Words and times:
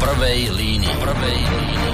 prvej 0.00 0.40
línii. 0.56 0.94
Prvej 0.96 1.38
línii. 1.44 1.92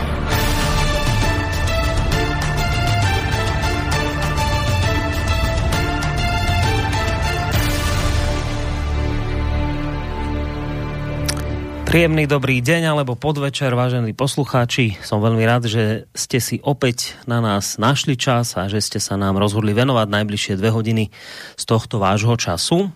Príjemný 11.87 12.27
dobrý 12.29 12.61
deň 12.61 12.93
alebo 12.93 13.15
podvečer, 13.15 13.73
vážení 13.73 14.13
poslucháči. 14.13 14.99
Som 15.01 15.23
veľmi 15.23 15.43
rád, 15.47 15.71
že 15.71 16.11
ste 16.13 16.43
si 16.43 16.59
opäť 16.61 17.15
na 17.25 17.39
nás 17.39 17.79
našli 17.79 18.19
čas 18.19 18.59
a 18.59 18.67
že 18.67 18.83
ste 18.83 18.99
sa 18.99 19.15
nám 19.15 19.39
rozhodli 19.39 19.73
venovať 19.73 20.05
najbližšie 20.11 20.59
dve 20.59 20.75
hodiny 20.75 21.05
z 21.57 21.65
tohto 21.65 21.97
vášho 22.03 22.35
času. 22.37 22.91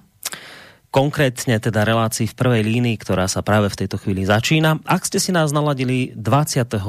Konkrétne 0.91 1.63
teda 1.63 1.87
relácii 1.87 2.27
v 2.27 2.35
prvej 2.35 2.63
línii, 2.67 2.99
ktorá 2.99 3.31
sa 3.31 3.47
práve 3.47 3.71
v 3.71 3.79
tejto 3.87 3.95
chvíli 4.03 4.27
začína. 4.27 4.83
Ak 4.83 5.07
ste 5.07 5.23
si 5.23 5.31
nás 5.31 5.55
naladili 5.55 6.11
22. 6.19 6.83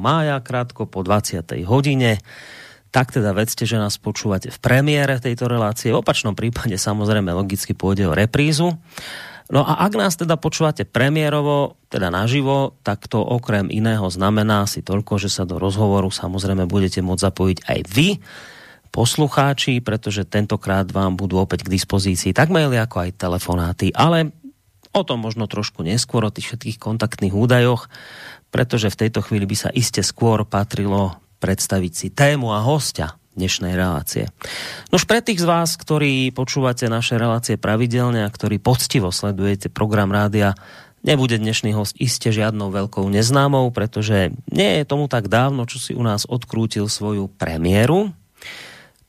mája, 0.00 0.40
krátko 0.40 0.88
po 0.88 1.04
20. 1.04 1.44
hodine, 1.68 2.24
tak 2.88 3.12
teda 3.12 3.36
vedzte, 3.36 3.68
že 3.68 3.76
nás 3.76 4.00
počúvate 4.00 4.48
v 4.48 4.58
premiére 4.64 5.20
tejto 5.20 5.44
relácie. 5.44 5.92
V 5.92 6.00
opačnom 6.00 6.32
prípade 6.32 6.80
samozrejme 6.80 7.36
logicky 7.36 7.76
pôjde 7.76 8.08
o 8.08 8.16
reprízu. 8.16 8.80
No 9.52 9.60
a 9.60 9.76
ak 9.84 9.92
nás 9.92 10.16
teda 10.16 10.40
počúvate 10.40 10.88
premiérovo, 10.88 11.76
teda 11.92 12.08
naživo, 12.08 12.80
tak 12.80 13.12
to 13.12 13.20
okrem 13.20 13.68
iného 13.68 14.08
znamená 14.08 14.64
si 14.64 14.80
toľko, 14.80 15.20
že 15.20 15.28
sa 15.28 15.44
do 15.44 15.60
rozhovoru 15.60 16.08
samozrejme 16.08 16.64
budete 16.64 17.04
môcť 17.04 17.24
zapojiť 17.28 17.58
aj 17.68 17.80
vy, 17.92 18.08
poslucháči, 18.94 19.82
pretože 19.82 20.22
tentokrát 20.22 20.86
vám 20.86 21.18
budú 21.18 21.42
opäť 21.42 21.66
k 21.66 21.74
dispozícii 21.74 22.30
tak 22.30 22.54
maily 22.54 22.78
ako 22.78 23.10
aj 23.10 23.18
telefonáty, 23.18 23.90
ale 23.90 24.30
o 24.94 25.02
tom 25.02 25.26
možno 25.26 25.50
trošku 25.50 25.82
neskôr, 25.82 26.22
o 26.22 26.30
tých 26.30 26.54
všetkých 26.54 26.78
kontaktných 26.78 27.34
údajoch, 27.34 27.90
pretože 28.54 28.86
v 28.94 28.98
tejto 29.06 29.26
chvíli 29.26 29.50
by 29.50 29.56
sa 29.58 29.70
iste 29.74 30.06
skôr 30.06 30.46
patrilo 30.46 31.18
predstaviť 31.42 31.92
si 31.92 32.08
tému 32.14 32.54
a 32.54 32.62
hostia 32.62 33.18
dnešnej 33.34 33.74
relácie. 33.74 34.30
Nož 34.94 35.10
pre 35.10 35.18
tých 35.18 35.42
z 35.42 35.46
vás, 35.50 35.74
ktorí 35.74 36.30
počúvate 36.30 36.86
naše 36.86 37.18
relácie 37.18 37.58
pravidelne 37.58 38.22
a 38.22 38.30
ktorí 38.30 38.62
poctivo 38.62 39.10
sledujete 39.10 39.74
program 39.74 40.14
rádia, 40.14 40.54
nebude 41.02 41.42
dnešný 41.42 41.74
host 41.74 41.98
iste 41.98 42.30
žiadnou 42.30 42.70
veľkou 42.70 43.10
neznámou, 43.10 43.74
pretože 43.74 44.30
nie 44.54 44.78
je 44.78 44.84
tomu 44.86 45.10
tak 45.10 45.26
dávno, 45.26 45.66
čo 45.66 45.82
si 45.82 45.92
u 45.98 46.02
nás 46.06 46.30
odkrútil 46.30 46.86
svoju 46.86 47.26
premiéru. 47.26 48.14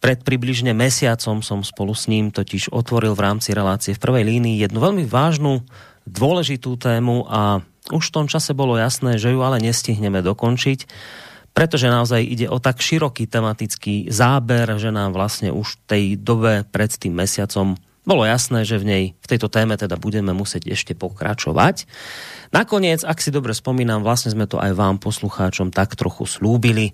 Pred 0.06 0.22
približne 0.22 0.78
mesiacom 0.78 1.42
som 1.42 1.66
spolu 1.66 1.98
s 1.98 2.06
ním 2.06 2.30
totiž 2.30 2.70
otvoril 2.70 3.18
v 3.18 3.26
rámci 3.26 3.58
relácie 3.58 3.98
v 3.98 4.04
prvej 4.06 4.22
línii 4.22 4.62
jednu 4.62 4.78
veľmi 4.78 5.02
vážnu, 5.10 5.66
dôležitú 6.06 6.78
tému 6.78 7.26
a 7.26 7.66
už 7.90 8.14
v 8.14 8.14
tom 8.14 8.26
čase 8.30 8.54
bolo 8.54 8.78
jasné, 8.78 9.18
že 9.18 9.34
ju 9.34 9.42
ale 9.42 9.58
nestihneme 9.58 10.22
dokončiť 10.22 10.86
pretože 11.56 11.88
naozaj 11.88 12.20
ide 12.20 12.52
o 12.52 12.60
tak 12.60 12.84
široký 12.84 13.32
tematický 13.32 14.12
záber, 14.12 14.76
že 14.76 14.92
nám 14.92 15.16
vlastne 15.16 15.56
už 15.56 15.80
v 15.80 15.82
tej 15.88 16.04
dobe 16.20 16.68
pred 16.68 16.92
tým 16.92 17.16
mesiacom 17.16 17.80
bolo 18.04 18.28
jasné, 18.28 18.68
že 18.68 18.76
v 18.76 18.86
nej, 18.86 19.04
v 19.18 19.26
tejto 19.26 19.48
téme 19.48 19.80
teda 19.80 19.96
budeme 19.96 20.36
musieť 20.36 20.68
ešte 20.68 20.94
pokračovať. 21.00 21.88
Nakoniec, 22.52 23.08
ak 23.08 23.24
si 23.24 23.32
dobre 23.32 23.56
spomínam, 23.56 24.04
vlastne 24.04 24.36
sme 24.36 24.52
to 24.52 24.60
aj 24.60 24.76
vám, 24.76 25.00
poslucháčom, 25.00 25.72
tak 25.72 25.96
trochu 25.96 26.28
slúbili, 26.28 26.92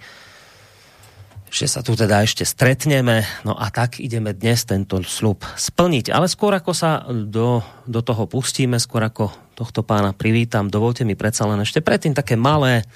že 1.52 1.68
sa 1.68 1.84
tu 1.84 2.00
teda 2.00 2.24
ešte 2.24 2.48
stretneme, 2.48 3.28
no 3.44 3.52
a 3.52 3.68
tak 3.68 4.00
ideme 4.00 4.32
dnes 4.32 4.64
tento 4.64 5.04
slub 5.04 5.44
splniť. 5.44 6.08
Ale 6.08 6.32
skôr 6.32 6.56
ako 6.56 6.72
sa 6.72 7.04
do, 7.12 7.60
do 7.84 8.00
toho 8.00 8.24
pustíme, 8.24 8.80
skôr 8.80 9.04
ako 9.04 9.28
tohto 9.60 9.84
pána 9.84 10.16
privítam, 10.16 10.72
dovolte 10.72 11.04
mi 11.04 11.20
predsa 11.20 11.44
len 11.52 11.60
ešte 11.60 11.84
predtým 11.84 12.16
také 12.16 12.40
malé 12.40 12.88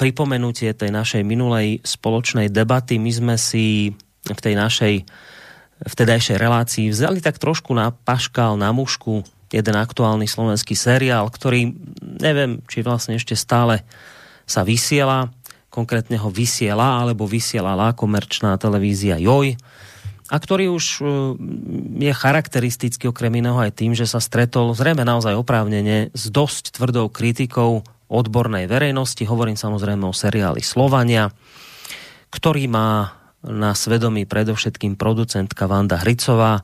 pripomenutie 0.00 0.72
tej 0.72 0.88
našej 0.88 1.20
minulej 1.20 1.84
spoločnej 1.84 2.48
debaty. 2.48 2.96
My 2.96 3.12
sme 3.12 3.34
si 3.36 3.92
v 4.24 4.40
tej 4.40 4.56
našej 4.56 4.94
vtedajšej 5.84 6.40
relácii 6.40 6.88
vzali 6.88 7.20
tak 7.20 7.36
trošku 7.36 7.76
na 7.76 7.92
paškal, 7.92 8.56
na 8.56 8.72
mušku 8.72 9.22
jeden 9.52 9.76
aktuálny 9.76 10.24
slovenský 10.24 10.72
seriál, 10.72 11.28
ktorý 11.28 11.76
neviem, 12.00 12.64
či 12.72 12.80
vlastne 12.80 13.20
ešte 13.20 13.36
stále 13.36 13.84
sa 14.48 14.64
vysiela, 14.64 15.28
konkrétne 15.78 16.18
ho 16.18 16.26
vysiela, 16.26 16.98
alebo 16.98 17.30
vysielala 17.30 17.94
komerčná 17.94 18.58
televízia 18.58 19.22
JOJ, 19.22 19.54
a 20.28 20.36
ktorý 20.36 20.68
už 20.68 20.84
e, 20.84 21.02
je 22.04 22.12
charakteristický 22.12 23.08
okrem 23.08 23.32
iného 23.40 23.56
aj 23.56 23.80
tým, 23.80 23.96
že 23.96 24.04
sa 24.04 24.20
stretol 24.20 24.76
zrejme 24.76 25.00
naozaj 25.00 25.32
oprávnene 25.32 26.12
s 26.12 26.24
dosť 26.28 26.76
tvrdou 26.76 27.08
kritikou 27.08 27.80
odbornej 28.12 28.68
verejnosti. 28.68 29.24
Hovorím 29.24 29.56
samozrejme 29.56 30.04
o 30.04 30.12
seriáli 30.12 30.60
Slovania, 30.60 31.32
ktorý 32.28 32.68
má 32.68 33.16
na 33.40 33.72
svedomí 33.72 34.28
predovšetkým 34.28 35.00
producentka 35.00 35.64
Vanda 35.64 35.96
Hricová 35.96 36.60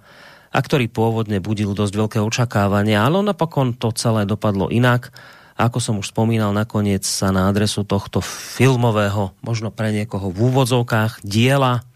a 0.54 0.58
ktorý 0.60 0.92
pôvodne 0.92 1.40
budil 1.40 1.72
dosť 1.72 1.94
veľké 1.96 2.18
očakávania, 2.20 3.00
ale 3.00 3.24
napokon 3.24 3.72
to 3.80 3.96
celé 3.96 4.28
dopadlo 4.28 4.68
inak. 4.68 5.08
Ako 5.54 5.78
som 5.78 6.02
už 6.02 6.10
spomínal, 6.10 6.50
nakoniec 6.50 7.06
sa 7.06 7.30
na 7.30 7.46
adresu 7.46 7.86
tohto 7.86 8.18
filmového, 8.24 9.34
možno 9.38 9.70
pre 9.70 9.94
niekoho 9.94 10.30
v 10.34 10.50
úvodzovkách, 10.50 11.22
diela, 11.22 11.86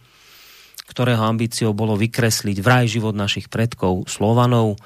ktorého 0.86 1.26
ambíciou 1.26 1.74
bolo 1.74 1.98
vykresliť 1.98 2.56
vraj 2.62 2.86
život 2.86 3.18
našich 3.18 3.50
predkov 3.50 4.06
Slovanov, 4.06 4.78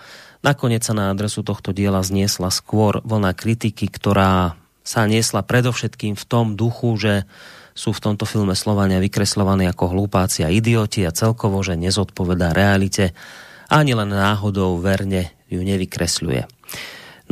Nakoniec 0.43 0.83
sa 0.83 0.91
na 0.91 1.15
adresu 1.15 1.47
tohto 1.47 1.71
diela 1.71 2.03
zniesla 2.03 2.51
skôr 2.51 2.99
vlna 3.07 3.31
kritiky, 3.31 3.87
ktorá 3.87 4.59
sa 4.83 5.07
niesla 5.07 5.47
predovšetkým 5.47 6.19
v 6.19 6.25
tom 6.27 6.59
duchu, 6.59 6.99
že 6.99 7.15
sú 7.79 7.95
v 7.95 8.03
tomto 8.03 8.27
filme 8.27 8.59
Slovania 8.59 8.99
vykreslovaní 8.99 9.71
ako 9.71 9.95
hlupáci 9.95 10.43
a 10.43 10.51
idioti 10.51 11.07
a 11.07 11.15
celkovo, 11.15 11.63
že 11.63 11.79
nezodpovedá 11.79 12.51
realite, 12.51 13.15
ani 13.71 13.95
len 13.95 14.11
náhodou 14.11 14.83
verne 14.83 15.31
ju 15.47 15.63
nevykresľuje. 15.63 16.62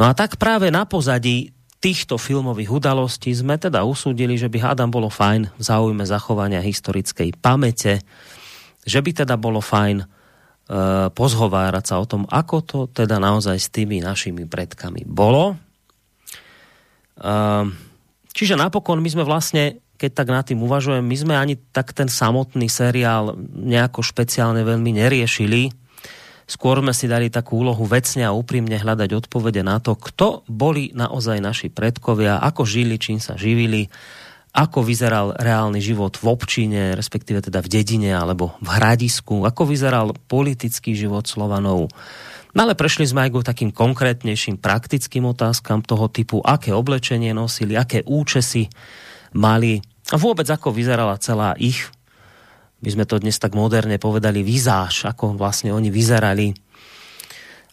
No 0.01 0.09
a 0.09 0.17
tak 0.17 0.41
práve 0.41 0.73
na 0.73 0.89
pozadí 0.89 1.53
týchto 1.77 2.17
filmových 2.17 2.73
udalostí 2.73 3.37
sme 3.37 3.61
teda 3.61 3.85
usúdili, 3.85 4.41
že 4.41 4.49
by 4.49 4.73
hádam 4.73 4.89
bolo 4.89 5.13
fajn 5.13 5.53
v 5.53 5.63
záujme 5.63 6.05
zachovania 6.09 6.65
historickej 6.65 7.37
pamäte, 7.37 8.01
že 8.89 8.99
by 9.05 9.25
teda 9.25 9.37
bolo 9.37 9.61
fajn 9.61 10.09
Eh, 10.71 11.11
pozhovárať 11.11 11.85
sa 11.91 11.99
o 11.99 12.07
tom, 12.07 12.31
ako 12.31 12.57
to 12.63 12.79
teda 12.87 13.19
naozaj 13.19 13.59
s 13.59 13.75
tými 13.75 13.99
našimi 13.99 14.47
predkami 14.47 15.03
bolo. 15.03 15.59
Eh, 17.19 17.65
čiže 18.31 18.55
napokon 18.55 19.03
my 19.03 19.11
sme 19.11 19.27
vlastne, 19.27 19.83
keď 19.99 20.11
tak 20.15 20.29
nad 20.31 20.47
tým 20.47 20.63
uvažujem, 20.63 21.03
my 21.03 21.17
sme 21.19 21.35
ani 21.35 21.59
tak 21.75 21.91
ten 21.91 22.07
samotný 22.07 22.71
seriál 22.71 23.35
nejako 23.51 23.99
špeciálne 24.07 24.63
veľmi 24.63 24.95
neriešili. 24.95 25.75
Skôr 26.51 26.83
sme 26.83 26.91
si 26.91 27.07
dali 27.07 27.31
takú 27.31 27.63
úlohu 27.63 27.87
vecne 27.87 28.27
a 28.27 28.35
úprimne 28.35 28.75
hľadať 28.75 29.11
odpovede 29.15 29.63
na 29.63 29.79
to, 29.79 29.95
kto 29.95 30.43
boli 30.51 30.91
naozaj 30.91 31.39
naši 31.39 31.71
predkovia, 31.71 32.43
ako 32.43 32.67
žili, 32.67 32.99
čím 32.99 33.23
sa 33.23 33.39
živili, 33.39 33.87
ako 34.51 34.83
vyzeral 34.83 35.39
reálny 35.39 35.79
život 35.79 36.19
v 36.19 36.27
občine, 36.27 36.99
respektíve 36.99 37.39
teda 37.39 37.63
v 37.63 37.71
dedine 37.71 38.11
alebo 38.19 38.59
v 38.59 38.67
hradisku, 38.67 39.47
ako 39.47 39.63
vyzeral 39.63 40.11
politický 40.27 40.91
život 40.99 41.31
Slovanov. 41.31 41.87
No 42.51 42.59
ale 42.67 42.75
prešli 42.75 43.07
sme 43.07 43.31
aj 43.31 43.31
k 43.31 43.47
takým 43.47 43.71
konkrétnejším 43.71 44.59
praktickým 44.59 45.31
otázkam 45.31 45.87
toho 45.87 46.11
typu, 46.11 46.43
aké 46.43 46.75
oblečenie 46.75 47.31
nosili, 47.31 47.79
aké 47.79 48.03
účesy 48.03 48.67
mali 49.39 49.79
a 50.11 50.19
vôbec 50.19 50.51
ako 50.51 50.75
vyzerala 50.75 51.15
celá 51.23 51.55
ich, 51.55 51.87
by 52.81 52.89
sme 52.89 53.05
to 53.05 53.21
dnes 53.21 53.37
tak 53.37 53.53
moderne 53.53 54.01
povedali, 54.01 54.41
vizáž, 54.41 55.09
ako 55.09 55.37
vlastne 55.37 55.73
oni 55.73 55.93
vyzerali 55.93 56.57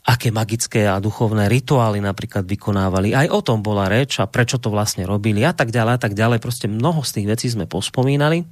aké 0.08 0.32
magické 0.32 0.88
a 0.88 1.04
duchovné 1.04 1.52
rituály 1.52 2.00
napríklad 2.00 2.48
vykonávali. 2.48 3.12
Aj 3.12 3.28
o 3.28 3.44
tom 3.44 3.60
bola 3.60 3.92
reč 3.92 4.24
a 4.24 4.26
prečo 4.32 4.56
to 4.56 4.72
vlastne 4.72 5.04
robili 5.04 5.44
a 5.44 5.52
tak 5.52 5.68
ďalej 5.68 5.94
a 5.96 6.00
tak 6.00 6.14
ďalej. 6.16 6.40
Proste 6.40 6.72
mnoho 6.72 7.04
z 7.04 7.20
tých 7.20 7.28
vecí 7.28 7.48
sme 7.52 7.68
pospomínali. 7.68 8.48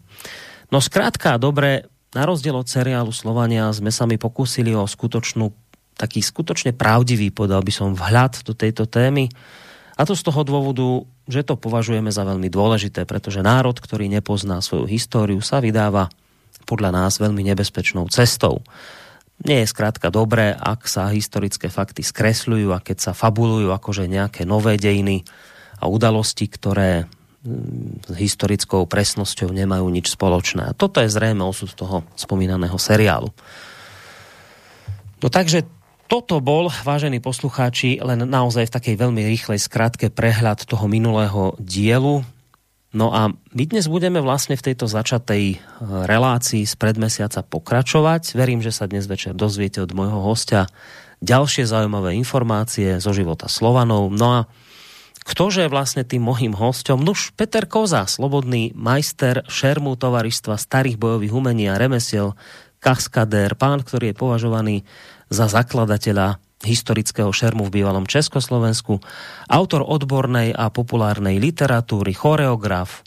No 0.68 0.84
skrátka 0.84 1.40
a 1.40 1.40
dobre, 1.40 1.88
na 2.12 2.28
rozdiel 2.28 2.60
od 2.60 2.68
seriálu 2.68 3.16
Slovania 3.16 3.72
sme 3.72 3.88
sa 3.88 4.04
mi 4.04 4.20
pokúsili 4.20 4.76
o 4.76 4.84
skutočnú, 4.84 5.56
taký 5.96 6.20
skutočne 6.20 6.76
pravdivý, 6.76 7.32
podal 7.32 7.64
by 7.64 7.72
som, 7.72 7.96
vhľad 7.96 8.44
do 8.44 8.52
tejto 8.52 8.84
témy. 8.84 9.32
A 9.96 10.04
to 10.04 10.12
z 10.12 10.28
toho 10.28 10.44
dôvodu, 10.44 11.08
že 11.32 11.48
to 11.48 11.56
považujeme 11.56 12.12
za 12.12 12.28
veľmi 12.28 12.52
dôležité, 12.52 13.08
pretože 13.08 13.40
národ, 13.40 13.80
ktorý 13.80 14.12
nepozná 14.12 14.60
svoju 14.60 14.92
históriu, 14.92 15.40
sa 15.40 15.64
vydáva 15.64 16.12
podľa 16.66 16.90
nás 16.92 17.22
veľmi 17.22 17.46
nebezpečnou 17.46 18.10
cestou 18.10 18.66
nie 19.44 19.68
je 19.68 19.72
skrátka 19.72 20.08
dobré, 20.08 20.56
ak 20.56 20.88
sa 20.88 21.12
historické 21.12 21.68
fakty 21.68 22.08
skresľujú 22.08 22.72
a 22.72 22.80
keď 22.80 22.98
sa 23.04 23.12
fabulujú 23.12 23.68
akože 23.76 24.08
nejaké 24.08 24.48
nové 24.48 24.80
dejiny 24.80 25.28
a 25.76 25.92
udalosti, 25.92 26.48
ktoré 26.48 27.04
mm, 27.44 28.08
s 28.08 28.16
historickou 28.16 28.88
presnosťou 28.88 29.52
nemajú 29.52 29.92
nič 29.92 30.16
spoločné. 30.16 30.72
A 30.72 30.78
toto 30.78 31.04
je 31.04 31.12
zrejme 31.12 31.44
osud 31.44 31.68
toho 31.76 32.08
spomínaného 32.16 32.80
seriálu. 32.80 33.36
No 35.20 35.28
takže 35.28 35.68
Toto 36.06 36.38
bol, 36.38 36.70
vážení 36.86 37.18
poslucháči, 37.18 37.98
len 37.98 38.30
naozaj 38.30 38.70
v 38.70 38.76
takej 38.78 38.96
veľmi 39.02 39.26
rýchlej 39.26 39.58
skratke 39.58 40.14
prehľad 40.14 40.62
toho 40.70 40.86
minulého 40.86 41.58
dielu. 41.58 42.22
No 42.96 43.12
a 43.12 43.28
my 43.28 43.64
dnes 43.68 43.92
budeme 43.92 44.24
vlastne 44.24 44.56
v 44.56 44.72
tejto 44.72 44.88
začatej 44.88 45.44
e, 45.52 45.58
relácii 45.84 46.64
z 46.64 46.74
predmesiaca 46.80 47.44
pokračovať. 47.44 48.40
Verím, 48.40 48.64
že 48.64 48.72
sa 48.72 48.88
dnes 48.88 49.04
večer 49.04 49.36
dozviete 49.36 49.84
od 49.84 49.92
môjho 49.92 50.24
hostia 50.24 50.72
ďalšie 51.20 51.68
zaujímavé 51.68 52.16
informácie 52.16 53.04
zo 53.04 53.12
života 53.12 53.52
Slovanov. 53.52 54.16
No 54.16 54.28
a 54.32 54.40
ktože 55.28 55.68
je 55.68 55.74
vlastne 55.74 56.08
tým 56.08 56.24
mohým 56.24 56.56
hostom? 56.56 57.04
Nuž 57.04 57.36
Peter 57.36 57.68
Koza, 57.68 58.08
slobodný 58.08 58.72
majster 58.72 59.44
šermu 59.44 60.00
tovaristva 60.00 60.56
starých 60.56 60.96
bojových 60.96 61.36
umení 61.36 61.68
a 61.68 61.76
remesiel, 61.76 62.40
kaskadér, 62.80 63.60
pán, 63.60 63.84
ktorý 63.84 64.14
je 64.14 64.22
považovaný 64.22 64.76
za 65.28 65.52
zakladateľa 65.52 66.40
historického 66.64 67.34
šermu 67.34 67.68
v 67.68 67.82
bývalom 67.82 68.08
Československu, 68.08 69.04
autor 69.52 69.84
odbornej 69.84 70.56
a 70.56 70.72
populárnej 70.72 71.42
literatúry, 71.42 72.16
choreograf, 72.16 73.04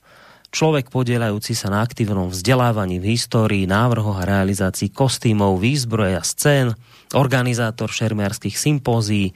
človek 0.53 0.93
podielajúci 0.93 1.57
sa 1.57 1.73
na 1.73 1.81
aktívnom 1.81 2.29
vzdelávaní 2.29 3.01
v 3.01 3.17
histórii, 3.17 3.65
návrhoch 3.65 4.21
a 4.21 4.29
realizácii 4.29 4.93
kostýmov, 4.93 5.61
výzbroje 5.61 6.15
a 6.17 6.25
scén, 6.25 6.77
organizátor 7.17 7.89
šermiarských 7.89 8.57
sympózií, 8.57 9.33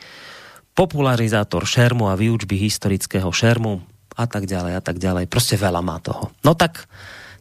popularizátor 0.72 1.64
šermu 1.68 2.08
a 2.08 2.16
výučby 2.16 2.56
historického 2.56 3.28
šermu 3.28 3.80
a 4.16 4.24
tak 4.28 4.44
ďalej 4.44 4.72
a 4.76 4.82
tak 4.84 4.96
ďalej. 5.00 5.28
Proste 5.28 5.56
veľa 5.56 5.80
má 5.80 6.00
toho. 6.00 6.32
No 6.44 6.52
tak 6.52 6.88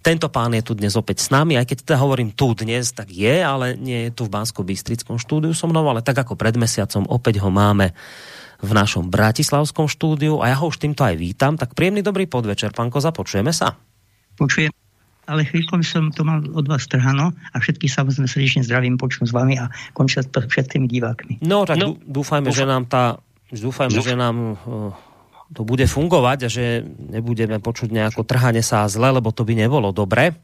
tento 0.01 0.27
pán 0.33 0.51
je 0.57 0.65
tu 0.65 0.74
dnes 0.74 0.92
opäť 0.98 1.21
s 1.21 1.30
nami, 1.30 1.56
aj 1.56 1.69
keď 1.69 1.77
teda 1.86 1.98
hovorím 2.01 2.33
tu 2.33 2.57
dnes, 2.57 2.89
tak 2.89 3.13
je, 3.13 3.42
ale 3.42 3.77
nie 3.77 4.09
je 4.09 4.12
tu 4.12 4.25
v 4.25 4.33
bansko 4.33 4.65
bystrickom 4.65 5.21
štúdiu 5.21 5.53
so 5.53 5.69
mnou, 5.69 5.86
ale 5.86 6.01
tak 6.01 6.18
ako 6.18 6.33
pred 6.33 6.57
mesiacom 6.57 7.06
opäť 7.06 7.39
ho 7.39 7.53
máme 7.53 7.94
v 8.62 8.71
našom 8.74 9.09
bratislavskom 9.09 9.89
štúdiu 9.89 10.42
a 10.42 10.53
ja 10.53 10.57
ho 10.57 10.69
už 10.69 10.77
týmto 10.81 11.01
aj 11.01 11.18
vítam. 11.18 11.57
Tak 11.57 11.74
príjemný 11.74 12.06
dobrý 12.06 12.25
podvečer, 12.30 12.74
pán 12.74 12.94
Koza, 12.94 13.09
počujeme 13.13 13.53
sa? 13.53 13.77
Počujem 14.38 14.74
ale 15.30 15.48
chvíľko 15.48 15.80
som 15.86 16.12
to 16.12 16.27
mal 16.27 16.44
od 16.44 16.65
vás 16.68 16.89
trhano 16.92 17.31
a 17.54 17.56
všetky 17.56 17.88
samozrejme 17.88 18.27
srdečne 18.27 18.62
zdravím, 18.68 19.00
počnú 19.00 19.30
s 19.30 19.31
vami 19.31 19.56
a 19.56 19.71
končím 19.95 20.25
s 20.25 20.27
všetkými 20.27 20.92
divákmi. 20.92 21.45
No 21.45 21.63
tak 21.63 21.80
no, 21.80 21.95
dúfajme, 21.95 22.51
dúfam. 22.51 22.59
že 22.59 22.65
nám 22.68 22.83
tá 22.89 23.04
dúfajme, 23.54 23.95
že 24.04 24.15
nám 24.18 24.59
to 25.51 25.68
bude 25.68 25.83
fungovať 25.83 26.48
a 26.48 26.50
že 26.50 26.83
nebudeme 26.88 27.59
počuť 27.59 27.92
nejako 27.92 28.24
trhanie 28.24 28.63
sa 28.63 28.88
zle, 28.88 29.12
lebo 29.12 29.36
to 29.36 29.44
by 29.44 29.53
nebolo 29.56 29.92
dobre. 29.92 30.36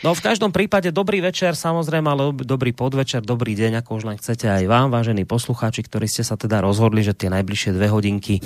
No 0.00 0.16
v 0.16 0.24
každom 0.24 0.48
prípade 0.48 0.88
dobrý 0.96 1.20
večer, 1.20 1.52
samozrejme, 1.52 2.08
ale 2.08 2.32
dobrý 2.32 2.72
podvečer, 2.72 3.20
dobrý 3.20 3.52
deň, 3.52 3.84
ako 3.84 4.00
už 4.00 4.04
len 4.08 4.16
chcete 4.16 4.48
aj 4.48 4.64
vám, 4.64 4.88
vážení 4.88 5.28
poslucháči, 5.28 5.84
ktorí 5.84 6.08
ste 6.08 6.24
sa 6.24 6.40
teda 6.40 6.64
rozhodli, 6.64 7.04
že 7.04 7.12
tie 7.12 7.28
najbližšie 7.28 7.76
dve 7.76 7.92
hodinky 7.92 8.40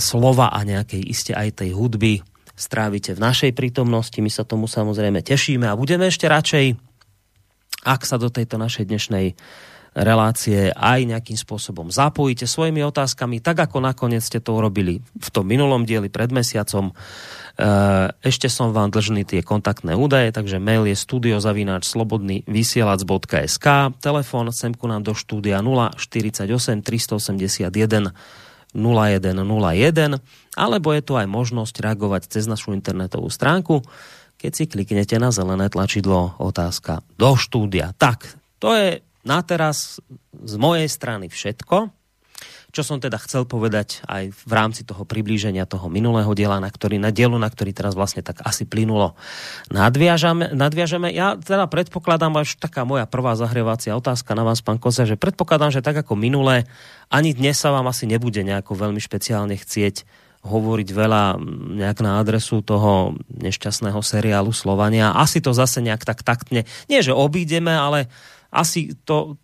slova 0.00 0.48
a 0.56 0.64
nejakej 0.64 1.04
iste 1.04 1.36
aj 1.36 1.60
tej 1.60 1.76
hudby 1.76 2.24
strávite 2.56 3.12
v 3.12 3.20
našej 3.20 3.52
prítomnosti. 3.52 4.16
My 4.24 4.32
sa 4.32 4.48
tomu 4.48 4.64
samozrejme 4.64 5.20
tešíme 5.20 5.68
a 5.68 5.76
budeme 5.76 6.08
ešte 6.08 6.32
radšej, 6.32 6.80
ak 7.84 8.00
sa 8.08 8.16
do 8.16 8.32
tejto 8.32 8.56
našej 8.56 8.88
dnešnej 8.88 9.36
relácie 9.94 10.74
aj 10.74 11.06
nejakým 11.06 11.38
spôsobom 11.38 11.88
zapojíte 11.88 12.50
svojimi 12.50 12.82
otázkami, 12.82 13.38
tak 13.38 13.62
ako 13.70 13.78
nakoniec 13.78 14.26
ste 14.26 14.42
to 14.42 14.58
urobili 14.58 14.98
v 15.00 15.28
tom 15.30 15.46
minulom 15.46 15.86
dieli 15.86 16.10
pred 16.10 16.34
mesiacom. 16.34 16.90
E, 16.90 16.92
ešte 18.26 18.50
som 18.50 18.74
vám 18.74 18.90
dlžný 18.90 19.22
tie 19.22 19.46
kontaktné 19.46 19.94
údaje, 19.94 20.34
takže 20.34 20.58
mail 20.58 20.90
je 20.90 20.98
studiozavináč 20.98 21.86
slobodný 21.86 22.42
vysielac.sk, 22.50 23.66
telefon 24.02 24.50
sem 24.50 24.74
ku 24.74 24.90
nám 24.90 25.06
do 25.06 25.14
štúdia 25.14 25.62
048 25.62 26.82
381 26.82 28.10
0101, 28.74 30.18
alebo 30.58 30.88
je 30.90 31.02
tu 31.06 31.14
aj 31.14 31.26
možnosť 31.30 31.74
reagovať 31.78 32.26
cez 32.26 32.50
našu 32.50 32.74
internetovú 32.74 33.30
stránku, 33.30 33.86
keď 34.34 34.50
si 34.50 34.64
kliknete 34.66 35.14
na 35.22 35.30
zelené 35.30 35.70
tlačidlo 35.70 36.34
otázka 36.42 37.06
do 37.14 37.38
štúdia. 37.38 37.94
Tak, 37.94 38.34
to 38.58 38.74
je 38.74 39.03
na 39.24 39.40
teraz 39.40 39.98
z 40.32 40.54
mojej 40.60 40.86
strany 40.86 41.32
všetko, 41.32 41.90
čo 42.74 42.82
som 42.82 42.98
teda 42.98 43.22
chcel 43.22 43.46
povedať 43.46 44.02
aj 44.10 44.34
v 44.34 44.52
rámci 44.52 44.82
toho 44.82 45.06
priblíženia 45.06 45.62
toho 45.62 45.86
minulého 45.86 46.26
diela, 46.34 46.58
na 46.58 46.66
ktorý, 46.66 46.98
na 46.98 47.14
dielu, 47.14 47.38
na 47.38 47.46
ktorý 47.46 47.70
teraz 47.70 47.94
vlastne 47.94 48.26
tak 48.26 48.42
asi 48.42 48.66
plynulo 48.66 49.14
nadviažame. 49.70 50.50
nadviažeme. 50.50 51.14
Ja 51.14 51.38
teda 51.38 51.70
predpokladám, 51.70 52.34
až 52.34 52.58
taká 52.58 52.82
moja 52.82 53.06
prvá 53.06 53.38
zahrievacia 53.38 53.94
otázka 53.94 54.34
na 54.34 54.42
vás, 54.42 54.58
pán 54.58 54.82
Koza, 54.82 55.06
že 55.06 55.14
predpokladám, 55.14 55.70
že 55.70 55.86
tak 55.86 56.02
ako 56.02 56.18
minulé, 56.18 56.66
ani 57.14 57.30
dnes 57.30 57.62
sa 57.62 57.70
vám 57.70 57.86
asi 57.86 58.10
nebude 58.10 58.42
nejako 58.42 58.74
veľmi 58.74 58.98
špeciálne 58.98 59.54
chcieť 59.54 60.02
hovoriť 60.44 60.88
veľa 60.92 61.40
nejak 61.80 62.04
na 62.04 62.20
adresu 62.20 62.60
toho 62.60 63.16
nešťastného 63.32 63.96
seriálu 64.04 64.52
Slovania. 64.52 65.16
Asi 65.16 65.40
to 65.40 65.56
zase 65.56 65.80
nejak 65.80 66.04
tak 66.04 66.20
taktne, 66.20 66.68
nie 66.90 67.00
že 67.00 67.16
obídeme, 67.16 67.72
ale 67.72 68.12
asi 68.54 68.94
to, 69.02 69.34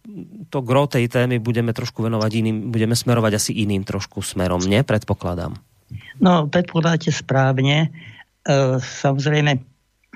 to 0.49 0.59
gro 0.63 0.87
tej 0.87 1.11
témy 1.11 1.43
budeme 1.43 1.75
trošku 1.75 2.07
venovať 2.07 2.31
iným, 2.39 2.57
budeme 2.71 2.95
smerovať 2.95 3.33
asi 3.43 3.53
iným 3.59 3.83
trošku 3.83 4.23
smerom, 4.23 4.63
nie? 4.63 4.87
Predpokladám. 4.87 5.59
No, 6.23 6.47
predpokladáte 6.47 7.11
správne. 7.11 7.91
E, 8.47 8.79
samozrejme, 8.79 9.59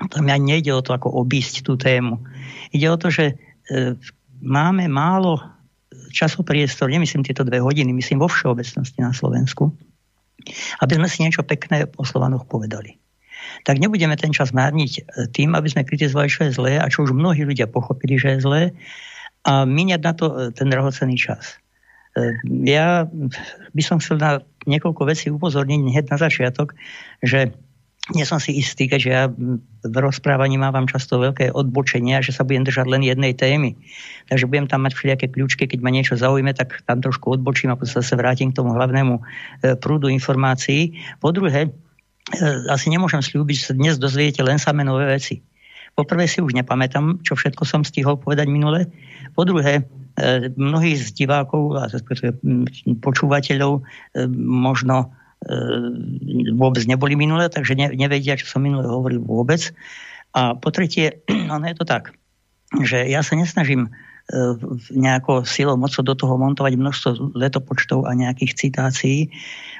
tam 0.07 0.23
ja 0.23 0.39
nejde 0.39 0.71
o 0.71 0.79
to, 0.79 0.95
ako 0.95 1.11
obísť 1.11 1.67
tú 1.67 1.75
tému. 1.75 2.23
Ide 2.71 2.87
o 2.87 2.95
to, 2.95 3.11
že 3.11 3.35
e, 3.67 3.95
máme 4.39 4.87
málo 4.87 5.43
časopriestor, 6.15 6.87
nemyslím 6.87 7.27
tieto 7.27 7.43
dve 7.43 7.59
hodiny, 7.59 7.91
myslím 7.91 8.23
vo 8.23 8.31
všeobecnosti 8.31 9.03
na 9.03 9.11
Slovensku, 9.11 9.75
aby 10.79 10.93
sme 10.95 11.07
si 11.11 11.27
niečo 11.27 11.43
pekné 11.43 11.91
o 11.99 12.03
Slovanoch 12.07 12.47
povedali 12.47 12.95
tak 13.65 13.81
nebudeme 13.81 14.13
ten 14.15 14.29
čas 14.29 14.53
márniť 14.53 14.91
e, 14.97 15.01
tým, 15.33 15.57
aby 15.57 15.67
sme 15.69 15.87
kritizovali, 15.87 16.29
čo 16.29 16.47
je 16.47 16.55
zlé 16.55 16.73
a 16.77 16.89
čo 16.89 17.05
už 17.05 17.15
mnohí 17.15 17.41
ľudia 17.43 17.65
pochopili, 17.65 18.19
že 18.19 18.37
je 18.37 18.43
zlé 18.45 18.61
a 19.45 19.63
míňať 19.65 20.01
na 20.01 20.13
to 20.13 20.25
e, 20.29 20.33
ten 20.53 20.67
drahocený 20.69 21.17
čas. 21.17 21.57
E, 22.17 22.37
ja 22.65 23.05
by 23.73 23.83
som 23.85 24.01
chcel 24.01 24.17
na 24.17 24.41
niekoľko 24.65 25.01
vecí 25.05 25.29
upozorniť 25.29 25.79
hneď 25.81 26.05
na 26.09 26.17
začiatok, 26.17 26.73
že 27.21 27.53
nie 28.13 28.21
som 28.21 28.37
si 28.37 28.53
istý, 28.61 28.85
keďže 28.85 29.09
ja 29.09 29.25
v 29.81 29.95
rozprávaní 29.97 30.61
mávam 30.61 30.85
často 30.85 31.17
veľké 31.17 31.49
odbočenia, 31.57 32.21
že 32.21 32.37
sa 32.37 32.45
budem 32.45 32.61
držať 32.61 32.85
len 32.85 33.01
jednej 33.01 33.33
témy. 33.33 33.73
Takže 34.29 34.45
budem 34.45 34.69
tam 34.69 34.85
mať 34.85 34.93
všelijaké 34.93 35.33
kľúčky, 35.33 35.65
keď 35.65 35.81
ma 35.81 35.89
niečo 35.89 36.13
zaujme, 36.13 36.53
tak 36.53 36.85
tam 36.85 37.01
trošku 37.01 37.33
odbočím 37.33 37.73
a 37.73 37.79
potom 37.79 38.05
sa 38.05 38.13
vrátim 38.13 38.53
k 38.53 38.61
tomu 38.61 38.77
hlavnému 38.77 39.25
prúdu 39.81 40.05
informácií. 40.13 40.93
Po 41.17 41.33
druhé, 41.33 41.73
asi 42.71 42.89
nemôžem 42.89 43.21
slúbiť, 43.21 43.55
že 43.57 43.65
sa 43.69 43.73
dnes 43.77 44.01
dozviete 44.01 44.41
len 44.41 44.57
samé 44.57 44.81
nové 44.81 45.05
veci. 45.05 45.45
Poprvé 45.95 46.27
si 46.27 46.43
už 46.43 46.57
nepamätám, 46.57 47.23
čo 47.23 47.37
všetko 47.37 47.63
som 47.63 47.81
stihol 47.85 48.19
povedať 48.19 48.51
minule. 48.51 48.91
Po 49.31 49.47
druhé, 49.47 49.79
e, 49.79 50.51
mnohí 50.59 50.97
z 50.99 51.13
divákov 51.15 51.79
a 51.79 51.87
počúvateľov 52.99 53.79
e, 53.79 53.81
možno 54.35 55.15
vôbec 56.57 56.81
neboli 56.89 57.13
minule, 57.13 57.45
takže 57.53 57.77
nevedia, 57.77 58.33
čo 58.33 58.49
som 58.49 58.65
minule 58.65 58.89
hovoril 58.89 59.21
vôbec. 59.21 59.69
A 60.33 60.57
po 60.57 60.73
tretie, 60.73 61.21
ono 61.29 61.65
je 61.69 61.77
to 61.77 61.85
tak, 61.85 62.17
že 62.83 63.07
ja 63.07 63.23
sa 63.23 63.37
nesnažím 63.39 63.93
nejako 64.89 65.45
silou 65.45 65.77
mocou 65.77 66.01
do 66.01 66.17
toho 66.17 66.33
montovať 66.41 66.73
množstvo 66.73 67.09
letopočtov 67.37 68.09
a 68.09 68.17
nejakých 68.17 68.57
citácií, 68.57 69.29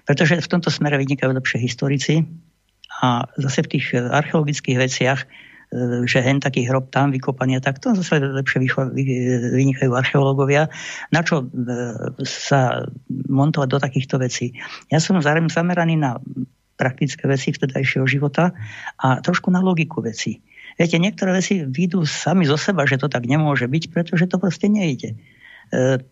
pretože 0.06 0.38
v 0.38 0.52
tomto 0.52 0.70
smere 0.70 1.02
vynikajú 1.02 1.34
lepšie 1.34 1.60
historici 1.66 2.16
a 3.02 3.26
zase 3.42 3.66
v 3.66 3.72
tých 3.78 3.86
archeologických 3.98 4.78
veciach 4.78 5.20
e, 5.26 5.28
že 6.06 6.22
hen 6.22 6.38
taký 6.38 6.70
hrob 6.70 6.94
tam 6.94 7.10
vykopaný 7.10 7.58
a 7.58 7.66
tak 7.66 7.82
to 7.82 7.98
zase 7.98 8.22
lepšie 8.22 8.70
vynikajú 9.58 9.92
archeológovia. 9.98 10.70
Na 11.10 11.26
čo 11.26 11.42
e, 11.42 11.46
sa 12.22 12.86
montovať 13.10 13.68
do 13.68 13.80
takýchto 13.82 14.22
vecí? 14.22 14.54
Ja 14.94 15.02
som 15.02 15.18
zameraný 15.26 15.98
na 15.98 16.22
praktické 16.78 17.26
veci 17.26 17.50
vtedajšieho 17.50 18.06
života 18.06 18.54
a 19.02 19.24
trošku 19.26 19.50
na 19.50 19.64
logiku 19.64 20.06
veci. 20.06 20.38
Viete, 20.76 21.00
niektoré 21.00 21.32
veci 21.32 21.64
výjdu 21.64 22.04
sami 22.04 22.44
zo 22.44 22.60
seba, 22.60 22.84
že 22.84 23.00
to 23.00 23.08
tak 23.08 23.24
nemôže 23.24 23.64
byť, 23.68 23.84
pretože 23.96 24.28
to 24.28 24.36
proste 24.36 24.68
nejde. 24.68 25.16
E, 25.72 26.04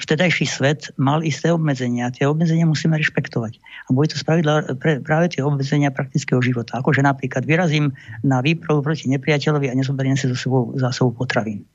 vtedajší 0.00 0.48
svet 0.48 0.80
mal 0.96 1.20
isté 1.20 1.52
obmedzenia. 1.52 2.08
Tie 2.08 2.24
obmedzenia 2.24 2.64
musíme 2.64 2.96
rešpektovať. 2.96 3.60
A 3.60 3.88
bude 3.92 4.08
to 4.12 4.16
spravidla 4.16 4.76
pre, 4.80 5.04
práve 5.04 5.36
tie 5.36 5.44
obmedzenia 5.44 5.92
praktického 5.92 6.40
života. 6.40 6.80
Akože 6.80 7.04
napríklad 7.04 7.44
vyrazím 7.44 7.92
na 8.24 8.40
výpravu 8.40 8.80
proti 8.80 9.08
nepriateľovi 9.12 9.68
a 9.68 9.76
nezoberiem 9.76 10.16
si 10.16 10.32
so 10.32 10.36
sebou 10.36 10.72
zásobu 10.80 11.20
potravín. 11.20 11.68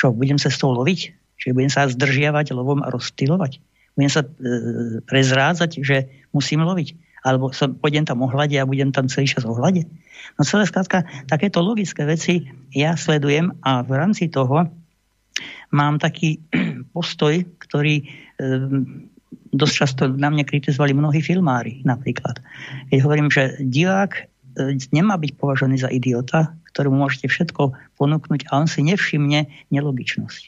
Čo, 0.00 0.16
budem 0.16 0.40
sa 0.40 0.48
s 0.48 0.56
tou 0.56 0.72
loviť? 0.72 1.00
Čiže 1.38 1.52
budem 1.54 1.70
sa 1.70 1.86
zdržiavať 1.86 2.56
lovom 2.56 2.80
a 2.82 2.88
rozptýlovať? 2.88 3.60
Budem 3.98 4.10
sa 4.10 4.22
e, 4.22 4.28
prezrádzať, 5.04 5.82
že 5.82 6.08
musím 6.30 6.62
loviť? 6.62 7.07
Alebo 7.26 7.50
sa, 7.50 7.66
pôjdem 7.66 8.06
tam 8.06 8.22
ohľade 8.22 8.54
a 8.58 8.68
budem 8.68 8.94
tam 8.94 9.10
celý 9.10 9.26
čas 9.26 9.42
ohľade? 9.42 9.86
No 10.38 10.46
celé 10.46 10.66
skladka, 10.68 11.02
takéto 11.26 11.62
logické 11.64 12.06
veci 12.06 12.46
ja 12.70 12.94
sledujem 12.94 13.58
a 13.66 13.82
v 13.82 13.90
rámci 13.94 14.30
toho 14.30 14.70
mám 15.74 15.98
taký 15.98 16.38
postoj, 16.94 17.42
ktorý 17.62 18.06
dosť 19.52 19.74
často 19.74 20.02
na 20.08 20.28
mne 20.30 20.44
kritizovali 20.44 20.92
mnohí 20.94 21.20
filmári 21.24 21.82
napríklad. 21.82 22.38
Keď 22.92 22.98
hovorím, 23.02 23.28
že 23.32 23.56
divák 23.58 24.12
e, 24.14 24.22
nemá 24.92 25.16
byť 25.16 25.30
považovaný 25.40 25.80
za 25.80 25.90
idiota, 25.90 26.54
ktorému 26.74 27.00
môžete 27.00 27.26
všetko 27.32 27.74
ponúknuť 27.96 28.48
a 28.48 28.60
on 28.60 28.68
si 28.70 28.84
nevšimne 28.84 29.48
nelogičnosť. 29.72 30.42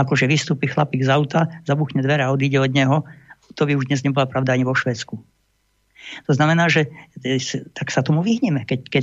Akože 0.00 0.24
vystúpi 0.30 0.70
chlapík 0.70 1.04
z 1.04 1.10
auta, 1.12 1.50
zabuchne 1.68 2.00
dvere 2.00 2.24
a 2.24 2.32
odíde 2.32 2.60
od 2.60 2.72
neho, 2.72 3.04
to 3.52 3.68
by 3.68 3.76
už 3.76 3.92
dnes 3.92 4.00
nebola 4.00 4.24
pravda 4.24 4.56
ani 4.56 4.64
vo 4.64 4.72
Švedsku. 4.72 5.20
To 6.26 6.32
znamená, 6.32 6.68
že 6.68 6.90
e, 7.24 7.40
tak 7.72 7.88
sa 7.90 8.04
tomu 8.04 8.20
vyhneme. 8.24 8.64
Keď, 8.64 8.80
keď 8.88 9.02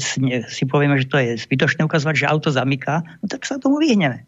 si 0.49 0.63
povieme, 0.65 0.97
že 1.01 1.09
to 1.09 1.17
je 1.17 1.37
zbytočné 1.37 1.85
ukazovať, 1.85 2.25
že 2.25 2.29
auto 2.29 2.49
zamyká, 2.53 3.03
no 3.21 3.25
tak 3.29 3.45
sa 3.45 3.61
tomu 3.61 3.81
vyhneme 3.81 4.25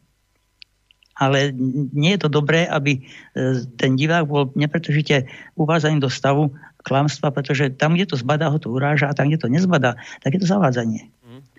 ale 1.13 1.53
nie 1.93 2.17
je 2.17 2.25
to 2.25 2.29
dobré, 2.29 2.65
aby 2.65 2.97
e, 2.97 3.01
ten 3.77 3.93
divák 3.93 4.25
bol 4.25 4.49
nepretržite 4.57 5.29
uvádzaný 5.53 6.01
do 6.01 6.09
stavu 6.09 6.57
klamstva, 6.81 7.29
pretože 7.29 7.69
tam, 7.77 7.93
kde 7.93 8.09
to 8.09 8.17
zbadá, 8.17 8.49
ho 8.49 8.57
to 8.57 8.73
uráža 8.73 9.07
a 9.09 9.15
tam, 9.15 9.29
kde 9.29 9.45
to 9.45 9.47
nezbadá, 9.47 9.95
tak 10.25 10.33
je 10.33 10.41
to 10.41 10.49
zavádzanie. 10.49 11.13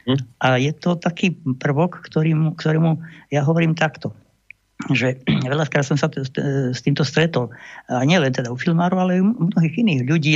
Mm. 0.04 0.20
A 0.42 0.58
je 0.58 0.72
to 0.74 0.98
taký 0.98 1.38
prvok, 1.38 2.02
ktorým, 2.02 2.58
ktorému 2.58 2.98
ja 3.30 3.46
hovorím 3.46 3.78
takto 3.78 4.12
že 4.92 5.20
veľakrát 5.52 5.86
som 5.86 5.96
sa 5.96 6.10
t- 6.10 6.24
s 6.74 6.80
týmto 6.82 7.06
stretol. 7.06 7.50
A 7.86 8.02
nie 8.02 8.18
len 8.18 8.34
teda 8.34 8.50
u 8.50 8.56
filmárov, 8.58 8.98
ale 8.98 9.18
aj 9.18 9.22
u 9.22 9.28
mnohých 9.52 9.74
iných 9.80 10.00
ľudí. 10.08 10.32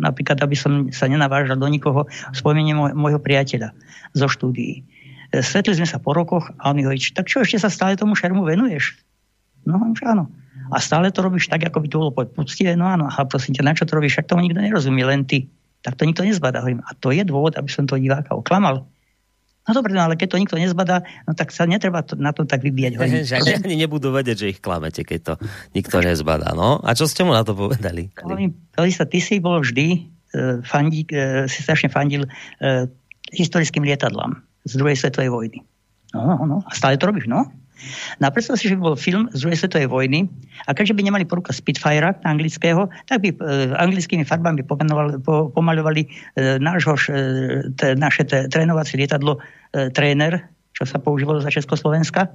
Napríklad, 0.00 0.40
aby 0.40 0.56
som 0.56 0.88
sa 0.90 1.06
nenavážal 1.06 1.60
do 1.60 1.68
nikoho, 1.68 2.08
spomeniem 2.32 2.96
môjho 2.96 3.20
priateľa 3.20 3.72
zo 4.16 4.26
štúdií 4.26 4.82
stretli 5.42 5.74
sme 5.74 5.88
sa 5.88 5.98
po 5.98 6.14
rokoch 6.14 6.52
a 6.60 6.70
on 6.70 6.78
mi 6.78 6.86
hovorí, 6.86 7.00
tak 7.10 7.26
čo, 7.26 7.42
ešte 7.42 7.58
sa 7.58 7.72
stále 7.72 7.98
tomu 7.98 8.14
šermu 8.14 8.46
venuješ? 8.46 9.00
No, 9.64 9.80
už 9.80 10.04
áno. 10.04 10.28
A 10.70 10.78
stále 10.78 11.10
to 11.10 11.24
robíš 11.24 11.48
tak, 11.48 11.64
ako 11.64 11.82
by 11.82 11.88
to 11.88 11.96
bolo 11.98 12.12
poctivé? 12.12 12.76
No 12.76 12.86
áno, 12.86 13.08
a 13.08 13.16
prosím 13.24 13.56
ťa, 13.56 13.64
na 13.64 13.74
čo 13.74 13.88
to 13.88 13.96
robíš? 13.96 14.20
Však 14.20 14.28
tomu 14.30 14.44
nikto 14.44 14.60
nerozumie, 14.60 15.02
len 15.02 15.24
ty. 15.24 15.48
Tak 15.82 15.96
to 15.96 16.06
nikto 16.06 16.22
nezbadá. 16.24 16.60
Hovorím, 16.62 16.84
a 16.84 16.92
to 16.96 17.10
je 17.10 17.24
dôvod, 17.24 17.56
aby 17.56 17.68
som 17.68 17.88
to 17.88 17.98
diváka 17.98 18.32
oklamal. 18.36 18.84
No 19.64 19.70
dobre, 19.72 19.96
no 19.96 20.04
ale 20.04 20.20
keď 20.20 20.36
to 20.36 20.40
nikto 20.40 20.56
nezbadá, 20.60 21.08
no 21.24 21.32
tak 21.32 21.48
sa 21.48 21.64
netreba 21.64 22.04
to, 22.04 22.20
na 22.20 22.36
to 22.36 22.44
tak 22.44 22.60
vybíjať. 22.60 23.00
Že 23.32 23.64
ani 23.64 23.80
nebudú 23.80 24.12
vedieť, 24.12 24.36
že 24.44 24.46
ich 24.52 24.60
klamete, 24.60 25.08
keď 25.08 25.20
to 25.24 25.34
nikto 25.72 26.04
nezbadá. 26.04 26.52
No? 26.52 26.84
A 26.84 26.92
čo 26.92 27.08
ste 27.08 27.24
mu 27.24 27.32
na 27.32 27.40
to 27.40 27.56
povedali? 27.56 28.12
Hovorím, 28.20 28.52
ty 28.76 29.18
si 29.24 29.40
bol 29.40 29.64
vždy, 29.64 30.04
uh, 30.36 30.60
fandí, 30.60 31.08
uh, 31.08 31.48
si 31.48 31.64
strašne 31.64 31.88
fandil 31.88 32.28
uh, 32.28 32.84
historickým 33.32 33.88
lietadlám 33.88 34.36
z 34.68 34.72
druhej 34.76 35.00
svetovej 35.00 35.32
vojny. 35.32 35.58
No, 36.12 36.28
no, 36.28 36.36
no. 36.44 36.56
A 36.68 36.70
stále 36.76 37.00
to 37.00 37.08
robíš, 37.08 37.24
no? 37.24 37.48
No 38.22 38.28
a 38.28 38.30
predstav 38.30 38.56
si, 38.56 38.70
že 38.70 38.78
by 38.78 38.82
bol 38.82 38.96
film 38.96 39.26
z 39.34 39.44
druhej 39.44 39.58
svetovej 39.58 39.88
vojny 39.90 40.30
a 40.64 40.72
keďže 40.72 40.94
by 40.94 41.02
nemali 41.04 41.24
poruka 41.26 41.50
Spitfire 41.50 42.16
anglického, 42.22 42.88
tak 43.10 43.18
by 43.20 43.28
e, 43.34 43.36
anglickými 43.74 44.22
farbami 44.22 44.62
po, 44.62 44.78
pomaľovali 45.50 46.02
e, 46.04 46.08
nášho, 46.62 46.94
e, 47.10 47.94
naše 47.98 48.22
te, 48.24 48.46
trénovacie 48.46 48.96
lietadlo 48.96 49.38
e, 49.74 49.90
tréner, 49.90 50.48
čo 50.74 50.86
sa 50.86 51.02
používalo 51.02 51.42
za 51.42 51.50
Československa. 51.50 52.30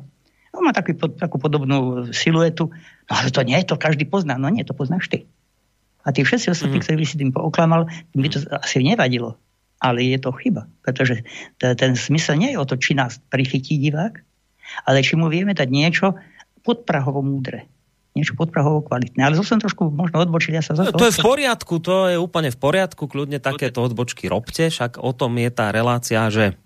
No, 0.52 0.66
má 0.66 0.76
taký, 0.76 0.98
pod, 0.98 1.16
takú 1.16 1.40
podobnú 1.40 2.10
siluetu. 2.12 2.70
No 3.08 3.14
ale 3.14 3.30
to 3.32 3.42
nie, 3.46 3.60
to 3.64 3.80
každý 3.80 4.04
pozná. 4.10 4.36
No 4.36 4.50
nie, 4.50 4.66
to 4.66 4.76
poznáš 4.76 5.08
ty. 5.08 5.30
A 6.04 6.16
tí 6.16 6.26
všetci 6.26 6.52
ostatní, 6.52 6.80
mm. 6.80 6.84
ktorí 6.84 6.96
by 7.00 7.06
si 7.06 7.16
tým 7.20 7.32
oklamal, 7.36 7.86
by 8.16 8.28
to 8.32 8.44
asi 8.50 8.82
nevadilo 8.84 9.40
ale 9.80 10.04
je 10.04 10.20
to 10.20 10.36
chyba. 10.36 10.68
Pretože 10.84 11.24
ten 11.56 11.96
smysel 11.96 12.36
nie 12.36 12.52
je 12.52 12.60
o 12.60 12.68
to, 12.68 12.76
či 12.76 13.00
nás 13.00 13.16
prichytí 13.32 13.80
divák, 13.80 14.20
ale 14.86 15.06
či 15.06 15.20
mu 15.20 15.28
vieme 15.28 15.56
dať 15.56 15.70
niečo 15.70 16.18
podprahovo 16.62 17.24
múdre 17.24 17.70
niečo 18.18 18.34
podprahovo 18.36 18.82
kvalitné. 18.84 19.22
Ale 19.22 19.38
zase 19.38 19.62
trošku 19.62 19.94
možno 19.94 20.20
odbočil, 20.20 20.58
ja 20.58 20.66
sa 20.66 20.76
za 20.76 20.90
to... 20.90 20.98
To 20.98 21.08
je 21.08 21.16
v 21.16 21.24
poriadku, 21.24 21.74
to 21.80 22.10
je 22.12 22.18
úplne 22.18 22.50
v 22.50 22.58
poriadku, 22.58 23.06
kľudne 23.06 23.40
takéto 23.40 23.86
odbočky 23.86 24.28
robte, 24.28 24.68
však 24.68 24.98
o 25.00 25.14
tom 25.14 25.38
je 25.40 25.50
tá 25.54 25.70
relácia, 25.70 26.26
že 26.34 26.60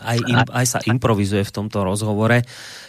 aj, 0.00 0.18
im, 0.26 0.38
aj 0.42 0.66
sa 0.66 0.78
improvizuje 0.84 1.42
v 1.46 1.54
tomto 1.54 1.86
rozhovore. 1.86 2.42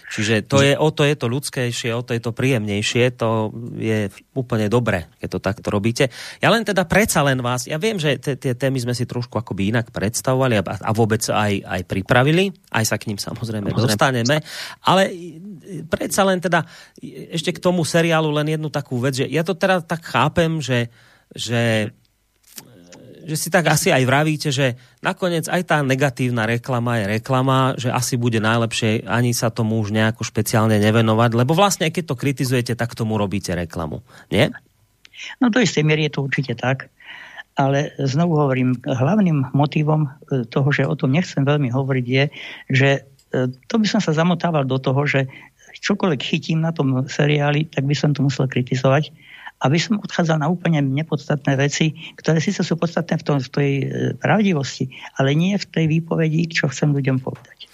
Čiže 0.08 0.48
to 0.48 0.64
je, 0.64 0.72
o 0.80 0.88
to 0.96 1.04
je 1.04 1.20
to 1.20 1.28
ľudskejšie, 1.28 1.92
o 1.92 2.00
to 2.00 2.16
je 2.16 2.24
to 2.24 2.32
príjemnejšie, 2.32 3.20
to 3.20 3.52
je 3.76 4.08
úplne 4.40 4.72
dobre, 4.72 5.12
keď 5.20 5.28
to 5.36 5.40
takto 5.44 5.68
robíte. 5.68 6.08
Ja 6.40 6.48
len 6.48 6.64
teda 6.64 6.88
predsa 6.88 7.28
len 7.28 7.44
vás, 7.44 7.68
ja 7.68 7.76
viem, 7.76 8.00
že 8.00 8.16
tie 8.16 8.56
témy 8.56 8.80
sme 8.80 8.96
si 8.96 9.04
trošku 9.04 9.36
akoby 9.36 9.76
inak 9.76 9.92
predstavovali 9.92 10.64
a, 10.64 10.64
a 10.64 10.92
vôbec 10.96 11.20
aj, 11.28 11.60
aj 11.60 11.82
pripravili, 11.92 12.56
aj 12.72 12.88
sa 12.88 12.96
k 12.96 13.12
ním 13.12 13.20
samozrejme 13.20 13.68
dostaneme, 13.76 14.40
ale 14.88 15.12
predsa 15.92 16.24
len 16.24 16.40
teda 16.40 16.64
ešte 17.36 17.52
k 17.52 17.60
tomu 17.60 17.84
seriálu 17.84 18.32
len 18.32 18.48
jednu 18.48 18.72
takú 18.72 19.04
vec, 19.04 19.20
že 19.20 19.28
ja 19.28 19.44
to 19.44 19.60
teda 19.60 19.84
tak 19.84 20.08
chápem, 20.08 20.64
že, 20.64 20.88
že 21.36 21.92
že 23.28 23.36
si 23.36 23.52
tak 23.52 23.68
asi 23.68 23.92
aj 23.92 24.08
vravíte, 24.08 24.50
že 24.56 24.80
nakoniec 25.04 25.52
aj 25.52 25.62
tá 25.68 25.84
negatívna 25.84 26.48
reklama 26.48 27.04
je 27.04 27.20
reklama, 27.20 27.76
že 27.76 27.92
asi 27.92 28.16
bude 28.16 28.40
najlepšie 28.40 29.04
ani 29.04 29.36
sa 29.36 29.52
tomu 29.52 29.84
už 29.84 29.92
nejako 29.92 30.24
špeciálne 30.24 30.80
nevenovať, 30.80 31.36
lebo 31.36 31.52
vlastne 31.52 31.92
keď 31.92 32.16
to 32.16 32.16
kritizujete, 32.16 32.74
tak 32.80 32.96
tomu 32.96 33.20
robíte 33.20 33.52
reklamu. 33.52 34.00
Nie? 34.32 34.56
No 35.44 35.52
do 35.52 35.60
istej 35.60 35.84
miery 35.84 36.08
je 36.08 36.16
to 36.16 36.24
určite 36.24 36.56
tak. 36.56 36.88
Ale 37.58 37.98
znovu 37.98 38.38
hovorím, 38.38 38.78
hlavným 38.86 39.50
motivom 39.50 40.06
e, 40.06 40.46
toho, 40.46 40.70
že 40.70 40.86
o 40.86 40.94
tom 40.94 41.10
nechcem 41.10 41.42
veľmi 41.42 41.74
hovoriť, 41.74 42.06
je, 42.06 42.26
že 42.70 42.90
e, 43.34 43.50
to 43.66 43.76
by 43.82 43.88
som 43.90 43.98
sa 43.98 44.14
zamotával 44.14 44.62
do 44.62 44.78
toho, 44.78 45.10
že 45.10 45.26
čokoľvek 45.82 46.22
chytím 46.22 46.62
na 46.62 46.70
tom 46.70 47.10
seriáli, 47.10 47.66
tak 47.66 47.90
by 47.90 47.98
som 47.98 48.14
to 48.14 48.22
musel 48.22 48.46
kritizovať 48.46 49.10
aby 49.66 49.78
som 49.82 49.98
odchádzal 49.98 50.38
na 50.42 50.52
úplne 50.52 50.86
nepodstatné 50.86 51.58
veci, 51.58 51.98
ktoré 52.20 52.38
síce 52.38 52.62
sú 52.62 52.78
podstatné 52.78 53.18
v, 53.18 53.24
tom, 53.26 53.38
v 53.42 53.50
tej 53.50 53.72
e, 53.82 53.86
pravdivosti, 54.18 54.94
ale 55.18 55.34
nie 55.34 55.58
v 55.58 55.66
tej 55.66 55.86
výpovedi, 55.90 56.46
čo 56.54 56.70
chcem 56.70 56.94
ľuďom 56.94 57.18
povedať. 57.22 57.66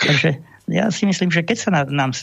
Takže 0.00 0.30
ja 0.70 0.86
si 0.94 1.02
myslím, 1.02 1.34
že 1.34 1.42
keď 1.42 1.56
sa 1.58 1.70
nám 1.82 2.14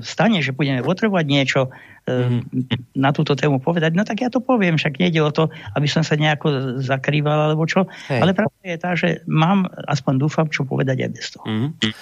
stane, 0.00 0.40
že 0.40 0.56
budeme 0.56 0.80
potrebovať 0.80 1.26
niečo 1.28 1.60
mm-hmm. 2.08 2.96
na 2.96 3.12
túto 3.12 3.36
tému 3.36 3.60
povedať, 3.60 3.92
no 3.92 4.08
tak 4.08 4.24
ja 4.24 4.32
to 4.32 4.40
poviem, 4.40 4.80
však 4.80 4.96
nejde 4.96 5.20
o 5.20 5.28
to, 5.28 5.52
aby 5.76 5.84
som 5.84 6.00
sa 6.00 6.16
nejako 6.16 6.80
zakrýval 6.80 7.52
alebo 7.52 7.68
čo, 7.68 7.84
Hej. 8.08 8.24
ale 8.24 8.32
pravda 8.32 8.64
je 8.64 8.78
tá, 8.80 8.90
že 8.96 9.08
mám, 9.28 9.68
aspoň 9.84 10.14
dúfam, 10.16 10.48
čo 10.48 10.64
povedať 10.64 11.04
aj 11.04 11.10
bez 11.12 11.26
toho. 11.36 11.44
Mm-hmm. 11.44 11.92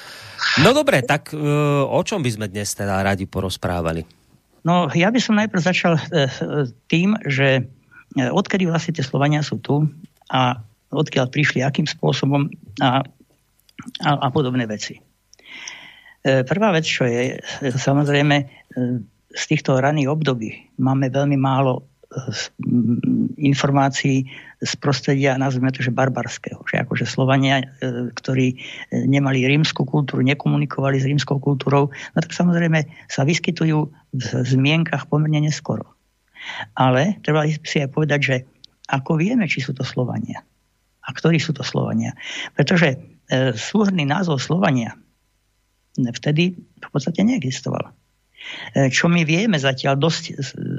No 0.63 0.71
dobre, 0.71 1.03
tak 1.03 1.35
uh, 1.35 1.83
o 1.83 2.01
čom 2.07 2.23
by 2.23 2.31
sme 2.31 2.47
dnes 2.47 2.71
teda 2.79 3.03
radi 3.03 3.27
porozprávali? 3.27 4.22
No 4.63 4.87
ja 4.95 5.11
by 5.11 5.21
som 5.21 5.39
najprv 5.39 5.61
začal 5.63 5.99
e, 5.99 6.03
tým, 6.87 7.19
že 7.27 7.49
e, 7.59 7.63
odkedy 8.31 8.67
vlastne 8.71 8.95
tie 8.95 9.07
Slovania 9.07 9.43
sú 9.43 9.59
tu 9.59 9.87
a 10.31 10.63
odkiaľ 10.93 11.33
prišli, 11.33 11.65
akým 11.65 11.89
spôsobom 11.89 12.53
a, 12.79 13.03
a, 14.05 14.11
a 14.13 14.29
podobné 14.29 14.69
veci. 14.69 15.01
Prvá 16.23 16.71
vec, 16.71 16.87
čo 16.87 17.03
je, 17.03 17.35
samozrejme, 17.67 18.47
z 19.33 19.45
týchto 19.49 19.75
raných 19.81 20.13
období 20.13 20.55
máme 20.79 21.11
veľmi 21.11 21.35
málo 21.35 21.92
informácií 23.41 24.29
z 24.63 24.73
prostredia, 24.79 25.41
nazvime 25.41 25.73
to, 25.75 25.83
že 25.83 25.95
barbarského. 25.95 26.63
Že 26.69 26.87
akože 26.87 27.05
Slovania, 27.09 27.61
e, 27.61 27.65
ktorí 28.13 28.47
e, 28.53 28.57
nemali 29.09 29.43
rímskú 29.49 29.83
kultúru, 29.89 30.23
nekomunikovali 30.23 31.01
s 31.01 31.09
rímskou 31.09 31.41
kultúrou, 31.43 31.91
no 31.91 32.19
tak 32.21 32.33
samozrejme 32.33 32.85
sa 33.09 33.27
vyskytujú 33.27 33.79
v 34.13 34.27
zmienkach 34.45 35.09
pomerne 35.09 35.43
neskoro. 35.49 35.97
Ale 36.77 37.19
treba 37.23 37.47
si 37.47 37.83
aj 37.83 37.91
povedať, 37.91 38.21
že 38.21 38.37
ako 38.91 39.19
vieme, 39.19 39.49
či 39.49 39.63
sú 39.63 39.73
to 39.73 39.87
Slovania 39.87 40.43
a 41.03 41.09
ktorí 41.11 41.43
sú 41.43 41.57
to 41.57 41.67
Slovania. 41.67 42.15
Pretože 42.55 42.95
e, 42.95 42.97
súhrný 43.57 44.07
názov 44.07 44.39
Slovania 44.39 44.95
vtedy 45.97 46.57
v 46.57 46.89
podstate 46.89 47.21
neexistoval. 47.21 47.93
E, 48.73 48.89
čo 48.89 49.09
my 49.09 49.23
vieme 49.25 49.57
zatiaľ 49.61 50.01
dosť 50.01 50.25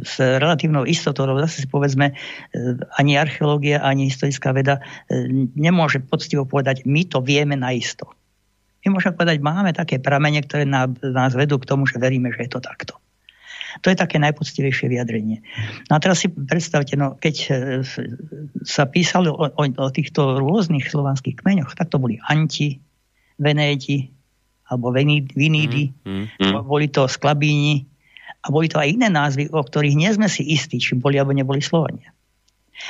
s 0.04 0.14
relatívnou 0.18 0.86
istotou, 0.86 1.30
zase 1.46 1.66
si 1.66 1.68
povedzme, 1.70 2.12
e, 2.12 2.14
ani 2.98 3.18
archeológia, 3.18 3.82
ani 3.82 4.10
historická 4.10 4.54
veda 4.54 4.80
e, 5.10 5.30
nemôže 5.58 6.02
poctivo 6.02 6.46
povedať, 6.46 6.86
my 6.90 7.06
to 7.08 7.22
vieme 7.22 7.58
naisto. 7.58 8.10
My 8.84 9.00
môžeme 9.00 9.16
povedať, 9.16 9.40
máme 9.40 9.72
také 9.72 10.02
pramene, 10.02 10.44
ktoré 10.44 10.68
nás 10.68 11.32
vedú 11.34 11.56
k 11.56 11.70
tomu, 11.70 11.88
že 11.88 12.02
veríme, 12.02 12.36
že 12.36 12.50
je 12.50 12.52
to 12.52 12.60
takto. 12.60 13.00
To 13.82 13.90
je 13.90 13.98
také 13.98 14.22
najpoctivejšie 14.22 14.86
vyjadrenie. 14.92 15.42
No 15.90 15.98
a 15.98 16.00
teraz 16.04 16.22
si 16.22 16.30
predstavte, 16.30 16.94
no, 16.94 17.18
keď 17.18 17.36
sa 18.62 18.84
písalo 18.86 19.34
o, 19.34 19.50
o, 19.50 19.64
o 19.66 19.88
týchto 19.90 20.38
rôznych 20.38 20.86
slovanských 20.94 21.42
kmeňoch, 21.42 21.74
tak 21.74 21.90
to 21.90 21.98
boli 21.98 22.22
Anti, 22.28 22.78
Venéti, 23.42 24.14
alebo 24.70 24.94
Vinídy, 24.94 25.92
mm, 26.04 26.40
mm, 26.40 26.54
boli 26.64 26.88
to 26.88 27.08
Sklabíni 27.08 27.84
a 28.44 28.52
boli 28.52 28.68
to 28.68 28.80
aj 28.80 28.92
iné 28.92 29.08
názvy, 29.08 29.52
o 29.52 29.64
ktorých 29.64 29.96
nie 29.96 30.12
sme 30.12 30.28
si 30.28 30.44
istí, 30.44 30.80
či 30.80 31.00
boli 31.00 31.20
alebo 31.20 31.36
neboli 31.36 31.64
Slovania. 31.64 32.12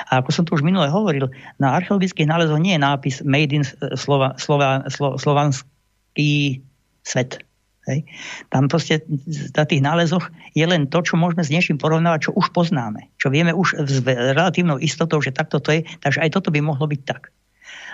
A 0.10 0.24
ako 0.24 0.30
som 0.34 0.44
tu 0.48 0.58
už 0.58 0.66
minule 0.66 0.90
hovoril, 0.90 1.30
na 1.62 1.78
archeologických 1.78 2.26
nálezoch 2.26 2.58
nie 2.58 2.74
je 2.74 2.82
nápis 2.82 3.16
Made 3.22 3.54
in 3.54 3.64
Slova, 4.00 4.40
Slova, 4.40 4.88
Slo, 4.90 5.20
Slovanský 5.20 6.64
svet. 7.04 7.44
Hej. 7.84 8.08
Tam 8.48 8.72
proste 8.72 9.04
na 9.52 9.68
tých 9.68 9.84
nálezoch 9.84 10.32
je 10.56 10.64
len 10.64 10.88
to, 10.88 11.04
čo 11.04 11.20
môžeme 11.20 11.44
s 11.44 11.52
niečím 11.52 11.76
porovnávať, 11.76 12.32
čo 12.32 12.36
už 12.40 12.56
poznáme. 12.56 13.12
Čo 13.20 13.28
vieme 13.28 13.52
už 13.52 13.76
s 13.84 14.00
relatívnou 14.08 14.80
istotou, 14.80 15.20
že 15.20 15.36
takto 15.36 15.60
to 15.60 15.76
je. 15.76 15.82
Takže 16.00 16.24
aj 16.24 16.32
toto 16.32 16.48
by 16.48 16.64
mohlo 16.64 16.88
byť 16.88 17.02
tak. 17.04 17.36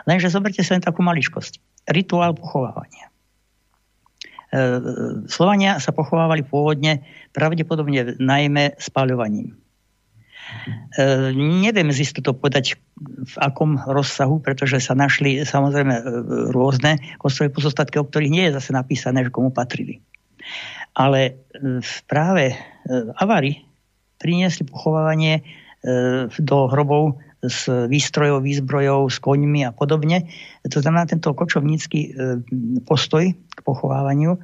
Lenže 0.05 0.29
zoberte 0.29 0.62
sa 0.62 0.77
len 0.77 0.86
takú 0.86 1.01
maličkosť. 1.01 1.57
Rituál 1.89 2.38
pochovávania. 2.38 3.09
E, 4.50 4.58
Slovania 5.29 5.77
sa 5.77 5.94
pochovávali 5.94 6.41
pôvodne 6.41 7.06
pravdepodobne 7.38 8.18
najmä 8.18 8.74
spáľovaním. 8.82 9.53
E, 9.53 9.56
neviem 11.38 11.94
z 11.94 12.10
istotou 12.10 12.34
povedať 12.34 12.82
v 13.29 13.36
akom 13.38 13.77
rozsahu, 13.77 14.41
pretože 14.41 14.82
sa 14.82 14.98
našli 14.98 15.46
samozrejme 15.46 15.94
e, 15.94 16.03
rôzne 16.50 16.98
kostové 17.22 17.53
pozostatky, 17.53 18.01
o 18.01 18.08
ktorých 18.10 18.34
nie 18.34 18.44
je 18.50 18.58
zase 18.58 18.74
napísané, 18.74 19.22
že 19.22 19.34
komu 19.34 19.53
patrili. 19.53 20.01
Ale 20.98 21.38
práve 22.10 22.58
Avary 23.22 23.62
priniesli 24.18 24.65
pochovávanie 24.65 25.46
do 26.41 26.58
hrobov 26.68 27.22
s 27.39 27.72
výstrojou, 27.88 28.43
výzbrojou, 28.43 29.08
s 29.08 29.17
koňmi 29.24 29.63
a 29.63 29.72
podobne. 29.72 30.27
To 30.67 30.84
znamená 30.84 31.08
tento 31.08 31.31
kočovnícky 31.31 32.12
postoj 32.84 33.31
k 33.31 33.60
pochovávaniu. 33.63 34.36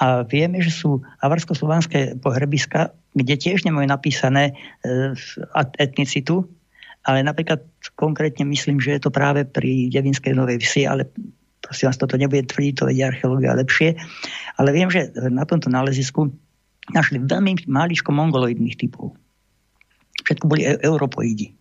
A 0.00 0.24
vieme, 0.24 0.64
že 0.64 0.72
sú 0.72 1.04
avarsko-slovanské 1.20 2.16
pohrebiska 2.16 2.96
kde 3.18 3.34
tiež 3.34 3.66
nemajú 3.66 3.86
napísané 3.90 4.54
e, 4.86 5.14
etnicitu, 5.78 6.46
ale 7.02 7.26
napríklad 7.26 7.66
konkrétne 7.98 8.46
myslím, 8.46 8.78
že 8.78 8.98
je 8.98 9.02
to 9.02 9.10
práve 9.10 9.42
pri 9.48 9.90
Devinskej 9.90 10.38
Novej 10.38 10.62
Vsi, 10.62 10.86
ale 10.86 11.10
prosím 11.58 11.90
vás, 11.90 11.98
toto 11.98 12.14
nebude 12.14 12.46
tvrdiť, 12.46 12.72
to 12.78 12.88
vedia 12.88 13.10
archeológia 13.10 13.58
lepšie. 13.58 13.98
Ale 14.60 14.70
viem, 14.70 14.92
že 14.92 15.10
na 15.32 15.42
tomto 15.48 15.72
nálezisku 15.72 16.30
našli 16.94 17.20
veľmi 17.20 17.68
máličko 17.68 18.14
mongoloidných 18.14 18.78
typov. 18.78 19.18
Všetko 20.24 20.44
boli 20.46 20.62
e- 20.64 20.80
europoidi. 20.80 21.57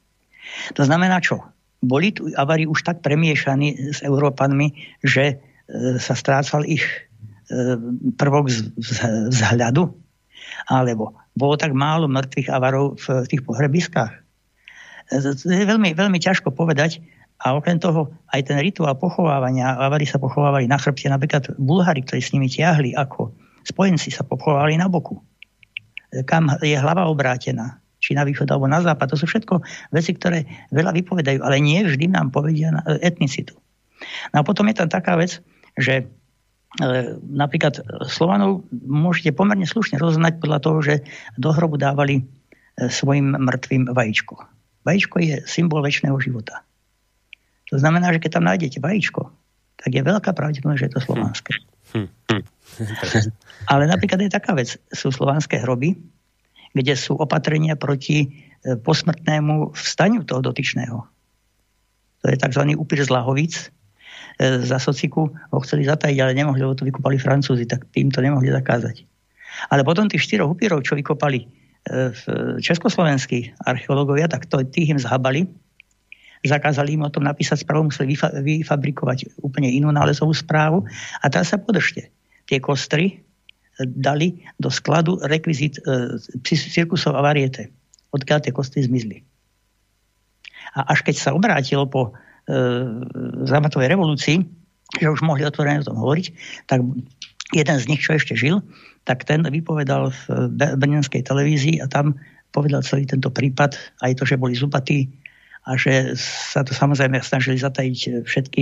To 0.75 0.81
znamená 0.83 1.21
čo? 1.21 1.43
Boli 1.81 2.11
tu 2.11 2.29
avari 2.33 2.65
už 2.65 2.81
tak 2.81 3.05
premiešaní 3.05 3.93
s 3.93 3.99
Európanmi, 4.01 4.73
že 5.05 5.25
e, 5.31 5.35
sa 6.01 6.17
strácal 6.17 6.65
ich 6.65 6.83
e, 6.83 7.77
prvok 8.17 8.49
z, 8.49 8.73
z, 8.81 8.89
z 9.29 9.39
hľadu? 9.53 9.93
Alebo 10.67 11.15
bolo 11.37 11.55
tak 11.55 11.71
málo 11.77 12.09
mŕtvych 12.09 12.49
avarov 12.49 12.97
v 12.97 13.29
tých 13.29 13.45
pohrebiskách. 13.45 14.13
To 15.13 15.47
je 15.47 15.63
veľmi, 15.63 15.95
veľmi 15.95 16.19
ťažko 16.19 16.51
povedať. 16.51 16.99
A 17.37 17.53
okrem 17.53 17.77
toho, 17.77 18.09
aj 18.33 18.49
ten 18.49 18.57
rituál 18.57 18.97
pochovávania, 18.97 19.77
avary 19.77 20.09
sa 20.09 20.17
pochovávali 20.17 20.65
na 20.65 20.81
chrbte, 20.81 21.05
napríklad 21.05 21.53
Bulhári, 21.61 22.01
ktorí 22.01 22.19
s 22.19 22.33
nimi 22.33 22.49
tiahli, 22.49 22.97
ako 22.97 23.29
spojenci 23.61 24.09
sa 24.09 24.25
pochovávali 24.25 24.73
na 24.81 24.89
boku. 24.89 25.21
Kam 26.25 26.49
je 26.65 26.73
hlava 26.73 27.05
obrátená, 27.05 27.77
či 28.07 28.15
na 28.15 28.23
východ 28.23 28.47
alebo 28.47 28.71
na 28.71 28.79
západ. 28.79 29.11
To 29.11 29.19
sú 29.19 29.27
všetko 29.27 29.59
veci, 29.91 30.15
ktoré 30.15 30.47
veľa 30.71 30.95
vypovedajú, 30.95 31.43
ale 31.43 31.59
nie 31.59 31.83
vždy 31.83 32.07
nám 32.07 32.31
povedia 32.31 32.71
etnicitu. 33.03 33.59
No 34.31 34.39
a 34.39 34.43
potom 34.47 34.63
je 34.71 34.79
tam 34.79 34.87
taká 34.87 35.19
vec, 35.19 35.43
že 35.75 36.07
napríklad 37.27 37.83
Slovanov 38.07 38.63
môžete 38.71 39.35
pomerne 39.35 39.65
slušne 39.65 39.99
rozoznať 39.99 40.39
podľa 40.39 40.59
toho, 40.61 40.77
že 40.79 40.95
do 41.35 41.49
hrobu 41.49 41.79
dávali 41.79 42.21
e, 42.21 42.23
svojim 42.91 43.33
mŕtvým 43.33 43.89
vajíčko. 43.89 44.35
Vajíčko 44.85 45.15
je 45.17 45.35
symbol 45.49 45.81
väčšného 45.81 46.13
života. 46.21 46.61
To 47.73 47.81
znamená, 47.81 48.13
že 48.13 48.21
keď 48.21 48.31
tam 48.39 48.45
nájdete 48.45 48.77
vajíčko, 48.77 49.31
tak 49.79 49.89
je 49.89 50.01
veľká 50.05 50.31
pravdepodobnosť, 50.37 50.79
že 50.79 50.85
je 50.85 50.93
to 50.93 51.01
slovanské. 51.01 51.53
Hm. 51.97 52.07
Hm. 52.29 52.43
Ale 53.71 53.83
napríklad 53.89 54.19
je 54.27 54.31
taká 54.31 54.53
vec. 54.53 54.77
Sú 54.93 55.09
slovanské 55.09 55.63
hroby, 55.63 55.97
kde 56.77 56.93
sú 56.93 57.17
opatrenia 57.17 57.73
proti 57.73 58.25
e, 58.25 58.27
posmrtnému 58.77 59.73
vstaniu 59.73 60.21
toho 60.23 60.41
dotyčného. 60.45 60.97
To 62.21 62.25
je 62.29 62.37
tzv. 62.37 62.63
upír 62.77 63.01
z 63.01 63.09
Lahovic, 63.13 63.73
E, 64.37 64.61
za 64.61 64.77
sociku 64.77 65.33
ho 65.33 65.59
chceli 65.65 65.89
zatajiť, 65.89 66.17
ale 66.21 66.37
nemohli, 66.37 66.61
lebo 66.61 66.77
to 66.77 66.85
vykopali 66.85 67.17
Francúzi, 67.17 67.65
tak 67.65 67.89
tým 67.89 68.13
to 68.13 68.21
nemohli 68.21 68.53
zakázať. 68.53 69.01
Ale 69.73 69.81
potom 69.81 70.05
tých 70.05 70.29
štyroch 70.29 70.53
upírov, 70.53 70.85
čo 70.85 70.93
vykopali 70.93 71.41
e, 71.41 71.47
československí 72.61 73.57
archeológovia, 73.65 74.29
tak 74.29 74.45
to, 74.45 74.61
tých 74.61 74.93
im 74.93 75.01
zhabali, 75.01 75.49
zakázali 76.45 76.93
im 76.93 77.01
o 77.01 77.09
tom 77.09 77.25
napísať 77.25 77.65
správu, 77.65 77.89
museli 77.89 78.13
vyfa- 78.13 78.37
vyfabrikovať 78.45 79.41
úplne 79.41 79.73
inú 79.73 79.89
nálezovú 79.89 80.37
správu 80.37 80.85
a 81.17 81.25
teraz 81.33 81.49
sa 81.49 81.57
podržte. 81.57 82.13
Tie 82.45 82.61
kostry 82.61 83.25
dali 83.85 84.41
do 84.57 84.73
skladu 84.73 85.21
rekvizit 85.21 85.77
e, 85.85 86.17
cirkusov 86.47 87.13
a 87.13 87.21
variete, 87.21 87.69
odkiaľ 88.13 88.39
tie 88.41 88.55
kostry 88.55 88.81
zmizli. 88.81 89.21
A 90.77 90.93
až 90.93 91.05
keď 91.05 91.15
sa 91.17 91.29
obrátilo 91.33 91.85
po 91.89 92.13
zámatovej 93.43 93.91
revolúcii, 93.91 94.39
že 94.95 95.11
už 95.11 95.19
mohli 95.19 95.43
otvorene 95.43 95.83
o 95.83 95.87
tom 95.91 95.99
hovoriť, 95.99 96.25
tak 96.71 96.79
jeden 97.51 97.77
z 97.79 97.87
nich, 97.91 97.99
čo 97.99 98.15
ešte 98.15 98.39
žil, 98.39 98.63
tak 99.03 99.27
ten 99.27 99.43
vypovedal 99.43 100.11
v 100.11 100.21
brnenskej 100.55 101.27
televízii 101.27 101.83
a 101.83 101.91
tam 101.91 102.15
povedal 102.55 102.83
celý 102.83 103.03
tento 103.03 103.27
prípad, 103.27 103.75
aj 104.03 104.15
to, 104.19 104.23
že 104.23 104.39
boli 104.39 104.55
zupatí 104.55 105.11
a 105.67 105.75
že 105.75 106.15
sa 106.15 106.63
to 106.63 106.71
samozrejme 106.71 107.19
snažili 107.19 107.59
zatajiť 107.59 108.23
všetky 108.23 108.61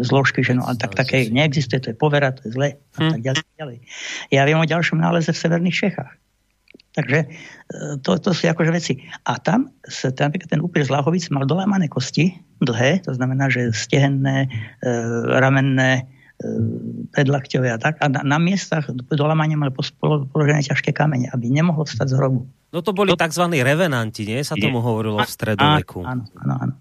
zložky, 0.00 0.40
že 0.40 0.56
no 0.56 0.64
a 0.64 0.72
tak 0.72 0.96
také 0.96 1.28
neexistuje, 1.28 1.84
to 1.84 1.92
je 1.92 1.96
povera, 1.96 2.32
to 2.32 2.48
je 2.48 2.56
zle 2.56 2.68
a 2.72 2.98
hm. 2.98 3.12
tak 3.12 3.20
ďalej, 3.20 3.44
ďalej. 3.60 3.78
Ja 4.32 4.48
viem 4.48 4.56
o 4.56 4.64
ďalšom 4.64 4.96
náleze 4.96 5.36
v 5.36 5.42
severných 5.44 5.76
Čechách. 5.76 6.12
Takže 6.96 7.18
e, 7.20 7.26
to, 8.00 8.16
to 8.16 8.32
sú 8.32 8.48
akože 8.48 8.72
veci. 8.72 9.04
A 9.28 9.36
tam, 9.36 9.68
tam 10.16 10.32
ten 10.32 10.60
upír 10.64 10.80
z 10.80 10.88
Lahovic 10.88 11.28
mal 11.28 11.44
dolámané 11.44 11.92
kosti, 11.92 12.32
dlhé, 12.64 13.04
to 13.04 13.12
znamená, 13.12 13.52
že 13.52 13.68
stehenné, 13.76 14.48
e, 14.80 14.90
ramenné, 15.28 16.08
predlakťové 17.12 17.68
a 17.72 17.78
tak. 17.80 17.96
A 18.04 18.12
na, 18.12 18.20
na 18.20 18.38
miestach 18.38 18.88
dolamania 19.08 19.56
mali 19.56 19.72
položené 19.72 20.60
ťažké 20.64 20.92
kamene, 20.92 21.32
aby 21.32 21.48
nemohlo 21.48 21.88
vstať 21.88 22.12
z 22.12 22.14
hrobu. 22.20 22.44
No 22.74 22.84
to 22.84 22.92
boli 22.92 23.16
tzv. 23.16 23.44
revenanti, 23.64 24.28
nie? 24.28 24.44
Sa 24.44 24.58
tomu 24.58 24.84
hovorilo 24.84 25.16
v 25.22 25.30
stredoveku. 25.30 26.04
Áno, 26.04 26.28
áno, 26.36 26.54
áno. 26.60 26.74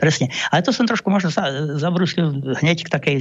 Presne. 0.00 0.32
Ale 0.48 0.64
to 0.64 0.72
som 0.72 0.88
trošku 0.88 1.12
možno 1.12 1.28
sa 1.28 1.52
zabrusil 1.76 2.56
hneď 2.64 2.88
k 2.88 2.92
takej 2.92 3.16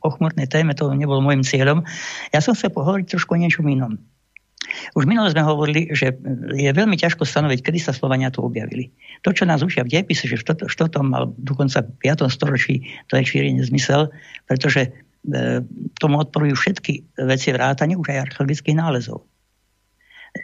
pochmurnej 0.00 0.48
téme, 0.48 0.72
to 0.72 0.88
nebol 0.96 1.20
môjim 1.20 1.44
cieľom. 1.44 1.84
Ja 2.32 2.40
som 2.40 2.56
chcel 2.56 2.72
pohovoriť 2.72 3.12
trošku 3.12 3.36
o 3.36 3.40
niečom 3.40 3.68
inom. 3.68 4.00
Už 4.96 5.08
minule 5.08 5.32
sme 5.32 5.44
hovorili, 5.44 5.88
že 5.96 6.12
je 6.52 6.70
veľmi 6.72 6.96
ťažko 6.96 7.24
stanoviť, 7.24 7.60
kedy 7.64 7.78
sa 7.80 7.96
Slovania 7.96 8.28
tu 8.28 8.44
objavili. 8.44 8.92
To, 9.24 9.32
čo 9.32 9.48
nás 9.48 9.64
učia 9.64 9.84
v 9.84 9.96
dejepise, 9.96 10.28
že 10.28 10.36
v 10.36 10.44
4. 10.44 10.68
alebo 11.00 11.32
dokonca 11.40 11.84
5. 11.84 12.28
storočí, 12.28 12.84
to 13.08 13.16
je 13.16 13.24
šíri 13.24 13.56
nezmysel, 13.56 14.12
pretože 14.44 14.88
e, 14.88 14.90
tomu 16.00 16.14
odporujú 16.24 16.54
všetky 16.56 17.20
veci 17.28 17.52
vrátane 17.52 17.96
už 17.96 18.08
aj 18.08 18.32
archeologických 18.32 18.76
nálezov. 18.76 19.24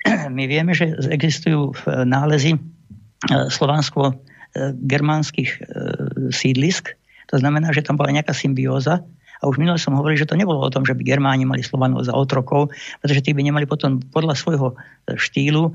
My 0.36 0.44
vieme, 0.48 0.72
že 0.76 0.92
existujú 1.08 1.72
nálezy 1.86 2.56
e, 2.56 2.60
slovansko-germánskych 3.52 5.50
e, 5.50 5.58
sídlisk, 6.32 6.92
to 7.32 7.36
znamená, 7.40 7.72
že 7.72 7.80
tam 7.80 7.96
bola 7.96 8.12
nejaká 8.12 8.36
symbióza 8.36 9.00
a 9.44 9.48
už 9.52 9.60
minule 9.60 9.76
som 9.76 9.92
hovoril, 9.92 10.16
že 10.16 10.24
to 10.24 10.40
nebolo 10.40 10.64
o 10.64 10.72
tom, 10.72 10.88
že 10.88 10.96
by 10.96 11.04
Germáni 11.04 11.44
mali 11.44 11.60
Slovanov 11.60 12.08
za 12.08 12.16
otrokov, 12.16 12.72
pretože 13.04 13.20
tí 13.20 13.36
by 13.36 13.44
nemali 13.44 13.68
potom 13.68 14.00
podľa 14.00 14.40
svojho 14.40 14.68
e, 14.72 14.74
štýlu 15.20 15.68
e, 15.68 15.72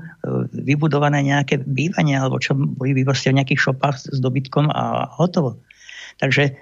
vybudované 0.66 1.22
nejaké 1.22 1.62
bývanie, 1.62 2.18
alebo 2.18 2.42
čo 2.42 2.58
boli 2.58 2.98
by 2.98 3.06
proste 3.06 3.30
v 3.30 3.38
nejakých 3.38 3.70
šopách 3.70 4.10
s 4.10 4.18
dobytkom 4.18 4.74
a 4.74 5.06
hotovo. 5.14 5.62
Takže 6.18 6.50
e, 6.50 6.52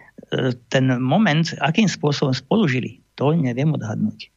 ten 0.68 0.84
moment, 1.00 1.46
akým 1.64 1.88
spôsobom 1.88 2.36
spolužili, 2.36 3.00
to 3.16 3.32
neviem 3.32 3.72
odhadnúť. 3.72 4.28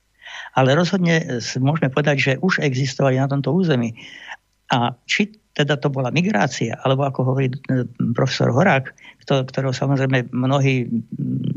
Ale 0.56 0.76
rozhodne 0.76 1.44
môžeme 1.60 1.92
povedať, 1.92 2.16
že 2.20 2.32
už 2.40 2.64
existovali 2.64 3.20
na 3.20 3.28
tomto 3.28 3.52
území. 3.52 3.96
A 4.72 4.96
či 5.04 5.36
teda 5.52 5.76
to 5.76 5.92
bola 5.92 6.16
migrácia, 6.16 6.80
alebo 6.80 7.04
ako 7.04 7.28
hovorí 7.28 7.52
profesor 8.16 8.56
Horák, 8.56 8.96
ktorého 9.28 9.76
samozrejme 9.76 10.32
mnohí 10.32 10.88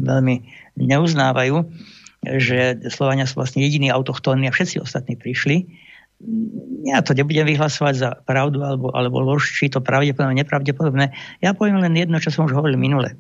veľmi 0.03 0.35
neuznávajú, 0.83 1.63
že 2.43 2.83
Slovania 2.91 3.31
sú 3.31 3.39
vlastne 3.39 3.63
jediní 3.63 3.95
autochtónni 3.95 4.51
a 4.51 4.55
všetci 4.55 4.83
ostatní 4.83 5.15
prišli. 5.15 5.71
Ja 6.83 7.07
to 7.07 7.15
nebudem 7.15 7.47
vyhlasovať 7.47 7.95
za 7.95 8.11
pravdu 8.27 8.67
alebo, 8.67 8.91
alebo 8.91 9.23
lož, 9.23 9.47
či 9.47 9.71
to 9.71 9.79
pravdepodobné, 9.79 10.43
nepravdepodobné. 10.43 11.15
Ja 11.39 11.55
poviem 11.55 11.79
len 11.79 11.95
jedno, 11.95 12.19
čo 12.19 12.35
som 12.35 12.51
už 12.51 12.55
hovoril 12.57 12.81
minule. 12.81 13.15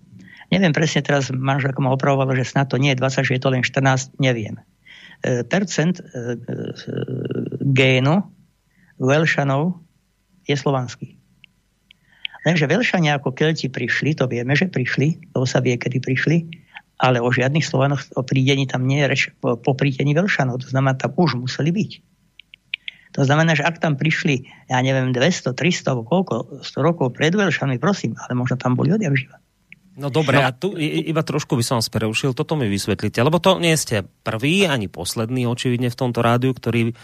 Neviem 0.52 0.72
presne 0.76 1.00
teraz, 1.00 1.32
manželka 1.32 1.80
ma 1.80 1.94
opravovala, 1.94 2.36
že 2.36 2.44
snad 2.44 2.68
to 2.68 2.76
nie 2.76 2.92
je 2.92 3.00
20, 3.00 3.28
že 3.28 3.34
je 3.36 3.42
to 3.42 3.52
len 3.52 3.62
14, 3.64 4.20
neviem. 4.20 4.60
E, 5.24 5.44
percent 5.44 6.00
e, 6.00 6.04
e, 6.04 6.34
génu 7.72 8.28
Velšanov 9.00 9.80
je 10.44 10.56
slovanský. 10.56 11.16
Lenže 12.44 12.68
Velšania 12.68 13.16
ako 13.16 13.32
Kelti 13.32 13.72
prišli, 13.72 14.12
to 14.12 14.28
vieme, 14.28 14.52
že 14.52 14.68
prišli, 14.68 15.32
to 15.32 15.48
sa 15.48 15.64
vie, 15.64 15.80
kedy 15.80 15.96
prišli, 16.04 16.36
ale 17.00 17.24
o 17.24 17.32
žiadnych 17.32 17.64
Slovanoch 17.64 18.04
o 18.14 18.22
prídení 18.22 18.68
tam 18.68 18.84
nie 18.84 19.00
je 19.00 19.08
reč 19.08 19.22
po, 19.40 19.72
prídení 19.72 20.12
Velšanov. 20.12 20.60
To 20.60 20.68
znamená, 20.68 20.94
tam 21.00 21.16
už 21.16 21.40
museli 21.40 21.72
byť. 21.72 21.92
To 23.14 23.22
znamená, 23.22 23.54
že 23.54 23.62
ak 23.62 23.78
tam 23.78 23.94
prišli, 23.94 24.44
ja 24.66 24.82
neviem, 24.82 25.14
200, 25.14 25.54
300 25.54 25.88
alebo 25.88 26.02
koľko, 26.04 26.34
100 26.66 26.82
rokov 26.82 27.14
pred 27.14 27.30
Velšanmi, 27.30 27.78
prosím, 27.78 28.18
ale 28.18 28.34
možno 28.36 28.58
tam 28.58 28.76
boli 28.76 28.92
odjak 28.92 29.14
živa. 29.14 29.43
No 29.94 30.10
dobre, 30.10 30.42
no. 30.42 30.46
a 30.46 30.50
tu 30.50 30.74
iba 30.80 31.22
trošku 31.22 31.54
by 31.54 31.62
som 31.62 31.78
vás 31.78 31.86
prerušil, 31.86 32.34
toto 32.34 32.58
mi 32.58 32.66
vysvetlíte, 32.66 33.22
lebo 33.22 33.38
to 33.38 33.62
nie 33.62 33.78
ste 33.78 34.02
prvý 34.26 34.66
ani 34.66 34.90
posledný 34.90 35.46
očividne 35.46 35.86
v 35.86 35.98
tomto 35.98 36.18
rádiu, 36.18 36.50
ktorý 36.50 36.90
e, 36.90 36.94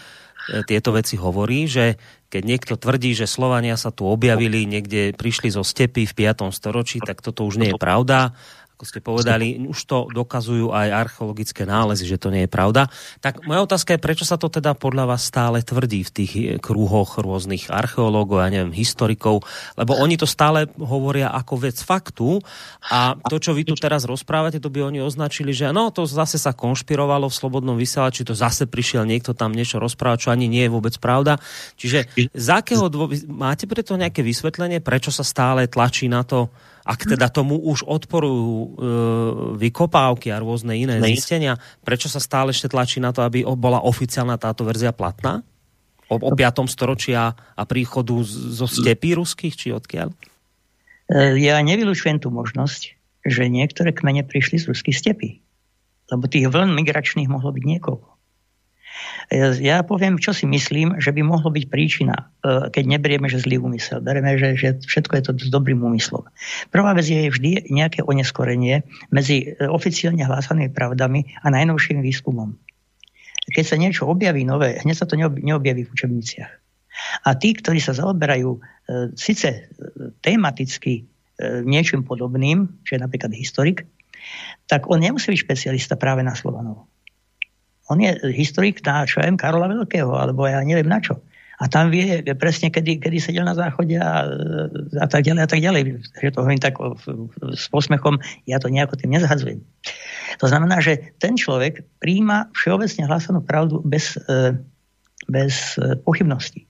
tieto 0.67 0.91
veci 0.91 1.15
hovorí, 1.15 1.71
že 1.71 1.95
keď 2.27 2.43
niekto 2.43 2.73
tvrdí, 2.75 3.15
že 3.15 3.31
Slovania 3.31 3.79
sa 3.79 3.95
tu 3.95 4.03
objavili, 4.03 4.67
niekde 4.67 5.15
prišli 5.15 5.55
zo 5.55 5.63
stepy 5.63 6.03
v 6.03 6.13
5. 6.35 6.51
storočí, 6.51 6.99
tak 6.99 7.23
toto 7.23 7.47
už 7.47 7.63
nie 7.63 7.71
je 7.71 7.79
pravda 7.79 8.35
ako 8.81 8.89
ste 8.89 9.05
povedali, 9.05 9.61
už 9.69 9.77
to 9.85 10.09
dokazujú 10.09 10.73
aj 10.73 10.89
archeologické 11.05 11.69
nálezy, 11.69 12.09
že 12.09 12.17
to 12.17 12.33
nie 12.33 12.49
je 12.49 12.51
pravda. 12.51 12.89
Tak 13.21 13.45
moja 13.45 13.61
otázka 13.61 13.93
je, 13.93 14.01
prečo 14.01 14.25
sa 14.25 14.41
to 14.41 14.49
teda 14.49 14.73
podľa 14.73 15.13
vás 15.13 15.21
stále 15.21 15.61
tvrdí 15.61 16.01
v 16.01 16.09
tých 16.09 16.33
krúhoch 16.65 17.21
rôznych 17.21 17.69
archeológov, 17.69 18.41
ja 18.41 18.49
neviem, 18.49 18.73
historikov, 18.73 19.45
lebo 19.77 19.93
oni 20.01 20.17
to 20.17 20.25
stále 20.25 20.65
hovoria 20.81 21.29
ako 21.29 21.69
vec 21.69 21.77
faktu 21.77 22.41
a 22.89 23.13
to, 23.29 23.37
čo 23.37 23.53
vy 23.53 23.69
tu 23.69 23.77
teraz 23.77 24.09
rozprávate, 24.09 24.57
to 24.57 24.73
by 24.73 24.81
oni 24.81 24.97
označili, 24.97 25.53
že 25.53 25.69
no, 25.69 25.93
to 25.93 26.09
zase 26.09 26.41
sa 26.41 26.49
konšpirovalo 26.49 27.29
v 27.29 27.37
slobodnom 27.37 27.77
vysielači, 27.77 28.25
to 28.25 28.33
zase 28.33 28.65
prišiel 28.65 29.05
niekto 29.05 29.37
tam 29.37 29.53
niečo 29.53 29.77
rozprávať, 29.77 30.25
čo 30.25 30.33
ani 30.33 30.49
nie 30.49 30.65
je 30.65 30.73
vôbec 30.73 30.97
pravda. 30.97 31.37
Čiže 31.77 32.09
z 32.33 32.47
akého 32.49 32.89
dô... 32.89 33.13
máte 33.29 33.69
preto 33.69 33.93
nejaké 33.93 34.25
vysvetlenie, 34.25 34.81
prečo 34.81 35.13
sa 35.13 35.21
stále 35.21 35.69
tlačí 35.69 36.09
na 36.09 36.25
to, 36.25 36.49
ak 36.81 37.05
teda 37.05 37.29
tomu 37.29 37.61
už 37.61 37.85
odporujú 37.85 38.49
e, 38.51 38.67
vykopávky 39.61 40.33
a 40.33 40.41
rôzne 40.41 40.73
iné 40.73 40.97
ne. 40.97 41.13
zistenia, 41.13 41.61
prečo 41.85 42.09
sa 42.09 42.17
stále 42.17 42.53
ešte 42.53 42.71
tlačí 42.71 42.97
na 42.97 43.13
to, 43.13 43.21
aby 43.21 43.45
bola 43.53 43.85
oficiálna 43.85 44.37
táto 44.41 44.65
verzia 44.65 44.89
platná? 44.89 45.45
O, 46.11 46.19
o 46.19 46.31
5. 46.35 46.67
storočia 46.67 47.33
a 47.33 47.63
príchodu 47.63 48.19
zo 48.27 48.67
stepí 48.67 49.15
ruských, 49.15 49.55
či 49.55 49.67
odkiaľ? 49.71 50.11
E, 50.11 51.37
ja 51.39 51.61
nevylučujem 51.61 52.19
tú 52.19 52.33
možnosť, 52.33 52.81
že 53.23 53.43
niektoré 53.47 53.93
kmene 53.93 54.25
prišli 54.25 54.59
z 54.59 54.69
ruských 54.73 54.97
stepí. 54.97 55.39
Lebo 56.11 56.27
tých 56.27 56.51
vln 56.51 56.75
migračných 56.75 57.31
mohlo 57.31 57.55
byť 57.55 57.63
niekoľko. 57.63 58.09
Ja 59.63 59.79
poviem, 59.87 60.19
čo 60.19 60.35
si 60.35 60.43
myslím, 60.43 60.99
že 60.99 61.15
by 61.15 61.23
mohlo 61.23 61.47
byť 61.47 61.65
príčina, 61.71 62.27
e, 62.43 62.67
keď 62.67 62.83
neberieme, 62.83 63.31
že 63.31 63.39
zlý 63.39 63.63
úmysel. 63.63 64.03
Bereme, 64.03 64.35
že, 64.35 64.59
že 64.59 64.75
všetko 64.83 65.13
je 65.15 65.23
to 65.23 65.31
s 65.47 65.49
dobrým 65.51 65.79
úmyslom. 65.79 66.27
Prvá 66.67 66.91
vec 66.91 67.07
je 67.07 67.31
vždy 67.31 67.71
nejaké 67.71 68.03
oneskorenie 68.03 68.83
medzi 69.07 69.55
e, 69.55 69.71
oficiálne 69.71 70.27
hlásanými 70.27 70.75
pravdami 70.75 71.31
a 71.41 71.47
najnovším 71.47 72.03
výskumom. 72.03 72.59
Keď 73.55 73.63
sa 73.63 73.79
niečo 73.79 74.03
objaví 74.11 74.43
nové, 74.43 74.83
hneď 74.83 74.95
sa 74.99 75.07
to 75.07 75.15
neobjaví 75.17 75.87
v 75.87 75.93
učebniciach. 75.95 76.51
A 77.23 77.29
tí, 77.39 77.55
ktorí 77.55 77.79
sa 77.79 77.95
zaoberajú 77.95 78.51
e, 78.51 78.59
síce 79.15 79.71
tematicky 80.19 81.07
niečím 81.41 82.05
podobným, 82.05 82.85
čo 82.85 82.93
je 82.93 83.01
napríklad 83.01 83.33
historik, 83.33 83.89
tak 84.69 84.85
on 84.85 85.01
nemusí 85.01 85.33
byť 85.33 85.41
špecialista 85.41 85.97
práve 85.97 86.21
na 86.21 86.37
Slovanov. 86.37 86.85
On 87.91 87.99
je 87.99 88.15
historik 88.31 88.79
na, 88.87 89.03
čo 89.03 89.19
viem, 89.19 89.35
Karola 89.35 89.67
Veľkého, 89.67 90.15
alebo 90.15 90.47
ja 90.47 90.63
neviem 90.63 90.87
na 90.87 91.03
čo. 91.03 91.19
A 91.61 91.69
tam 91.69 91.93
vie 91.93 92.25
presne, 92.41 92.73
kedy, 92.73 92.97
kedy 92.97 93.21
sedel 93.21 93.45
na 93.45 93.53
záchode 93.53 93.93
a, 93.93 94.25
a 94.97 95.05
tak 95.05 95.29
ďalej 95.29 95.41
a 95.45 95.49
tak 95.51 95.61
ďalej. 95.61 95.81
Že 96.17 96.33
to 96.33 96.41
hovorím 96.41 96.57
tak 96.63 96.73
s 97.53 97.69
posmechom, 97.69 98.17
ja 98.49 98.57
to 98.57 98.73
nejako 98.73 98.97
tým 98.97 99.13
nezhadzujem. 99.13 99.61
To 100.41 100.45
znamená, 100.49 100.81
že 100.81 101.13
ten 101.21 101.37
človek 101.37 101.85
príjma 102.01 102.49
všeobecne 102.57 103.05
hlásanú 103.05 103.45
pravdu 103.45 103.77
bez, 103.85 104.17
e, 104.25 104.57
bez 105.29 105.77
e, 105.77 106.01
pochybností. 106.01 106.65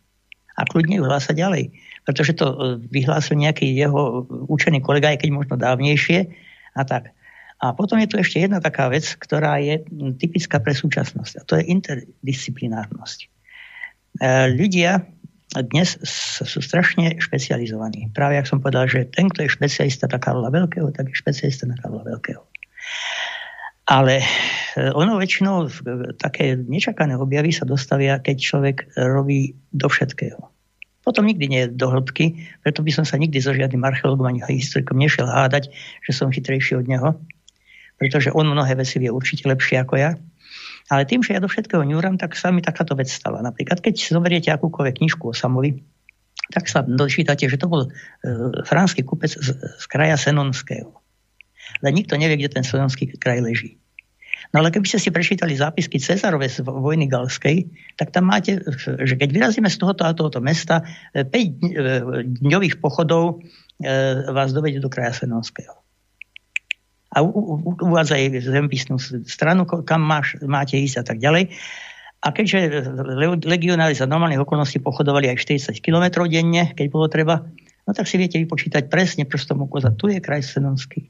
A 0.60 0.68
kľudne 0.68 1.00
ju 1.00 1.08
hlása 1.08 1.32
ďalej. 1.32 1.72
Pretože 2.04 2.36
to 2.36 2.52
e, 2.52 2.56
vyhlásil 2.92 3.40
nejaký 3.40 3.72
jeho 3.72 4.28
učený 4.52 4.84
kolega, 4.84 5.16
aj 5.16 5.24
keď 5.24 5.30
možno 5.32 5.56
dávnejšie. 5.56 6.28
A 6.76 6.84
tak. 6.84 7.16
A 7.62 7.78
potom 7.78 8.02
je 8.02 8.10
tu 8.10 8.18
ešte 8.18 8.42
jedna 8.42 8.58
taká 8.58 8.90
vec, 8.90 9.06
ktorá 9.22 9.62
je 9.62 9.86
typická 10.18 10.58
pre 10.58 10.74
súčasnosť. 10.74 11.34
A 11.38 11.42
to 11.46 11.62
je 11.62 11.70
interdisciplinárnosť. 11.70 13.20
E, 13.22 13.28
ľudia 14.50 15.06
dnes 15.52 16.00
sú 16.42 16.58
strašne 16.64 17.22
špecializovaní. 17.22 18.10
Práve 18.18 18.42
ak 18.42 18.50
som 18.50 18.64
povedal, 18.64 18.90
že 18.90 19.14
ten, 19.14 19.30
kto 19.30 19.46
je 19.46 19.54
špecialista 19.54 20.10
na 20.10 20.18
Karola 20.18 20.50
Veľkého, 20.50 20.90
tak 20.90 21.14
je 21.14 21.22
špecialista 21.22 21.70
na 21.70 21.78
Karola 21.78 22.02
Veľkého. 22.02 22.42
Ale 23.86 24.26
e, 24.26 24.26
ono 24.98 25.22
väčšinou 25.22 25.70
také 26.18 26.58
nečakané 26.58 27.14
objavy 27.14 27.54
sa 27.54 27.70
dostavia, 27.70 28.18
keď 28.18 28.36
človek 28.42 28.78
robí 28.98 29.54
do 29.70 29.86
všetkého. 29.86 30.50
Potom 31.06 31.30
nikdy 31.30 31.46
nie 31.46 31.62
je 31.66 31.74
do 31.78 31.94
hĺbky, 31.94 32.42
preto 32.66 32.82
by 32.82 32.90
som 32.90 33.06
sa 33.06 33.22
nikdy 33.22 33.38
so 33.38 33.54
žiadnym 33.54 33.86
archeologom 33.86 34.34
ani 34.34 34.42
historikom 34.50 34.98
nešiel 34.98 35.30
hádať, 35.30 35.70
že 36.06 36.12
som 36.14 36.34
chytrejší 36.34 36.78
od 36.78 36.90
neho 36.90 37.22
pretože 38.02 38.34
on 38.34 38.50
mnohé 38.50 38.74
veci 38.74 38.98
vie 38.98 39.14
určite 39.14 39.46
lepšie 39.46 39.78
ako 39.86 39.94
ja. 39.94 40.18
Ale 40.90 41.06
tým, 41.06 41.22
že 41.22 41.38
ja 41.38 41.40
do 41.40 41.46
všetkého 41.46 41.86
ňúram, 41.86 42.18
tak 42.18 42.34
sa 42.34 42.50
mi 42.50 42.66
takáto 42.66 42.98
vec 42.98 43.14
stala. 43.14 43.46
Napríklad, 43.46 43.78
keď 43.78 44.10
zoberiete 44.10 44.50
akúkoľvek 44.50 44.98
knižku 44.98 45.30
o 45.30 45.38
Samovi, 45.38 45.78
tak 46.50 46.66
sa 46.66 46.82
dočítate, 46.82 47.46
že 47.46 47.62
to 47.62 47.70
bol 47.70 47.86
e, 47.86 47.90
franský 48.66 49.06
kupec 49.06 49.38
z, 49.38 49.54
z 49.54 49.86
kraja 49.86 50.18
Senonského. 50.18 50.98
Ale 51.80 51.94
nikto 51.94 52.18
nevie, 52.18 52.42
kde 52.42 52.58
ten 52.58 52.66
Senonský 52.66 53.14
kraj 53.22 53.38
leží. 53.46 53.78
No 54.52 54.66
ale 54.66 54.74
keby 54.74 54.84
ste 54.90 55.00
si 55.00 55.14
prečítali 55.14 55.54
zápisky 55.54 56.02
Cezarove 56.02 56.50
z 56.50 56.66
vojny 56.66 57.06
Galskej, 57.06 57.70
tak 57.96 58.12
tam 58.12 58.28
máte, 58.28 58.60
že 58.82 59.16
keď 59.16 59.30
vyrazíme 59.30 59.70
z 59.70 59.78
tohoto 59.78 60.04
a 60.04 60.18
tohoto 60.18 60.42
mesta, 60.42 60.84
5 61.14 61.22
e, 61.22 61.38
e, 61.38 61.50
dňových 62.26 62.82
pochodov 62.82 63.46
e, 63.80 63.94
vás 64.34 64.50
dovedie 64.52 64.82
do 64.82 64.90
kraja 64.90 65.14
Senonského 65.14 65.81
a 67.12 67.18
uvádza 67.84 68.16
jej 68.16 68.32
zemepisnú 68.40 68.96
stranu, 69.28 69.68
kam 69.68 70.00
máš, 70.00 70.40
máte 70.48 70.80
ísť 70.80 71.04
a 71.04 71.04
tak 71.04 71.20
ďalej. 71.20 71.52
A 72.22 72.28
keďže 72.32 72.88
legionári 73.44 73.98
za 73.98 74.08
normálnych 74.08 74.46
okolností 74.46 74.80
pochodovali 74.80 75.28
aj 75.34 75.42
40 75.42 75.82
km 75.84 76.24
denne, 76.30 76.72
keď 76.72 76.88
bolo 76.88 77.12
treba, 77.12 77.44
no 77.84 77.92
tak 77.92 78.08
si 78.08 78.16
viete 78.16 78.40
vypočítať 78.40 78.88
presne 78.88 79.28
prstom 79.28 79.66
ukoza. 79.66 79.92
Tu 79.92 80.16
je 80.16 80.24
kraj 80.24 80.46
Senonský. 80.46 81.10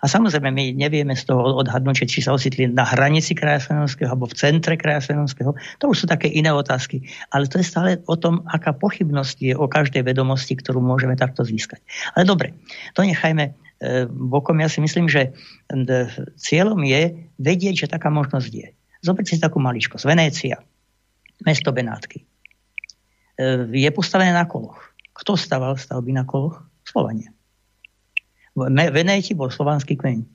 A 0.00 0.08
samozrejme, 0.08 0.48
my 0.48 0.72
nevieme 0.72 1.12
z 1.12 1.28
toho 1.28 1.60
odhadnúť, 1.60 2.08
či 2.08 2.24
sa 2.24 2.32
ocitli 2.32 2.64
na 2.64 2.88
hranici 2.88 3.36
kraja 3.36 3.60
Senonského 3.60 4.16
alebo 4.16 4.24
v 4.24 4.36
centre 4.36 4.74
kraja 4.80 5.12
Senonského. 5.12 5.52
To 5.84 5.92
už 5.92 6.04
sú 6.04 6.06
také 6.08 6.32
iné 6.32 6.48
otázky. 6.48 7.04
Ale 7.36 7.44
to 7.44 7.60
je 7.60 7.68
stále 7.68 8.00
o 8.08 8.16
tom, 8.16 8.40
aká 8.48 8.72
pochybnosť 8.72 9.36
je 9.40 9.54
o 9.56 9.68
každej 9.68 10.04
vedomosti, 10.08 10.56
ktorú 10.56 10.80
môžeme 10.80 11.20
takto 11.20 11.44
získať. 11.44 11.84
Ale 12.16 12.24
dobre, 12.24 12.56
to 12.96 13.04
nechajme 13.04 13.52
E, 13.80 14.04
bokom. 14.12 14.60
Ja 14.60 14.68
si 14.68 14.84
myslím, 14.84 15.08
že 15.08 15.32
cieľom 16.36 16.84
je 16.84 17.32
vedieť, 17.40 17.88
že 17.88 17.92
taká 17.96 18.12
možnosť 18.12 18.52
je. 18.52 18.68
Zoberte 19.00 19.32
si 19.32 19.40
takú 19.40 19.56
maličkosť. 19.56 20.04
Venécia, 20.04 20.60
mesto 21.48 21.72
Benátky. 21.72 22.20
E, 22.20 22.24
je 23.72 23.90
postavené 23.96 24.36
na 24.36 24.44
koloch. 24.44 24.76
Kto 25.16 25.32
staval 25.32 25.80
stavby 25.80 26.12
na 26.12 26.28
koloch? 26.28 26.60
Slovania. 26.84 27.32
Venéti 28.56 29.32
bol 29.36 29.52
slovanský 29.52 29.94
kmeň. 29.94 30.26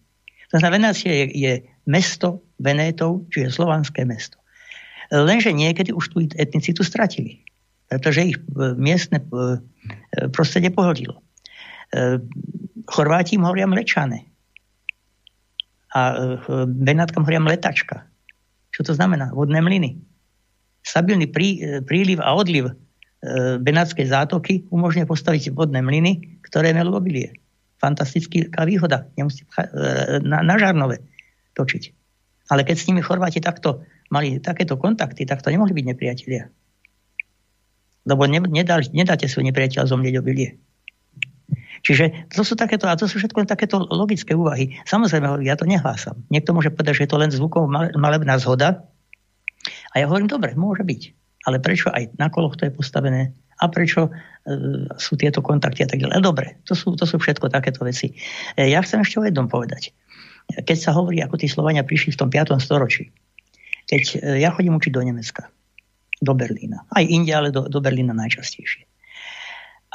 To 0.54 0.56
znamená, 0.62 0.94
Venácia 0.94 1.12
je, 1.12 1.26
je 1.36 1.54
mesto 1.90 2.46
Venétov, 2.62 3.28
čiže 3.34 3.56
slovanské 3.60 4.08
mesto. 4.08 4.40
Lenže 5.12 5.54
niekedy 5.54 5.94
už 5.94 6.06
tú 6.14 6.18
etnicitu 6.24 6.82
stratili, 6.82 7.46
pretože 7.92 8.34
ich 8.34 8.38
miestne 8.78 9.22
prostredie 10.34 10.74
pohodilo. 10.74 11.22
Chorváti 12.86 13.38
im 13.38 13.46
hovoria 13.46 13.70
mlečané. 13.70 14.26
A 15.96 16.02
e, 16.12 16.16
Benátkam 16.68 17.24
hovoria 17.24 17.40
mletačka. 17.40 18.04
Čo 18.76 18.92
to 18.92 18.92
znamená? 18.94 19.32
Vodné 19.32 19.64
mlyny. 19.64 19.96
Stabilný 20.84 21.32
prí, 21.32 21.64
e, 21.64 21.80
príliv 21.82 22.20
a 22.20 22.36
odliv 22.36 22.68
e, 22.68 22.74
Benátskej 23.64 24.12
zátoky 24.12 24.68
umožňuje 24.70 25.08
postaviť 25.08 25.56
vodné 25.56 25.80
mlyny, 25.80 26.44
ktoré 26.44 26.76
melú 26.76 27.00
obilie. 27.00 27.32
Fantastická 27.86 28.66
výhoda. 28.66 29.06
Nemusíte 29.14 29.46
na, 30.26 30.42
na 30.42 30.56
Žarnove 30.58 31.06
točiť. 31.54 31.84
Ale 32.50 32.66
keď 32.66 32.76
s 32.78 32.88
nimi 32.90 33.06
Chorváti 33.06 33.38
takto 33.42 33.86
mali 34.10 34.42
takéto 34.42 34.78
kontakty, 34.78 35.26
tak 35.26 35.46
to 35.46 35.54
nemohli 35.54 35.74
byť 35.74 35.86
nepriatelia. 35.86 36.50
Lebo 38.06 38.26
ne, 38.30 38.42
nedá, 38.42 38.82
nedáte 38.94 39.26
svoj 39.26 39.50
nepriateľ 39.50 39.90
zomrieť 39.90 40.22
obilie. 40.22 40.58
Čiže 41.86 42.30
to 42.34 42.42
sú 42.42 42.58
takéto, 42.58 42.90
a 42.90 42.98
to 42.98 43.06
sú 43.06 43.22
všetko 43.22 43.46
takéto 43.46 43.78
logické 43.78 44.34
úvahy. 44.34 44.78
Samozrejme, 44.90 45.46
ja 45.46 45.54
to 45.54 45.70
nehlásam. 45.70 46.26
Niekto 46.34 46.54
môže 46.58 46.74
povedať, 46.74 47.02
že 47.02 47.04
je 47.06 47.12
to 47.14 47.22
len 47.22 47.30
zvukov 47.30 47.70
malebná 47.70 48.42
zhoda. 48.42 48.90
A 49.94 50.02
ja 50.02 50.10
hovorím, 50.10 50.26
dobre, 50.26 50.58
môže 50.58 50.82
byť. 50.82 51.02
Ale 51.46 51.62
prečo 51.62 51.94
aj 51.94 52.18
na 52.18 52.34
koloch 52.34 52.58
to 52.58 52.66
je 52.66 52.74
postavené? 52.74 53.38
A 53.56 53.72
prečo 53.72 54.08
e, 54.08 54.12
sú 55.00 55.16
tieto 55.16 55.40
kontakty 55.40 55.88
a 55.88 55.90
tak 55.90 56.04
ďalej? 56.04 56.20
Dobre, 56.20 56.60
to 56.68 56.76
sú, 56.76 57.00
to 57.00 57.08
sú 57.08 57.16
všetko 57.16 57.48
takéto 57.48 57.88
veci. 57.88 58.12
E, 58.60 58.68
ja 58.68 58.84
chcem 58.84 59.00
ešte 59.00 59.24
o 59.24 59.28
jednom 59.28 59.48
povedať. 59.48 59.96
keď 60.68 60.78
sa 60.78 60.92
hovorí, 60.92 61.24
ako 61.24 61.40
tí 61.40 61.48
Slovania 61.48 61.88
prišli 61.88 62.14
v 62.14 62.20
tom 62.20 62.30
5. 62.30 62.60
storočí, 62.60 63.16
keď 63.88 64.04
e, 64.20 64.44
ja 64.44 64.52
chodím 64.52 64.76
učiť 64.76 64.92
do 64.92 65.02
Nemecka, 65.08 65.48
do 66.20 66.34
Berlína, 66.36 66.84
aj 66.92 67.04
inde, 67.08 67.32
ale 67.32 67.50
do, 67.56 67.72
do 67.72 67.80
Berlína 67.80 68.12
najčastejšie. 68.12 68.84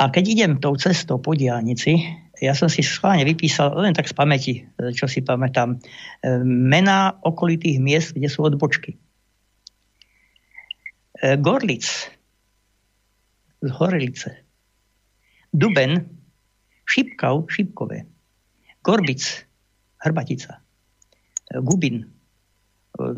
A 0.00 0.08
keď 0.08 0.24
idem 0.32 0.52
tou 0.56 0.72
cestou 0.80 1.20
po 1.20 1.36
diálnici, 1.36 2.00
ja 2.40 2.56
som 2.56 2.72
si 2.72 2.80
schválne 2.80 3.20
vypísal, 3.28 3.76
len 3.76 3.92
tak 3.92 4.08
z 4.08 4.16
pamäti, 4.16 4.64
čo 4.96 5.04
si 5.04 5.20
pamätám, 5.20 5.76
mená 6.48 7.20
okolitých 7.20 7.76
miest, 7.76 8.16
kde 8.16 8.32
sú 8.32 8.48
odbočky. 8.48 8.96
Gorlic, 11.20 11.84
z 13.60 13.70
Horelice, 13.70 14.30
Duben, 15.52 16.08
Šipkau, 16.88 17.46
Šipkové, 17.48 18.08
Gorbic, 18.82 19.46
Hrbatica, 20.00 20.60
Gubin, 21.60 22.08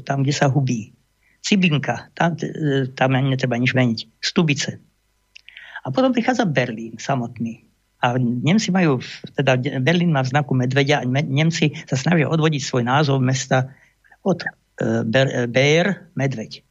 tam, 0.05 0.23
kde 0.23 0.35
sa 0.35 0.51
hubí, 0.51 0.93
Cibinka, 1.43 2.11
tam, 2.15 2.39
tam 2.95 3.19
ani 3.19 3.35
netreba 3.35 3.59
nič 3.59 3.75
meniť, 3.75 3.99
Stubice. 4.23 4.79
A 5.83 5.91
potom 5.91 6.15
prichádza 6.15 6.47
Berlín 6.47 7.03
samotný. 7.03 7.67
A 8.03 8.19
Nemci 8.19 8.71
majú, 8.71 9.03
teda 9.35 9.59
Berlín 9.83 10.15
má 10.15 10.23
v 10.23 10.31
znaku 10.35 10.55
medvedia 10.55 11.03
a 11.03 11.07
Nemci 11.07 11.75
sa 11.87 11.99
snažia 11.99 12.31
odvodiť 12.31 12.63
svoj 12.63 12.83
názov 12.87 13.23
mesta 13.23 13.75
od 14.23 14.43
e, 14.43 14.47
Ber, 15.47 15.87
medveď. 16.15 16.63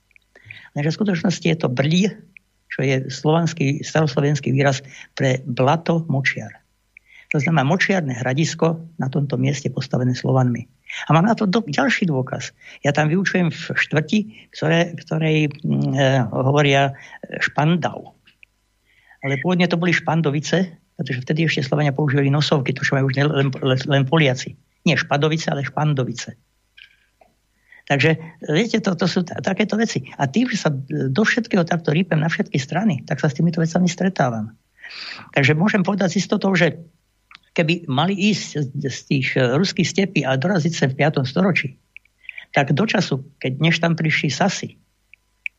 Lenže 0.76 0.92
v 0.92 0.98
skutočnosti 1.00 1.44
je 1.44 1.58
to 1.60 1.68
Brli, 1.68 2.12
čo 2.72 2.80
je 2.82 2.96
slovanský, 3.12 3.84
staroslovenský 3.84 4.56
výraz 4.56 4.80
pre 5.14 5.44
blato 5.44 6.08
močiar. 6.08 6.62
To 7.32 7.40
znamená 7.40 7.64
močiarne 7.64 8.12
hradisko 8.12 8.80
na 9.00 9.08
tomto 9.08 9.40
mieste 9.40 9.72
postavené 9.72 10.12
Slovanmi. 10.12 10.68
A 11.08 11.16
mám 11.16 11.24
na 11.24 11.32
to 11.32 11.48
do, 11.48 11.64
ďalší 11.64 12.12
dôkaz. 12.12 12.52
Ja 12.84 12.92
tam 12.92 13.08
vyučujem 13.08 13.48
v 13.48 13.62
štvrti, 13.72 14.20
ktoré, 14.52 14.92
ktorej 15.00 15.48
mm, 15.64 15.96
e, 15.96 16.08
hovoria 16.28 16.92
špandau. 17.40 18.12
Ale 19.24 19.40
pôvodne 19.40 19.72
to 19.72 19.80
boli 19.80 19.96
špandovice, 19.96 20.76
pretože 21.00 21.24
vtedy 21.24 21.48
ešte 21.48 21.64
Slovania 21.64 21.96
používali 21.96 22.28
nosovky, 22.28 22.76
to 22.76 22.84
čo 22.84 23.00
majú 23.00 23.08
už 23.08 23.16
len, 23.24 23.48
len, 23.48 23.80
len 23.80 24.04
Poliaci. 24.04 24.52
Nie 24.84 25.00
špadovice, 25.00 25.56
ale 25.56 25.64
špandovice. 25.64 26.36
Takže 27.92 28.40
viete, 28.48 28.80
to, 28.80 28.96
to 28.96 29.04
sú 29.04 29.28
takéto 29.28 29.76
veci. 29.76 30.08
A 30.16 30.24
tým, 30.24 30.48
že 30.48 30.64
sa 30.64 30.72
do 31.12 31.28
všetkého 31.28 31.68
takto 31.68 31.92
rýpem 31.92 32.24
na 32.24 32.32
všetky 32.32 32.56
strany, 32.56 33.04
tak 33.04 33.20
sa 33.20 33.28
s 33.28 33.36
týmito 33.36 33.60
vecami 33.60 33.92
stretávam. 33.92 34.56
Takže 35.36 35.60
môžem 35.60 35.84
povedať 35.84 36.16
s 36.16 36.24
istotou, 36.24 36.56
že 36.56 36.80
keby 37.52 37.92
mali 37.92 38.16
ísť 38.16 38.80
z 38.80 39.00
tých 39.12 39.28
eh, 39.36 39.60
ruských 39.60 39.84
stepí 39.84 40.24
a 40.24 40.40
doraziť 40.40 40.72
sa 40.72 40.88
v 40.88 41.04
5. 41.04 41.28
storočí, 41.28 41.76
tak 42.56 42.72
do 42.72 42.88
času, 42.88 43.28
keď 43.44 43.60
než 43.60 43.84
tam 43.84 44.00
prišli 44.00 44.32
Sasy, 44.32 44.80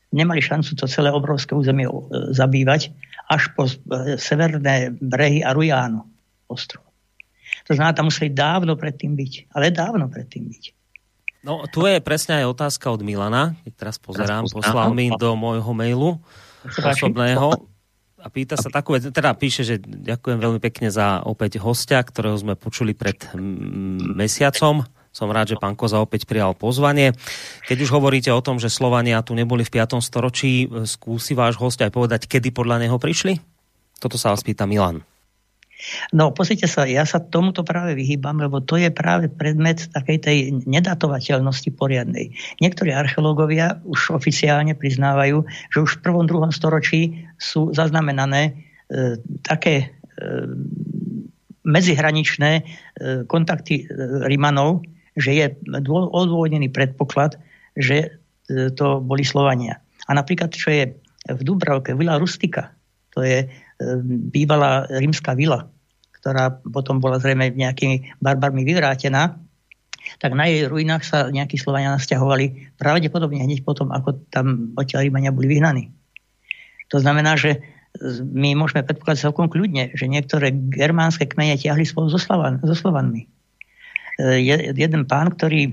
nemali 0.09 0.41
šancu 0.41 0.73
to 0.73 0.89
celé 0.89 1.13
obrovské 1.13 1.53
územie 1.53 1.85
eh, 1.85 1.93
zabývať 2.33 2.97
až 3.29 3.53
po 3.53 3.69
eh, 3.69 4.17
severné 4.17 4.89
brehy 4.97 5.45
a 5.45 5.53
Rujánu 5.53 6.01
ostrov. 6.49 6.89
To 7.69 7.77
znamená, 7.77 7.93
tam 7.93 8.09
museli 8.09 8.33
dávno 8.33 8.73
predtým 8.81 9.13
byť. 9.13 9.53
Ale 9.53 9.69
dávno 9.69 10.09
predtým 10.09 10.49
byť. 10.49 10.82
No, 11.43 11.67
tu 11.67 11.83
je 11.91 11.99
presne 11.99 12.39
aj 12.39 12.55
otázka 12.55 12.87
od 12.95 13.03
Milana, 13.03 13.59
keď 13.67 13.73
teraz 13.75 13.97
pozerám, 13.99 14.47
teraz 14.47 14.55
poslal 14.55 14.95
mi 14.95 15.11
do 15.11 15.35
môjho 15.35 15.75
mailu 15.75 16.23
osobného 16.63 17.67
a 18.23 18.31
pýta 18.31 18.55
sa 18.55 18.71
takú 18.71 18.95
vec, 18.95 19.11
teda 19.11 19.35
píše, 19.35 19.67
že 19.67 19.83
ďakujem 19.83 20.39
veľmi 20.39 20.63
pekne 20.63 20.95
za 20.95 21.27
opäť 21.27 21.59
hostia, 21.59 21.99
ktorého 21.99 22.39
sme 22.39 22.55
počuli 22.55 22.95
pred 22.95 23.19
mesiacom. 24.15 24.87
Som 25.13 25.29
rád, 25.29 25.53
že 25.53 25.61
pán 25.61 25.75
Koza 25.75 26.01
opäť 26.01 26.25
prijal 26.25 26.55
pozvanie. 26.55 27.13
Keď 27.69 27.79
už 27.85 27.91
hovoríte 27.91 28.31
o 28.33 28.41
tom, 28.41 28.57
že 28.63 28.73
Slovania 28.73 29.21
tu 29.21 29.37
neboli 29.37 29.67
v 29.67 29.83
5. 29.83 30.01
storočí, 30.01 30.71
skúsi 30.87 31.37
váš 31.37 31.61
host 31.61 31.83
aj 31.85 31.93
povedať, 31.93 32.31
kedy 32.31 32.55
podľa 32.55 32.87
neho 32.87 32.97
prišli? 32.97 33.37
Toto 34.01 34.17
sa 34.17 34.33
vás 34.33 34.41
pýta 34.41 34.65
Milan. 34.65 35.05
No 36.15 36.31
pozrite 36.31 36.71
sa, 36.71 36.87
ja 36.87 37.03
sa 37.03 37.19
tomuto 37.19 37.67
práve 37.67 37.99
vyhýbam, 37.99 38.39
lebo 38.39 38.63
to 38.63 38.79
je 38.79 38.91
práve 38.95 39.27
predmet 39.27 39.91
takej 39.91 40.19
tej 40.23 40.37
nedatovateľnosti 40.67 41.71
poriadnej. 41.75 42.31
Niektorí 42.63 42.95
archeológovia 42.95 43.83
už 43.83 44.15
oficiálne 44.15 44.79
priznávajú, 44.79 45.43
že 45.75 45.79
už 45.83 45.99
v 45.99 46.03
prvom, 46.03 46.27
druhom 46.27 46.55
storočí 46.55 47.27
sú 47.39 47.75
zaznamenané 47.75 48.43
e, 48.47 48.53
také 49.43 49.75
e, 49.83 49.87
medzihraničné 51.67 52.53
e, 52.59 52.63
kontakty 53.27 53.83
e, 53.83 53.85
Rimanov, 54.27 54.87
že 55.19 55.31
je 55.35 55.47
odôvodnený 55.87 56.73
predpoklad, 56.73 57.39
že 57.75 57.97
e, 58.07 58.09
to 58.75 58.99
boli 59.03 59.23
Slovania. 59.23 59.79
A 60.07 60.15
napríklad, 60.15 60.51
čo 60.55 60.71
je 60.75 60.95
v 61.23 61.41
Dubravke, 61.43 61.95
Vila 61.95 62.19
Rustika, 62.19 62.75
to 63.15 63.23
je 63.23 63.47
bývalá 64.31 64.87
rímska 64.89 65.35
vila, 65.35 65.69
ktorá 66.23 66.63
potom 66.63 67.03
bola 67.03 67.19
zrejme 67.19 67.51
nejakými 67.55 68.19
barbarmi 68.23 68.63
vyvrátená, 68.63 69.39
tak 70.19 70.35
na 70.35 70.51
jej 70.51 70.67
ruinách 70.67 71.07
sa 71.07 71.19
nejakí 71.31 71.59
Slovania 71.59 71.95
nasťahovali 71.95 72.75
pravdepodobne 72.79 73.43
hneď 73.43 73.63
potom, 73.63 73.95
ako 73.95 74.19
tam 74.35 74.75
odtiaľ 74.75 75.07
Rímania 75.07 75.35
boli 75.35 75.47
vyhnaní. 75.51 75.95
To 76.91 76.99
znamená, 76.99 77.39
že 77.39 77.63
my 78.25 78.57
môžeme 78.57 78.83
predpokladať 78.83 79.29
celkom 79.29 79.53
kľudne, 79.53 79.93
že 79.93 80.09
niektoré 80.09 80.51
germánske 80.53 81.29
kmene 81.29 81.61
ťahli 81.61 81.85
spolu 81.85 82.09
so, 82.09 82.17
Slovan, 82.17 82.59
so 82.65 82.73
Slovanmi. 82.73 83.29
Je, 84.21 84.77
jeden 84.77 85.09
pán, 85.09 85.33
ktorý 85.33 85.73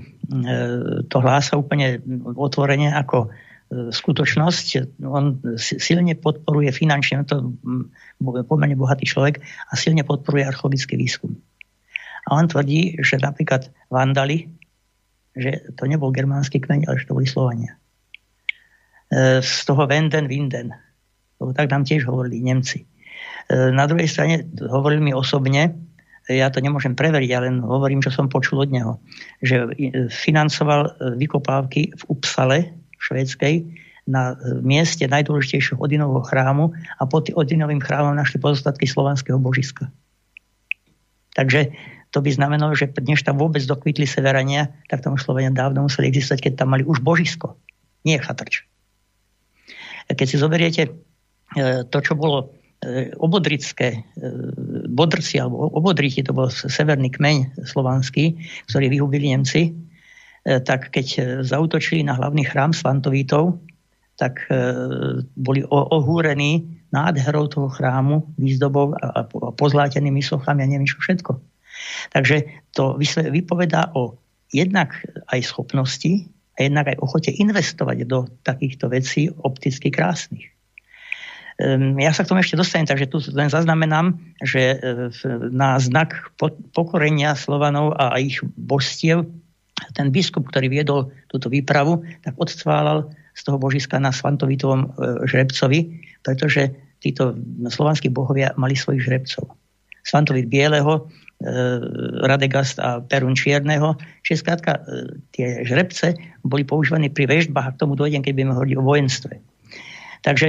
to 1.06 1.16
hlása 1.20 1.60
úplne 1.60 2.00
otvorene 2.36 2.88
ako 2.92 3.28
skutočnosť. 3.70 4.98
On 5.06 5.38
silne 5.58 6.18
podporuje 6.18 6.74
finančne, 6.74 7.22
to 7.22 7.54
pomerne 8.50 8.74
bohatý 8.74 9.06
človek 9.06 9.38
a 9.70 9.72
silne 9.78 10.02
podporuje 10.02 10.42
archeologický 10.42 10.98
výskum. 10.98 11.38
A 12.26 12.36
on 12.36 12.50
tvrdí, 12.50 12.98
že 12.98 13.22
napríklad 13.22 13.70
Vandali, 13.88 14.50
že 15.38 15.70
to 15.78 15.86
nebol 15.86 16.10
germánsky 16.10 16.58
kmeň, 16.58 16.90
ale 16.90 16.98
že 16.98 17.06
to 17.06 17.16
boli 17.16 17.26
Slovania. 17.30 17.78
E, 19.08 19.38
z 19.40 19.62
toho 19.64 19.86
Venden, 19.86 20.26
Winden. 20.26 20.74
Lebo 21.38 21.54
tak 21.54 21.70
nám 21.70 21.86
tiež 21.86 22.04
hovorili 22.10 22.42
Nemci. 22.42 22.82
E, 22.82 22.86
na 23.70 23.86
druhej 23.86 24.10
strane 24.10 24.50
hovorili 24.58 25.10
mi 25.10 25.12
osobne, 25.14 25.78
ja 26.30 26.50
to 26.50 26.62
nemôžem 26.62 26.94
preveriť, 26.94 27.30
ale 27.34 27.54
hovorím, 27.62 28.02
čo 28.02 28.14
som 28.14 28.30
počul 28.30 28.62
od 28.62 28.70
neho, 28.70 29.02
že 29.42 29.66
financoval 30.10 31.14
vykopávky 31.18 31.90
v 31.96 32.02
Upsale, 32.06 32.79
švédskej 33.00 33.66
na 34.08 34.36
e, 34.36 34.60
mieste 34.60 35.04
najdôležitejšieho 35.08 35.80
Odinovho 35.80 36.20
chrámu 36.24 36.72
a 37.00 37.02
pod 37.04 37.32
Odinovým 37.32 37.80
chrámom 37.80 38.12
našli 38.16 38.40
pozostatky 38.40 38.84
slovanského 38.84 39.40
božiska. 39.40 39.88
Takže 41.34 41.72
to 42.10 42.18
by 42.18 42.30
znamenalo, 42.34 42.74
že 42.74 42.90
než 43.06 43.22
tam 43.22 43.38
vôbec 43.38 43.62
dokvitli 43.62 44.04
severania, 44.04 44.74
tak 44.90 45.06
tam 45.06 45.14
už 45.14 45.24
Slovenia 45.24 45.54
dávno 45.54 45.86
museli 45.86 46.10
existovať, 46.10 46.50
keď 46.50 46.52
tam 46.58 46.74
mali 46.74 46.82
už 46.82 47.00
božisko, 47.00 47.54
nie 48.02 48.18
chatrč. 48.18 48.66
Keď 50.10 50.26
si 50.26 50.36
zoberiete 50.36 50.82
e, 50.86 50.90
to, 51.86 51.98
čo 52.02 52.18
bolo 52.18 52.50
e, 52.82 53.14
obodrické, 53.14 54.02
bodrci 54.90 55.38
alebo 55.38 55.70
obodriti, 55.70 56.26
to 56.26 56.34
bol 56.34 56.50
severný 56.50 57.14
kmeň 57.14 57.62
slovanský, 57.62 58.42
ktorý 58.66 58.90
vyhubili 58.90 59.30
Nemci, 59.30 59.70
E, 59.70 59.89
tak 60.44 60.88
keď 60.88 61.06
e, 61.06 61.20
zautočili 61.44 62.00
na 62.00 62.16
hlavný 62.16 62.48
chrám 62.48 62.72
Svantovítov, 62.72 63.60
tak 64.16 64.40
e, 64.48 64.56
boli 65.36 65.64
ohúrení 65.68 66.80
nádherou 66.92 67.48
toho 67.48 67.68
chrámu, 67.68 68.24
výzdobou 68.36 68.96
a 68.98 69.24
pozlátenými 69.54 70.20
sochami 70.20 70.64
a 70.64 70.68
neviem 70.68 70.88
čo 70.88 70.98
všetko. 71.00 71.38
Takže 72.12 72.44
to 72.74 72.98
vypovedá 73.30 73.94
o 73.94 74.18
jednak 74.50 74.92
aj 75.30 75.40
schopnosti 75.46 76.26
a 76.58 76.66
jednak 76.66 76.92
aj 76.92 76.98
ochote 76.98 77.30
investovať 77.30 78.04
do 78.04 78.26
takýchto 78.42 78.90
vecí 78.90 79.30
opticky 79.30 79.88
krásnych. 79.88 80.50
Ehm, 81.62 81.94
ja 82.00 82.10
sa 82.10 82.26
k 82.26 82.34
tomu 82.34 82.42
ešte 82.42 82.58
dostanem, 82.58 82.90
takže 82.90 83.06
tu 83.06 83.22
len 83.32 83.48
zaznamenám, 83.48 84.18
že 84.42 84.80
na 85.52 85.78
znak 85.78 86.34
pokorenia 86.74 87.38
Slovanov 87.38 87.94
a 87.96 88.18
ich 88.18 88.42
božstiev 88.58 89.30
ten 89.96 90.12
biskup, 90.12 90.48
ktorý 90.48 90.68
viedol 90.68 91.12
túto 91.28 91.48
výpravu, 91.48 92.04
tak 92.24 92.36
odcválal 92.36 93.10
z 93.34 93.40
toho 93.46 93.56
božiska 93.56 93.96
na 93.96 94.12
Svantovitovom 94.12 94.80
e, 94.84 94.88
žrebcovi, 95.24 95.80
pretože 96.20 96.74
títo 97.00 97.32
slovanskí 97.72 98.12
bohovia 98.12 98.52
mali 98.60 98.76
svojich 98.76 99.08
žrebcov. 99.08 99.48
Svantovit 100.04 100.50
bieleho, 100.50 101.08
e, 101.40 101.50
Radegast 102.26 102.76
a 102.82 103.00
Perun 103.00 103.32
čierneho. 103.32 103.96
Čiže 104.26 104.40
skrátka 104.44 104.72
e, 104.76 104.80
tie 105.32 105.64
žrebce 105.64 106.18
boli 106.44 106.66
používané 106.66 107.08
pri 107.08 107.30
vežbách 107.30 107.66
a 107.66 107.74
k 107.74 107.80
tomu 107.80 107.96
dojdem, 107.96 108.20
keď 108.20 108.32
budeme 108.36 108.56
hovoriť 108.56 108.74
o 108.76 108.86
vojenstve. 108.86 109.34
Takže 110.20 110.48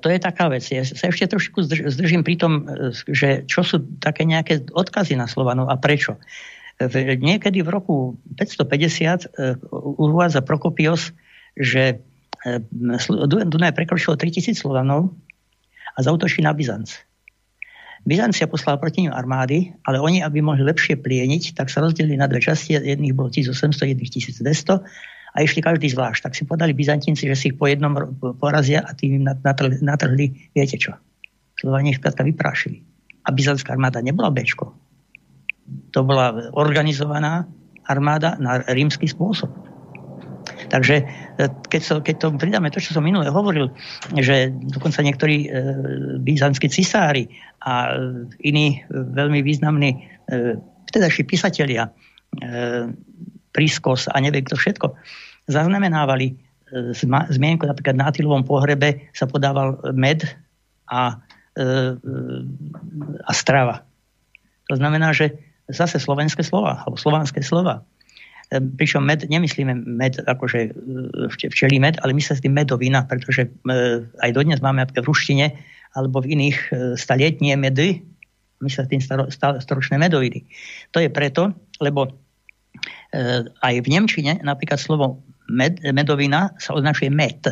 to 0.00 0.08
je 0.08 0.18
taká 0.24 0.48
vec. 0.48 0.64
Ja 0.72 0.80
sa 0.88 1.12
ešte 1.12 1.36
trošku 1.36 1.68
zdržím 1.68 2.24
pri 2.24 2.40
tom, 2.40 2.64
že 3.12 3.44
čo 3.44 3.60
sú 3.60 3.84
také 4.00 4.24
nejaké 4.24 4.72
odkazy 4.72 5.20
na 5.20 5.28
Slovanov 5.28 5.68
a 5.68 5.76
prečo. 5.76 6.16
Niekedy 7.20 7.62
v 7.62 7.68
roku 7.70 8.18
550 8.38 9.30
uvádza 9.98 10.42
Prokopios, 10.42 11.14
že 11.54 12.02
Dunaj 13.48 13.72
prekročilo 13.72 14.20
3000 14.20 14.52
Slovanov 14.52 15.14
a 15.94 15.98
zautočí 16.04 16.44
na 16.44 16.52
Byzanc. 16.52 16.92
Byzancia 18.04 18.44
poslala 18.44 18.76
proti 18.76 19.00
ním 19.00 19.16
armády, 19.16 19.72
ale 19.80 19.96
oni, 19.96 20.20
aby 20.20 20.44
mohli 20.44 20.60
lepšie 20.60 21.00
plieniť, 21.00 21.56
tak 21.56 21.72
sa 21.72 21.80
rozdelili 21.80 22.20
na 22.20 22.28
dve 22.28 22.44
časti. 22.44 22.76
Jedných 22.76 23.16
bolo 23.16 23.32
1800, 23.32 23.96
jedných 23.96 24.12
1200 24.44 24.44
a 25.32 25.36
išli 25.40 25.64
každý 25.64 25.88
zvlášť. 25.88 26.28
Tak 26.28 26.36
si 26.36 26.44
podali 26.44 26.76
Byzantinci, 26.76 27.24
že 27.24 27.32
si 27.32 27.48
ich 27.48 27.56
po 27.56 27.64
jednom 27.64 27.96
porazia 28.36 28.84
a 28.84 28.92
tým 28.92 29.24
im 29.24 29.24
natrhli, 29.24 29.80
natrhli 29.80 30.52
viete 30.52 30.76
čo. 30.76 30.92
Slovania 31.56 31.96
ich 31.96 32.02
vyprášili. 32.04 32.84
A 33.24 33.32
byzantská 33.32 33.72
armáda 33.72 34.04
nebola 34.04 34.28
Bčko. 34.28 34.83
To 35.92 36.00
bola 36.04 36.52
organizovaná 36.52 37.48
armáda 37.88 38.36
na 38.40 38.64
rímsky 38.68 39.08
spôsob. 39.08 39.52
Takže 40.68 41.04
e, 41.04 41.04
keď, 41.68 41.82
so, 41.82 41.94
keď 42.00 42.14
to 42.20 42.28
pridáme 42.36 42.68
to, 42.72 42.80
čo 42.80 42.96
som 42.96 43.04
minule 43.04 43.28
hovoril, 43.28 43.72
že 44.16 44.52
dokonca 44.52 45.04
niektorí 45.04 45.46
e, 45.46 45.48
byzantskí 46.20 46.68
cisári 46.68 47.28
a 47.64 47.96
iní 48.40 48.80
e, 48.80 48.90
veľmi 48.90 49.40
významní 49.44 49.90
e, 49.92 49.98
vtedajší 50.92 51.22
písatelia, 51.28 51.88
e, 51.88 52.90
Priskos 53.54 54.10
a 54.10 54.18
neviem 54.18 54.42
kto 54.42 54.58
všetko, 54.58 54.86
zaznamenávali 55.46 56.26
e, 56.32 56.34
zmienku 57.30 57.64
napríklad 57.68 57.94
na 57.94 58.10
Atilovom 58.10 58.42
pohrebe 58.42 59.08
sa 59.14 59.30
podával 59.30 59.78
med 59.94 60.26
a, 60.90 61.16
a 63.24 63.32
strava. 63.32 63.86
To 64.68 64.74
znamená, 64.74 65.14
že 65.14 65.53
zase 65.70 65.96
slovenské 66.00 66.44
slova, 66.44 66.84
alebo 66.84 66.96
slovanské 66.96 67.40
slova 67.40 67.84
pričom 68.52 69.04
med, 69.04 69.24
nemyslíme 69.30 69.74
med 69.74 70.20
akože 70.20 70.60
e, 70.68 70.70
včelí 71.32 71.80
med, 71.80 71.98
ale 72.04 72.12
my 72.12 72.22
sa 72.22 72.36
s 72.36 72.42
tým 72.44 72.52
medovina, 72.52 73.06
pretože 73.06 73.48
e, 73.48 73.50
aj 74.20 74.30
dodnes 74.34 74.60
máme 74.60 74.84
v 74.84 75.00
ruštine 75.00 75.54
alebo 75.94 76.20
v 76.20 76.36
iných 76.38 76.58
e, 76.70 76.72
stalietnie 76.98 77.54
medy, 77.56 78.04
my 78.60 78.70
sa 78.70 78.84
s 78.84 78.90
tým 78.90 79.02
staro, 79.02 79.28
storočné 79.60 79.98
medoviny. 80.00 80.46
To 80.94 81.02
je 81.02 81.10
preto, 81.10 81.52
lebo 81.82 82.08
aj 83.62 83.74
v 83.84 83.86
Nemčine 83.86 84.42
napríklad 84.42 84.82
slovo 84.82 85.22
med, 85.46 85.78
medovina 85.94 86.50
sa 86.58 86.74
označuje 86.74 87.06
met. 87.06 87.46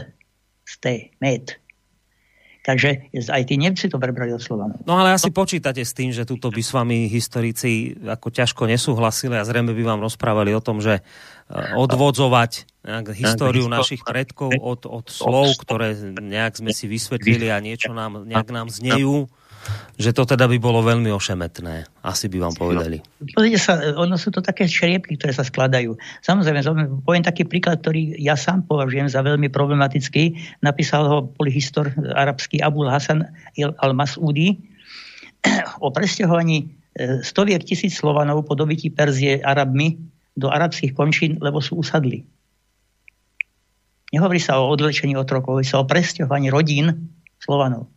Ste, 0.67 1.15
med. 1.23 1.62
Takže 2.63 3.11
aj 3.11 3.43
tí 3.51 3.59
Nemci 3.59 3.91
to 3.91 3.99
prebrali 3.99 4.31
od 4.31 4.39
Slovanov. 4.39 4.79
No 4.87 5.03
ale 5.03 5.19
asi 5.19 5.35
počítate 5.35 5.83
s 5.83 5.99
tým, 5.99 6.15
že 6.15 6.23
tuto 6.23 6.47
by 6.47 6.63
s 6.63 6.71
vami 6.71 7.11
historici 7.11 7.99
ako 7.99 8.31
ťažko 8.31 8.71
nesúhlasili 8.71 9.35
a 9.35 9.43
zrejme 9.43 9.75
by 9.75 9.83
vám 9.83 10.01
rozprávali 10.07 10.55
o 10.55 10.63
tom, 10.63 10.79
že 10.79 11.03
eh, 11.03 11.75
odvodzovať 11.75 12.71
nejak 12.87 13.15
históriu 13.19 13.67
našich 13.67 14.07
predkov 14.07 14.55
od, 14.59 14.87
od 14.87 15.07
slov, 15.11 15.59
ktoré 15.59 15.95
nejak 16.19 16.63
sme 16.63 16.71
si 16.71 16.87
vysvetlili 16.87 17.51
a 17.51 17.59
niečo 17.59 17.91
nám, 17.95 18.27
nejak 18.27 18.51
nám 18.55 18.71
znejú 18.71 19.27
že 19.97 20.11
to 20.11 20.27
teda 20.27 20.51
by 20.51 20.59
bolo 20.59 20.83
veľmi 20.83 21.13
ošemetné. 21.15 21.87
Asi 22.03 22.27
by 22.27 22.39
vám 22.43 22.55
povedali. 22.59 22.99
Pozrite 23.37 23.61
sa, 23.61 23.79
ono 23.95 24.19
sú 24.19 24.35
to 24.35 24.43
také 24.43 24.67
šriepky, 24.67 25.15
ktoré 25.15 25.31
sa 25.31 25.47
skladajú. 25.47 25.95
Samozrejme, 26.25 26.65
poviem 27.07 27.23
taký 27.23 27.47
príklad, 27.47 27.85
ktorý 27.85 28.19
ja 28.19 28.35
sám 28.35 28.67
považujem 28.67 29.07
za 29.07 29.23
veľmi 29.23 29.53
problematický. 29.53 30.35
Napísal 30.65 31.07
ho 31.07 31.19
polyhistor 31.31 31.95
arabský 32.19 32.59
Abul 32.59 32.91
Hasan 32.91 33.23
al-Masudi 33.59 34.59
o 35.85 35.91
presťahovaní 35.91 36.59
e, 36.59 36.67
stoviek 37.23 37.63
tisíc 37.63 37.99
Slovanov 37.99 38.47
po 38.47 38.55
dobití 38.55 38.91
Perzie 38.91 39.43
Arabmi 39.43 39.99
do 40.35 40.49
arabských 40.49 40.97
končín, 40.97 41.39
lebo 41.39 41.61
sú 41.61 41.79
usadli. 41.79 42.25
Nehovorí 44.13 44.41
sa 44.41 44.61
o 44.61 44.69
odlečení 44.69 45.17
otrokov, 45.17 45.57
hovorí 45.57 45.67
sa 45.67 45.81
o 45.81 45.89
presťahovaní 45.89 46.53
rodín 46.53 47.11
Slovanov. 47.41 47.89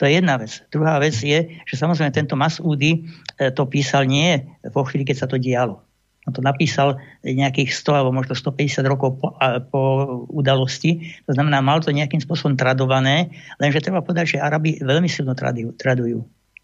To 0.00 0.08
je 0.08 0.18
jedna 0.18 0.40
vec. 0.40 0.62
Druhá 0.72 0.96
vec 1.02 1.16
je, 1.18 1.60
že 1.64 1.74
samozrejme 1.74 2.12
tento 2.14 2.38
Masúdy 2.38 3.04
e, 3.36 3.50
to 3.52 3.68
písal 3.68 4.08
nie 4.08 4.40
vo 4.72 4.86
chvíli, 4.88 5.04
keď 5.04 5.16
sa 5.24 5.26
to 5.28 5.36
dialo. 5.36 5.82
On 6.22 6.30
to 6.30 6.38
napísal 6.38 7.02
nejakých 7.26 7.74
100 7.74 7.98
alebo 7.98 8.14
možno 8.14 8.38
150 8.38 8.86
rokov 8.86 9.18
po, 9.18 9.34
a, 9.42 9.58
po 9.58 9.82
udalosti. 10.30 11.18
To 11.26 11.34
znamená, 11.34 11.58
mal 11.58 11.82
to 11.82 11.90
nejakým 11.90 12.22
spôsobom 12.22 12.54
tradované, 12.54 13.34
lenže 13.58 13.82
treba 13.82 14.06
povedať, 14.06 14.38
že 14.38 14.42
Arabi 14.42 14.78
veľmi 14.78 15.10
silno 15.10 15.34
tradujú. 15.34 15.74
tradujú. 15.74 16.22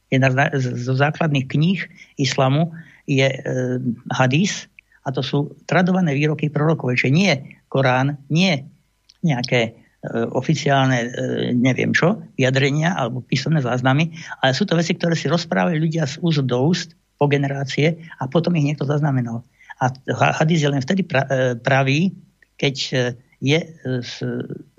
Jedna 0.08 0.32
zo 0.56 0.94
základných 0.96 1.46
kníh 1.50 1.80
islamu 2.16 2.70
je 3.04 3.28
e, 3.28 3.38
hadís 4.14 4.70
a 5.04 5.12
to 5.12 5.20
sú 5.20 5.52
tradované 5.68 6.14
výroky 6.16 6.48
prorokov. 6.48 6.96
Čiže 6.96 7.10
nie 7.12 7.32
Korán, 7.68 8.16
nie 8.32 8.64
nejaké 9.20 9.77
oficiálne, 10.30 10.98
e, 11.02 11.08
neviem 11.58 11.90
čo, 11.90 12.22
vyjadrenia 12.38 12.94
alebo 12.94 13.18
písomné 13.18 13.58
záznamy, 13.58 14.14
ale 14.38 14.54
sú 14.54 14.62
to 14.62 14.78
veci, 14.78 14.94
ktoré 14.94 15.18
si 15.18 15.26
rozprávajú 15.26 15.74
ľudia 15.74 16.06
z 16.06 16.22
úst 16.22 16.46
do 16.46 16.58
úst 16.62 16.94
po 17.18 17.26
generácie 17.26 18.06
a 18.22 18.30
potom 18.30 18.54
ich 18.54 18.62
niekto 18.62 18.86
zaznamenal. 18.86 19.42
A 19.82 19.90
hadis 20.38 20.62
je 20.62 20.70
len 20.70 20.78
vtedy 20.78 21.02
e, 21.02 21.58
pravý, 21.58 22.14
keď 22.58 22.76
je 23.38 23.62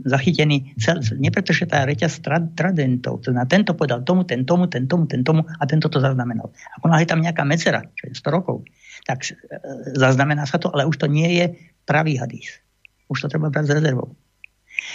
zachytený 0.04 0.76
cel, 0.76 1.00
nie 1.16 1.32
preto, 1.32 1.56
že 1.56 1.64
tá 1.64 1.88
reťaz 1.88 2.20
tradentov, 2.60 3.24
to 3.24 3.32
na 3.32 3.48
tento 3.48 3.72
povedal 3.72 4.04
tomu, 4.04 4.28
ten 4.28 4.44
tomu, 4.44 4.68
ten 4.68 4.84
tomu, 4.84 5.08
ten 5.08 5.24
tomu 5.24 5.48
a 5.48 5.64
tento 5.64 5.88
to 5.88 6.04
zaznamenal. 6.04 6.52
Ako 6.76 6.92
je 6.92 7.08
tam 7.08 7.24
nejaká 7.24 7.48
medzera, 7.48 7.88
čo 7.96 8.12
je 8.12 8.20
100 8.20 8.36
rokov, 8.36 8.68
tak 9.08 9.24
zaznamená 9.96 10.44
sa 10.44 10.60
to, 10.60 10.76
ale 10.76 10.84
už 10.84 11.00
to 11.00 11.08
nie 11.08 11.40
je 11.40 11.56
pravý 11.88 12.20
hadis. 12.20 12.60
Už 13.08 13.24
to 13.24 13.32
treba 13.32 13.48
brať 13.48 13.72
s 13.72 13.76
rezervou. 13.80 14.12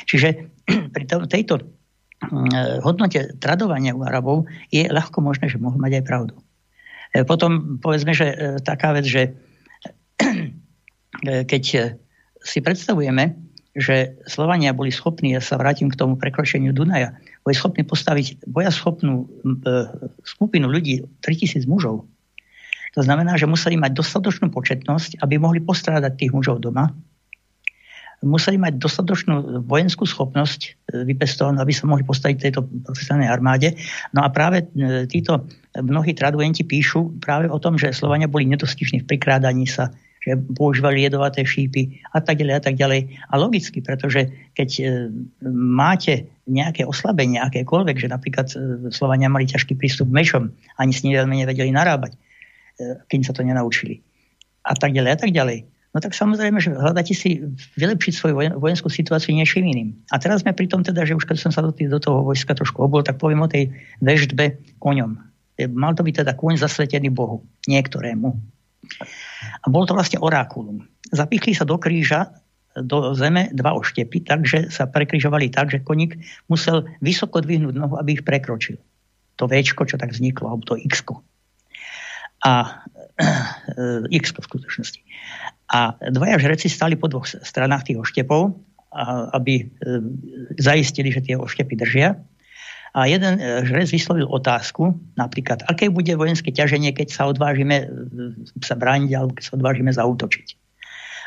Čiže 0.07 0.51
pri 0.95 1.05
tejto 1.07 1.61
mm, 1.61 2.83
hodnote 2.85 3.37
tradovania 3.39 3.97
u 3.97 4.03
Arabov 4.05 4.49
je 4.73 4.89
ľahko 4.89 5.21
možné, 5.21 5.49
že 5.49 5.61
mohol 5.61 5.81
mať 5.81 6.03
aj 6.03 6.05
pravdu. 6.05 6.35
E, 7.15 7.23
potom 7.23 7.79
povedzme, 7.79 8.13
že 8.13 8.27
e, 8.27 8.37
taká 8.61 8.91
vec, 8.93 9.07
že 9.07 9.23
e, 10.25 11.47
keď 11.47 11.95
si 12.45 12.59
predstavujeme, 12.61 13.39
že 13.75 14.15
Slovania 14.31 14.71
boli 14.71 14.95
schopní, 14.95 15.35
ja 15.35 15.43
sa 15.43 15.59
vrátim 15.59 15.91
k 15.91 15.99
tomu 15.99 16.15
prekročeniu 16.15 16.71
Dunaja, 16.71 17.19
boli 17.43 17.59
schopní 17.59 17.83
postaviť 17.83 18.47
bojaschopnú 18.47 19.27
skupinu 20.23 20.71
ľudí, 20.71 21.03
3000 21.27 21.67
mužov. 21.67 22.07
To 22.95 23.01
znamená, 23.03 23.35
že 23.35 23.51
museli 23.51 23.75
mať 23.75 23.99
dostatočnú 23.99 24.55
početnosť, 24.55 25.19
aby 25.19 25.43
mohli 25.43 25.59
postrádať 25.59 26.23
tých 26.23 26.31
mužov 26.31 26.63
doma, 26.63 26.95
museli 28.25 28.57
mať 28.57 28.81
dostatočnú 28.81 29.63
vojenskú 29.69 30.09
schopnosť 30.09 30.61
e, 30.65 30.71
vypestovanú, 31.07 31.61
aby 31.61 31.71
sa 31.71 31.85
mohli 31.85 32.03
postaviť 32.03 32.37
tejto 32.41 32.65
profesionálnej 32.65 33.31
armáde. 33.31 33.69
No 34.17 34.25
a 34.25 34.33
práve 34.33 34.65
e, 34.65 35.05
títo 35.07 35.47
mnohí 35.77 36.17
traduenti 36.17 36.65
píšu 36.65 37.21
práve 37.21 37.47
o 37.53 37.61
tom, 37.61 37.77
že 37.77 37.93
Slovania 37.93 38.27
boli 38.27 38.49
nedostižní 38.49 39.05
v 39.05 39.09
prikrádaní 39.09 39.69
sa, 39.69 39.93
že 40.25 40.41
používali 40.57 41.05
jedovaté 41.05 41.45
šípy 41.45 42.01
a 42.17 42.25
tak 42.25 42.41
ďalej 42.41 42.55
a 42.57 42.63
tak 42.65 42.75
ďalej. 42.81 43.01
A 43.29 43.35
logicky, 43.37 43.79
pretože 43.85 44.33
keď 44.57 44.71
e, 44.81 44.83
máte 45.53 46.33
nejaké 46.49 46.89
oslabenie, 46.89 47.41
akékoľvek, 47.45 47.97
že 48.01 48.09
napríklad 48.09 48.49
Slovania 48.93 49.33
mali 49.33 49.49
ťažký 49.49 49.77
prístup 49.77 50.13
k 50.13 50.17
mečom, 50.21 50.45
ani 50.81 50.93
s 50.93 51.05
nimi 51.05 51.17
nevedeli 51.17 51.73
narábať, 51.73 52.21
keď 53.09 53.19
sa 53.25 53.33
to 53.33 53.41
nenaučili. 53.41 54.05
A 54.61 54.77
tak 54.77 54.93
ďalej 54.93 55.11
a 55.13 55.19
tak 55.21 55.33
ďalej 55.33 55.74
no 55.95 55.99
tak 56.03 56.13
samozrejme, 56.13 56.59
že 56.59 56.75
hľadáte 56.75 57.15
si 57.15 57.41
vylepšiť 57.79 58.13
svoju 58.13 58.35
vojenskú 58.59 58.91
situáciu 58.91 59.33
niečím 59.33 59.71
iným. 59.71 59.89
A 60.11 60.19
teraz 60.19 60.43
sme 60.43 60.53
pri 60.53 60.67
tom 60.67 60.83
teda, 60.83 61.07
že 61.07 61.15
už 61.15 61.25
keď 61.25 61.39
som 61.39 61.53
sa 61.55 61.63
do, 61.63 61.71
do 61.71 61.99
toho 62.03 62.27
vojska 62.27 62.53
trošku 62.53 62.83
obol, 62.83 63.07
tak 63.07 63.23
poviem 63.23 63.47
o 63.47 63.49
tej 63.49 63.71
veždbe 64.03 64.59
koňom. 64.83 65.17
Mal 65.71 65.93
to 65.95 66.03
byť 66.03 66.27
teda 66.27 66.33
kôň 66.35 66.59
zasvetený 66.59 67.15
Bohu, 67.15 67.47
niektorému. 67.71 68.29
A 69.63 69.67
bol 69.71 69.87
to 69.87 69.95
vlastne 69.95 70.19
orákulum. 70.19 70.83
Zapichli 71.15 71.55
sa 71.55 71.63
do 71.63 71.79
kríža 71.79 72.45
do 72.75 73.15
zeme 73.15 73.55
dva 73.55 73.79
oštepy, 73.79 74.27
takže 74.27 74.59
sa 74.75 74.91
prekryžovali 74.91 75.47
tak, 75.55 75.71
že 75.71 75.87
koník 75.87 76.19
musel 76.51 76.91
vysoko 76.99 77.39
dvihnúť 77.39 77.75
nohu, 77.79 77.95
aby 77.95 78.19
ich 78.19 78.27
prekročil. 78.27 78.83
To 79.39 79.47
Včko, 79.47 79.87
čo 79.87 79.95
tak 79.95 80.11
vzniklo, 80.11 80.51
alebo 80.51 80.67
to 80.67 80.75
X. 80.75 81.07
A 82.43 82.83
X 84.11 84.35
v 84.35 84.43
skutočnosti. 84.43 85.01
A 85.71 85.95
dvaja 85.99 86.37
žreci 86.43 86.67
stali 86.67 86.99
po 86.99 87.07
dvoch 87.07 87.27
stranách 87.27 87.87
tých 87.87 87.99
oštepov, 88.03 88.59
aby 89.35 89.55
e, 89.59 89.65
zaistili, 90.55 91.11
že 91.11 91.25
tie 91.25 91.35
oštepy 91.35 91.75
držia. 91.75 92.15
A 92.95 93.11
jeden 93.11 93.43
e, 93.43 93.67
žrec 93.67 93.91
vyslovil 93.91 94.31
otázku, 94.31 94.95
napríklad, 95.19 95.67
aké 95.67 95.91
bude 95.91 96.15
vojenské 96.15 96.55
ťaženie, 96.55 96.95
keď 96.95 97.11
sa 97.11 97.27
odvážime 97.27 97.77
e, 97.83 97.87
sa 98.63 98.79
brániť 98.79 99.11
alebo 99.19 99.35
keď 99.35 99.45
sa 99.51 99.55
odvážime 99.59 99.91
zautočiť. 99.91 100.49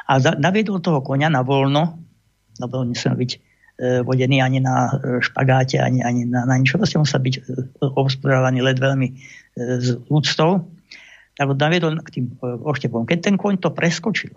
A 0.07 0.23
naviedol 0.39 0.79
toho 0.79 1.03
konia 1.03 1.27
na 1.27 1.43
voľno, 1.43 1.99
lebo 2.63 2.87
nesmie 2.87 3.27
byť 3.27 3.31
vodený 3.77 4.41
ani 4.41 4.57
na 4.57 4.89
špagáte, 5.21 5.77
ani, 5.77 6.01
ani 6.01 6.25
na, 6.25 6.49
na 6.49 6.57
ničo. 6.57 6.81
Proste 6.81 6.97
musel 6.97 7.21
byť 7.21 7.35
obspodávaný 7.93 8.65
led 8.65 8.81
veľmi 8.81 9.13
s 9.53 9.99
úctou 10.09 10.65
ho 11.45 11.53
naviedol 11.53 12.01
k 12.01 12.09
tým 12.17 12.25
e, 12.33 12.57
oštepom. 12.65 13.05
Keď 13.05 13.19
ten 13.21 13.35
koň 13.37 13.61
to 13.61 13.69
preskočil, 13.69 14.33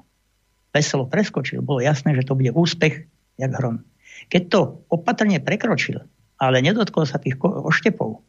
veselo 0.75 1.09
preskočil, 1.09 1.65
bolo 1.65 1.81
jasné, 1.81 2.13
že 2.13 2.27
to 2.29 2.37
bude 2.37 2.53
úspech 2.53 3.09
jak 3.41 3.53
hrom. 3.57 3.81
Keď 4.29 4.43
to 4.53 4.85
opatrne 4.93 5.41
prekročil, 5.41 6.05
ale 6.37 6.61
nedotkol 6.61 7.09
sa 7.09 7.17
tých 7.17 7.41
oštepov, 7.41 8.21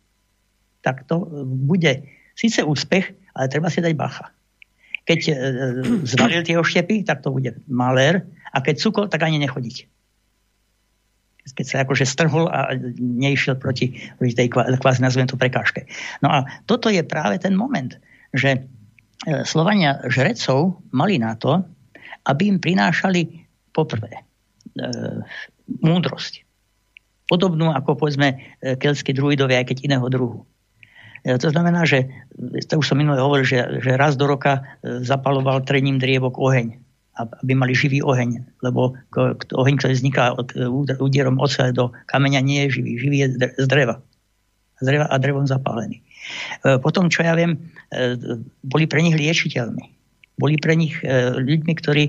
tak 0.79 1.03
to 1.03 1.27
e, 1.27 1.43
bude 1.45 2.07
síce 2.39 2.63
úspech, 2.63 3.11
ale 3.35 3.51
treba 3.51 3.67
si 3.67 3.83
dať 3.83 3.93
bacha. 3.99 4.31
Keď 5.03 5.19
e, 5.27 5.33
zvalil 6.07 6.41
tie 6.47 6.55
oštepy, 6.55 7.03
tak 7.03 7.19
to 7.19 7.35
bude 7.35 7.51
malér 7.67 8.23
a 8.55 8.63
keď 8.63 8.75
cukol, 8.79 9.05
tak 9.11 9.27
ani 9.27 9.41
nechodiť 9.43 9.91
keď 11.51 11.65
sa 11.65 11.81
akože 11.83 12.05
strhol 12.05 12.45
a 12.53 12.77
neišiel 13.01 13.57
proti 13.57 13.97
tej 14.21 14.47
kvázi 14.53 15.01
nazvem 15.01 15.25
to 15.25 15.41
prekážke. 15.41 15.89
No 16.21 16.29
a 16.29 16.45
toto 16.69 16.93
je 16.93 17.01
práve 17.01 17.41
ten 17.41 17.57
moment, 17.57 17.97
že 18.31 18.51
e, 18.55 18.59
Slovania 19.43 20.01
žrecov 20.07 20.81
mali 20.91 21.19
na 21.21 21.35
to, 21.35 21.63
aby 22.27 22.51
im 22.51 22.57
prinášali 22.61 23.47
poprvé 23.75 24.11
e, 24.11 24.21
múdrosť. 25.81 26.43
Podobnú 27.31 27.71
ako 27.71 27.95
povedzme 27.95 28.59
e, 28.59 28.75
keltskí 28.75 29.15
druidovia, 29.15 29.63
aj 29.63 29.71
keď 29.71 29.77
iného 29.87 30.05
druhu. 30.11 30.43
E, 31.23 31.37
to 31.39 31.49
znamená, 31.49 31.87
že 31.87 32.11
to 32.67 32.81
už 32.81 32.91
som 32.91 32.99
minulé 32.99 33.19
hovoril, 33.23 33.47
že, 33.47 33.83
že 33.83 33.99
raz 33.99 34.19
do 34.19 34.27
roka 34.27 34.63
zapaloval 34.83 35.63
trením 35.63 35.97
drievok 35.97 36.37
oheň 36.37 36.81
aby 37.19 37.53
mali 37.53 37.75
živý 37.75 37.99
oheň, 38.01 38.63
lebo 38.63 38.95
oheň, 39.51 39.73
ktorý 39.77 39.93
vzniká 39.93 40.33
úderom 40.97 41.37
ocele 41.43 41.75
do 41.75 41.91
kameňa, 42.07 42.39
nie 42.41 42.65
je 42.65 42.81
živý. 42.81 42.91
Živý 42.97 43.17
je 43.19 43.27
z 43.59 43.67
dreva. 43.67 43.99
Z 44.79 44.85
dreva 44.87 45.05
a 45.11 45.15
drevom 45.19 45.45
zapálený. 45.45 46.01
E, 46.63 46.77
potom, 46.79 47.09
čo 47.09 47.25
ja 47.25 47.33
viem, 47.37 47.57
e, 47.91 48.17
boli 48.65 48.85
pre 48.85 49.01
nich 49.01 49.17
liečiteľmi. 49.17 49.85
Boli 50.37 50.57
pre 50.57 50.73
nich 50.73 50.97
e, 51.01 51.37
ľuďmi, 51.37 51.73
ktorí 51.77 52.03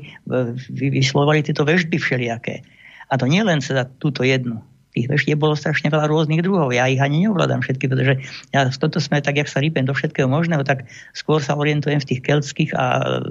vyslovali 0.73 1.45
tieto 1.45 1.69
vežby 1.69 2.01
všelijaké. 2.01 2.65
A 3.13 3.21
to 3.21 3.29
nie 3.29 3.45
len 3.45 3.61
teda 3.61 3.85
túto 4.01 4.25
jednu, 4.25 4.65
tých 4.93 5.09
veštieb 5.09 5.41
bolo 5.41 5.57
strašne 5.57 5.89
veľa 5.89 6.07
rôznych 6.13 6.45
druhov. 6.45 6.77
Ja 6.77 6.85
ich 6.85 7.01
ani 7.01 7.25
neovládam 7.25 7.65
všetky, 7.65 7.89
pretože 7.89 8.21
ja 8.53 8.69
v 8.69 8.77
tomto 8.77 9.01
sme 9.01 9.25
tak, 9.25 9.41
jak 9.41 9.49
sa 9.49 9.65
rýpem 9.65 9.89
do 9.89 9.97
všetkého 9.97 10.29
možného, 10.29 10.61
tak 10.69 10.85
skôr 11.17 11.41
sa 11.41 11.57
orientujem 11.57 11.97
v 11.97 12.09
tých 12.13 12.21
keltských 12.21 12.71
a 12.77 12.85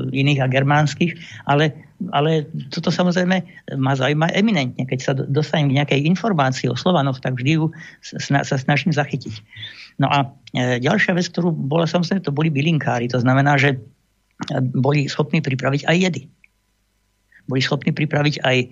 iných 0.09 0.41
a 0.41 0.49
germánskych, 0.49 1.13
ale, 1.45 1.69
ale 2.09 2.49
toto 2.73 2.89
samozrejme 2.89 3.45
ma 3.77 3.93
zaujíma 3.93 4.33
eminentne. 4.33 4.89
Keď 4.89 4.99
sa 4.99 5.13
dostanem 5.13 5.69
k 5.69 5.77
nejakej 5.77 5.99
informácii 6.09 6.65
o 6.65 6.75
Slovanoch, 6.75 7.21
tak 7.21 7.37
vždy 7.37 7.61
ju 7.61 7.65
sa 8.17 8.57
snažím 8.57 8.89
zachytiť. 8.89 9.37
No 10.01 10.09
a 10.09 10.33
e, 10.57 10.81
ďalšia 10.81 11.13
vec, 11.13 11.29
ktorú 11.29 11.53
bola 11.53 11.85
samozrejme, 11.85 12.25
to 12.25 12.33
boli 12.33 12.49
bylinkári. 12.49 13.05
To 13.13 13.21
znamená, 13.21 13.61
že 13.61 13.77
boli 14.73 15.05
schopní 15.05 15.45
pripraviť 15.45 15.85
aj 15.85 15.97
jedy 16.09 16.25
boli 17.51 17.59
schopní 17.59 17.91
pripraviť 17.91 18.35
aj 18.39 18.57
e, 18.63 18.67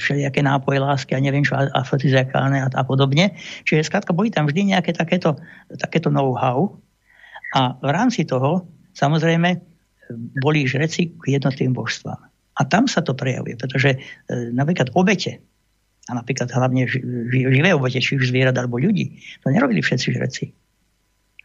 všelijaké 0.00 0.40
nápoje 0.40 0.80
lásky 0.80 1.12
a 1.12 1.20
neviem 1.20 1.44
čo, 1.44 1.54
afrodiziakálne 1.54 2.64
a, 2.64 2.68
a 2.72 2.82
podobne. 2.88 3.36
Čiže 3.68 3.92
skrátka 3.92 4.16
boli 4.16 4.32
tam 4.32 4.48
vždy 4.48 4.72
nejaké 4.72 4.96
takéto, 4.96 5.36
takéto 5.76 6.08
know-how 6.08 6.72
a 7.52 7.76
v 7.76 7.90
rámci 7.92 8.24
toho 8.24 8.64
samozrejme 8.96 9.60
boli 10.40 10.64
žreci 10.64 11.12
k 11.12 11.36
jednotlivým 11.38 11.76
božstvám. 11.76 12.20
A 12.52 12.60
tam 12.68 12.84
sa 12.84 13.00
to 13.00 13.16
prejavuje, 13.16 13.56
pretože 13.56 13.96
e, 13.96 13.98
napríklad 14.52 14.92
obete, 14.92 15.40
a 16.10 16.18
napríklad 16.18 16.50
hlavne 16.50 16.84
živé 17.30 17.70
obete, 17.72 18.02
či 18.02 18.18
už 18.18 18.28
zvierat 18.28 18.58
alebo 18.58 18.76
ľudí, 18.76 19.22
to 19.40 19.48
nerobili 19.48 19.80
všetci 19.80 20.08
žreci. 20.12 20.44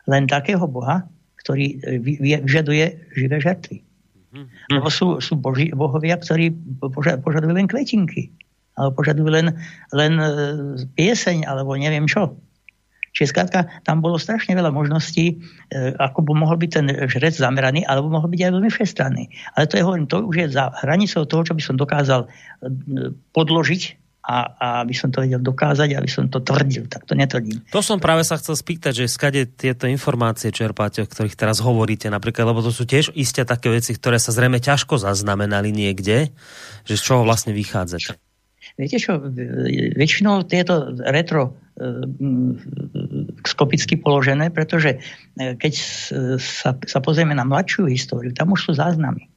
Len 0.08 0.28
takého 0.28 0.64
boha, 0.68 1.08
ktorý 1.44 1.80
e, 1.80 2.00
vyžaduje 2.44 3.16
živé 3.16 3.38
žrtvy. 3.40 3.87
Mm-hmm. 4.34 4.76
Lebo 4.76 4.88
sú, 4.92 5.24
sú 5.24 5.40
boži, 5.40 5.72
bohovia, 5.72 6.20
ktorí 6.20 6.52
požadujú 7.24 7.54
len 7.56 7.68
kvetinky. 7.70 8.30
Alebo 8.76 9.02
požadujú 9.02 9.30
len, 9.32 9.56
len 9.96 10.14
e, 10.20 10.28
pieseň, 10.94 11.48
alebo 11.48 11.74
neviem 11.74 12.06
čo. 12.06 12.36
Čiže 13.18 13.34
skrátka, 13.34 13.60
tam 13.82 14.06
bolo 14.06 14.22
strašne 14.22 14.54
veľa 14.54 14.70
možností, 14.70 15.34
e, 15.34 15.36
ako 15.98 16.22
by 16.22 16.32
mohol 16.38 16.62
byť 16.62 16.70
ten 16.70 16.86
žrec 17.10 17.34
zameraný, 17.34 17.82
alebo 17.90 18.14
mohol 18.14 18.30
byť 18.30 18.42
aj 18.46 18.52
veľmi 18.54 18.70
všestranný. 18.70 19.26
Ale 19.58 19.66
to 19.66 19.82
je, 19.82 19.86
hovorím, 19.88 20.06
to 20.06 20.22
už 20.22 20.36
je 20.38 20.48
za 20.54 20.70
hranicou 20.86 21.26
toho, 21.26 21.42
čo 21.42 21.54
by 21.58 21.62
som 21.66 21.82
dokázal 21.82 22.26
e, 22.26 22.28
podložiť 23.34 23.82
a, 24.28 24.38
a 24.60 24.68
aby 24.84 24.92
som 24.92 25.08
to 25.08 25.24
vedel 25.24 25.40
dokázať, 25.40 25.96
aby 25.96 26.10
som 26.12 26.28
to 26.28 26.44
tvrdil, 26.44 26.92
tak 26.92 27.08
to 27.08 27.16
netvrdím. 27.16 27.64
To 27.72 27.80
som 27.80 27.96
práve 27.96 28.28
sa 28.28 28.36
chcel 28.36 28.60
spýtať, 28.60 28.92
že 28.92 29.06
skade 29.08 29.48
tieto 29.48 29.88
informácie 29.88 30.52
čerpáte, 30.52 31.00
o 31.00 31.08
ktorých 31.08 31.40
teraz 31.40 31.64
hovoríte 31.64 32.12
napríklad, 32.12 32.52
lebo 32.52 32.60
to 32.60 32.76
sú 32.76 32.84
tiež 32.84 33.16
isté 33.16 33.48
také 33.48 33.72
veci, 33.72 33.96
ktoré 33.96 34.20
sa 34.20 34.36
zrejme 34.36 34.60
ťažko 34.60 35.00
zaznamenali 35.00 35.72
niekde, 35.72 36.36
že 36.84 36.96
z 37.00 37.02
čoho 37.02 37.24
vlastne 37.24 37.56
vychádzate. 37.56 38.20
Viete 38.76 39.00
čo, 39.00 39.16
väčšinou 39.96 40.44
tieto 40.44 40.92
retro 41.08 41.56
e, 41.80 41.82
skopicky 43.48 43.96
položené, 43.96 44.52
pretože 44.52 45.00
e, 45.40 45.56
keď 45.56 45.74
sa, 46.36 46.76
sa 46.76 47.00
pozrieme 47.00 47.32
na 47.32 47.48
mladšiu 47.48 47.88
históriu, 47.88 48.36
tam 48.36 48.52
už 48.52 48.68
sú 48.68 48.72
záznamy. 48.76 49.32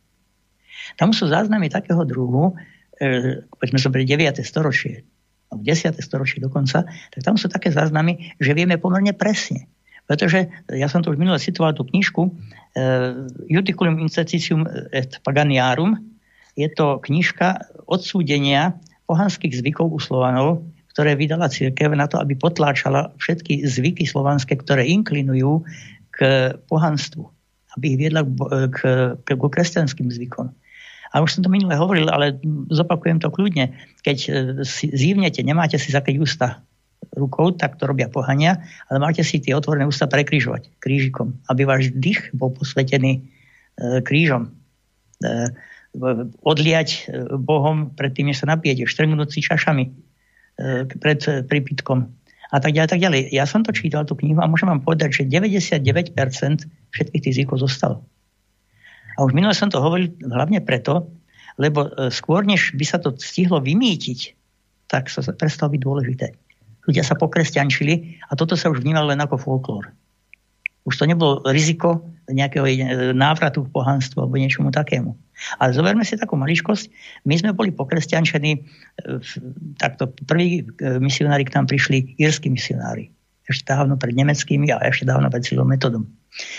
Tam 0.99 1.15
sú 1.15 1.31
záznamy 1.31 1.71
takého 1.71 2.03
druhu, 2.03 2.59
E, 3.01 3.41
poďme 3.49 3.79
zobrať 3.81 4.05
9. 4.05 4.45
storočie, 4.45 5.09
v 5.51 5.63
10. 5.65 5.97
storočí 6.05 6.39
dokonca, 6.39 6.85
tak 6.85 7.21
tam 7.25 7.41
sú 7.41 7.49
také 7.49 7.73
záznamy, 7.73 8.37
že 8.39 8.53
vieme 8.53 8.77
pomerne 8.77 9.17
presne. 9.17 9.67
Pretože 10.05 10.51
ja 10.75 10.91
som 10.91 11.01
to 11.01 11.15
už 11.15 11.19
minule 11.19 11.39
citoval 11.39 11.71
tú 11.71 11.87
knižku 11.87 12.23
uh, 12.27 12.35
Juticulum 13.47 14.03
Incetitium 14.03 14.67
et 14.91 15.23
Paganiarum. 15.23 16.03
Je 16.59 16.67
to 16.67 16.99
knižka 16.99 17.63
odsúdenia 17.87 18.75
pohanských 19.07 19.55
zvykov 19.63 19.87
u 19.95 20.03
Slovanov, 20.03 20.67
ktoré 20.91 21.15
vydala 21.15 21.47
církev 21.47 21.95
na 21.95 22.11
to, 22.11 22.19
aby 22.19 22.35
potláčala 22.35 23.15
všetky 23.23 23.63
zvyky 23.63 24.03
slovanské, 24.03 24.59
ktoré 24.59 24.83
inklinujú 24.91 25.63
k 26.11 26.19
pohanstvu. 26.67 27.31
Aby 27.79 27.95
ich 27.95 27.99
viedla 28.03 28.27
k, 28.27 28.31
k, 28.75 28.79
k, 29.23 29.29
k 29.31 29.43
kresťanským 29.47 30.11
zvykom. 30.11 30.51
A 31.11 31.19
už 31.19 31.39
som 31.39 31.43
to 31.43 31.51
minule 31.51 31.75
hovoril, 31.75 32.07
ale 32.07 32.39
zopakujem 32.71 33.19
to 33.19 33.35
kľudne. 33.35 33.75
Keď 34.07 34.19
e, 34.27 34.31
si 34.63 34.87
zívnete, 34.95 35.43
nemáte 35.43 35.75
si 35.75 35.91
zakryť 35.91 36.17
ústa 36.23 36.63
rukou, 37.19 37.51
tak 37.51 37.75
to 37.81 37.91
robia 37.91 38.07
pohania, 38.07 38.63
ale 38.87 39.03
máte 39.03 39.27
si 39.27 39.43
tie 39.43 39.57
otvorené 39.57 39.83
ústa 39.89 40.07
prekryžovať 40.07 40.71
krížikom, 40.79 41.35
aby 41.51 41.67
váš 41.67 41.91
dých 41.91 42.31
bol 42.31 42.55
posvetený 42.55 43.19
e, 43.19 43.21
krížom. 44.07 44.55
E, 45.27 45.51
odliať 46.47 47.11
Bohom 47.43 47.91
predtým, 47.99 48.31
než 48.31 48.47
sa 48.47 48.47
napijete, 48.47 48.87
štrngnúť 48.87 49.27
si 49.35 49.43
čašami 49.43 49.91
pred 50.87 51.21
prípitkom 51.51 52.07
a 52.51 52.59
tak 52.59 52.75
ďalej, 52.75 52.91
tak 52.91 53.03
ďalej. 53.03 53.21
Ja 53.35 53.47
som 53.47 53.63
to 53.63 53.75
čítal, 53.75 54.07
tú 54.07 54.19
knihu 54.19 54.43
a 54.43 54.51
môžem 54.51 54.71
vám 54.71 54.83
povedať, 54.83 55.23
že 55.23 55.31
99% 55.31 55.83
všetkých 56.95 57.23
tých 57.27 57.35
zvykov 57.43 57.63
zostalo. 57.63 58.07
A 59.21 59.29
už 59.29 59.37
minule 59.37 59.53
som 59.53 59.69
to 59.69 59.85
hovoril 59.85 60.09
hlavne 60.25 60.65
preto, 60.65 61.13
lebo 61.61 61.93
e, 61.93 62.09
skôr, 62.09 62.41
než 62.49 62.73
by 62.73 62.85
sa 62.89 62.97
to 62.97 63.13
stihlo 63.21 63.61
vymýtiť, 63.61 64.33
tak 64.89 65.13
sa 65.13 65.21
prestalo 65.37 65.77
byť 65.77 65.81
dôležité. 65.85 66.27
Ľudia 66.89 67.05
sa 67.05 67.21
pokresťančili 67.21 68.25
a 68.25 68.33
toto 68.33 68.57
sa 68.57 68.73
už 68.73 68.81
vnímalo 68.81 69.13
len 69.13 69.21
ako 69.21 69.37
folklór. 69.37 69.93
Už 70.89 70.97
to 70.97 71.05
nebolo 71.05 71.45
riziko 71.53 72.01
nejakého 72.33 72.65
e, 72.65 72.75
návratu 73.13 73.69
k 73.69 73.75
pohanstvu 73.77 74.25
alebo 74.25 74.41
niečomu 74.41 74.73
takému. 74.73 75.13
Ale 75.61 75.77
zoberme 75.77 76.01
si 76.09 76.17
takú 76.17 76.41
maličkosť. 76.41 76.89
My 77.29 77.37
sme 77.37 77.53
boli 77.53 77.77
pokresťančení, 77.77 78.53
e, 78.57 78.61
takto 79.77 80.09
prví 80.25 80.65
misionári 80.97 81.45
k 81.45 81.61
nám 81.61 81.69
prišli, 81.69 82.17
írsky 82.17 82.49
misionári. 82.49 83.13
Ešte 83.45 83.69
dávno 83.69 84.01
pred 84.01 84.17
nemeckými 84.17 84.73
a 84.73 84.81
ešte 84.89 85.05
dávno 85.05 85.29
pred 85.29 85.45
silou 85.45 85.69
metodom. 85.69 86.09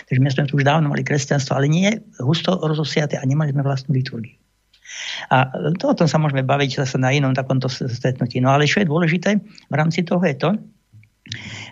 Takže 0.07 0.19
my 0.19 0.29
sme 0.29 0.47
tu 0.47 0.59
už 0.59 0.67
dávno 0.67 0.91
mali 0.91 1.01
kresťanstvo, 1.01 1.55
ale 1.55 1.71
nie 1.71 1.89
husto 2.19 2.59
rozosiate 2.59 3.15
a 3.15 3.23
nemali 3.23 3.55
sme 3.55 3.63
vlastnú 3.63 3.95
liturgiu. 3.95 4.35
A 5.31 5.47
to 5.79 5.95
o 5.95 5.97
tom 5.97 6.07
sa 6.07 6.19
môžeme 6.19 6.43
baviť 6.43 6.83
zase 6.83 6.99
na 6.99 7.15
inom 7.15 7.31
takomto 7.31 7.71
stretnutí. 7.71 8.43
No 8.43 8.51
ale 8.51 8.67
čo 8.67 8.83
je 8.83 8.91
dôležité 8.91 9.39
v 9.41 9.75
rámci 9.75 10.03
toho 10.03 10.21
je 10.21 10.35
to, 10.35 10.49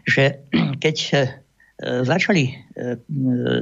že 0.08 0.24
keď 0.84 0.95
e, 0.95 1.16
začali 2.08 2.43
e, 2.47 2.54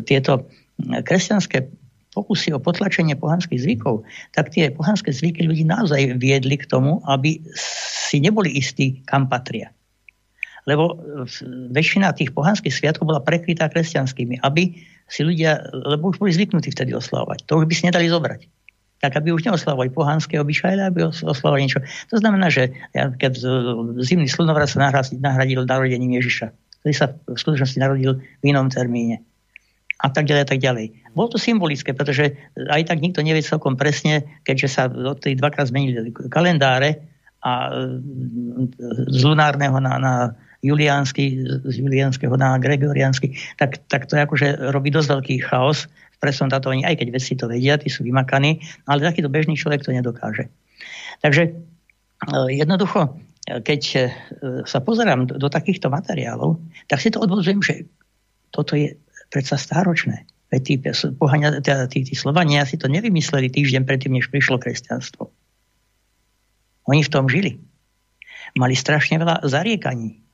tieto 0.06 0.46
kresťanské 0.78 1.66
pokusy 2.14 2.54
o 2.54 2.62
potlačenie 2.62 3.14
pohanských 3.18 3.62
zvykov, 3.62 4.02
tak 4.34 4.50
tie 4.54 4.74
pohanské 4.74 5.14
zvyky 5.14 5.46
ľudí 5.46 5.66
naozaj 5.66 6.18
viedli 6.18 6.58
k 6.58 6.66
tomu, 6.66 7.02
aby 7.06 7.42
si 7.54 8.18
neboli 8.18 8.58
istí, 8.58 9.06
kam 9.06 9.30
patria 9.30 9.70
lebo 10.68 11.00
väčšina 11.72 12.12
tých 12.12 12.36
pohanských 12.36 12.76
sviatkov 12.76 13.08
bola 13.08 13.24
prekrytá 13.24 13.72
kresťanskými, 13.72 14.44
aby 14.44 14.76
si 15.08 15.24
ľudia, 15.24 15.64
lebo 15.72 16.12
už 16.12 16.20
boli 16.20 16.36
zvyknutí 16.36 16.76
vtedy 16.76 16.92
oslavovať. 16.92 17.48
To 17.48 17.64
už 17.64 17.72
by 17.72 17.74
si 17.74 17.88
nedali 17.88 18.12
zobrať. 18.12 18.44
Tak 19.00 19.16
aby 19.16 19.32
už 19.32 19.48
neoslavovali 19.48 19.96
pohanské 19.96 20.36
obyčaje, 20.42 20.84
aby 20.84 21.08
oslavovali 21.08 21.64
niečo. 21.64 21.80
To 22.12 22.20
znamená, 22.20 22.52
že 22.52 22.76
keď 22.92 23.40
zimný 24.04 24.28
slunovrat 24.28 24.68
sa 24.68 24.84
nahradil 25.16 25.64
narodením 25.64 26.20
Ježiša, 26.20 26.52
ktorý 26.84 26.94
sa 26.98 27.16
v 27.16 27.38
skutočnosti 27.40 27.80
narodil 27.80 28.20
v 28.20 28.44
inom 28.44 28.68
termíne. 28.68 29.24
a 29.98 30.08
tak 30.14 30.30
ďalej 30.30 30.44
a 30.46 30.50
tak 30.50 30.62
ďalej. 30.62 30.86
Bolo 31.18 31.34
to 31.34 31.40
symbolické, 31.42 31.98
pretože 31.98 32.38
aj 32.54 32.86
tak 32.86 33.02
nikto 33.02 33.26
nevie 33.26 33.42
celkom 33.42 33.74
presne, 33.74 34.30
keďže 34.46 34.68
sa 34.70 34.84
od 34.86 35.18
dvakrát 35.18 35.74
zmenili 35.74 36.14
kalendáre 36.30 37.02
a 37.42 37.74
z 39.10 39.22
lunárneho 39.26 39.78
na, 39.82 39.94
na 39.98 40.14
juliánsky, 40.64 41.46
z 41.66 41.76
juliánskeho 41.78 42.34
na 42.38 42.58
gregoriánsky, 42.58 43.38
tak, 43.62 43.78
tak 43.88 44.10
to 44.10 44.18
akože 44.18 44.74
robí 44.74 44.90
dosť 44.90 45.10
veľký 45.14 45.36
chaos 45.46 45.86
v 45.88 46.18
presnom 46.18 46.50
datovaní, 46.50 46.82
aj 46.82 46.98
keď 46.98 47.08
veci 47.14 47.38
to 47.38 47.46
vedia, 47.46 47.78
tí 47.78 47.94
sú 47.94 48.02
vymakaní, 48.02 48.62
ale 48.90 49.06
takýto 49.06 49.30
bežný 49.30 49.54
človek 49.54 49.86
to 49.86 49.94
nedokáže. 49.94 50.50
Takže 51.22 51.44
e, 51.46 51.52
jednoducho, 52.58 53.14
keď 53.46 53.82
e, 53.94 54.00
sa 54.66 54.80
pozerám 54.82 55.30
do, 55.30 55.38
do 55.38 55.48
takýchto 55.50 55.94
materiálov, 55.94 56.58
tak 56.90 57.00
si 57.06 57.14
to 57.14 57.22
odvozujem, 57.22 57.62
že 57.62 57.86
toto 58.50 58.74
je 58.74 58.98
predsa 59.30 59.62
stáročné. 59.62 60.26
Veď 60.48 60.62
tí, 60.64 60.74
pohania, 61.20 61.60
tí, 61.60 61.72
tí, 61.92 62.00
tí 62.08 62.16
Slovania 62.16 62.64
si 62.64 62.80
to 62.80 62.88
nevymysleli 62.88 63.52
týždeň 63.52 63.84
predtým, 63.84 64.16
než 64.16 64.32
prišlo 64.32 64.58
kresťanstvo. 64.58 65.28
Oni 66.88 67.04
v 67.04 67.12
tom 67.12 67.28
žili. 67.28 67.60
Mali 68.56 68.74
strašne 68.74 69.20
veľa 69.20 69.44
zariekaní. 69.44 70.27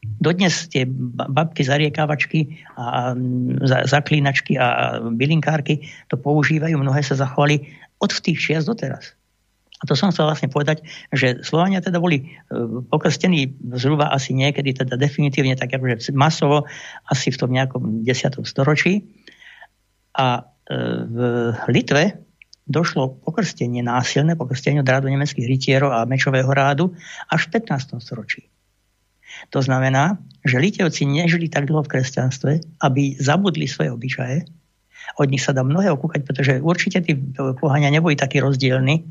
Dodnes 0.00 0.68
tie 0.72 0.88
babky 1.28 1.60
zariekávačky 1.60 2.64
a 2.80 3.12
zaklínačky 3.84 4.56
a 4.56 4.96
bylinkárky 5.12 5.84
to 6.08 6.16
používajú, 6.16 6.72
mnohé 6.80 7.04
sa 7.04 7.20
zachovali 7.20 7.68
od 8.00 8.08
tých 8.08 8.40
čias 8.40 8.64
doteraz. 8.64 9.12
A 9.80 9.88
to 9.88 9.96
som 9.96 10.12
chcel 10.12 10.28
vlastne 10.28 10.52
povedať, 10.52 10.84
že 11.08 11.40
Slovania 11.40 11.80
teda 11.80 12.04
boli 12.04 12.20
e, 12.20 12.24
pokrstení 12.92 13.56
zhruba 13.80 14.12
asi 14.12 14.36
niekedy, 14.36 14.76
teda 14.76 15.00
definitívne 15.00 15.56
tak 15.56 15.72
akože 15.72 16.12
masovo, 16.12 16.68
asi 17.08 17.32
v 17.32 17.40
tom 17.40 17.50
nejakom 17.52 18.04
10. 18.04 18.44
storočí. 18.44 19.08
A 20.20 20.44
e, 20.68 20.76
v 21.08 21.16
Litve 21.72 22.20
došlo 22.68 23.24
pokrstenie 23.24 23.80
násilné, 23.80 24.36
pokrstenie 24.36 24.84
od 24.84 24.88
rádu 24.88 25.08
nemeckých 25.08 25.48
rytierov 25.48 25.96
a 25.96 26.04
mečového 26.04 26.52
rádu 26.52 26.92
až 27.32 27.48
v 27.48 27.64
15. 27.64 28.04
storočí. 28.04 28.49
To 29.48 29.64
znamená, 29.64 30.20
že 30.44 30.60
Litevci 30.60 31.08
nežili 31.08 31.48
tak 31.48 31.68
dlho 31.68 31.84
v 31.84 31.92
kresťanstve, 31.96 32.52
aby 32.84 33.16
zabudli 33.16 33.64
svoje 33.64 33.92
obyčaje. 33.92 34.44
Od 35.16 35.26
nich 35.32 35.40
sa 35.40 35.56
dá 35.56 35.64
mnohé 35.64 35.90
okúkať, 35.90 36.20
pretože 36.22 36.52
určite 36.60 37.00
tí 37.00 37.16
pohania 37.58 37.88
neboli 37.88 38.14
takí 38.14 38.38
rozdielni, 38.38 39.04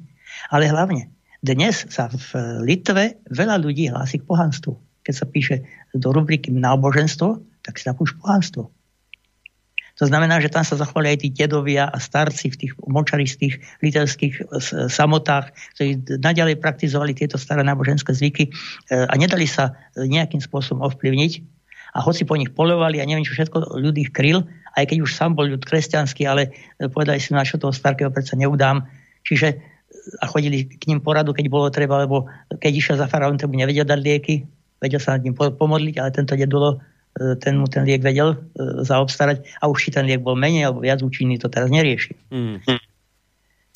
ale 0.53 0.69
hlavne, 0.69 1.09
dnes 1.43 1.85
sa 1.89 2.07
v 2.07 2.61
Litve 2.63 3.19
veľa 3.31 3.59
ľudí 3.59 3.89
hlási 3.89 4.21
k 4.21 4.27
pohanstvu. 4.27 4.77
Keď 5.03 5.13
sa 5.13 5.25
píše 5.25 5.55
do 5.91 6.13
rubriky 6.13 6.53
náboženstvo, 6.53 7.41
tak 7.65 7.81
si 7.81 7.89
napúš 7.89 8.15
pohanstvo. 8.21 8.71
To 9.99 10.07
znamená, 10.07 10.39
že 10.39 10.47
tam 10.47 10.63
sa 10.63 10.79
zachovali 10.79 11.11
aj 11.11 11.17
tí 11.21 11.29
dedovia 11.29 11.91
a 11.91 11.97
starci 11.99 12.47
v 12.47 12.59
tých 12.65 12.73
močaristých 12.87 13.59
litevských 13.83 14.47
samotách, 14.87 15.51
ktorí 15.75 16.19
naďalej 16.23 16.55
praktizovali 16.63 17.11
tieto 17.11 17.35
staré 17.35 17.67
náboženské 17.67 18.15
zvyky 18.15 18.47
e, 18.47 18.51
a 18.95 19.13
nedali 19.19 19.43
sa 19.43 19.75
nejakým 19.99 20.39
spôsobom 20.39 20.87
ovplyvniť. 20.87 21.59
A 21.89 22.05
hoci 22.05 22.23
po 22.23 22.37
nich 22.37 22.53
polovali 22.53 23.01
a 23.01 23.07
neviem, 23.07 23.25
čo 23.25 23.33
všetko 23.35 23.75
ľudí 23.75 24.07
kryl, 24.13 24.45
aj 24.77 24.93
keď 24.93 24.97
už 25.03 25.11
sám 25.11 25.33
bol 25.33 25.49
ľud 25.49 25.65
kresťanský, 25.65 26.23
ale 26.29 26.53
povedali 26.93 27.17
si, 27.17 27.33
na 27.33 27.41
čo 27.41 27.57
toho 27.57 27.73
starého 27.73 28.13
predsa 28.13 28.37
neudám. 28.37 28.85
Čiže 29.25 29.57
a 30.21 30.25
chodili 30.29 30.65
k 30.65 30.87
ním 30.89 31.01
poradu, 31.01 31.33
keď 31.33 31.45
bolo 31.49 31.67
treba, 31.69 32.01
lebo 32.01 32.25
keď 32.61 32.71
išiel 32.73 32.95
za 32.97 33.09
faraón, 33.09 33.37
tomu 33.37 33.57
nevedel 33.57 33.85
dať 33.85 33.99
lieky, 33.99 34.35
vedel 34.81 35.01
sa 35.01 35.17
nad 35.17 35.25
ním 35.25 35.35
pomodliť, 35.35 35.95
ale 35.99 36.09
tento 36.15 36.33
dedulo 36.33 36.77
e, 36.77 36.77
ten 37.17 37.53
mu 37.57 37.67
ten 37.67 37.83
liek 37.83 38.05
vedel 38.05 38.35
e, 38.35 38.37
zaobstarať 38.85 39.59
a 39.59 39.67
už 39.67 39.77
či 39.77 39.89
ten 39.91 40.05
liek 40.05 40.21
bol 40.23 40.37
menej 40.37 40.69
alebo 40.69 40.85
viac 40.85 41.01
účinný, 41.03 41.41
to 41.41 41.51
teraz 41.51 41.67
nerieši. 41.67 42.15
Mm. 42.31 42.61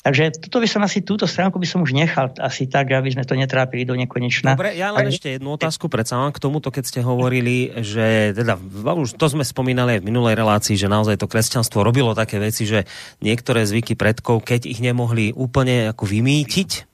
Takže 0.04 0.36
toto 0.36 0.60
by 0.60 0.68
som 0.68 0.84
asi, 0.84 1.00
túto 1.00 1.24
stránku 1.24 1.56
by 1.56 1.64
som 1.64 1.80
už 1.80 1.96
nechal 1.96 2.28
asi 2.36 2.68
tak, 2.68 2.92
aby 2.92 3.08
sme 3.08 3.24
to 3.24 3.32
netrápili 3.40 3.88
do 3.88 3.96
nekonečna. 3.96 4.52
Dobre, 4.52 4.76
ja 4.76 4.92
len 4.92 5.08
ešte 5.08 5.40
jednu 5.40 5.56
otázku 5.56 5.88
predsa 5.88 6.20
mám 6.20 6.28
k 6.28 6.44
tomuto, 6.44 6.68
keď 6.68 6.84
ste 6.84 7.00
hovorili, 7.00 7.72
že 7.80 8.36
teda, 8.36 8.60
už 8.84 9.16
to 9.16 9.32
sme 9.32 9.40
spomínali 9.40 9.96
aj 9.96 10.00
v 10.04 10.08
minulej 10.12 10.36
relácii, 10.36 10.76
že 10.76 10.92
naozaj 10.92 11.16
to 11.16 11.24
kresťanstvo 11.24 11.80
robilo 11.80 12.12
také 12.12 12.36
veci, 12.36 12.68
že 12.68 12.84
niektoré 13.24 13.64
zvyky 13.64 13.96
predkov, 13.96 14.44
keď 14.44 14.68
ich 14.68 14.84
nemohli 14.84 15.32
úplne 15.32 15.88
ako 15.88 16.04
vymýtiť, 16.04 16.93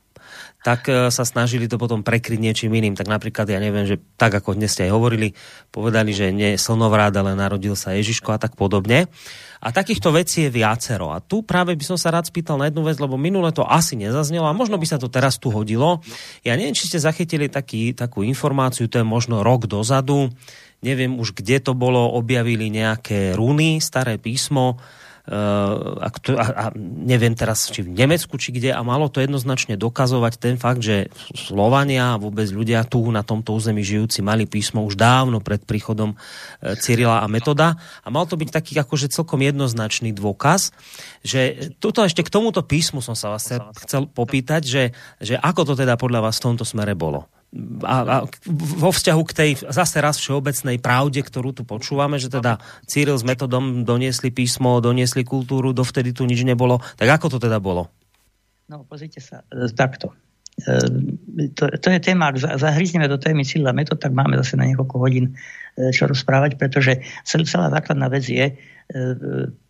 tak 0.61 0.92
e, 0.92 1.08
sa 1.08 1.24
snažili 1.24 1.64
to 1.66 1.80
potom 1.80 2.04
prekryť 2.04 2.36
niečím 2.36 2.76
iným. 2.76 2.92
Tak 2.92 3.08
napríklad, 3.08 3.48
ja 3.48 3.56
neviem, 3.56 3.88
že 3.88 3.96
tak 4.20 4.36
ako 4.36 4.56
dnes 4.56 4.76
ste 4.76 4.88
aj 4.88 4.92
hovorili, 4.92 5.32
povedali, 5.72 6.12
že 6.12 6.32
nie 6.36 6.61
slnovrát, 6.61 7.12
ale 7.16 7.32
narodil 7.32 7.72
sa 7.72 7.96
Ježiško 7.96 8.36
a 8.36 8.38
tak 8.40 8.61
podobne. 8.61 9.08
A 9.61 9.72
takýchto 9.72 10.12
vecí 10.12 10.48
je 10.48 10.52
viacero. 10.52 11.12
A 11.12 11.20
tu 11.20 11.44
práve 11.44 11.76
by 11.76 11.84
som 11.84 11.96
sa 12.00 12.12
rád 12.12 12.28
spýtal 12.28 12.61
na 12.61 12.68
jednu 12.68 12.84
vec, 12.84 12.96
lebo 13.00 13.16
minule 13.16 13.52
to 13.52 13.64
asi 13.64 13.96
nezaznelo 13.96 14.48
a 14.48 14.56
možno 14.56 14.76
by 14.76 14.86
sa 14.88 15.00
to 15.00 15.08
teraz 15.08 15.36
tu 15.36 15.52
hodilo. 15.52 16.00
Ja 16.44 16.56
neviem, 16.56 16.76
či 16.76 16.88
ste 16.88 17.00
zachytili 17.00 17.48
taký, 17.48 17.92
takú 17.96 18.24
informáciu, 18.24 18.88
to 18.88 19.00
je 19.00 19.06
možno 19.06 19.44
rok 19.44 19.68
dozadu. 19.68 20.32
Neviem 20.80 21.20
už, 21.20 21.36
kde 21.36 21.61
to 21.61 21.76
bolo, 21.76 22.08
objavili 22.16 22.72
nejaké 22.72 23.36
runy, 23.36 23.84
staré 23.84 24.16
písmo, 24.16 24.80
a, 25.31 26.11
a, 26.11 26.45
a 26.59 26.64
neviem 26.76 27.39
teraz, 27.39 27.70
či 27.70 27.87
v 27.87 27.95
Nemecku, 27.95 28.35
či 28.35 28.51
kde, 28.51 28.74
a 28.74 28.83
malo 28.83 29.07
to 29.07 29.22
jednoznačne 29.22 29.78
dokazovať 29.78 30.43
ten 30.43 30.59
fakt, 30.59 30.83
že 30.83 31.07
Slovania 31.39 32.18
a 32.18 32.20
vôbec 32.20 32.51
ľudia 32.51 32.83
tu 32.83 32.99
na 33.14 33.22
tomto 33.22 33.55
území 33.55 33.87
žijúci 33.87 34.26
mali 34.26 34.51
písmo 34.51 34.83
už 34.83 34.99
dávno 34.99 35.39
pred 35.39 35.62
príchodom 35.62 36.18
e, 36.18 36.74
Cyrila 36.83 37.22
a 37.22 37.31
Metoda 37.31 37.78
a 38.03 38.09
mal 38.11 38.26
to 38.26 38.35
byť 38.35 38.51
taký 38.51 38.74
akože 38.83 39.14
celkom 39.14 39.39
jednoznačný 39.47 40.11
dôkaz, 40.11 40.74
že 41.22 41.70
tuto 41.78 42.03
ešte 42.03 42.26
k 42.26 42.33
tomuto 42.35 42.66
písmu 42.66 42.99
som 42.99 43.14
sa 43.14 43.31
vás 43.31 43.47
chcel 43.87 44.11
popýtať, 44.11 44.62
že, 44.66 44.85
že 45.22 45.39
ako 45.39 45.72
to 45.72 45.74
teda 45.78 45.95
podľa 45.95 46.26
vás 46.26 46.43
v 46.43 46.45
tomto 46.51 46.66
smere 46.66 46.99
bolo? 46.99 47.31
A, 47.82 47.96
a 48.07 48.16
vo 48.55 48.90
vzťahu 48.94 49.22
k 49.26 49.32
tej 49.34 49.51
zase 49.66 49.98
raz 49.98 50.22
všeobecnej 50.22 50.78
pravde, 50.78 51.18
ktorú 51.26 51.51
tu 51.51 51.66
počúvame, 51.66 52.22
že 52.22 52.30
teda 52.30 52.62
Cyril 52.86 53.18
s 53.18 53.26
metodom 53.26 53.82
doniesli 53.82 54.30
písmo, 54.30 54.78
doniesli 54.78 55.26
kultúru, 55.26 55.74
dovtedy 55.74 56.14
tu 56.14 56.30
nič 56.30 56.46
nebolo. 56.46 56.78
Tak 56.94 57.11
ako 57.18 57.26
to 57.36 57.38
teda 57.42 57.59
bolo? 57.59 57.90
No, 58.70 58.86
pozrite 58.86 59.18
sa, 59.18 59.42
e, 59.51 59.66
takto. 59.74 60.14
E, 60.62 61.51
to, 61.51 61.74
to 61.74 61.88
je 61.90 61.98
téma, 61.98 62.30
ak 62.30 62.38
zahryzneme 62.38 63.11
do 63.11 63.18
témy 63.18 63.42
Cyrila 63.42 63.74
metod, 63.74 63.98
tak 63.98 64.14
máme 64.14 64.38
zase 64.38 64.55
na 64.55 64.70
niekoľko 64.70 64.96
hodín 65.03 65.34
e, 65.74 65.90
čo 65.90 66.07
rozprávať, 66.07 66.55
pretože 66.55 67.03
celá 67.26 67.66
základná 67.66 68.07
vec 68.07 68.30
je 68.30 68.55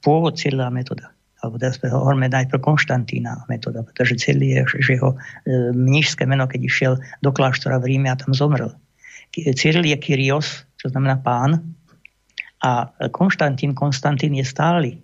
pôvod 0.01 0.33
Cyrila 0.37 0.73
metoda 0.73 1.13
alebo 1.41 1.57
teraz 1.57 1.81
hovoríme 1.81 2.29
najprv 2.29 2.61
Konštantína 2.61 3.49
metoda, 3.49 3.81
pretože 3.81 4.21
celý 4.21 4.61
je, 4.61 4.81
že 4.85 5.01
jeho 5.01 5.17
e, 5.17 5.73
mnížské 5.73 6.29
meno, 6.29 6.45
keď 6.45 6.61
išiel 6.61 6.93
do 7.25 7.31
kláštora 7.33 7.81
v 7.81 7.97
Ríme 7.97 8.13
a 8.13 8.21
tam 8.21 8.37
zomrel. 8.37 8.77
Cyril 9.33 9.87
je 9.87 9.97
Kyrios, 9.97 10.69
čo 10.77 10.93
znamená 10.93 11.23
pán, 11.23 11.63
a 12.61 12.93
Konštantín, 13.09 13.73
Konstantín 13.73 14.37
je 14.37 14.45
stály. 14.45 15.01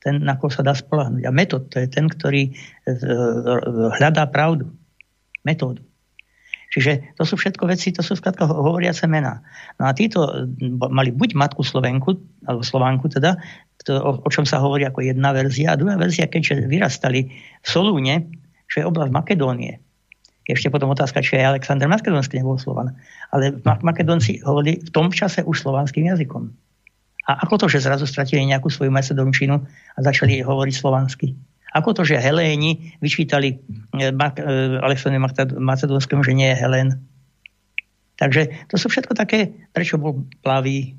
Ten, 0.00 0.24
na 0.24 0.36
koho 0.40 0.48
sa 0.48 0.64
dá 0.64 0.72
spolahnuť. 0.72 1.28
A 1.28 1.30
metod, 1.32 1.68
to 1.68 1.76
je 1.76 1.88
ten, 1.88 2.08
ktorý 2.08 2.48
e, 2.48 2.52
hľadá 4.00 4.24
pravdu. 4.32 4.72
Metódu. 5.44 5.84
Čiže 6.74 7.14
to 7.14 7.22
sú 7.22 7.38
všetko 7.38 7.70
veci, 7.70 7.94
to 7.94 8.02
sú 8.02 8.18
skladka 8.18 8.50
hovoriace 8.50 9.06
mená. 9.06 9.46
No 9.78 9.86
a 9.86 9.94
títo 9.94 10.50
mali 10.90 11.14
buď 11.14 11.38
matku 11.38 11.62
Slovenku, 11.62 12.18
alebo 12.50 12.66
Slovánku 12.66 13.06
teda, 13.14 13.38
to, 13.86 13.94
o, 13.94 14.18
o 14.18 14.28
čom 14.28 14.42
sa 14.42 14.58
hovorí 14.58 14.82
ako 14.82 15.06
jedna 15.06 15.30
verzia, 15.30 15.70
a 15.70 15.78
druhá 15.78 15.94
verzia, 15.94 16.26
keďže 16.26 16.66
vyrastali 16.66 17.30
v 17.62 17.66
Solúne, 17.66 18.26
čo 18.66 18.82
je 18.82 18.88
oblasť 18.90 19.14
Makedónie. 19.14 19.78
Ešte 20.44 20.68
potom 20.68 20.90
otázka, 20.90 21.22
či 21.22 21.38
aj 21.38 21.56
Alexander 21.56 21.86
Makedonský 21.86 22.42
nebol 22.42 22.58
Slovan. 22.58 22.92
Ale 23.30 23.56
Makedonci 23.64 24.42
hovorili 24.44 24.82
v 24.82 24.90
tom 24.90 25.08
čase 25.14 25.46
už 25.46 25.62
slovanským 25.62 26.10
jazykom. 26.10 26.50
A 27.24 27.48
ako 27.48 27.64
to, 27.64 27.66
že 27.72 27.86
zrazu 27.86 28.04
stratili 28.04 28.44
nejakú 28.44 28.68
svoju 28.68 28.92
macedončinu 28.92 29.56
a 29.64 29.98
začali 30.04 30.44
hovoriť 30.44 30.74
slovansky? 30.76 31.32
Ako 31.74 31.90
to, 31.90 32.06
že 32.06 32.22
Heléni 32.22 32.94
vyčítali 33.02 33.58
eh, 33.98 34.14
eh, 34.14 34.78
Alexandre 34.78 35.18
Macedónskému, 35.58 36.22
že 36.22 36.38
nie 36.38 36.46
je 36.54 36.60
Helén. 36.62 37.02
Takže 38.14 38.70
to 38.70 38.78
sú 38.78 38.86
všetko 38.86 39.18
také, 39.18 39.50
prečo 39.74 39.98
bol 39.98 40.22
plavý 40.38 40.94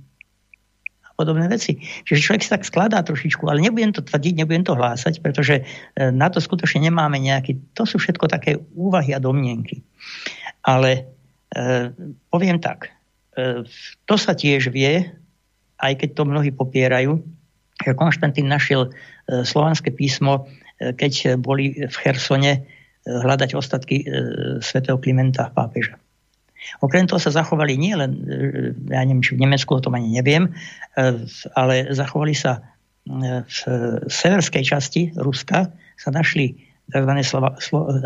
a 1.08 1.16
podobné 1.16 1.48
veci. 1.48 1.80
Čiže 1.80 2.20
človek 2.20 2.44
sa 2.44 2.60
tak 2.60 2.68
skladá 2.68 3.00
trošičku, 3.08 3.48
ale 3.48 3.64
nebudem 3.64 3.96
to 3.96 4.04
tvrdiť, 4.04 4.44
nebudem 4.44 4.68
to 4.68 4.76
hlásať, 4.76 5.24
pretože 5.24 5.64
eh, 5.64 6.12
na 6.12 6.28
to 6.28 6.44
skutočne 6.44 6.92
nemáme 6.92 7.16
nejaký, 7.24 7.56
to 7.72 7.88
sú 7.88 7.96
všetko 7.96 8.28
také 8.28 8.60
úvahy 8.76 9.16
a 9.16 9.24
domnienky. 9.24 9.80
Ale 10.66 11.14
e, 11.54 11.94
poviem 12.34 12.58
tak, 12.58 12.90
e, 13.38 13.62
to 14.10 14.16
sa 14.18 14.34
tiež 14.34 14.74
vie, 14.74 15.14
aj 15.78 15.94
keď 15.94 16.10
to 16.18 16.24
mnohí 16.26 16.50
popierajú, 16.50 17.22
že 17.86 17.94
Konštantín 17.94 18.50
našiel 18.50 18.90
slovanské 19.30 19.94
písmo 19.94 20.50
keď 20.80 21.40
boli 21.40 21.88
v 21.88 21.96
Chersone 21.96 22.52
eh, 22.52 22.62
hľadať 23.06 23.56
ostatky 23.56 24.04
svätého 24.60 24.98
Klimenta 25.00 25.52
pápeža. 25.54 26.00
Okrem 26.82 27.06
toho 27.06 27.22
sa 27.22 27.30
zachovali 27.30 27.78
nie 27.78 27.94
len, 27.94 28.26
ja 28.90 29.06
neviem, 29.06 29.22
či 29.22 29.38
v 29.38 29.46
Nemecku, 29.46 29.78
o 29.78 29.84
tom 29.86 29.94
ani 29.94 30.10
neviem, 30.10 30.50
ale 31.54 31.94
zachovali 31.94 32.34
sa 32.34 32.74
v 33.06 33.58
severskej 34.10 34.64
časti 34.66 35.14
Ruska 35.14 35.70
sa 35.94 36.10
našli 36.10 36.58
tzv. 36.90 37.12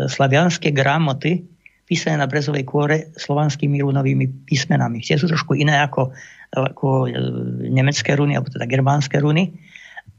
Slavianské 0.08 0.76
grámoty, 0.76 1.44
písané 1.88 2.20
na 2.20 2.28
brezovej 2.30 2.64
kôre 2.68 3.10
slovanskými 3.18 3.82
runovými 3.82 4.46
písmenami. 4.46 5.02
Tie 5.02 5.18
sú 5.18 5.26
trošku 5.26 5.58
iné 5.58 5.80
ako, 5.82 6.14
ako 6.54 7.10
nemecké 7.66 8.14
runy, 8.14 8.38
alebo 8.38 8.52
teda 8.52 8.68
germánske 8.68 9.18
runy. 9.18 9.50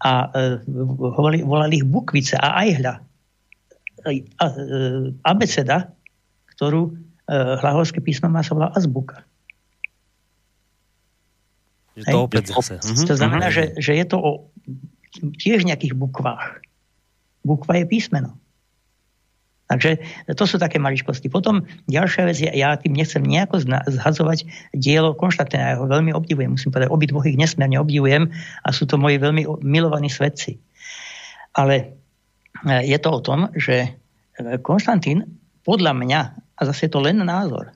A 0.01 0.33
e, 0.33 0.41
volali, 1.45 1.77
ich 1.77 1.85
bukvice 1.85 2.33
a 2.37 2.65
ajhľa. 2.65 2.93
E, 4.09 4.25
abeceda, 5.21 5.93
ktorú 6.57 6.89
e, 6.89 6.91
hlaholské 7.61 8.01
písmo 8.01 8.33
má, 8.33 8.41
sa 8.41 8.57
volá 8.57 8.73
azbuka. 8.73 9.21
Že 11.95 12.03
to 12.07 12.17
opäť 12.23 12.43
zase. 12.49 12.73
To 12.81 13.15
znamená, 13.15 13.51
mhm. 13.51 13.53
že, 13.53 13.63
že 13.77 13.91
je 13.93 14.05
to 14.09 14.17
o 14.17 14.31
tiež 15.37 15.67
nejakých 15.67 15.93
bukvách. 15.93 16.63
Bukva 17.45 17.81
je 17.81 17.85
písmeno. 17.85 18.37
Takže 19.71 20.03
to 20.35 20.43
sú 20.43 20.59
také 20.59 20.83
maličkosti. 20.83 21.31
Potom 21.31 21.63
ďalšia 21.87 22.27
vec, 22.27 22.43
ja 22.43 22.75
tým 22.75 22.91
nechcem 22.91 23.23
nejako 23.23 23.63
zhadzovať 23.87 24.43
dielo 24.75 25.15
Konštantina. 25.15 25.71
Ja 25.71 25.79
ho 25.79 25.87
veľmi 25.87 26.11
obdivujem, 26.11 26.59
musím 26.59 26.75
povedať, 26.75 26.91
obidvoch 26.91 27.23
ich 27.23 27.39
nesmierne 27.39 27.79
obdivujem 27.79 28.27
a 28.35 28.67
sú 28.75 28.83
to 28.83 28.99
moji 28.99 29.15
veľmi 29.15 29.47
milovaní 29.63 30.11
svedci. 30.11 30.59
Ale 31.55 31.75
e, 31.79 32.83
je 32.83 32.97
to 32.99 33.09
o 33.15 33.23
tom, 33.23 33.47
že 33.55 33.87
e, 33.87 33.89
Konštantín 34.59 35.39
podľa 35.63 35.95
mňa, 35.95 36.21
a 36.35 36.61
zase 36.67 36.91
je 36.91 36.91
to 36.91 36.99
len 36.99 37.23
názor, 37.23 37.71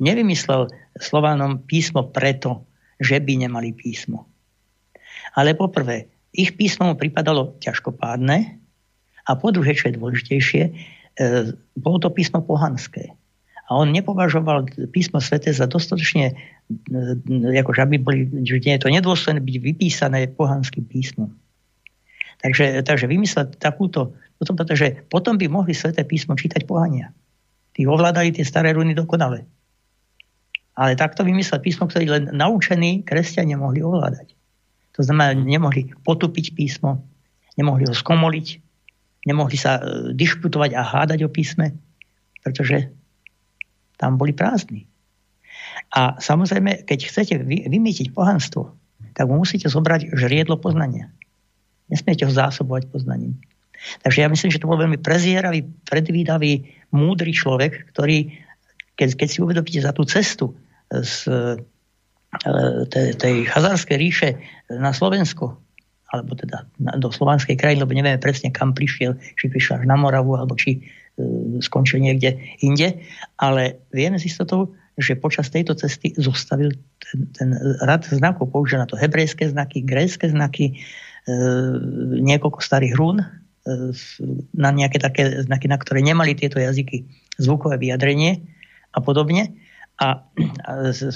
nevymyslel 0.00 0.72
Slovanom 0.96 1.68
písmo 1.68 2.08
preto, 2.16 2.64
že 2.96 3.20
by 3.20 3.44
nemali 3.44 3.76
písmo. 3.76 4.24
Ale 5.36 5.52
poprvé, 5.52 6.08
ich 6.32 6.56
písmo 6.56 6.88
mu 6.88 6.94
pripadalo 6.96 7.60
ťažkopádne 7.60 8.56
a 9.28 9.30
po 9.36 9.52
druhé, 9.52 9.76
čo 9.76 9.92
je 9.92 10.00
dôležitejšie, 10.00 10.62
bolo 11.76 11.96
to 12.00 12.12
písmo 12.12 12.44
pohanské. 12.44 13.16
A 13.66 13.74
on 13.74 13.90
nepovažoval 13.90 14.70
písmo 14.94 15.18
svete 15.18 15.50
za 15.50 15.66
dostatočne, 15.66 16.26
e, 16.30 17.58
akože 17.58 17.80
aby 17.82 17.96
boli, 17.98 18.30
že 18.46 18.62
nie 18.62 18.78
je 18.78 18.82
to 18.86 18.94
nedôstojné 18.94 19.42
byť 19.42 19.56
vypísané 19.58 20.30
pohanským 20.30 20.86
písmom. 20.86 21.34
Takže, 22.38 22.86
takže 22.86 23.10
vymyslel 23.10 23.58
takúto, 23.58 24.14
potom, 24.38 24.54
pretože 24.54 25.02
potom 25.10 25.34
by 25.34 25.50
mohli 25.50 25.74
sveté 25.74 26.06
písmo 26.06 26.38
čítať 26.38 26.62
pohania. 26.62 27.10
Tí 27.74 27.88
ovládali 27.88 28.30
tie 28.30 28.46
staré 28.46 28.70
runy 28.70 28.94
dokonale. 28.94 29.48
Ale 30.76 30.94
takto 30.94 31.26
vymyslel 31.26 31.58
písmo, 31.58 31.88
ktoré 31.90 32.06
len 32.06 32.24
naučení 32.30 33.02
kresťania 33.02 33.58
mohli 33.58 33.82
ovládať. 33.82 34.36
To 34.94 35.02
znamená, 35.02 35.34
nemohli 35.34 35.90
potupiť 36.04 36.54
písmo, 36.54 37.02
nemohli 37.58 37.88
ho 37.88 37.94
skomoliť, 37.96 38.65
nemohli 39.26 39.58
sa 39.58 39.76
e, 39.76 39.82
diskutovať 40.14 40.70
a 40.78 40.82
hádať 40.86 41.26
o 41.26 41.30
písme, 41.30 41.74
pretože 42.46 42.88
tam 43.98 44.14
boli 44.16 44.30
prázdni. 44.30 44.86
A 45.92 46.16
samozrejme, 46.22 46.86
keď 46.86 46.98
chcete 47.10 47.34
vymýtiť 47.44 48.14
pohanstvo, 48.14 48.72
tak 49.12 49.26
mu 49.26 49.42
musíte 49.42 49.66
zobrať 49.66 50.14
žriedlo 50.14 50.56
poznania. 50.60 51.10
Nesmiete 51.90 52.24
ho 52.24 52.32
zásobovať 52.32 52.88
poznaním. 52.90 53.36
Takže 54.02 54.24
ja 54.24 54.28
myslím, 54.28 54.50
že 54.50 54.60
to 54.60 54.70
bol 54.70 54.80
veľmi 54.80 54.98
prezieravý, 54.98 55.66
predvídavý, 55.86 56.64
múdry 56.90 57.30
človek, 57.30 57.92
ktorý, 57.92 58.32
keď, 58.96 59.08
keď 59.20 59.28
si 59.28 59.38
uvedomíte 59.44 59.80
za 59.84 59.92
tú 59.92 60.02
cestu 60.08 60.56
z 60.90 61.12
e, 61.28 61.60
tej, 62.90 63.08
tej 63.16 63.34
chazárskej 63.46 63.96
ríše 63.96 64.28
na 64.72 64.90
Slovensko, 64.90 65.60
alebo 66.14 66.38
teda 66.38 66.66
do 67.02 67.10
slovanskej 67.10 67.58
krajiny, 67.58 67.82
lebo 67.82 67.96
nevieme 67.96 68.22
presne, 68.22 68.54
kam 68.54 68.76
prišiel, 68.76 69.18
či 69.34 69.50
prišiel 69.50 69.82
až 69.82 69.84
na 69.90 69.98
Moravu, 69.98 70.38
alebo 70.38 70.54
či 70.54 70.78
e, 70.78 70.80
skončil 71.58 71.98
niekde 71.98 72.38
inde, 72.62 73.02
ale 73.42 73.82
vieme 73.90 74.20
s 74.20 74.28
istotou, 74.28 74.70
že 74.96 75.18
počas 75.18 75.50
tejto 75.52 75.76
cesty 75.76 76.14
zostavil 76.16 76.72
ten, 77.02 77.18
ten 77.36 77.48
rad 77.84 78.06
znakov, 78.06 78.48
použil 78.54 78.80
na 78.80 78.88
to 78.88 78.96
hebrejské 78.96 79.50
znaky, 79.50 79.82
grécké 79.82 80.30
znaky, 80.30 80.72
e, 80.72 80.74
niekoľko 82.22 82.62
starých 82.62 82.94
rún, 82.94 83.20
e, 83.20 83.26
na 84.54 84.70
nejaké 84.70 85.02
také 85.02 85.42
znaky, 85.42 85.66
na 85.66 85.76
ktoré 85.76 86.00
nemali 86.06 86.38
tieto 86.38 86.62
jazyky 86.62 87.02
zvukové 87.36 87.82
vyjadrenie 87.82 88.46
a 88.94 89.02
podobne. 89.02 89.52
A 89.96 90.28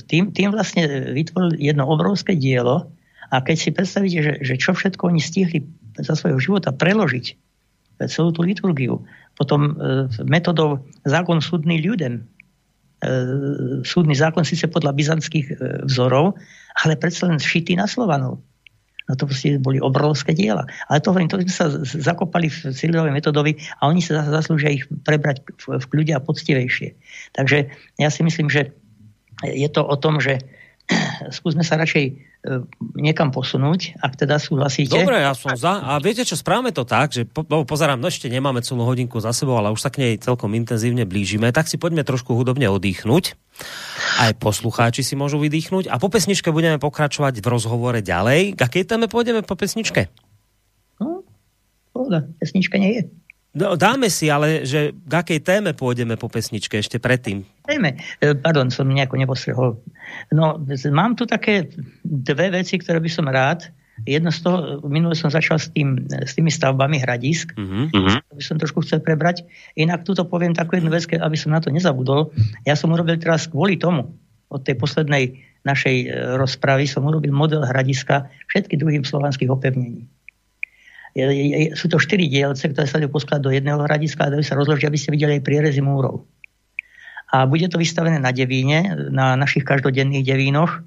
tým, 0.08 0.32
tým 0.32 0.56
vlastne 0.56 1.12
vytvoril 1.12 1.60
jedno 1.60 1.84
obrovské 1.84 2.32
dielo. 2.32 2.88
A 3.30 3.42
keď 3.42 3.56
si 3.56 3.70
predstavíte, 3.70 4.20
že, 4.22 4.34
že 4.42 4.54
čo 4.58 4.74
všetko 4.74 5.06
oni 5.10 5.22
stihli 5.22 5.62
za 5.98 6.18
svojho 6.18 6.42
života 6.42 6.74
preložiť 6.74 7.38
celú 8.08 8.32
tú 8.32 8.40
liturgiu, 8.40 9.04
potom 9.36 9.76
e, 9.76 10.08
metodou 10.24 10.80
zákon 11.04 11.44
súdny 11.44 11.84
ľudem, 11.84 12.24
e, 13.04 13.12
súdny 13.84 14.16
zákon 14.16 14.40
síce 14.44 14.66
podľa 14.72 14.96
byzantských 14.96 15.46
e, 15.52 15.54
vzorov, 15.84 16.36
ale 16.80 16.96
predsa 16.96 17.28
len 17.28 17.36
šitý 17.36 17.76
na 17.76 17.84
Slovanov. 17.84 18.40
No 19.10 19.18
to 19.18 19.26
proste 19.26 19.58
boli 19.58 19.82
obrovské 19.82 20.30
diela. 20.32 20.70
Ale 20.86 21.02
to, 21.02 21.10
to 21.10 21.42
sme 21.42 21.50
sa 21.50 21.66
zakopali 21.82 22.46
v 22.46 22.70
Silverovej 22.70 23.10
metodovi 23.10 23.58
a 23.82 23.90
oni 23.90 23.98
sa 23.98 24.22
zaslúžia 24.22 24.70
ich 24.70 24.86
prebrať 25.02 25.42
v, 25.66 25.82
v 25.82 25.86
kľude 25.90 26.14
a 26.14 26.22
poctivejšie. 26.22 26.94
Takže 27.34 27.68
ja 27.98 28.08
si 28.08 28.20
myslím, 28.22 28.46
že 28.46 28.70
je 29.42 29.68
to 29.72 29.82
o 29.82 29.96
tom, 29.98 30.22
že 30.22 30.38
skúsme 31.36 31.62
sa 31.62 31.78
radšej 31.78 32.04
e, 32.06 32.12
niekam 32.98 33.30
posunúť, 33.30 34.00
ak 34.02 34.18
teda 34.18 34.42
súhlasíte. 34.42 34.94
Dobre, 34.94 35.22
ja 35.22 35.32
som 35.36 35.54
za. 35.54 35.80
A 35.80 36.02
viete 36.02 36.26
čo, 36.26 36.34
správame 36.34 36.74
to 36.74 36.82
tak, 36.82 37.14
že 37.14 37.22
po, 37.26 37.46
pozerám, 37.46 38.00
no 38.00 38.10
ešte 38.10 38.26
nemáme 38.26 38.62
celú 38.64 38.82
hodinku 38.84 39.22
za 39.22 39.30
sebou, 39.30 39.56
ale 39.58 39.70
už 39.70 39.80
sa 39.80 39.90
k 39.92 40.02
nej 40.02 40.12
celkom 40.18 40.52
intenzívne 40.56 41.06
blížime, 41.06 41.54
tak 41.54 41.70
si 41.70 41.78
poďme 41.78 42.02
trošku 42.02 42.34
hudobne 42.34 42.66
oddychnúť. 42.68 43.38
Aj 44.20 44.32
poslucháči 44.36 45.04
si 45.04 45.14
môžu 45.14 45.38
vydýchnuť. 45.40 45.92
A 45.92 46.00
po 46.00 46.08
pesničke 46.08 46.48
budeme 46.50 46.80
pokračovať 46.80 47.40
v 47.40 47.46
rozhovore 47.46 48.00
ďalej. 48.00 48.56
K 48.56 48.60
akej 48.60 48.84
téme 48.88 49.06
pôjdeme 49.06 49.44
po 49.44 49.54
pesničke? 49.56 50.08
No, 50.96 51.24
pohoda, 51.92 52.24
pesnička 52.40 52.80
nie 52.80 53.00
je. 53.00 53.02
No, 53.50 53.74
dáme 53.74 54.06
si, 54.14 54.30
ale 54.30 54.62
že 54.62 54.94
k 54.94 55.12
akej 55.12 55.40
téme 55.42 55.74
pôjdeme 55.74 56.14
po 56.14 56.30
pesničke 56.30 56.78
ešte 56.78 57.02
predtým? 57.02 57.42
Téme. 57.66 57.98
E, 58.22 58.38
pardon, 58.38 58.70
som 58.70 58.86
nejako 58.86 59.18
nepostrehol. 59.18 59.70
No, 60.30 60.62
mám 60.94 61.18
tu 61.18 61.26
také 61.26 61.66
dve 62.06 62.54
veci, 62.54 62.78
ktoré 62.78 63.02
by 63.02 63.10
som 63.10 63.26
rád. 63.26 63.66
Jedno 64.06 64.30
z 64.30 64.40
toho, 64.46 64.56
minule 64.86 65.18
som 65.18 65.28
začal 65.28 65.58
s, 65.58 65.68
tým, 65.74 66.06
s 66.08 66.32
tými 66.38 66.48
stavbami 66.48 67.02
hradisk. 67.02 67.52
Uh-huh. 67.58 67.90
To 68.22 68.34
by 68.38 68.42
som 68.42 68.56
trošku 68.56 68.86
chcel 68.86 69.02
prebrať. 69.02 69.44
Inak 69.76 70.06
tuto 70.06 70.24
poviem 70.24 70.54
takú 70.56 70.78
jednu 70.78 70.88
vec, 70.88 71.04
aby 71.10 71.36
som 71.36 71.52
na 71.52 71.60
to 71.60 71.74
nezabudol. 71.74 72.32
Ja 72.64 72.78
som 72.78 72.94
urobil 72.94 73.18
teraz 73.18 73.50
kvôli 73.50 73.76
tomu, 73.76 74.14
od 74.50 74.66
tej 74.66 74.78
poslednej 74.78 75.42
našej 75.62 75.96
e, 76.04 76.06
rozpravy 76.38 76.90
som 76.90 77.06
urobil 77.06 77.30
model 77.30 77.62
hradiska 77.62 78.30
všetkých 78.50 78.80
druhým 78.80 79.04
slovanských 79.06 79.50
opevnení 79.52 80.10
je, 81.14 81.24
je, 81.26 81.56
sú 81.74 81.90
to 81.90 81.98
štyri 81.98 82.30
dielce, 82.30 82.70
ktoré 82.70 82.86
sa 82.86 82.98
dajú 83.02 83.10
poskladať 83.10 83.42
do 83.42 83.54
jedného 83.54 83.80
hradiska 83.82 84.26
a 84.26 84.32
dajú 84.32 84.44
sa 84.46 84.58
rozložiť, 84.58 84.86
aby 84.86 84.98
ste 84.98 85.14
videli 85.14 85.38
aj 85.38 85.46
prierezy 85.46 85.82
múrov. 85.82 86.26
A 87.30 87.46
bude 87.46 87.66
to 87.70 87.78
vystavené 87.78 88.18
na 88.18 88.34
devíne, 88.34 89.10
na 89.14 89.38
našich 89.38 89.62
každodenných 89.62 90.26
devínoch, 90.26 90.82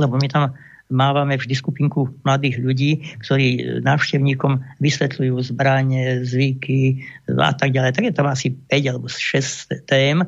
lebo 0.00 0.16
my 0.16 0.28
tam 0.28 0.56
mávame 0.92 1.40
vždy 1.40 1.56
skupinku 1.56 2.12
mladých 2.24 2.60
ľudí, 2.60 2.92
ktorí 3.24 3.80
návštevníkom 3.80 4.60
vysvetľujú 4.80 5.36
zbranie, 5.52 6.20
zvyky 6.24 7.00
a 7.32 7.56
tak 7.56 7.72
ďalej. 7.72 7.96
Tak 7.96 8.04
je 8.08 8.14
tam 8.16 8.28
asi 8.28 8.52
5 8.52 8.92
alebo 8.92 9.06
6 9.08 9.88
tém 9.88 10.20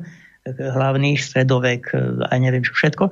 hlavných, 0.45 1.21
stredovek 1.21 1.93
a 2.29 2.33
neviem 2.37 2.61
čo 2.61 2.73
všetko. 2.77 3.09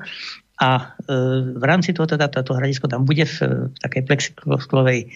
A 0.62 0.94
e, 1.10 1.14
v 1.58 1.64
rámci 1.66 1.98
toho 1.98 2.06
teda 2.06 2.30
táto 2.30 2.54
hradisko 2.54 2.86
tam 2.86 3.10
bude 3.10 3.26
v, 3.26 3.38
v 3.74 3.78
takej 3.82 4.04
plexiklovej 4.06 5.00
e, 5.02 5.08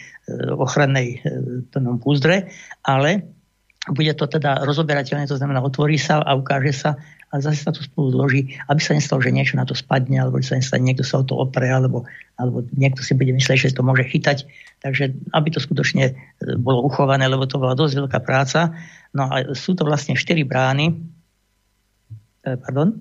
ochrannej 0.57 1.21
e, 1.21 1.97
púzdre, 2.01 2.49
ale 2.81 3.21
bude 3.87 4.11
to 4.17 4.25
teda 4.27 4.65
rozoberateľné, 4.65 5.29
to 5.29 5.39
znamená 5.39 5.63
otvorí 5.63 5.95
sa 5.95 6.19
a 6.19 6.35
ukáže 6.35 6.73
sa 6.73 6.91
a 7.27 7.43
zase 7.43 7.63
sa 7.63 7.71
to 7.75 7.83
spolu 7.83 8.11
zloží, 8.11 8.55
aby 8.71 8.79
sa 8.79 8.95
nestalo, 8.95 9.19
že 9.19 9.35
niečo 9.35 9.59
na 9.59 9.67
to 9.67 9.75
spadne, 9.75 10.15
alebo 10.15 10.39
že 10.39 10.51
sa 10.51 10.59
nestane, 10.59 10.83
niekto 10.83 11.03
sa 11.03 11.19
o 11.19 11.27
to 11.27 11.35
opre, 11.35 11.67
alebo, 11.67 12.07
alebo 12.39 12.63
niekto 12.71 13.03
si 13.03 13.15
bude 13.15 13.35
myslieť, 13.35 13.67
že 13.67 13.75
to 13.75 13.83
môže 13.83 14.07
chytať. 14.07 14.47
Takže 14.79 15.11
aby 15.35 15.47
to 15.51 15.59
skutočne 15.59 16.15
bolo 16.59 16.87
uchované, 16.87 17.27
lebo 17.27 17.43
to 17.43 17.59
bola 17.59 17.75
dosť 17.75 18.07
veľká 18.07 18.19
práca. 18.23 18.75
No 19.11 19.27
a 19.27 19.51
sú 19.55 19.75
to 19.75 19.83
vlastne 19.83 20.15
4 20.15 20.23
brány, 20.47 21.03
pardon, 22.43 22.95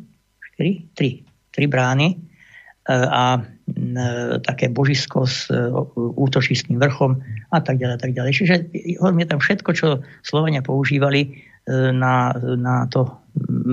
4? 0.59 0.91
3. 0.99 1.25
3 1.57 1.66
brány, 1.66 2.20
a 2.86 3.42
také 4.46 4.70
božisko 4.70 5.26
s 5.26 5.50
e, 5.50 5.59
útočiským 5.98 6.78
vrchom 6.78 7.18
a 7.50 7.59
tak 7.59 7.82
ďalej. 7.82 7.94
A 7.98 8.00
tak 8.00 8.12
ďalej. 8.14 8.32
Čiže 8.38 8.54
hovorím, 9.02 9.26
je 9.26 9.30
tam 9.34 9.40
všetko, 9.42 9.70
čo 9.74 9.86
Slovania 10.22 10.62
používali 10.62 11.42
na, 11.66 12.30
na 12.38 12.86
to 12.86 13.11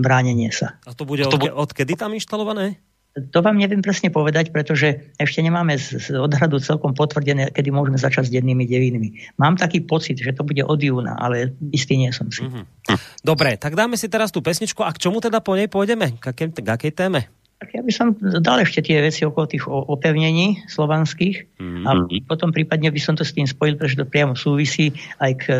bránenie 0.01 0.49
sa. 0.49 0.81
A 0.89 0.97
to 0.97 1.05
bude, 1.05 1.23
to 1.29 1.37
bude... 1.37 1.53
odkedy 1.53 1.93
tam 1.93 2.17
inštalované? 2.17 2.81
To 3.13 3.45
vám 3.45 3.61
neviem 3.61 3.85
presne 3.85 4.09
povedať, 4.09 4.49
pretože 4.49 5.13
ešte 5.21 5.45
nemáme 5.45 5.77
z, 5.77 6.01
z 6.01 6.17
odhradu 6.17 6.57
celkom 6.57 6.97
potvrdené, 6.97 7.53
kedy 7.53 7.69
môžeme 7.69 8.01
začať 8.01 8.25
s 8.25 8.33
dennými 8.33 8.65
devinami. 8.65 9.13
Mám 9.37 9.61
taký 9.61 9.85
pocit, 9.85 10.17
že 10.17 10.33
to 10.33 10.41
bude 10.41 10.65
od 10.65 10.81
júna, 10.81 11.13
ale 11.21 11.53
istý 11.69 11.93
nie 12.01 12.09
som 12.09 12.33
si. 12.33 12.41
Mm-hmm. 12.41 12.97
Dobre, 13.21 13.61
tak 13.61 13.77
dáme 13.77 14.01
si 14.01 14.09
teraz 14.09 14.33
tú 14.33 14.41
pesničku. 14.41 14.81
A 14.81 14.89
k 14.89 14.97
čomu 14.97 15.21
teda 15.21 15.45
po 15.45 15.53
nej 15.53 15.69
pôjdeme? 15.69 16.17
K 16.17 16.33
akej 16.65 16.97
téme? 16.97 17.29
Tak 17.63 17.71
ja 17.71 17.79
by 17.79 17.93
som 17.95 18.11
dal 18.43 18.59
ešte 18.59 18.83
tie 18.83 18.99
veci 18.99 19.23
okolo 19.23 19.47
tých 19.47 19.63
opevnení 19.71 20.67
slovanských 20.67 21.55
mm-hmm. 21.55 21.87
a 21.87 21.91
mhm. 21.95 22.27
potom 22.27 22.51
prípadne 22.51 22.91
by 22.91 22.99
som 22.99 23.15
to 23.15 23.23
s 23.23 23.31
tým 23.31 23.47
spojil, 23.47 23.79
pretože 23.79 23.95
to 23.95 24.03
priamo 24.03 24.35
súvisí 24.35 24.91
aj 25.23 25.31
k 25.39 25.43
e, 25.47 25.55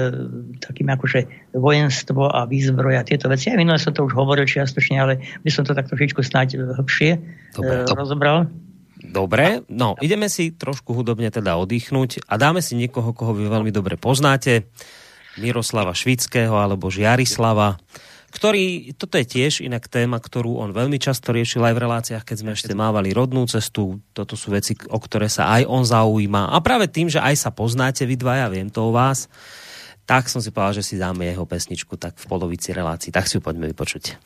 takým 0.60 0.91
akože 0.91 1.56
vojenstvo 1.56 2.28
a 2.28 2.43
výzbroja 2.43 3.08
tieto 3.08 3.32
veci. 3.32 3.47
Ja 3.47 3.56
minulé 3.56 3.80
som 3.80 3.95
to 3.95 4.04
už 4.04 4.20
hovoril 4.20 4.43
čiastočne, 4.43 4.99
ale 4.99 5.24
by 5.47 5.47
som 5.47 5.64
to 5.64 5.72
tak 5.72 5.88
trošičku 5.88 6.20
snáď 6.20 6.60
hĺbšie 6.76 7.12
Dobre, 7.56 7.88
to... 7.88 7.95
rozobral. 7.95 8.51
Dobre, 8.99 9.64
no 9.72 9.95
ideme 10.04 10.28
si 10.28 10.51
trošku 10.51 10.91
hudobne 10.91 11.32
teda 11.32 11.56
oddychnúť 11.56 12.28
a 12.28 12.36
dáme 12.36 12.60
si 12.60 12.76
niekoho, 12.76 13.16
koho 13.16 13.32
vy 13.32 13.47
veľmi 13.47 13.72
dobre 13.72 13.95
poznáte. 13.95 14.68
Miroslava 15.39 15.95
Švického 15.95 16.60
alebo 16.60 16.91
Žiarislava 16.91 17.80
ktorý, 18.34 18.97
toto 18.97 19.21
je 19.21 19.29
tiež 19.29 19.61
inak 19.61 19.86
téma, 19.86 20.17
ktorú 20.17 20.57
on 20.57 20.73
veľmi 20.73 20.97
často 20.97 21.29
riešil 21.29 21.61
aj 21.61 21.73
v 21.77 21.84
reláciách, 21.86 22.25
keď 22.25 22.38
sme 22.41 22.51
ešte 22.57 22.73
mávali 22.73 23.13
rodnú 23.13 23.45
cestu. 23.45 24.01
Toto 24.11 24.34
sú 24.34 24.49
veci, 24.49 24.73
o 24.89 24.97
ktoré 24.97 25.29
sa 25.29 25.53
aj 25.53 25.69
on 25.69 25.86
zaujíma. 25.86 26.49
A 26.49 26.57
práve 26.65 26.89
tým, 26.89 27.13
že 27.13 27.21
aj 27.21 27.38
sa 27.38 27.49
poznáte 27.53 28.09
vy 28.09 28.17
dvaja, 28.17 28.49
viem 28.49 28.73
to 28.73 28.89
o 28.89 28.91
vás, 28.91 29.29
tak 30.03 30.27
som 30.27 30.41
si 30.41 30.49
povedal, 30.49 30.81
že 30.81 30.84
si 30.84 30.95
dáme 30.97 31.29
jeho 31.29 31.45
pesničku 31.45 31.95
tak 31.95 32.17
v 32.17 32.25
polovici 32.27 32.73
relácií. 32.75 33.13
Tak 33.13 33.29
si 33.29 33.38
ju 33.38 33.41
poďme 33.45 33.71
vypočuť. 33.71 34.17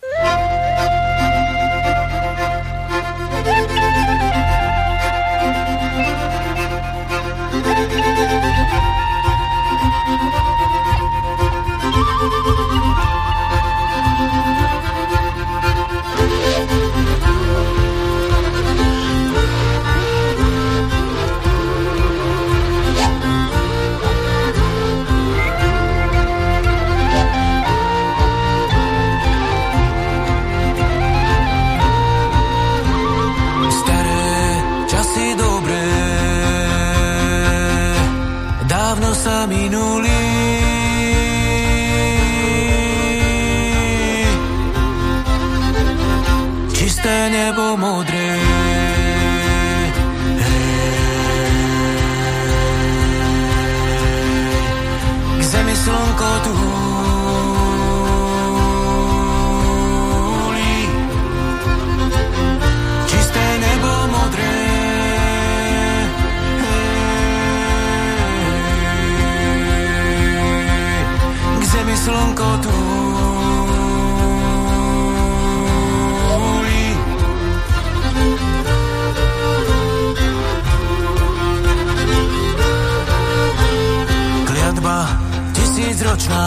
Tisícročná. 85.54 86.46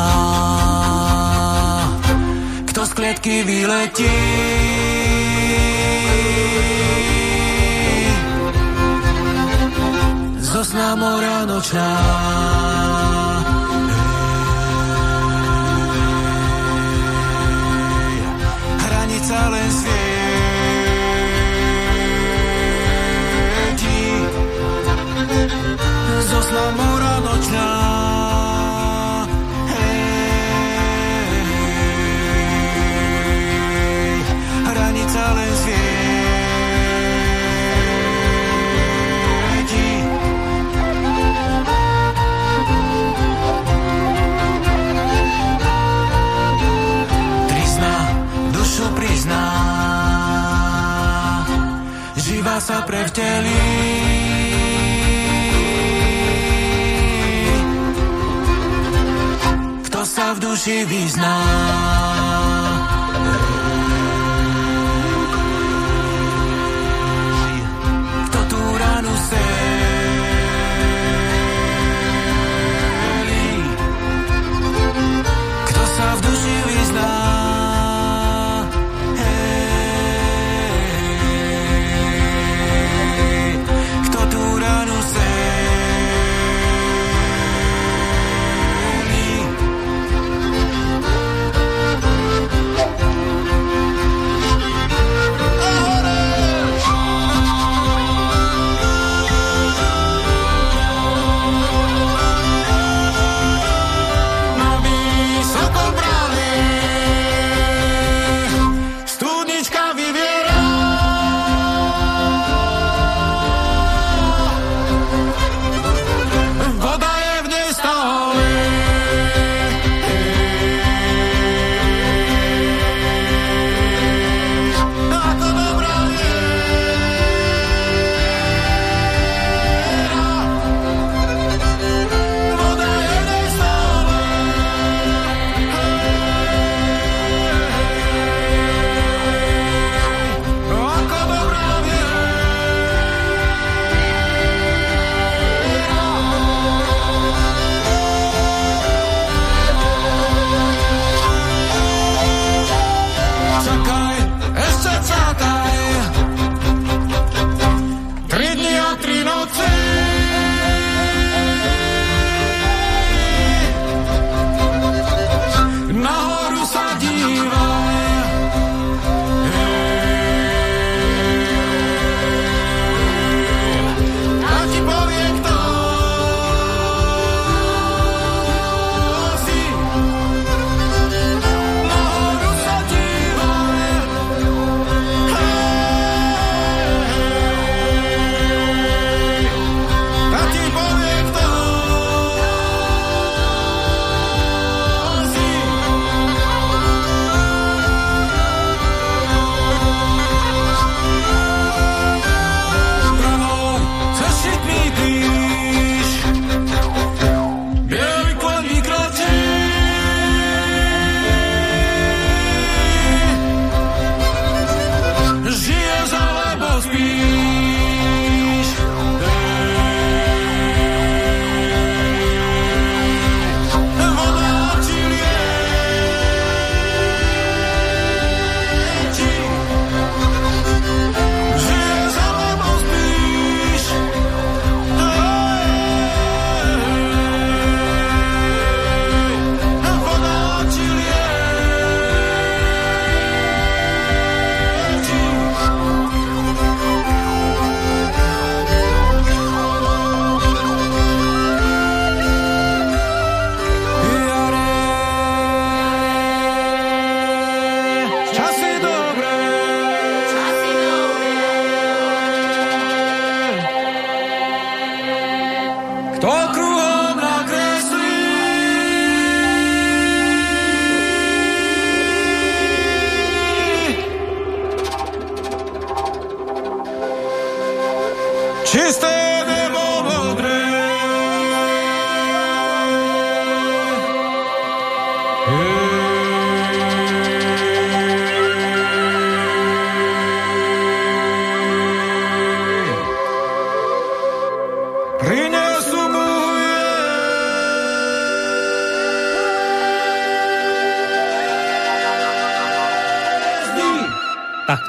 Kto 2.64 2.86
z 2.86 2.92
klietky 2.92 3.42
vyletí, 3.42 4.16
zo 10.40 10.64
mora 10.96 11.44
nočná. 11.44 13.29
silence 19.30 19.99
these 60.90 61.16
nights. 61.16 61.29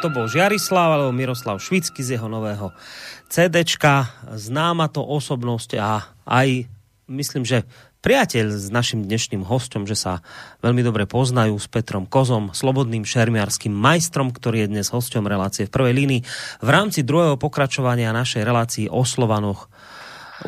To 0.02 0.10
bol 0.10 0.26
Žiarislav 0.26 0.98
alebo 0.98 1.14
Miroslav 1.14 1.62
Švicky 1.62 2.02
z 2.02 2.18
jeho 2.18 2.26
nového 2.26 2.74
CDčka. 3.30 4.10
Známa 4.34 4.90
to 4.90 5.06
osobnosť 5.06 5.78
a 5.78 6.10
aj 6.26 6.66
myslím, 7.06 7.46
že 7.46 7.70
priateľ 8.02 8.50
s 8.50 8.74
našim 8.74 9.06
dnešným 9.06 9.46
hostom, 9.46 9.86
že 9.86 9.94
sa 9.94 10.26
veľmi 10.66 10.82
dobre 10.82 11.06
poznajú 11.06 11.54
s 11.54 11.70
Petrom 11.70 12.10
Kozom, 12.10 12.50
slobodným 12.50 13.06
šermiarským 13.06 13.70
majstrom, 13.70 14.34
ktorý 14.34 14.66
je 14.66 14.72
dnes 14.74 14.90
hostom 14.90 15.30
relácie 15.30 15.70
v 15.70 15.74
prvej 15.78 15.94
línii. 15.94 16.22
V 16.66 16.70
rámci 16.74 17.06
druhého 17.06 17.38
pokračovania 17.38 18.10
našej 18.10 18.42
relácii 18.42 18.86
o 18.90 19.06
Slovanoch 19.06 19.70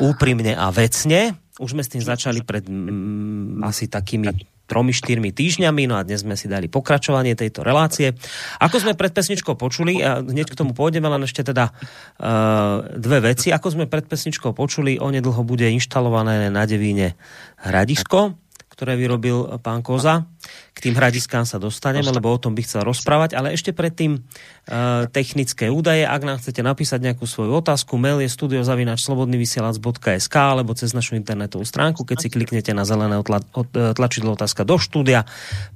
úprimne 0.02 0.58
a 0.58 0.74
vecne. 0.74 1.38
Už 1.62 1.78
sme 1.78 1.86
s 1.86 1.94
tým 1.94 2.02
začali 2.02 2.42
pred 2.42 2.66
mm, 2.66 3.62
asi 3.62 3.86
takými 3.86 4.53
tromi, 4.64 4.96
štyrmi 4.96 5.30
týždňami, 5.32 5.88
no 5.88 6.00
a 6.00 6.06
dnes 6.06 6.24
sme 6.24 6.36
si 6.36 6.48
dali 6.48 6.72
pokračovanie 6.72 7.36
tejto 7.36 7.60
relácie. 7.60 8.16
Ako 8.60 8.80
sme 8.80 8.96
pred 8.96 9.12
pesničkou 9.12 9.56
počuli, 9.60 10.00
a 10.00 10.24
hneď 10.24 10.52
k 10.52 10.58
tomu 10.58 10.72
pôjdeme, 10.72 11.08
len 11.08 11.24
ešte 11.24 11.44
teda 11.44 11.72
uh, 11.72 12.84
dve 12.96 13.32
veci. 13.32 13.52
Ako 13.52 13.72
sme 13.72 13.84
pred 13.84 14.08
pesničkou 14.08 14.56
počuli, 14.56 14.96
onedlho 14.96 15.44
bude 15.44 15.68
inštalované 15.68 16.48
na 16.48 16.64
Devíne 16.64 17.16
hradisko, 17.60 18.43
ktoré 18.84 19.00
vyrobil 19.00 19.56
pán 19.64 19.80
Koza. 19.80 20.28
K 20.76 20.78
tým 20.84 20.92
hradiskám 20.92 21.48
sa 21.48 21.56
dostaneme, 21.56 22.04
lebo 22.04 22.28
o 22.28 22.36
tom 22.36 22.52
by 22.52 22.60
chcel 22.60 22.84
rozprávať, 22.84 23.32
ale 23.32 23.56
ešte 23.56 23.72
predtým 23.72 24.20
uh, 24.20 25.08
technické 25.08 25.72
údaje. 25.72 26.04
Ak 26.04 26.20
nám 26.20 26.44
chcete 26.44 26.60
napísať 26.60 27.00
nejakú 27.00 27.24
svoju 27.24 27.64
otázku, 27.64 27.96
mail 27.96 28.20
je 28.20 28.28
studiozavinačslobodnyvysielac.sk 28.28 30.36
alebo 30.36 30.76
cez 30.76 30.92
našu 30.92 31.16
internetovú 31.16 31.64
stránku, 31.64 32.04
keď 32.04 32.16
si 32.20 32.28
kliknete 32.28 32.76
na 32.76 32.84
zelené 32.84 33.16
od, 33.16 33.24
uh, 33.24 33.40
tlačidlo 33.96 34.36
otázka 34.36 34.68
do 34.68 34.76
štúdia. 34.76 35.24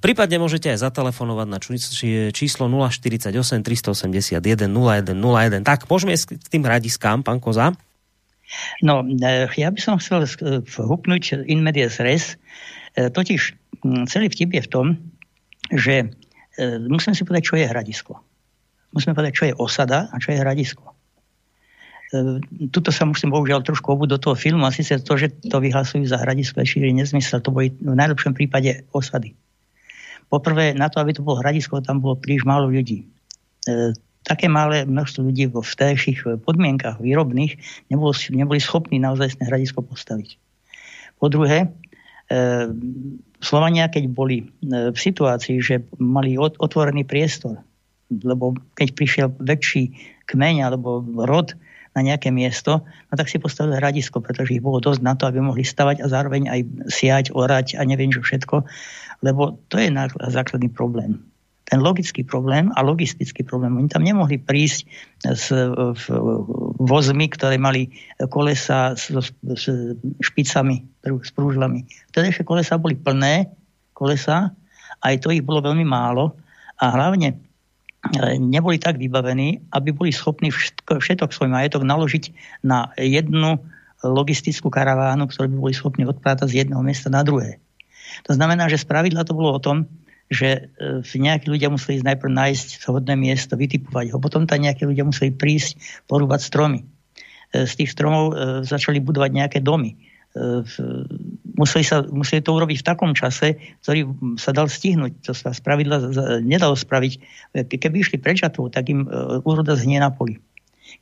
Prípadne 0.04 0.36
môžete 0.36 0.76
aj 0.76 0.84
zatelefonovať 0.84 1.48
na 1.48 1.64
či, 1.64 1.80
či, 1.80 2.08
číslo 2.36 2.68
048 2.68 3.32
381 3.32 4.68
0101. 4.68 5.64
Tak, 5.64 5.88
môžeme 5.88 6.12
k 6.12 6.36
tým 6.52 6.68
hradiskám, 6.68 7.24
pán 7.24 7.40
Koza? 7.40 7.72
No, 8.80 9.04
eh, 9.04 9.48
ja 9.56 9.68
by 9.72 9.80
som 9.80 9.96
chcel 9.96 10.24
sk- 10.24 10.64
hupnúť 10.64 11.48
in 11.48 11.64
medias 11.64 12.00
res. 12.00 12.36
Eh, 12.98 13.10
Totiž 13.14 13.54
celý 14.10 14.26
vtip 14.26 14.50
je 14.58 14.62
v 14.66 14.70
tom, 14.70 14.86
že 15.70 16.10
eh, 16.10 16.78
musíme 16.82 17.14
si 17.14 17.22
povedať, 17.22 17.44
čo 17.46 17.54
je 17.54 17.70
hradisko. 17.70 18.18
Musíme 18.90 19.14
povedať, 19.14 19.32
čo 19.38 19.44
je 19.46 19.54
osada 19.54 20.10
a 20.10 20.18
čo 20.18 20.34
je 20.34 20.42
hradisko. 20.42 20.82
Eh, 22.10 22.42
Tuto 22.74 22.90
sa 22.90 23.06
musím 23.06 23.30
bohužiaľ 23.30 23.62
trošku 23.62 23.86
obuť 23.94 24.08
do 24.10 24.18
toho 24.18 24.34
filmu 24.34 24.66
a 24.66 24.74
síce 24.74 24.98
to, 24.98 25.14
že 25.14 25.30
to 25.46 25.62
vyhlasujú 25.62 26.10
za 26.10 26.18
hradisko, 26.18 26.58
je 26.58 26.74
šíri 26.74 26.90
nezmysel. 26.90 27.38
To 27.46 27.54
boli 27.54 27.70
v 27.70 27.94
najlepšom 27.94 28.34
prípade 28.34 28.82
osady. 28.90 29.38
Poprvé, 30.28 30.76
na 30.76 30.92
to, 30.92 31.00
aby 31.00 31.16
to 31.16 31.24
bolo 31.24 31.40
hradisko, 31.40 31.80
tam 31.80 32.04
bolo 32.04 32.20
príliš 32.20 32.44
málo 32.44 32.68
ľudí. 32.68 33.00
E, 33.64 33.96
také 34.28 34.44
malé 34.44 34.84
množstvo 34.84 35.24
ľudí 35.24 35.48
vo 35.48 35.64
vtedajších 35.64 36.44
podmienkach 36.44 37.00
výrobných 37.00 37.56
neboli 37.88 38.60
schopní 38.60 39.00
naozaj 39.00 39.40
hradisko 39.40 39.80
postaviť. 39.80 40.36
Po 41.16 41.32
druhé, 41.32 41.64
e, 41.64 41.68
Slovania, 43.38 43.86
keď 43.86 44.04
boli 44.10 44.42
e, 44.42 44.46
v 44.90 44.98
situácii, 44.98 45.62
že 45.62 45.86
mali 46.02 46.34
ot- 46.34 46.58
otvorený 46.58 47.06
priestor, 47.06 47.62
lebo 48.10 48.58
keď 48.74 48.88
prišiel 48.98 49.28
väčší 49.38 49.94
kmeň 50.26 50.66
alebo 50.66 51.06
rod 51.24 51.54
na 51.94 52.02
nejaké 52.02 52.34
miesto, 52.34 52.82
no 52.82 53.14
tak 53.14 53.30
si 53.30 53.38
postavili 53.38 53.78
hradisko, 53.78 54.18
pretože 54.18 54.58
ich 54.58 54.64
bolo 54.64 54.82
dosť 54.82 55.00
na 55.00 55.14
to, 55.14 55.30
aby 55.30 55.38
mohli 55.40 55.62
stavať 55.62 56.02
a 56.02 56.10
zároveň 56.10 56.50
aj 56.50 56.60
siať, 56.90 57.24
orať 57.32 57.78
a 57.78 57.86
neviem 57.86 58.10
čo 58.10 58.20
všetko, 58.20 58.66
lebo 59.22 59.56
to 59.70 59.78
je 59.78 59.88
základný 60.28 60.68
problém 60.68 61.22
ten 61.68 61.84
logický 61.84 62.24
problém 62.24 62.72
a 62.72 62.80
logistický 62.80 63.44
problém. 63.44 63.76
Oni 63.76 63.92
tam 63.92 64.00
nemohli 64.00 64.40
prísť 64.40 64.88
s 65.20 65.52
vozmi, 66.80 67.28
ktoré 67.28 67.60
mali 67.60 67.92
kolesa 68.32 68.96
s, 68.96 69.12
s 69.12 69.64
špicami, 70.24 70.88
s 71.04 71.30
prúžlami. 71.36 71.84
Ešte 72.16 72.48
kolesa 72.48 72.80
boli 72.80 72.96
plné, 72.96 73.52
kolesa, 73.92 74.56
aj 75.04 75.14
to 75.20 75.28
ich 75.28 75.44
bolo 75.44 75.60
veľmi 75.60 75.84
málo 75.84 76.40
a 76.80 76.88
hlavne 76.88 77.36
e, 77.36 77.36
neboli 78.40 78.80
tak 78.80 78.96
vybavení, 78.96 79.68
aby 79.70 79.92
boli 79.92 80.10
schopní 80.10 80.48
všetok 80.88 81.30
svoj 81.30 81.52
majetok 81.52 81.84
naložiť 81.84 82.32
na 82.64 82.90
jednu 82.96 83.60
logistickú 84.02 84.72
karavánu, 84.72 85.28
ktorú 85.28 85.52
by 85.52 85.58
boli 85.68 85.74
schopní 85.76 86.08
odprátať 86.08 86.48
z 86.48 86.56
jedného 86.64 86.80
miesta 86.80 87.12
na 87.12 87.20
druhé. 87.26 87.60
To 88.24 88.32
znamená, 88.34 88.70
že 88.72 88.80
spravidla 88.80 89.26
to 89.26 89.36
bolo 89.36 89.58
o 89.58 89.62
tom, 89.62 89.84
že 90.28 90.68
e, 90.76 91.18
nejakí 91.18 91.48
ľudia 91.48 91.72
museli 91.72 92.04
najprv 92.04 92.28
nájsť 92.28 92.84
vhodné 92.84 93.16
miesto, 93.16 93.56
vytipovať 93.56 94.12
ho. 94.12 94.20
Potom 94.20 94.44
tam 94.44 94.60
nejakí 94.60 94.84
ľudia 94.84 95.08
museli 95.08 95.32
prísť, 95.32 96.04
porúbať 96.04 96.44
stromy. 96.44 96.84
E, 96.84 97.64
z 97.64 97.72
tých 97.80 97.96
stromov 97.96 98.32
e, 98.32 98.62
začali 98.68 99.00
budovať 99.00 99.30
nejaké 99.32 99.58
domy. 99.64 99.96
Museli, 101.56 101.82
sa, 101.82 102.04
museli 102.04 102.44
to 102.44 102.54
urobiť 102.54 102.84
v 102.84 102.86
takom 102.86 103.10
čase, 103.16 103.58
ktorý 103.82 104.06
sa 104.38 104.54
dal 104.54 104.70
stihnúť. 104.70 105.24
To 105.26 105.32
sa 105.34 105.50
spravidla 105.50 106.14
nedalo 106.44 106.78
spraviť. 106.78 107.12
Keby 107.66 107.96
išli 107.98 108.22
pred 108.22 108.38
tak 108.38 108.84
im 108.92 109.08
úroda 109.42 109.74
zhnie 109.74 109.98
na 109.98 110.14
poli. 110.14 110.38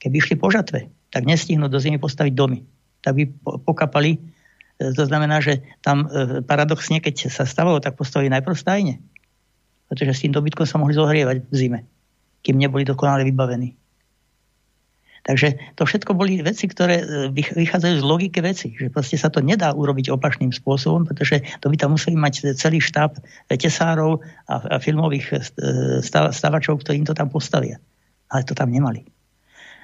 Keby 0.01 0.23
išli 0.23 0.41
po 0.41 0.49
žatve, 0.49 0.89
tak 1.13 1.29
nestihnú 1.29 1.69
do 1.69 1.77
zimy 1.77 2.01
postaviť 2.01 2.33
domy. 2.33 2.65
Tak 3.03 3.13
by 3.13 3.25
pokapali 3.67 4.17
to 4.79 5.03
znamená, 5.05 5.43
že 5.43 5.65
tam 5.85 6.09
paradoxne, 6.47 7.03
keď 7.03 7.29
sa 7.29 7.45
stavalo, 7.45 7.83
tak 7.83 7.99
postavili 7.99 8.33
najprv 8.33 8.57
stajne 8.57 9.05
pretože 9.87 10.13
s 10.19 10.23
tým 10.27 10.35
dobytkom 10.35 10.67
sa 10.67 10.79
mohli 10.79 10.95
zohrievať 10.95 11.47
v 11.47 11.55
zime, 11.55 11.81
kým 12.43 12.59
neboli 12.59 12.83
dokonale 12.83 13.27
vybavení. 13.27 13.75
Takže 15.27 15.75
to 15.75 15.83
všetko 15.83 16.15
boli 16.15 16.39
veci, 16.39 16.71
ktoré 16.71 17.03
e, 17.03 17.07
vychádzajú 17.35 17.95
z 17.99 18.05
logiky 18.07 18.39
veci, 18.47 18.71
že 18.79 18.95
proste 18.95 19.19
sa 19.19 19.27
to 19.27 19.43
nedá 19.43 19.75
urobiť 19.75 20.15
opačným 20.15 20.55
spôsobom, 20.55 21.03
pretože 21.03 21.43
to 21.59 21.67
by 21.67 21.75
tam 21.75 21.99
museli 21.99 22.15
mať 22.15 22.55
celý 22.55 22.79
štáb 22.79 23.19
tesárov 23.51 24.23
a, 24.47 24.79
filmových 24.79 25.27
e, 25.35 25.39
stavačov, 26.31 26.79
ktorí 26.79 27.03
im 27.03 27.09
to 27.11 27.19
tam 27.19 27.27
postavia. 27.27 27.83
Ale 28.31 28.47
to 28.47 28.55
tam 28.55 28.71
nemali. 28.71 29.03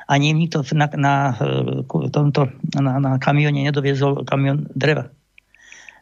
Ani 0.07 0.31
im 0.31 0.47
to 0.47 0.63
na, 0.79 0.87
na, 0.95 1.15
e, 1.35 1.83
tomto, 1.91 2.55
na, 2.79 3.03
na 3.03 3.19
kamione 3.19 3.67
nedoviezol 3.67 4.23
kamion 4.23 4.71
dreva. 4.79 5.11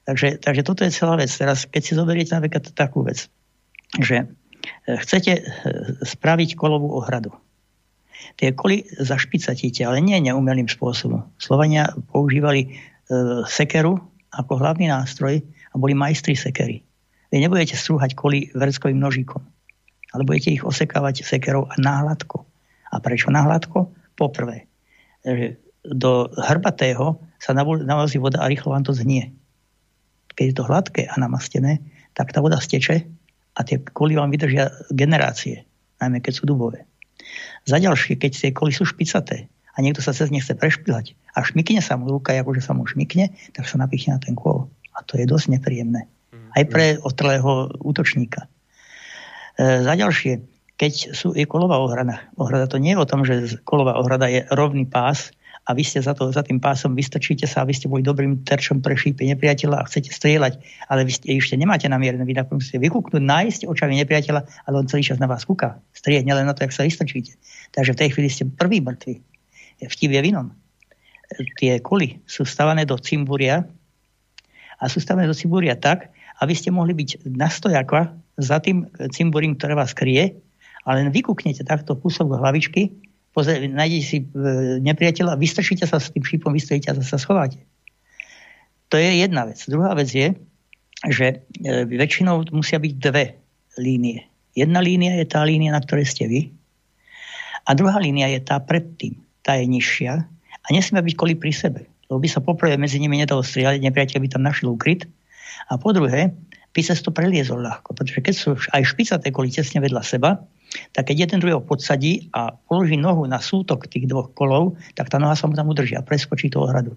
Takže, 0.05 0.37
takže 0.37 0.63
toto 0.69 0.85
je 0.85 0.93
celá 0.93 1.17
vec. 1.17 1.33
Teraz, 1.33 1.65
keď 1.65 1.81
si 1.81 1.97
zoberiete 1.97 2.37
napríklad 2.37 2.77
takú 2.77 3.09
vec, 3.09 3.33
že 3.99 4.23
e, 4.23 4.27
chcete 5.03 5.33
e, 5.35 5.43
spraviť 6.07 6.55
kolovú 6.55 6.95
ohradu. 6.95 7.35
Tie 8.39 8.53
koly 8.55 8.87
zašpicatíte, 9.01 9.83
ale 9.83 9.99
nie 10.05 10.21
neumelým 10.21 10.71
spôsobom. 10.71 11.27
Slovania 11.41 11.91
používali 12.15 12.69
e, 12.69 12.69
sekeru 13.51 13.99
ako 14.31 14.63
hlavný 14.63 14.87
nástroj 14.87 15.43
a 15.43 15.75
boli 15.75 15.97
majstri 15.97 16.39
sekery. 16.39 16.85
Vy 17.35 17.37
nebudete 17.43 17.75
strúhať 17.75 18.15
koly 18.15 18.55
verckovým 18.55 18.99
nožíkom, 18.99 19.43
ale 20.15 20.23
budete 20.23 20.55
ich 20.55 20.63
osekávať 20.63 21.27
sekerou 21.27 21.67
a 21.67 21.75
náhľadko. 21.79 22.47
A 22.91 22.99
prečo 22.99 23.31
náhľadko? 23.31 23.91
Poprvé, 24.19 24.67
do 25.87 26.29
hrbatého 26.37 27.23
sa 27.41 27.57
navozí 27.57 28.19
voda 28.21 28.43
a 28.43 28.51
rýchlo 28.51 28.75
vám 28.75 28.85
to 28.85 28.93
zhnie. 28.93 29.33
Keď 30.35 30.45
je 30.45 30.57
to 30.59 30.69
hladké 30.69 31.03
a 31.09 31.15
namastené, 31.17 31.81
tak 32.13 32.35
tá 32.35 32.43
voda 32.43 32.59
steče 32.59 33.07
a 33.61 33.67
tie 33.69 33.77
koly 33.93 34.17
vám 34.17 34.33
vydržia 34.33 34.73
generácie, 34.89 35.69
najmä 36.01 36.25
keď 36.25 36.33
sú 36.41 36.45
dubové. 36.49 36.89
Za 37.69 37.77
ďalšie, 37.77 38.17
keď 38.17 38.33
tie 38.33 38.51
koly 38.57 38.73
sú 38.73 38.89
špicaté 38.89 39.53
a 39.77 39.85
niekto 39.85 40.01
sa 40.01 40.17
cez 40.17 40.33
ne 40.33 40.41
chce 40.41 40.57
prešpilať 40.57 41.13
a 41.37 41.45
šmikne 41.45 41.85
sa 41.85 42.01
mu 42.01 42.09
ruka, 42.09 42.33
akože 42.33 42.65
sa 42.65 42.73
mu 42.73 42.89
šmikne, 42.89 43.37
tak 43.53 43.69
sa 43.69 43.77
napichne 43.77 44.17
na 44.17 44.21
ten 44.25 44.33
kôl. 44.33 44.73
A 44.97 45.05
to 45.05 45.21
je 45.21 45.29
dosť 45.29 45.61
nepríjemné. 45.61 46.09
Aj 46.57 46.65
pre 46.67 46.99
otrlého 46.99 47.71
útočníka. 47.85 48.49
E, 49.55 49.87
za 49.87 49.95
ďalšie, 49.95 50.43
keď 50.75 51.15
sú, 51.15 51.37
je 51.37 51.47
kolová 51.47 51.79
ohrada, 51.79 52.27
ohrada, 52.35 52.67
to 52.67 52.81
nie 52.81 52.97
je 52.97 52.99
o 52.99 53.07
tom, 53.07 53.23
že 53.23 53.61
kolová 53.63 54.01
ohrada 54.01 54.27
je 54.27 54.43
rovný 54.51 54.89
pás 54.89 55.31
a 55.69 55.71
vy 55.77 55.85
ste 55.85 56.01
za, 56.01 56.17
to, 56.17 56.33
za 56.33 56.41
tým 56.41 56.59
pásom, 56.59 56.97
vystrčíte 56.97 57.45
sa 57.45 57.63
a 57.63 57.69
vy 57.69 57.77
ste 57.77 57.87
boli 57.87 58.01
dobrým 58.01 58.43
terčom 58.43 58.81
pre 58.81 58.97
šípe 58.97 59.23
nepriateľa 59.23 59.77
a 59.77 59.87
chcete 59.87 60.09
strieľať, 60.09 60.59
ale 60.89 61.05
vy 61.05 61.13
ste, 61.13 61.27
ešte 61.37 61.55
nemáte 61.61 61.87
namierené, 61.87 62.25
vy 62.25 62.35
musíte 62.51 62.81
vykúknúť, 62.81 63.21
nájsť 63.21 63.61
očami 63.69 64.01
nepriateľa, 64.01 64.41
ale 64.67 64.75
on 64.75 64.89
celý 64.89 65.05
čas 65.05 65.21
na 65.21 65.29
vás 65.29 65.45
kúka. 65.45 65.79
Strieť 65.93 66.25
nielen 66.25 66.49
na 66.49 66.57
to, 66.57 66.65
jak 66.65 66.73
sa 66.73 66.89
vystrčíte. 66.89 67.37
Takže 67.77 67.93
v 67.93 68.01
tej 68.01 68.09
chvíli 68.17 68.29
ste 68.33 68.49
prvý 68.49 68.81
mŕtvi. 68.81 69.21
Vtip 69.85 70.11
je 70.13 70.21
vinom. 70.21 70.53
Tie 71.61 71.79
kuly 71.79 72.19
sú 72.27 72.43
stavané 72.43 72.89
do 72.89 72.99
cimburia 72.99 73.63
a 74.81 74.85
sú 74.89 74.99
stavané 74.99 75.29
do 75.29 75.37
cimburia 75.37 75.77
tak, 75.77 76.11
aby 76.41 76.57
ste 76.57 76.73
mohli 76.73 76.97
byť 76.97 77.29
nastojaka 77.29 78.17
za 78.41 78.59
tým 78.59 78.89
cimburim, 79.13 79.55
ktoré 79.55 79.77
vás 79.77 79.93
kryje 79.93 80.41
a 80.89 80.97
len 80.97 81.13
vykúknete 81.13 81.63
takto 81.63 81.95
kúsok 81.95 82.41
hlavičky 82.41 83.10
pozrie, 83.33 83.71
nájdete 83.71 84.05
si 84.05 84.19
e, 84.23 84.25
nepriateľa, 84.83 85.39
vystrčíte 85.39 85.87
sa 85.87 85.99
s 85.99 86.11
tým 86.11 86.23
šípom, 86.23 86.51
vystojíte 86.55 86.91
a 86.91 86.99
sa 87.01 87.19
schováte. 87.19 87.63
To 88.91 88.99
je 88.99 89.23
jedna 89.23 89.47
vec. 89.47 89.63
Druhá 89.71 89.95
vec 89.95 90.11
je, 90.11 90.35
že 91.07 91.27
e, 91.63 91.87
väčšinou 91.87 92.51
musia 92.51 92.83
byť 92.83 92.93
dve 92.99 93.39
línie. 93.79 94.27
Jedna 94.59 94.83
línia 94.83 95.15
je 95.17 95.27
tá 95.31 95.47
línia, 95.47 95.71
na 95.71 95.81
ktorej 95.81 96.11
ste 96.11 96.27
vy 96.27 96.41
a 97.67 97.71
druhá 97.77 98.01
línia 98.01 98.27
je 98.33 98.41
tá 98.43 98.59
predtým. 98.59 99.15
Tá 99.47 99.57
je 99.57 99.71
nižšia 99.71 100.13
a 100.61 100.67
nesmie 100.73 101.01
byť 101.01 101.15
koli 101.17 101.35
pri 101.37 101.53
sebe. 101.55 101.81
Lebo 102.11 102.19
by 102.19 102.29
sa 102.29 102.43
poprvé 102.43 102.75
medzi 102.75 102.99
nimi 102.99 103.15
nedalo 103.15 103.47
strieľať, 103.47 103.79
nepriateľ 103.81 104.19
by 104.21 104.29
tam 104.29 104.43
našiel 104.45 104.75
ukryt. 104.75 105.07
A 105.71 105.79
po 105.79 105.95
druhé, 105.95 106.35
by 106.71 106.81
sa 106.83 106.95
to 106.99 107.15
preliezol 107.15 107.63
ľahko. 107.63 107.95
Pretože 107.95 108.21
keď 108.23 108.35
sú 108.35 108.51
aj 108.75 108.83
špicaté 108.87 109.31
koli 109.31 109.51
tesne 109.51 109.83
vedľa 109.83 110.03
seba, 110.03 110.43
tak 110.95 111.11
keď 111.11 111.27
jeden 111.27 111.39
druhého 111.43 111.63
podsadí 111.63 112.31
a 112.31 112.55
položí 112.55 112.95
nohu 112.95 113.27
na 113.27 113.43
sútok 113.43 113.91
tých 113.91 114.07
dvoch 114.07 114.31
kolov, 114.35 114.79
tak 114.95 115.11
tá 115.11 115.19
noha 115.19 115.35
sa 115.35 115.51
mu 115.51 115.55
tam 115.59 115.71
udrží 115.71 115.99
a 115.99 116.07
preskočí 116.07 116.51
toho 116.51 116.71
hradu. 116.71 116.95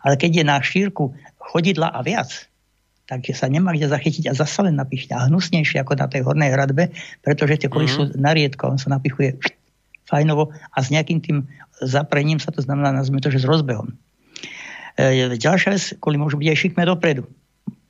Ale 0.00 0.16
keď 0.16 0.40
je 0.40 0.44
na 0.44 0.56
šírku 0.60 1.12
chodidla 1.36 1.92
a 1.92 2.00
viac, 2.00 2.48
tak 3.04 3.26
sa 3.34 3.50
nemá 3.50 3.74
kde 3.74 3.90
zachytiť 3.90 4.30
a 4.30 4.38
zase 4.38 4.62
len 4.62 4.78
napichne. 4.78 5.18
A 5.18 5.26
hnusnejšie 5.26 5.82
ako 5.82 5.98
na 5.98 6.06
tej 6.06 6.22
hornej 6.24 6.54
hradbe, 6.54 6.94
pretože 7.20 7.66
tie 7.66 7.68
koly 7.68 7.90
mm-hmm. 7.90 8.14
sú 8.14 8.16
nariedko, 8.16 8.70
on 8.70 8.78
sa 8.78 8.88
napichuje 8.94 9.36
fajnovo 10.06 10.54
a 10.54 10.78
s 10.78 10.94
nejakým 10.94 11.18
tým 11.18 11.50
zaprením 11.82 12.38
sa 12.38 12.54
to 12.54 12.62
znamená, 12.62 12.94
nazvime 12.94 13.20
to, 13.20 13.34
že 13.34 13.42
s 13.42 13.50
rozbehom. 13.50 13.98
E, 14.94 15.36
ďalšia 15.36 15.74
vec, 15.74 15.84
kvôli 15.98 16.22
môžu 16.22 16.38
byť 16.38 16.48
aj 16.48 16.58
šikme 16.58 16.82
dopredu. 16.86 17.26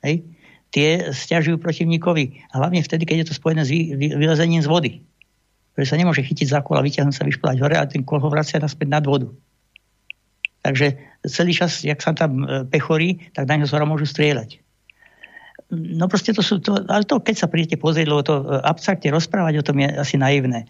Hej? 0.01 0.25
Tie 0.73 1.13
stiažujú 1.13 1.59
protivníkovi, 1.61 2.55
hlavne 2.55 2.81
vtedy, 2.81 3.03
keď 3.05 3.17
je 3.21 3.27
to 3.29 3.37
spojené 3.37 3.61
s 3.67 3.71
vylezením 3.93 4.63
z 4.63 4.71
vody 4.71 4.91
že 5.77 5.87
sa 5.87 5.95
nemôže 5.95 6.23
chytiť 6.23 6.47
za 6.51 6.59
kol 6.59 6.75
a 6.79 6.83
vyťahnuť 6.83 7.15
sa, 7.15 7.23
vyšplať 7.23 7.57
hore 7.63 7.75
a 7.79 7.87
ten 7.87 8.03
kol 8.03 8.19
ho 8.19 8.27
vracia 8.27 8.59
naspäť 8.59 8.87
nad 8.91 9.03
vodu. 9.07 9.31
Takže 10.61 10.93
celý 11.25 11.53
čas, 11.55 11.81
jak 11.81 11.97
sa 12.03 12.13
tam 12.13 12.45
e, 12.45 12.67
pechorí, 12.69 13.31
tak 13.33 13.49
na 13.49 13.63
ňo 13.63 13.87
môžu 13.87 14.05
strieľať. 14.05 14.61
No 15.71 16.11
proste 16.11 16.35
to 16.35 16.43
sú, 16.43 16.59
to, 16.59 16.83
ale 16.85 17.07
to 17.07 17.17
keď 17.23 17.35
sa 17.39 17.47
prídete 17.47 17.79
pozrieť, 17.79 18.07
lebo 18.11 18.21
to 18.21 18.35
e, 18.43 18.45
abstraktne 18.61 19.09
rozprávať 19.09 19.63
o 19.63 19.65
tom 19.65 19.81
je 19.81 19.87
asi 19.89 20.15
naivné. 20.19 20.69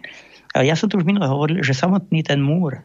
Ja 0.56 0.76
som 0.76 0.92
tu 0.92 1.00
už 1.00 1.08
minule 1.08 1.28
hovoril, 1.28 1.64
že 1.64 1.76
samotný 1.76 2.24
ten 2.28 2.44
múr, 2.44 2.84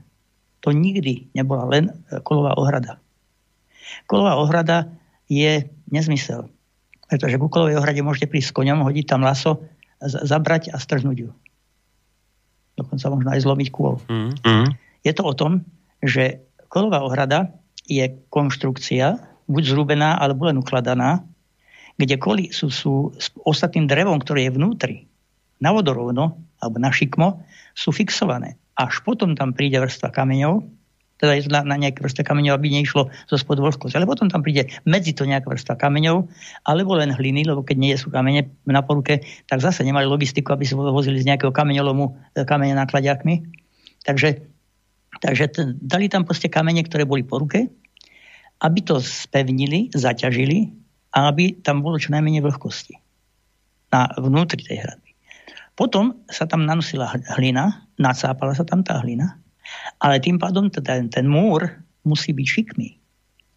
to 0.62 0.70
nikdy 0.74 1.30
nebola 1.36 1.68
len 1.68 1.94
e, 2.10 2.18
kolová 2.24 2.58
ohrada. 2.58 2.98
Kolová 4.10 4.40
ohrada 4.40 4.90
je 5.30 5.68
nezmysel. 5.92 6.50
Pretože 7.06 7.38
ku 7.38 7.46
kolovej 7.46 7.78
ohrade 7.78 8.02
môžete 8.02 8.26
prísť 8.26 8.50
s 8.50 8.56
koňom, 8.56 8.82
hodiť 8.82 9.06
tam 9.06 9.22
laso, 9.22 9.62
zabrať 10.02 10.74
a 10.74 10.82
strhnúť 10.82 11.18
ju 11.22 11.30
dokonca 12.76 13.06
možno 13.08 13.28
aj 13.32 13.40
zlomiť 13.42 13.68
kôl. 13.72 13.98
Mm. 14.06 14.76
Je 15.02 15.12
to 15.16 15.22
o 15.24 15.34
tom, 15.34 15.64
že 16.04 16.44
kolová 16.68 17.00
ohrada 17.02 17.56
je 17.88 18.04
konštrukcia, 18.28 19.16
buď 19.48 19.62
zrúbená, 19.64 20.20
alebo 20.20 20.46
len 20.46 20.60
ukladaná, 20.60 21.24
kde 21.96 22.20
koly 22.20 22.44
sú, 22.52 22.68
sú 22.68 23.16
s 23.16 23.32
ostatným 23.46 23.88
drevom, 23.88 24.20
ktoré 24.20 24.46
je 24.46 24.54
vnútri, 24.54 24.96
na 25.62 25.72
vodorovno, 25.72 26.36
alebo 26.60 26.76
na 26.76 26.92
šikmo, 26.92 27.40
sú 27.72 27.94
fixované. 27.96 28.60
Až 28.76 29.00
potom 29.00 29.32
tam 29.32 29.56
príde 29.56 29.80
vrstva 29.80 30.12
kameňov, 30.12 30.60
teda 31.16 31.32
je 31.32 31.48
na, 31.48 31.64
na 31.64 31.76
nejaké 31.80 32.04
vrstva 32.04 32.28
kameňov, 32.28 32.60
aby 32.60 32.68
neišlo 32.76 33.08
zo 33.08 33.36
spod 33.40 33.56
vlhkosť. 33.60 33.96
Ale 33.96 34.04
potom 34.04 34.28
tam 34.28 34.44
príde 34.44 34.68
medzi 34.84 35.16
to 35.16 35.24
nejaká 35.24 35.48
vrstva 35.48 35.80
kameňov, 35.80 36.28
alebo 36.68 36.92
len 36.96 37.12
hliny, 37.16 37.48
lebo 37.48 37.64
keď 37.64 37.76
nie 37.80 37.96
sú 37.96 38.12
kamene 38.12 38.52
na 38.68 38.84
poruke, 38.84 39.24
tak 39.48 39.64
zase 39.64 39.80
nemali 39.80 40.04
logistiku, 40.04 40.52
aby 40.52 40.68
sa 40.68 40.76
vozili 40.76 41.20
z 41.24 41.28
nejakého 41.32 41.52
kameňolomu 41.52 42.36
e, 42.36 42.44
kamene 42.44 42.76
nakladiakmi. 42.76 43.48
Takže, 44.04 44.44
takže 45.24 45.44
t- 45.48 45.76
dali 45.80 46.12
tam 46.12 46.28
proste 46.28 46.52
kamene, 46.52 46.84
ktoré 46.84 47.08
boli 47.08 47.24
po 47.24 47.40
ruke, 47.40 47.64
aby 48.60 48.78
to 48.84 49.00
spevnili, 49.00 49.88
zaťažili 49.96 50.68
a 51.16 51.32
aby 51.32 51.56
tam 51.64 51.80
bolo 51.80 51.96
čo 51.96 52.12
najmenej 52.12 52.44
vlhkosti 52.44 52.96
na 53.88 54.12
vnútri 54.20 54.60
tej 54.60 54.84
hradby. 54.84 55.16
Potom 55.76 56.24
sa 56.28 56.48
tam 56.48 56.64
nanosila 56.64 57.12
hlina, 57.36 57.84
nacápala 58.00 58.56
sa 58.56 58.64
tam 58.64 58.80
tá 58.80 58.96
hlina 59.00 59.40
ale 60.00 60.20
tým 60.20 60.36
pádom 60.36 60.68
ten, 60.70 61.08
ten 61.08 61.26
múr 61.26 61.82
musí 62.06 62.30
byť 62.32 62.46
šikmý. 62.46 62.88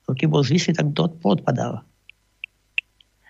Keď 0.09 0.25
bol 0.25 0.41
zvislý, 0.41 0.73
tak 0.73 0.89
to 0.97 1.13
odpadáva. 1.21 1.85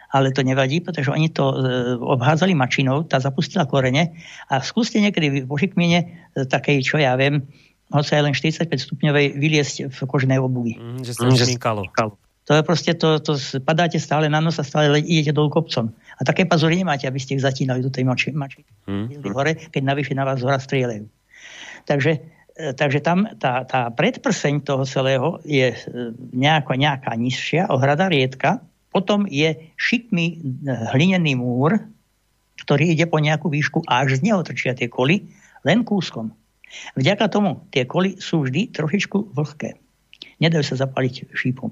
Ale 0.09 0.34
to 0.34 0.41
nevadí, 0.41 0.82
pretože 0.82 1.11
oni 1.11 1.30
to 1.30 1.53
e, 1.53 1.55
obhádzali 2.01 2.57
mačinou, 2.57 3.05
tá 3.05 3.21
zapustila 3.21 3.69
korene 3.69 4.17
a 4.49 4.57
skúste 4.63 4.97
niekedy 4.97 5.45
po 5.45 5.59
šikmine 5.59 6.32
takej, 6.34 6.82
čo 6.82 6.97
ja 6.97 7.13
viem, 7.13 7.45
hoci 7.93 8.17
aj 8.17 8.23
len 8.25 8.34
45 8.34 8.69
stupňovej 8.89 9.25
vyliesť 9.38 9.75
v 9.89 9.99
koženej 10.05 10.39
obuvi. 10.41 10.73
Mm, 10.77 11.01
že 11.05 11.13
sa 11.13 11.30
mm, 11.30 11.36
To 12.49 12.57
je 12.57 12.65
proste, 12.65 12.97
to, 12.97 13.21
to 13.21 13.38
padáte 13.61 14.01
stále 14.01 14.25
na 14.25 14.41
nos 14.41 14.57
a 14.57 14.65
stále 14.65 14.97
idete 15.05 15.30
dolu 15.30 15.53
kopcom. 15.53 15.93
A 16.17 16.21
také 16.25 16.49
pazury 16.49 16.82
nemáte, 16.82 17.05
aby 17.05 17.21
ste 17.21 17.38
ich 17.38 17.45
zatínali 17.45 17.86
do 17.86 17.93
tej 17.93 18.09
mači. 18.09 18.34
mači. 18.34 18.65
Mm. 18.89 19.21
Hore, 19.30 19.53
keď 19.69 19.82
navyše 19.86 20.17
na 20.17 20.25
vás 20.25 20.41
hora 20.41 20.57
strieľajú. 20.57 21.05
Takže 21.86 22.38
takže 22.60 22.99
tam 22.99 23.24
tá, 23.39 23.64
tá 23.64 23.88
predprseň 23.88 24.68
toho 24.68 24.84
celého 24.84 25.39
je 25.47 25.72
e, 25.72 25.78
nejako, 26.36 26.76
nejaká 26.76 27.16
nižšia, 27.16 27.72
ohrada 27.72 28.12
riedka, 28.12 28.60
potom 28.91 29.24
je 29.24 29.72
šikmý 29.80 30.26
e, 30.28 30.38
hlinený 30.91 31.39
múr, 31.39 31.80
ktorý 32.60 32.91
ide 32.91 33.07
po 33.07 33.24
nejakú 33.24 33.47
výšku 33.47 33.88
a 33.88 34.03
až 34.03 34.20
z 34.20 34.28
neho 34.28 34.43
trčia 34.43 34.76
tie 34.76 34.91
koly 34.91 35.32
len 35.64 35.88
kúskom. 35.88 36.36
Vďaka 36.99 37.32
tomu 37.32 37.64
tie 37.72 37.88
koly 37.88 38.20
sú 38.20 38.43
vždy 38.43 38.76
trošičku 38.76 39.32
vlhké. 39.32 39.80
Nedajú 40.43 40.76
sa 40.76 40.84
zapaliť 40.84 41.32
šípom. 41.32 41.72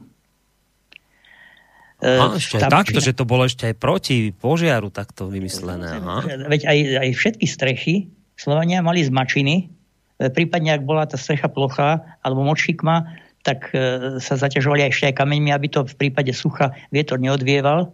A, 1.97 2.37
ešte 2.37 2.61
takto, 2.61 3.01
že 3.01 3.11
to 3.11 3.25
bolo 3.27 3.43
ešte 3.49 3.73
aj 3.73 3.75
proti 3.75 4.29
požiaru 4.31 4.93
takto 4.93 5.27
vymyslené. 5.27 5.99
Aha. 5.99 6.47
Veď 6.47 6.69
aj, 6.69 6.79
aj 7.03 7.09
všetky 7.17 7.45
strechy 7.49 7.95
Slovania 8.37 8.85
mali 8.85 9.01
z 9.01 9.09
mačiny, 9.09 9.55
E, 9.65 9.76
prípadne, 10.17 10.73
ak 10.73 10.83
bola 10.85 11.05
tá 11.05 11.15
strecha 11.15 11.45
plochá 11.49 12.01
alebo 12.25 12.41
močikma, 12.41 13.05
tak 13.45 13.71
e, 13.71 14.17
sa 14.17 14.33
zaťažovali 14.35 14.89
aj 14.89 14.91
ešte 14.91 15.05
aj 15.13 15.15
kameňmi, 15.21 15.53
aby 15.53 15.67
to 15.69 15.85
v 15.85 15.95
prípade 15.95 16.33
sucha 16.33 16.73
vietor 16.89 17.21
neodvieval. 17.21 17.93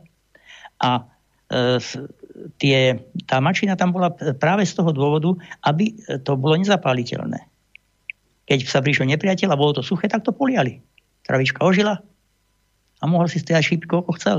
A 0.79 1.03
e, 1.51 1.77
tie, 2.57 2.97
tá 3.27 3.43
mačina 3.43 3.75
tam 3.75 3.91
bola 3.91 4.09
práve 4.39 4.63
z 4.63 4.73
toho 4.79 4.95
dôvodu, 4.95 5.35
aby 5.67 5.93
to 6.23 6.39
bolo 6.39 6.57
nezapáliteľné. 6.57 7.43
Keď 8.47 8.59
sa 8.67 8.79
prišiel 8.81 9.07
nepriateľ 9.13 9.53
a 9.53 9.59
bolo 9.59 9.77
to 9.79 9.83
suché, 9.85 10.07
tak 10.07 10.23
to 10.23 10.33
poliali. 10.33 10.79
Travička 11.27 11.63
ožila 11.63 12.01
a 12.99 13.03
mohol 13.05 13.27
si 13.27 13.39
strieľať 13.39 13.63
šípky, 13.63 13.87
koľko 13.87 14.11
chcel. 14.19 14.37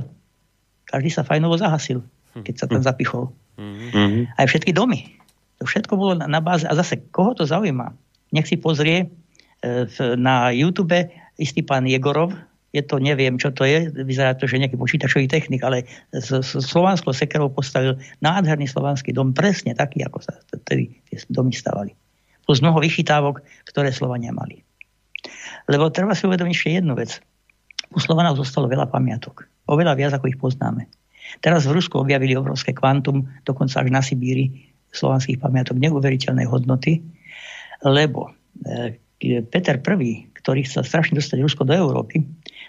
Každý 0.88 1.12
sa 1.12 1.24
fajnovo 1.24 1.56
zahasil, 1.56 2.04
keď 2.36 2.54
sa 2.58 2.66
tam 2.68 2.80
hm. 2.80 2.88
zapichol. 2.88 3.24
Mm-hmm. 3.54 4.34
Aj 4.34 4.46
všetky 4.50 4.74
domy 4.74 5.23
to 5.64 5.72
všetko 5.72 5.96
bolo 5.96 6.12
na, 6.20 6.28
na 6.28 6.44
báze. 6.44 6.68
A 6.68 6.76
zase, 6.76 7.08
koho 7.08 7.32
to 7.32 7.48
zaujíma? 7.48 7.96
Nech 8.36 8.44
si 8.44 8.60
pozrie 8.60 9.08
e, 9.64 9.72
na 10.20 10.52
YouTube 10.52 11.08
istý 11.40 11.64
pán 11.64 11.88
Jegorov, 11.88 12.36
je 12.74 12.82
to, 12.82 12.98
neviem, 12.98 13.38
čo 13.38 13.54
to 13.54 13.64
je, 13.64 13.86
vyzerá 13.88 14.34
to, 14.34 14.50
že 14.50 14.58
nejaký 14.58 14.74
počítačový 14.74 15.30
technik, 15.30 15.62
ale 15.62 15.86
s, 16.10 16.34
s 16.34 16.58
slovanskou 16.58 17.14
sekerou 17.14 17.48
postavil 17.48 17.96
nádherný 18.18 18.66
slovanský 18.66 19.14
dom, 19.14 19.30
presne 19.30 19.78
taký, 19.78 20.02
ako 20.02 20.18
sa 20.20 20.34
tedy 20.66 20.90
tie 21.06 21.22
domy 21.30 21.54
stavali. 21.54 21.94
Plus 22.42 22.58
mnoho 22.58 22.82
vychytávok, 22.82 23.46
ktoré 23.70 23.94
Slovania 23.94 24.34
mali. 24.34 24.66
Lebo 25.70 25.88
treba 25.94 26.18
si 26.18 26.26
uvedomiť 26.26 26.52
ešte 26.52 26.76
jednu 26.82 26.98
vec. 26.98 27.22
U 27.94 28.02
Slovanov 28.02 28.36
zostalo 28.42 28.66
veľa 28.66 28.90
pamiatok. 28.90 29.46
Oveľa 29.70 29.94
viac, 29.94 30.12
ako 30.18 30.28
ich 30.28 30.36
poznáme. 30.36 30.90
Teraz 31.40 31.64
v 31.64 31.78
Rusku 31.78 32.02
objavili 32.02 32.34
obrovské 32.34 32.74
kvantum, 32.74 33.30
dokonca 33.46 33.80
až 33.80 33.88
na 33.88 34.02
Sibíri, 34.02 34.73
slovanských 34.94 35.42
pamiatok 35.42 35.76
neuveriteľnej 35.82 36.46
hodnoty, 36.46 37.02
lebo 37.82 38.30
e, 38.62 38.98
Peter 39.50 39.80
I, 39.80 40.12
ktorý 40.36 40.60
chcel 40.68 40.84
strašne 40.84 41.16
dostať 41.16 41.38
Rusko 41.40 41.64
do 41.64 41.72
Európy, 41.72 42.22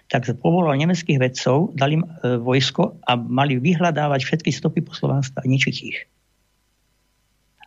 tak 0.08 0.30
povolal 0.40 0.80
nemeckých 0.80 1.20
vedcov, 1.20 1.76
dali 1.76 2.00
im 2.00 2.04
e, 2.08 2.40
vojsko 2.40 3.04
a 3.04 3.12
mali 3.20 3.60
vyhľadávať 3.60 4.22
všetky 4.24 4.52
stopy 4.56 4.80
po 4.86 4.96
Slovanstve 4.96 5.44
a 5.44 5.50
ničiť 5.50 5.76
ich. 5.84 6.00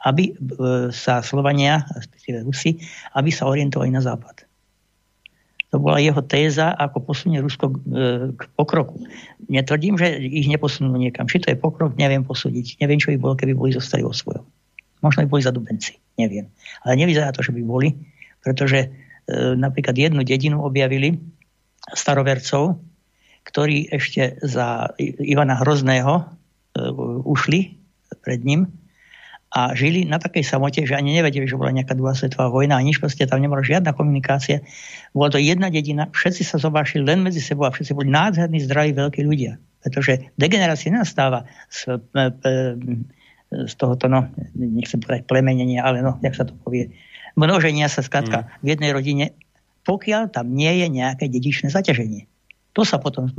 Aby 0.07 0.33
e, 0.33 0.35
sa 0.95 1.21
Slovania, 1.21 1.85
respektíve 1.93 2.41
Rusi, 2.47 2.81
aby 3.13 3.29
sa 3.29 3.51
orientovali 3.51 3.93
na 3.93 4.01
západ. 4.01 4.48
To 5.69 5.77
bola 5.77 6.01
jeho 6.01 6.25
téza, 6.25 6.73
ako 6.73 7.05
posunie 7.05 7.45
Rusko 7.45 7.69
e, 7.69 7.75
k 8.33 8.43
pokroku. 8.57 9.05
Netvrdím, 9.53 10.01
že 10.01 10.17
ich 10.17 10.49
neposunú 10.49 10.97
niekam. 10.97 11.29
Či 11.29 11.45
to 11.45 11.53
je 11.53 11.61
pokrok, 11.61 11.93
neviem 12.01 12.25
posúdiť. 12.25 12.81
Neviem, 12.81 12.97
čo 12.97 13.13
by 13.13 13.21
bolo, 13.21 13.37
keby 13.37 13.53
boli 13.53 13.77
zostali 13.77 14.01
vo 14.01 14.17
svojom. 14.17 14.49
Možno 15.05 15.23
by 15.25 15.29
boli 15.29 15.43
zadubenci, 15.45 16.01
neviem. 16.17 16.49
Ale 16.89 16.97
nevyzerá 16.97 17.37
to, 17.37 17.45
že 17.45 17.53
by 17.53 17.61
boli, 17.61 17.93
pretože 18.41 18.81
e, 18.81 18.89
napríklad 19.61 19.93
jednu 19.93 20.25
dedinu 20.25 20.65
objavili 20.65 21.21
starovercov, 21.93 22.81
ktorí 23.45 23.93
ešte 23.93 24.41
za 24.41 24.89
Ivana 25.21 25.61
Hrozného 25.61 26.13
e, 26.17 26.23
ušli 27.29 27.77
pred 28.25 28.41
ním 28.41 28.73
a 29.49 29.73
žili 29.73 30.05
na 30.05 30.21
takej 30.21 30.45
samote, 30.45 30.85
že 30.85 30.93
ani 30.93 31.17
nevedeli, 31.17 31.49
že 31.49 31.57
bola 31.57 31.73
nejaká 31.73 31.97
druhá 31.97 32.13
svetová 32.13 32.53
vojna 32.53 32.77
a 32.77 32.85
nič 32.85 33.01
proste 33.01 33.25
tam 33.25 33.41
nebola 33.41 33.65
žiadna 33.65 33.97
komunikácia. 33.97 34.61
Bola 35.17 35.33
to 35.33 35.41
jedna 35.41 35.73
dedina, 35.73 36.13
všetci 36.13 36.45
sa 36.45 36.61
zobášili 36.61 37.09
len 37.09 37.25
medzi 37.25 37.41
sebou 37.41 37.65
a 37.65 37.73
všetci 37.73 37.97
boli 37.97 38.13
nádherní, 38.13 38.61
zdraví, 38.69 38.93
veľkí 38.93 39.25
ľudia. 39.25 39.57
Pretože 39.81 40.29
degenerácia 40.37 40.93
nenastáva 40.93 41.49
z, 41.73 41.97
z 43.49 43.73
tohoto, 43.81 44.05
no, 44.13 44.29
nechcem 44.53 45.01
povedať 45.01 45.25
plemenenia, 45.25 45.81
ale 45.81 46.05
no, 46.05 46.21
jak 46.21 46.37
sa 46.37 46.45
to 46.45 46.53
povie, 46.61 46.93
množenia 47.33 47.89
sa 47.89 48.05
skladka 48.05 48.45
mm. 48.45 48.49
v 48.61 48.67
jednej 48.69 48.91
rodine, 48.93 49.25
pokiaľ 49.89 50.29
tam 50.29 50.53
nie 50.53 50.85
je 50.85 50.87
nejaké 50.93 51.33
dedičné 51.33 51.73
zaťaženie. 51.73 52.29
To 52.77 52.85
sa 52.85 53.01
potom 53.01 53.33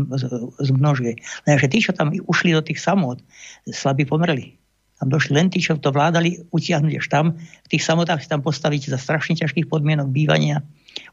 zmnožuje. 0.57 1.21
Lenže 1.45 1.69
tí, 1.69 1.79
čo 1.79 1.93
tam 1.93 2.11
ušli 2.11 2.51
do 2.51 2.65
tých 2.65 2.81
samot, 2.81 3.21
slabí 3.69 4.03
pomreli 4.03 4.58
tam 4.99 5.07
došli 5.07 5.31
len 5.31 5.47
tí, 5.47 5.63
čo 5.63 5.79
to 5.79 5.95
vládali, 5.95 6.51
utiahnuť 6.51 6.93
až 6.99 7.07
tam. 7.07 7.25
V 7.39 7.67
tých 7.71 7.87
samotách 7.87 8.19
si 8.19 8.27
tam 8.27 8.43
postaviť 8.43 8.91
za 8.91 8.99
strašne 8.99 9.39
ťažkých 9.39 9.71
podmienok 9.71 10.11
bývania, 10.11 10.59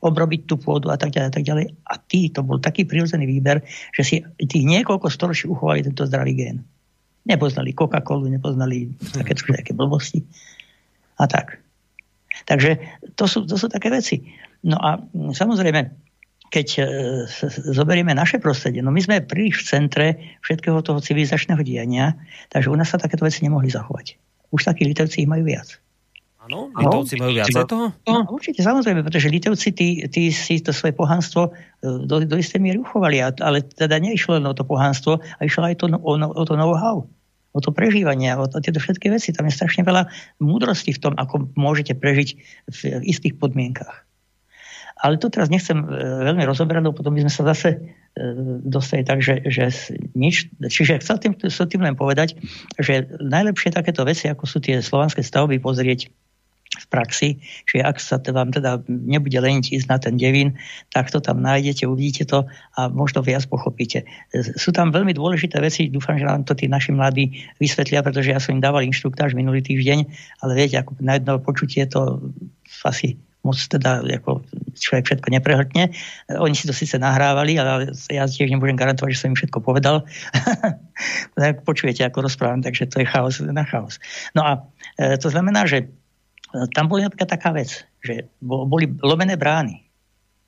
obrobiť 0.02 0.50
tú 0.50 0.58
pôdu 0.58 0.90
a 0.90 0.98
tak 0.98 1.14
ďalej. 1.14 1.28
A, 1.30 1.32
tak 1.32 1.44
ďalej. 1.46 1.64
a 1.86 1.94
tí, 2.02 2.34
to 2.34 2.42
bol 2.42 2.58
taký 2.58 2.82
prirodzený 2.82 3.30
výber, 3.30 3.62
že 3.94 4.02
si 4.02 4.16
tých 4.42 4.64
niekoľko 4.66 5.06
storočí 5.06 5.46
uchovali 5.46 5.86
tento 5.86 6.02
zdravý 6.02 6.34
gén. 6.34 6.66
Nepoznali 7.26 7.78
Coca-Colu, 7.78 8.26
nepoznali 8.26 8.90
také 9.14 9.38
také 9.38 9.70
blbosti. 9.70 10.26
A 11.22 11.30
tak. 11.30 11.62
Takže 12.46 12.78
to 13.14 13.24
sú, 13.30 13.46
to 13.46 13.54
sú 13.54 13.70
také 13.70 13.88
veci. 13.90 14.26
No 14.66 14.76
a 14.82 14.98
samozrejme, 15.14 16.05
keď 16.50 16.68
e, 16.78 16.82
zoberieme 17.74 18.14
naše 18.14 18.38
prostredie, 18.38 18.80
no 18.80 18.94
my 18.94 19.00
sme 19.02 19.24
príliš 19.24 19.62
v 19.62 19.66
centre 19.66 20.06
všetkého 20.42 20.78
toho 20.82 20.98
civilizačného 21.02 21.60
diania, 21.62 22.14
takže 22.50 22.70
u 22.70 22.76
nás 22.78 22.90
sa 22.90 22.98
takéto 22.98 23.26
veci 23.26 23.42
nemohli 23.42 23.70
zachovať. 23.70 24.16
Už 24.54 24.62
takí 24.62 24.86
Litevci 24.86 25.26
ich 25.26 25.30
majú 25.30 25.46
viac. 25.46 25.78
Áno, 26.46 26.70
Litovci 26.78 27.18
majú 27.18 27.32
viac 27.34 27.50
toho? 27.50 27.90
No, 28.06 28.22
určite, 28.30 28.62
samozrejme, 28.62 29.02
pretože 29.02 29.26
Litovci 29.26 29.74
tí, 29.74 30.06
tí 30.06 30.30
si 30.30 30.62
to 30.62 30.70
svoje 30.70 30.94
pohanstvo 30.94 31.50
e, 31.50 32.06
do, 32.06 32.22
do 32.22 32.36
istej 32.38 32.62
miery 32.62 32.78
uchovali, 32.78 33.18
ale 33.18 33.66
teda 33.66 33.98
neišlo 33.98 34.38
len 34.38 34.46
o 34.46 34.54
to 34.54 34.62
pohanstvo, 34.62 35.18
a 35.18 35.40
išlo 35.42 35.66
aj 35.66 35.82
to, 35.82 35.90
o, 35.90 36.12
o 36.14 36.42
to 36.46 36.54
know-how 36.54 37.02
o 37.56 37.60
to 37.64 37.72
prežívanie, 37.72 38.36
o, 38.36 38.44
to, 38.44 38.60
tieto 38.60 38.76
všetky 38.84 39.08
veci. 39.08 39.32
Tam 39.32 39.48
je 39.48 39.56
strašne 39.56 39.80
veľa 39.80 40.12
múdrosti 40.44 40.92
v 40.92 41.00
tom, 41.00 41.16
ako 41.16 41.56
môžete 41.56 41.96
prežiť 41.96 42.28
v 42.68 42.80
istých 43.00 43.40
podmienkach. 43.40 44.04
Ale 44.96 45.20
to 45.20 45.28
teraz 45.28 45.52
nechcem 45.52 45.76
e, 45.76 45.86
veľmi 46.32 46.40
rozoberať, 46.48 46.82
lebo 46.88 46.96
potom 46.96 47.12
by 47.12 47.28
sme 47.28 47.32
sa 47.32 47.44
zase 47.52 47.68
e, 47.76 47.78
dostali 48.64 49.04
tak, 49.04 49.20
že, 49.20 49.44
že 49.44 49.68
nič. 50.16 50.48
Čiže 50.56 51.04
chcel 51.04 51.16
tým, 51.20 51.32
chcel 51.36 51.68
tým 51.68 51.84
len 51.84 51.92
povedať, 51.92 52.40
že 52.80 53.04
najlepšie 53.20 53.76
takéto 53.76 54.08
veci, 54.08 54.32
ako 54.32 54.48
sú 54.48 54.58
tie 54.64 54.80
slovanské 54.80 55.20
stavby, 55.20 55.60
pozrieť 55.60 56.08
v 56.76 56.86
praxi, 56.92 57.28
že 57.64 57.80
ak 57.80 57.96
sa 57.96 58.20
teda 58.20 58.36
vám 58.36 58.50
teda 58.52 58.84
nebude 58.88 59.38
leniť 59.38 59.72
ísť 59.80 59.86
na 59.88 59.98
ten 60.02 60.14
devín, 60.20 60.60
tak 60.92 61.08
to 61.08 61.22
tam 61.22 61.40
nájdete, 61.40 61.88
uvidíte 61.88 62.28
to 62.28 62.44
a 62.76 62.80
možno 62.92 63.24
viac 63.24 63.46
pochopíte. 63.48 64.04
Sú 64.58 64.74
tam 64.76 64.92
veľmi 64.92 65.16
dôležité 65.16 65.62
veci, 65.62 65.88
dúfam, 65.88 66.20
že 66.20 66.28
nám 66.28 66.44
to 66.44 66.52
tí 66.52 66.68
naši 66.68 66.92
mladí 66.92 67.48
vysvetlia, 67.62 68.04
pretože 68.04 68.34
ja 68.34 68.42
som 68.42 68.58
im 68.58 68.62
dával 68.62 68.84
inštruktáž 68.84 69.32
minulý 69.32 69.64
týždeň, 69.64 69.98
ale 70.44 70.52
viete, 70.52 70.76
ako 70.76 71.00
na 71.00 71.16
jedno 71.16 71.40
počutie 71.40 71.86
to 71.88 72.20
asi 72.84 73.16
moc 73.46 73.54
teda 73.56 74.02
ako 74.02 74.42
človek 74.74 75.04
všetko 75.06 75.28
neprehltne. 75.30 75.94
Oni 76.34 76.54
si 76.58 76.66
to 76.66 76.74
síce 76.74 76.98
nahrávali, 76.98 77.54
ale 77.56 77.94
ja 78.10 78.26
tiež 78.26 78.50
nemôžem 78.50 78.74
garantovať, 78.74 79.14
že 79.14 79.20
som 79.22 79.30
im 79.30 79.38
všetko 79.38 79.62
povedal. 79.62 80.02
tak 81.38 81.62
počujete, 81.62 82.02
ako 82.02 82.26
rozprávam, 82.26 82.60
takže 82.66 82.90
to 82.90 83.00
je 83.00 83.06
chaos 83.06 83.38
na 83.38 83.62
chaos. 83.62 84.02
No 84.34 84.42
a 84.42 84.52
e, 84.98 85.14
to 85.16 85.30
znamená, 85.30 85.64
že 85.70 85.86
e, 85.86 85.86
tam 86.74 86.90
bola 86.90 87.06
napríklad 87.06 87.30
taká 87.30 87.54
vec, 87.54 87.86
že 88.02 88.26
boli 88.42 88.90
lomené 89.00 89.38
brány. 89.38 89.86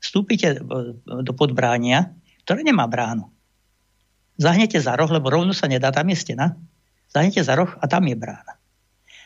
Vstúpite 0.03 0.59
e, 0.59 0.59
do 0.99 1.31
podbránia, 1.31 2.11
ktoré 2.43 2.67
nemá 2.67 2.85
bránu. 2.85 3.31
Zahnete 4.39 4.79
za 4.79 4.95
roh, 4.95 5.11
lebo 5.11 5.31
rovno 5.31 5.51
sa 5.51 5.67
nedá, 5.67 5.91
tam 5.91 6.07
je 6.11 6.15
stena. 6.15 6.55
Zahnete 7.11 7.43
za 7.43 7.55
roh 7.55 7.71
a 7.79 7.85
tam 7.87 8.07
je 8.07 8.15
brána. 8.15 8.59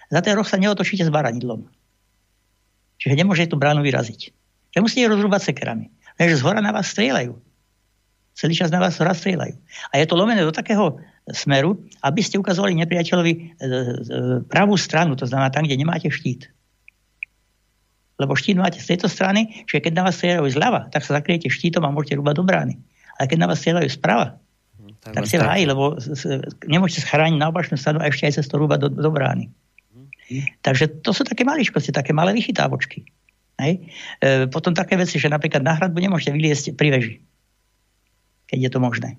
Za 0.10 0.22
ten 0.22 0.34
roh 0.38 0.46
sa 0.46 0.62
neotočíte 0.62 1.06
s 1.06 1.14
baranidlom. 1.14 1.70
Čiže 3.04 3.20
nemôže 3.20 3.52
tú 3.52 3.60
bránu 3.60 3.84
vyraziť. 3.84 4.32
Že 4.72 4.80
musíte 4.80 5.12
rozrúbať 5.12 5.52
sekerami. 5.52 5.92
Takže 6.16 6.40
z 6.40 6.42
hora 6.48 6.64
na 6.64 6.72
vás 6.72 6.88
strieľajú. 6.96 7.36
Celý 8.34 8.56
čas 8.56 8.72
na 8.72 8.80
vás 8.80 8.96
hora 8.96 9.12
strieľajú. 9.12 9.60
A 9.92 10.00
je 10.00 10.08
to 10.08 10.16
lomené 10.16 10.40
do 10.40 10.56
takého 10.56 11.04
smeru, 11.36 11.76
aby 12.00 12.24
ste 12.24 12.40
ukazovali 12.40 12.80
nepriateľovi 12.80 13.34
e, 13.36 13.40
e, 13.40 13.72
pravú 14.48 14.80
stranu, 14.80 15.20
to 15.20 15.28
znamená 15.28 15.52
tam, 15.52 15.68
kde 15.68 15.76
nemáte 15.76 16.08
štít. 16.08 16.48
Lebo 18.16 18.40
štít 18.40 18.56
máte 18.56 18.80
z 18.80 18.96
tejto 18.96 19.12
strany, 19.12 19.68
že 19.68 19.84
keď 19.84 19.92
na 20.00 20.04
vás 20.08 20.16
strieľajú 20.16 20.48
zľava, 20.56 20.88
tak 20.88 21.04
sa 21.04 21.20
zakriete 21.20 21.52
štítom 21.52 21.84
a 21.84 21.92
môžete 21.92 22.16
rúbať 22.24 22.36
do 22.40 22.48
brány. 22.48 22.76
Ale 23.20 23.28
keď 23.28 23.38
na 23.40 23.48
vás 23.52 23.60
strieľajú 23.60 23.90
sprava, 23.92 24.40
hm, 24.80 24.96
tak, 25.04 25.12
tak 25.20 25.24
ste 25.28 25.44
v 25.44 25.48
háji, 25.48 25.64
lebo 25.68 25.84
nemôžete 26.72 27.04
schrániť 27.04 27.36
na 27.36 27.52
opačnú 27.52 27.76
stranu 27.76 28.00
a 28.00 28.08
ešte 28.08 28.32
aj 28.32 28.34
cez 28.40 28.48
to 28.48 28.56
rúbať 28.56 28.88
do, 28.88 28.90
do 28.96 29.12
brány. 29.12 29.52
Takže 30.64 31.04
to 31.06 31.12
sú 31.12 31.28
také 31.28 31.44
maličkosti, 31.44 31.94
také 31.94 32.16
malé 32.16 32.34
vychytávočky. 32.34 33.06
Hej. 33.62 33.86
E, 34.20 34.50
potom 34.50 34.74
také 34.74 34.98
veci, 34.98 35.22
že 35.22 35.30
napríklad 35.30 35.62
na 35.62 35.78
hradbu 35.78 35.98
nemôžete 36.02 36.34
vyliesť 36.34 36.66
pri 36.74 36.90
veži. 36.90 37.16
Keď 38.50 38.60
je 38.60 38.72
to 38.72 38.80
možné. 38.82 39.10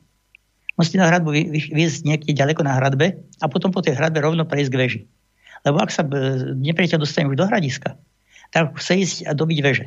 Musíte 0.75 0.99
na 0.99 1.07
hradbu 1.07 1.31
vyjsť 1.71 2.01
niekde 2.03 2.33
ďaleko 2.35 2.67
na 2.67 2.75
hradbe 2.75 3.15
a 3.39 3.47
potom 3.47 3.71
po 3.71 3.79
tej 3.79 3.95
hradbe 3.95 4.19
rovno 4.19 4.43
prejsť 4.43 4.71
k 4.75 4.79
veži. 4.79 5.01
Lebo 5.63 5.79
ak 5.79 5.95
sa 5.95 6.03
e, 6.03 6.11
nepriateľ 6.59 6.99
dostane 6.99 7.31
už 7.31 7.39
do 7.39 7.47
hradiska, 7.47 7.95
tak 8.51 8.75
chce 8.75 8.93
ísť 9.07 9.17
a 9.31 9.33
dobiť 9.39 9.59
veže. 9.63 9.87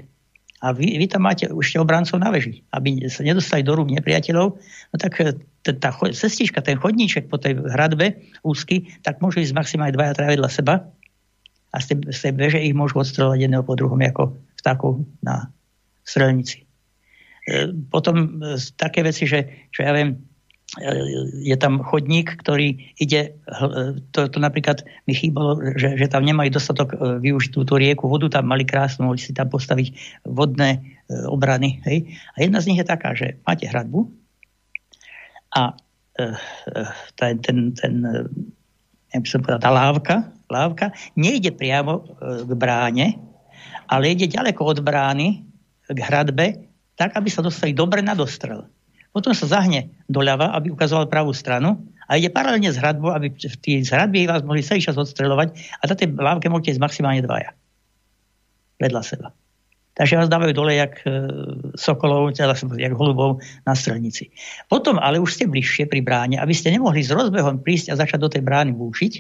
A 0.58 0.74
vy, 0.74 0.98
vy 0.98 1.06
tam 1.06 1.30
máte 1.30 1.46
ešte 1.46 1.78
obrancov 1.78 2.18
na 2.18 2.34
veži, 2.34 2.66
aby 2.74 3.06
sa 3.14 3.22
nedostali 3.22 3.62
do 3.62 3.78
rúk 3.78 3.94
nepriateľov, 3.94 4.58
no 4.58 4.96
tak 4.98 5.14
e, 5.22 5.38
tá 5.62 5.92
cestička, 5.94 6.64
ten 6.64 6.80
chodníček 6.80 7.28
po 7.28 7.38
tej 7.38 7.60
hradbe 7.62 8.18
úzky, 8.42 8.90
tak 9.04 9.20
môžu 9.20 9.44
ísť 9.44 9.54
maximálne 9.54 9.94
dvaja 9.94 10.16
traja 10.18 10.34
vedľa 10.34 10.50
seba 10.50 10.88
a 11.78 11.82
z 11.82 11.94
tej, 11.94 11.98
z 12.10 12.58
ich 12.58 12.74
môžu 12.74 12.98
odstreľovať 12.98 13.38
jedného 13.46 13.62
po 13.62 13.78
druhom 13.78 14.02
ako 14.02 14.34
vtákov 14.58 15.06
na 15.22 15.54
strelnici. 16.02 16.66
E, 17.46 17.70
potom 17.94 18.42
e, 18.42 18.58
také 18.74 19.06
veci, 19.06 19.30
že, 19.30 19.70
že 19.70 19.86
ja 19.86 19.94
viem, 19.94 20.18
e, 20.82 20.90
je 21.46 21.56
tam 21.62 21.86
chodník, 21.86 22.34
ktorý 22.42 22.98
ide, 22.98 23.38
to, 24.10 24.26
to 24.26 24.38
napríklad 24.42 24.82
mi 25.06 25.14
chýbalo, 25.14 25.62
že, 25.78 26.02
že 26.02 26.10
tam 26.10 26.26
nemajú 26.26 26.50
dostatok 26.50 26.98
využiť 27.22 27.52
túto 27.54 27.78
rieku, 27.78 28.10
vodu 28.10 28.42
tam 28.42 28.50
mali 28.50 28.66
krásnu, 28.66 29.06
mohli 29.06 29.22
si 29.22 29.38
tam 29.38 29.54
postaviť 29.54 29.94
vodné 30.26 30.98
obrany. 31.30 31.80
Hej? 31.86 32.10
A 32.36 32.44
jedna 32.44 32.60
z 32.60 32.74
nich 32.74 32.80
je 32.82 32.88
taká, 32.90 33.14
že 33.14 33.38
máte 33.48 33.70
hradbu 33.70 34.12
a 35.56 35.78
ten, 37.14 37.38
ten, 37.46 37.78
ten 37.78 37.94
ja 39.14 39.22
by 39.22 39.28
som 39.30 39.40
povedal, 39.40 39.62
tá 39.62 39.70
lávka, 39.70 40.16
lávka 40.52 40.96
nejde 41.16 41.54
priamo 41.56 42.02
e, 42.02 42.04
k 42.48 42.52
bráne, 42.56 43.20
ale 43.88 44.12
ide 44.12 44.28
ďaleko 44.28 44.62
od 44.64 44.80
brány 44.84 45.44
k 45.88 46.00
hradbe, 46.04 46.68
tak, 47.00 47.16
aby 47.16 47.30
sa 47.30 47.46
dostali 47.46 47.72
dobre 47.72 48.04
na 48.04 48.18
dostrel. 48.18 48.68
Potom 49.16 49.32
sa 49.32 49.48
zahne 49.48 49.90
doľava, 50.12 50.52
aby 50.54 50.74
ukazoval 50.74 51.08
pravú 51.08 51.32
stranu 51.32 51.80
a 52.06 52.20
ide 52.20 52.30
paralelne 52.30 52.70
s 52.70 52.80
hradbou, 52.80 53.16
aby 53.16 53.32
v 53.32 53.58
tej 53.64 53.88
hradbe 53.88 54.28
vás 54.28 54.44
mohli 54.44 54.64
celý 54.64 54.84
čas 54.84 55.00
odstreľovať 55.00 55.48
a 55.80 55.84
na 55.88 55.96
tej 55.96 56.08
lávke 56.14 56.52
môžete 56.52 56.78
ísť 56.78 56.84
maximálne 56.84 57.24
dvaja. 57.24 57.56
Vedľa 58.78 59.02
seba. 59.02 59.30
Takže 59.98 60.22
vás 60.22 60.30
dávajú 60.30 60.54
dole 60.54 60.78
jak 60.78 61.02
e, 61.02 61.10
sokolov, 61.74 62.38
teda 62.38 62.54
jak 62.78 62.94
holubov 62.94 63.42
na 63.66 63.74
strelnici. 63.74 64.30
Potom 64.70 65.02
ale 65.02 65.18
už 65.18 65.34
ste 65.34 65.50
bližšie 65.50 65.90
pri 65.90 66.06
bráne, 66.06 66.38
aby 66.38 66.54
ste 66.54 66.70
nemohli 66.70 67.02
s 67.02 67.10
rozbehom 67.10 67.66
prísť 67.66 67.90
a 67.90 67.98
začať 67.98 68.22
do 68.22 68.30
tej 68.30 68.46
brány 68.46 68.78
búšiť, 68.78 69.14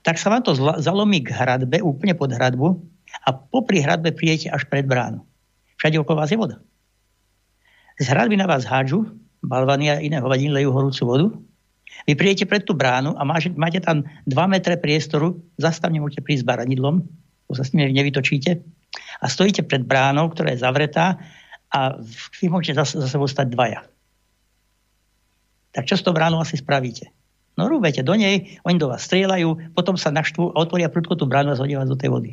tak 0.00 0.16
sa 0.16 0.32
vám 0.32 0.42
to 0.42 0.56
zalomí 0.80 1.20
k 1.24 1.32
hradbe, 1.32 1.80
úplne 1.84 2.16
pod 2.16 2.32
hradbu 2.32 2.80
a 3.24 3.28
popri 3.32 3.80
hradbe 3.84 4.12
prídete 4.12 4.48
až 4.52 4.68
pred 4.68 4.84
bránu. 4.88 5.24
Všade 5.76 6.00
okolo 6.00 6.24
vás 6.24 6.32
je 6.32 6.40
voda. 6.40 6.56
Z 7.96 8.12
hradby 8.12 8.36
na 8.36 8.48
vás 8.48 8.64
hádžu, 8.64 9.08
balvany 9.44 9.92
a 9.92 10.00
iné 10.00 10.20
hovadiny 10.20 10.52
lejú 10.52 10.72
horúcu 10.72 11.02
vodu. 11.04 11.26
Vy 12.04 12.12
prídete 12.12 12.44
pred 12.44 12.64
tú 12.64 12.76
bránu 12.76 13.16
a 13.16 13.24
máte, 13.24 13.80
tam 13.80 14.04
2 14.28 14.52
metre 14.52 14.76
priestoru, 14.76 15.40
zastavne 15.56 16.00
môžete 16.00 16.20
prísť 16.20 16.44
s 16.44 16.48
baranidlom, 16.48 17.00
to 17.48 17.52
sa 17.56 17.64
s 17.64 17.72
tým 17.72 17.88
nevytočíte, 17.88 18.60
a 19.20 19.24
stojíte 19.28 19.64
pred 19.64 19.84
bránou, 19.84 20.28
ktorá 20.28 20.52
je 20.52 20.60
zavretá 20.60 21.16
a 21.72 21.96
vy 22.40 22.46
môžete 22.52 22.76
za, 22.76 22.84
za 23.00 23.08
sebou 23.08 23.28
stať 23.28 23.52
dvaja. 23.52 23.80
Tak 25.72 25.88
čo 25.88 25.96
s 25.96 26.04
tou 26.04 26.12
bránou 26.12 26.40
asi 26.40 26.56
spravíte? 26.56 27.12
No 27.56 27.72
rúbete 27.72 28.04
do 28.04 28.12
nej, 28.12 28.60
oni 28.68 28.76
do 28.76 28.92
vás 28.92 29.08
strieľajú, 29.08 29.72
potom 29.72 29.96
sa 29.96 30.12
naštvú 30.12 30.52
otvoria 30.52 30.92
prudko 30.92 31.16
tú 31.16 31.24
bránu 31.24 31.52
a 31.52 31.58
zhodia 31.58 31.80
vás 31.80 31.88
do 31.88 31.96
tej 31.96 32.12
vody. 32.12 32.30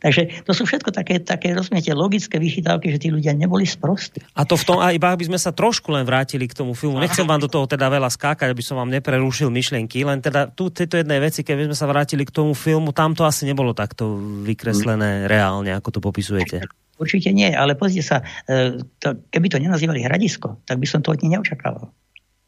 Takže 0.00 0.46
to 0.46 0.52
sú 0.56 0.64
všetko 0.64 0.94
také, 0.94 1.20
také 1.20 1.52
rozumiete, 1.52 1.92
logické 1.92 2.40
vychytávky, 2.40 2.94
že 2.94 2.98
tí 3.02 3.08
ľudia 3.12 3.36
neboli 3.36 3.68
sprostí. 3.68 4.24
A 4.32 4.48
to 4.48 4.56
v 4.56 4.64
tom, 4.64 4.78
a 4.80 4.94
iba 4.94 5.12
aby 5.12 5.28
sme 5.28 5.36
sa 5.36 5.52
trošku 5.52 5.92
len 5.92 6.08
vrátili 6.08 6.48
k 6.48 6.56
tomu 6.56 6.72
filmu. 6.72 6.96
Nechcem 6.96 7.28
vám 7.28 7.42
do 7.42 7.50
toho 7.50 7.68
teda 7.68 7.92
veľa 7.92 8.08
skákať, 8.08 8.48
aby 8.48 8.64
som 8.64 8.80
vám 8.80 8.88
neprerušil 8.88 9.52
myšlienky, 9.52 10.06
len 10.06 10.24
teda 10.24 10.48
tu 10.48 10.72
tejto 10.72 10.96
jednej 10.96 11.20
veci, 11.20 11.44
keby 11.44 11.68
sme 11.68 11.76
sa 11.76 11.84
vrátili 11.84 12.24
k 12.24 12.32
tomu 12.32 12.56
filmu, 12.56 12.94
tam 12.96 13.12
to 13.12 13.28
asi 13.28 13.44
nebolo 13.44 13.76
takto 13.76 14.16
vykreslené 14.46 15.28
reálne, 15.28 15.74
ako 15.76 15.98
to 15.98 16.00
popisujete. 16.00 16.64
Určite 16.96 17.34
nie, 17.34 17.50
ale 17.50 17.74
pozrite 17.74 18.04
sa, 18.04 18.22
e, 18.46 18.78
to, 19.02 19.26
keby 19.32 19.50
to 19.50 19.58
nenazývali 19.58 20.06
hradisko, 20.06 20.62
tak 20.64 20.78
by 20.78 20.86
som 20.86 21.02
to 21.02 21.10
od 21.10 21.20
nich 21.24 21.34
neočakával. 21.34 21.90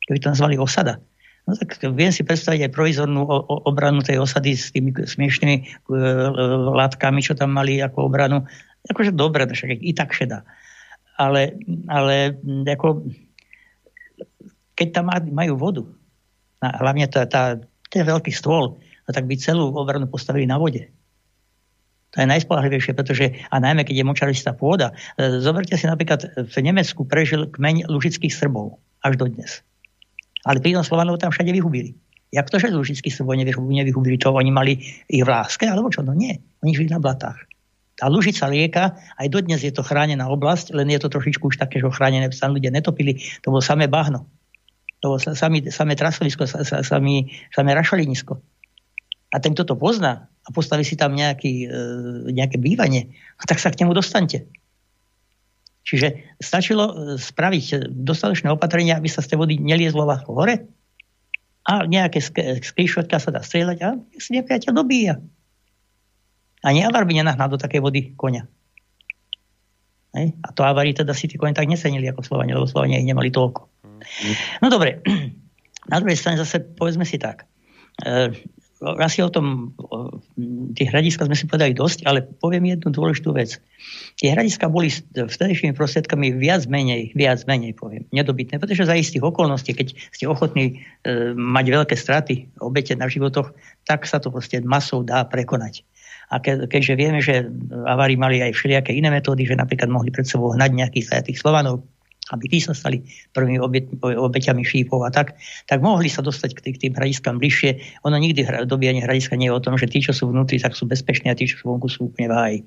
Keby 0.05 0.19
to 0.21 0.31
nazvali 0.31 0.61
osada, 0.61 1.01
No 1.45 1.53
tak 1.53 1.77
viem 1.93 2.09
si 2.09 2.25
predstaviť 2.25 2.69
aj 2.69 2.73
provizornú 2.73 3.21
obranu 3.69 4.01
tej 4.01 4.17
osady 4.17 4.57
s 4.57 4.73
tými 4.73 4.97
smiešnými 4.97 5.57
e, 5.61 5.63
látkami, 6.73 7.21
čo 7.21 7.37
tam 7.37 7.53
mali 7.53 7.85
ako 7.85 8.09
obranu. 8.09 8.49
Akože 8.89 9.13
dobre, 9.13 9.45
však 9.45 9.77
i 9.77 9.93
tak 9.93 10.17
šedá. 10.17 10.41
Ale, 11.21 11.61
ale 11.85 12.41
ako, 12.65 13.05
keď 14.73 14.89
tam 14.89 15.13
majú 15.13 15.55
vodu, 15.61 15.85
a 16.65 16.81
hlavne 16.81 17.05
tá, 17.13 17.29
tá, 17.29 17.61
ten 17.93 18.03
veľký 18.09 18.33
stôl, 18.33 18.81
no 18.81 19.11
tak 19.13 19.29
by 19.29 19.37
celú 19.37 19.69
obranu 19.77 20.09
postavili 20.09 20.49
na 20.49 20.57
vode. 20.57 20.89
To 22.17 22.25
je 22.25 22.31
najspolahlivejšie, 22.31 22.97
pretože, 22.97 23.27
a 23.53 23.57
najmä 23.61 23.85
keď 23.85 24.01
je 24.01 24.09
močaristá 24.09 24.57
pôda, 24.57 24.97
e, 25.21 25.45
zoberte 25.45 25.77
si 25.77 25.85
napríklad, 25.85 26.25
v 26.49 26.57
Nemecku 26.65 27.05
prežil 27.05 27.53
kmeň 27.53 27.93
lužických 27.93 28.33
Srbov 28.33 28.81
až 29.05 29.21
do 29.21 29.29
dnes. 29.29 29.61
Ale 30.45 30.61
prídom 30.61 30.85
Slovanov 30.85 31.21
tam 31.21 31.33
všade 31.33 31.51
vyhubili. 31.51 31.97
Jak 32.35 32.51
to, 32.51 32.59
že 32.59 32.75
Lužickí 32.75 33.15
Srbov 33.15 33.39
nevyhubili, 33.39 34.19
to 34.19 34.35
oni 34.35 34.51
mali 34.51 34.75
ich 35.07 35.23
v 35.23 35.29
láske, 35.31 35.71
alebo 35.71 35.87
čo? 35.89 36.03
No 36.03 36.13
nie, 36.19 36.35
oni 36.67 36.75
žili 36.75 36.91
na 36.91 36.99
blatách. 36.99 37.39
Tá 37.95 38.11
Lužica 38.11 38.51
rieka, 38.51 38.99
aj 39.15 39.31
dodnes 39.31 39.63
je 39.63 39.71
to 39.71 39.87
chránená 39.87 40.27
oblasť, 40.27 40.75
len 40.75 40.91
je 40.91 40.99
to 40.99 41.07
trošičku 41.15 41.55
už 41.55 41.63
také, 41.63 41.79
že 41.79 41.87
chránené 41.95 42.27
sa 42.35 42.51
ľudia 42.51 42.75
netopili, 42.75 43.23
to 43.39 43.55
bolo 43.55 43.63
samé 43.63 43.87
bahno. 43.87 44.27
To 44.99 45.15
bolo 45.15 45.21
samé, 45.23 45.63
samé 45.71 45.95
trasovisko, 45.95 46.43
samé, 46.83 47.31
samé 47.55 47.71
rašalinisko. 47.71 48.43
A 49.31 49.39
ten, 49.39 49.55
kto 49.55 49.63
to 49.63 49.75
pozná 49.79 50.27
a 50.27 50.49
postaví 50.51 50.83
si 50.83 50.99
tam 50.99 51.15
nejaký, 51.15 51.71
e, 51.71 51.79
nejaké 52.35 52.59
bývanie, 52.59 53.15
tak 53.47 53.63
sa 53.63 53.71
k 53.71 53.87
nemu 53.87 53.95
dostante. 53.95 54.43
Čiže 55.85 56.37
stačilo 56.41 56.85
e, 56.89 56.95
spraviť 57.21 57.93
dostatočné 57.93 58.49
opatrenia, 58.49 58.97
aby 58.97 59.09
sa 59.09 59.21
z 59.21 59.35
tej 59.35 59.39
vody 59.39 59.61
neliezlo 59.61 60.09
ľahko 60.09 60.33
hore 60.33 60.65
a 61.65 61.85
nejaké 61.89 62.21
skrišotka 62.61 63.17
sa 63.17 63.31
dá 63.33 63.41
strieľať 63.41 63.79
a 63.85 63.89
si 64.21 64.37
nepriateľ 64.37 64.73
dobíja. 64.73 65.17
A 66.65 66.69
neavar 66.73 67.05
by 67.05 67.13
nenahnal 67.21 67.53
do 67.53 67.61
takej 67.61 67.81
vody 67.85 68.01
konia. 68.17 68.49
Hej? 70.17 70.33
A 70.41 70.49
to 70.53 70.65
avari 70.65 70.97
teda 70.97 71.13
si 71.13 71.29
tí 71.29 71.37
kone 71.37 71.53
tak 71.53 71.69
necenili 71.69 72.09
ako 72.09 72.25
Slovania, 72.25 72.57
lebo 72.57 72.69
Slovania 72.69 73.01
ich 73.01 73.09
nemali 73.09 73.29
toľko. 73.29 73.61
No 74.61 74.67
dobre, 74.69 75.01
na 75.93 75.97
druhej 76.01 76.17
strane 76.17 76.41
zase 76.41 76.61
povedzme 76.61 77.05
si 77.05 77.21
tak. 77.21 77.45
E, 78.85 79.01
asi 79.01 79.25
o 79.25 79.33
tom, 79.33 79.73
o, 79.81 80.21
tých 80.77 80.93
hradiska 80.93 81.25
sme 81.25 81.33
si 81.33 81.49
povedali 81.49 81.73
dosť, 81.73 82.05
ale 82.05 82.21
poviem 82.21 82.77
jednu 82.77 82.93
dôležitú 82.93 83.33
vec. 83.33 83.57
Tie 84.21 84.29
hradiska 84.29 84.69
boli 84.69 84.93
vtedejšími 85.17 85.73
prostriedkami 85.73 86.37
viac 86.37 86.69
menej, 86.69 87.17
viac 87.17 87.41
menej 87.49 87.73
poviem, 87.73 88.05
nedobytné, 88.13 88.61
pretože 88.61 88.85
za 88.85 88.95
istých 88.95 89.25
okolností, 89.25 89.73
keď 89.73 89.97
ste 90.13 90.29
ochotní 90.29 90.85
e, 91.03 91.33
mať 91.33 91.65
veľké 91.73 91.97
straty, 91.97 92.61
obete 92.61 92.93
na 92.93 93.09
životoch, 93.09 93.57
tak 93.89 94.05
sa 94.05 94.21
to 94.21 94.29
proste 94.29 94.61
masou 94.61 95.01
dá 95.01 95.25
prekonať. 95.25 95.83
A 96.33 96.41
ke, 96.41 96.69
keďže 96.69 96.95
vieme, 96.97 97.21
že 97.21 97.45
avári 97.85 98.17
mali 98.17 98.41
aj 98.41 98.57
všelijaké 98.57 98.97
iné 98.97 99.13
metódy, 99.13 99.45
že 99.45 99.61
napríklad 99.61 99.93
mohli 99.93 100.09
pred 100.09 100.25
sebou 100.25 100.57
hnať 100.57 100.71
nejakých 100.73 101.09
zajatých 101.13 101.37
Slovanov, 101.37 101.85
aby 102.33 102.49
tí 102.49 102.59
sa 102.63 102.73
stali 102.73 103.05
prvými 103.37 103.61
obe, 103.61 103.85
obeťami 104.01 104.65
šípov 104.65 105.05
a 105.05 105.13
tak, 105.13 105.37
tak 105.69 105.85
mohli 105.85 106.09
sa 106.09 106.25
dostať 106.25 106.57
k, 106.57 106.61
tým, 106.65 106.73
k 106.73 106.83
tým 106.89 106.93
hradiskám 106.97 107.37
bližšie. 107.37 108.01
Ono 108.09 108.17
nikdy 108.17 108.41
hra, 108.41 108.59
dobíjanie 108.65 109.05
hradiska 109.05 109.37
nie 109.37 109.53
je 109.53 109.57
o 109.57 109.61
tom, 109.61 109.77
že 109.77 109.93
tí, 109.93 110.01
čo 110.01 110.17
sú 110.17 110.33
vnútri, 110.33 110.57
tak 110.57 110.73
sú 110.73 110.89
bezpeční 110.89 111.29
a 111.29 111.37
tí, 111.37 111.45
čo 111.45 111.61
sú 111.61 111.65
vonku, 111.69 111.93
sú 111.93 112.09
úplne 112.09 112.33
váji. 112.33 112.59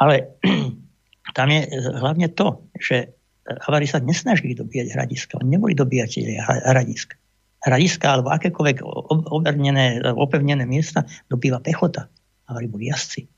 Ale 0.00 0.32
tam 1.36 1.48
je 1.52 1.60
hlavne 1.76 2.32
to, 2.32 2.64
že 2.80 3.12
Havari 3.44 3.88
sa 3.88 3.98
nesnažili 4.00 4.54
dobíjať 4.54 4.94
hradiska. 4.94 5.32
Oni 5.42 5.58
neboli 5.58 5.74
dobíjatelia 5.74 6.44
hradisk. 6.46 7.18
Hradiska 7.60 8.06
alebo 8.08 8.32
akékoľvek 8.32 8.80
obernené, 9.28 10.00
opevnené 10.16 10.64
miesta 10.64 11.04
dobýva 11.28 11.60
pechota. 11.60 12.08
Havari 12.48 12.70
boli 12.70 12.88
jazdci. 12.88 13.28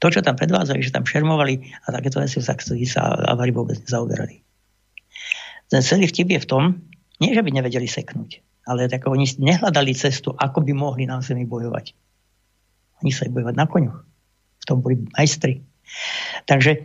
To, 0.00 0.08
čo 0.08 0.24
tam 0.24 0.36
predvádzali, 0.36 0.80
že 0.80 0.94
tam 0.94 1.04
šermovali 1.04 1.60
a 1.84 1.92
takéto 1.92 2.20
veci, 2.20 2.40
tak 2.40 2.64
sa 2.64 3.02
Havari 3.32 3.52
vôbec 3.52 3.76
nezaoberali. 3.84 4.43
Ten 5.72 5.80
celý 5.80 6.08
vtip 6.08 6.28
je 6.30 6.40
v 6.42 6.48
tom, 6.48 6.62
nie 7.22 7.32
že 7.32 7.42
by 7.44 7.50
nevedeli 7.54 7.86
seknúť, 7.86 8.42
ale 8.68 8.90
tak 8.90 9.06
oni 9.06 9.24
nehľadali 9.38 9.94
cestu, 9.96 10.34
ako 10.34 10.64
by 10.66 10.72
mohli 10.74 11.04
na 11.08 11.22
zemi 11.22 11.46
bojovať. 11.46 11.94
Oni 13.02 13.10
sa 13.14 13.28
bojovať 13.28 13.54
na 13.56 13.66
koňoch. 13.68 13.98
V 14.60 14.64
tom 14.64 14.80
boli 14.80 15.00
majstri. 15.12 15.60
Takže 16.48 16.70
e, 16.74 16.80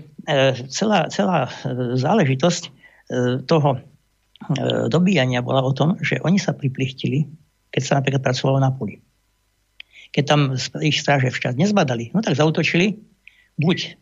celá, 0.67 1.07
celá 1.07 1.47
e, 1.47 1.51
záležitosť 1.95 2.63
e, 2.67 2.71
toho 3.47 3.79
dobíjania 4.87 5.43
bola 5.43 5.59
o 5.59 5.75
tom, 5.75 5.99
že 5.99 6.23
oni 6.23 6.39
sa 6.39 6.55
priplichtili, 6.55 7.27
keď 7.75 7.81
sa 7.83 7.99
napríklad 7.99 8.23
pracovalo 8.23 8.63
na 8.63 8.71
poli. 8.71 9.03
Keď 10.15 10.23
tam 10.23 10.55
ich 10.79 10.95
stráže 10.95 11.27
včas 11.27 11.59
nezbadali, 11.59 12.15
no 12.15 12.23
tak 12.23 12.39
zautočili 12.39 13.03
buď 13.59 13.99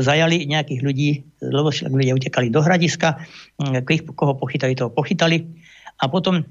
zajali 0.00 0.44
nejakých 0.44 0.80
ľudí, 0.84 1.10
lebo 1.40 1.72
ľudia 1.72 2.12
utekali 2.12 2.52
do 2.52 2.60
hradiska, 2.60 3.16
mm, 3.56 3.80
koho 4.12 4.36
pochytali, 4.36 4.76
toho 4.76 4.92
pochytali 4.92 5.40
a 5.96 6.04
potom 6.12 6.44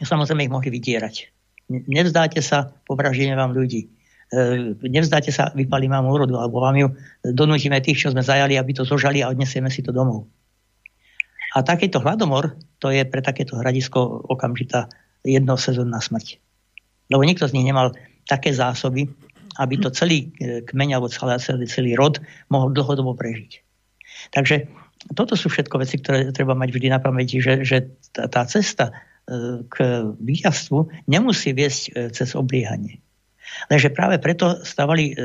samozrejme 0.00 0.48
ich 0.48 0.54
mohli 0.54 0.72
vydierať. 0.72 1.28
Nevzdáte 1.68 2.40
sa, 2.40 2.72
povraždíme 2.88 3.36
vám 3.36 3.52
ľudí. 3.52 3.92
E, 4.32 4.72
nevzdáte 4.80 5.28
sa, 5.28 5.52
vypalím 5.52 5.92
vám 5.92 6.08
úrodu, 6.08 6.40
alebo 6.40 6.64
vám 6.64 6.76
ju 6.80 6.88
donútime 7.20 7.84
tých, 7.84 8.08
čo 8.08 8.12
sme 8.16 8.24
zajali, 8.24 8.56
aby 8.56 8.72
to 8.72 8.88
zožali 8.88 9.20
a 9.20 9.28
odnesieme 9.28 9.68
si 9.68 9.84
to 9.84 9.92
domov. 9.92 10.24
A 11.52 11.60
takýto 11.60 12.00
hladomor, 12.00 12.56
to 12.80 12.88
je 12.88 13.04
pre 13.04 13.20
takéto 13.20 13.60
hradisko 13.60 14.24
okamžitá 14.24 14.88
jednosezónna 15.20 16.00
smrť. 16.00 16.40
Lebo 17.12 17.24
nikto 17.24 17.44
z 17.44 17.56
nich 17.56 17.68
nemal 17.68 17.92
také 18.28 18.52
zásoby, 18.52 19.08
aby 19.58 19.74
to 19.82 19.90
celý 19.90 20.30
e, 20.38 20.62
kmeň 20.62 20.88
alebo 20.94 21.10
celý, 21.10 21.66
celý 21.66 21.92
rod 21.98 22.22
mohol 22.46 22.70
dlhodobo 22.70 23.18
prežiť. 23.18 23.52
Takže 24.30 24.70
toto 25.14 25.34
sú 25.34 25.50
všetko 25.50 25.82
veci, 25.82 25.98
ktoré 25.98 26.30
treba 26.30 26.54
mať 26.54 26.70
vždy 26.70 26.88
na 26.90 27.02
pamäti, 27.02 27.42
že, 27.42 27.66
že 27.66 27.98
tá, 28.14 28.42
cesta 28.46 28.94
e, 29.26 29.66
k 29.66 29.76
víťazstvu 30.14 31.10
nemusí 31.10 31.50
viesť 31.50 31.82
e, 31.82 31.90
cez 32.14 32.38
obliehanie. 32.38 33.02
Lenže 33.72 33.90
práve 33.90 34.20
preto 34.20 34.60
stavali 34.60 35.16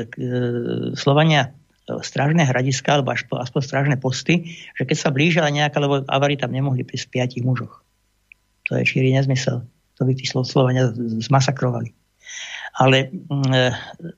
Slovania 0.96 1.52
strážne 1.84 2.40
hradiska 2.40 2.96
alebo 2.96 3.12
až 3.12 3.28
po, 3.28 3.36
aspoň 3.36 3.60
strážne 3.60 3.96
posty, 4.00 4.56
že 4.72 4.88
keď 4.88 4.96
sa 4.96 5.12
blížila 5.12 5.52
nejaká, 5.52 5.76
lebo 5.76 6.00
avary 6.08 6.40
tam 6.40 6.48
nemohli 6.48 6.88
pri 6.88 6.96
piatich 7.04 7.44
mužoch. 7.44 7.84
To 8.72 8.80
je 8.80 8.88
šíri 8.88 9.12
nezmysel. 9.12 9.68
To 10.00 10.02
by 10.08 10.12
tí 10.16 10.24
Slovania 10.24 10.88
zmasakrovali 10.96 11.92
ale 12.74 13.10
mm, 13.10 13.50
e, 13.54 13.70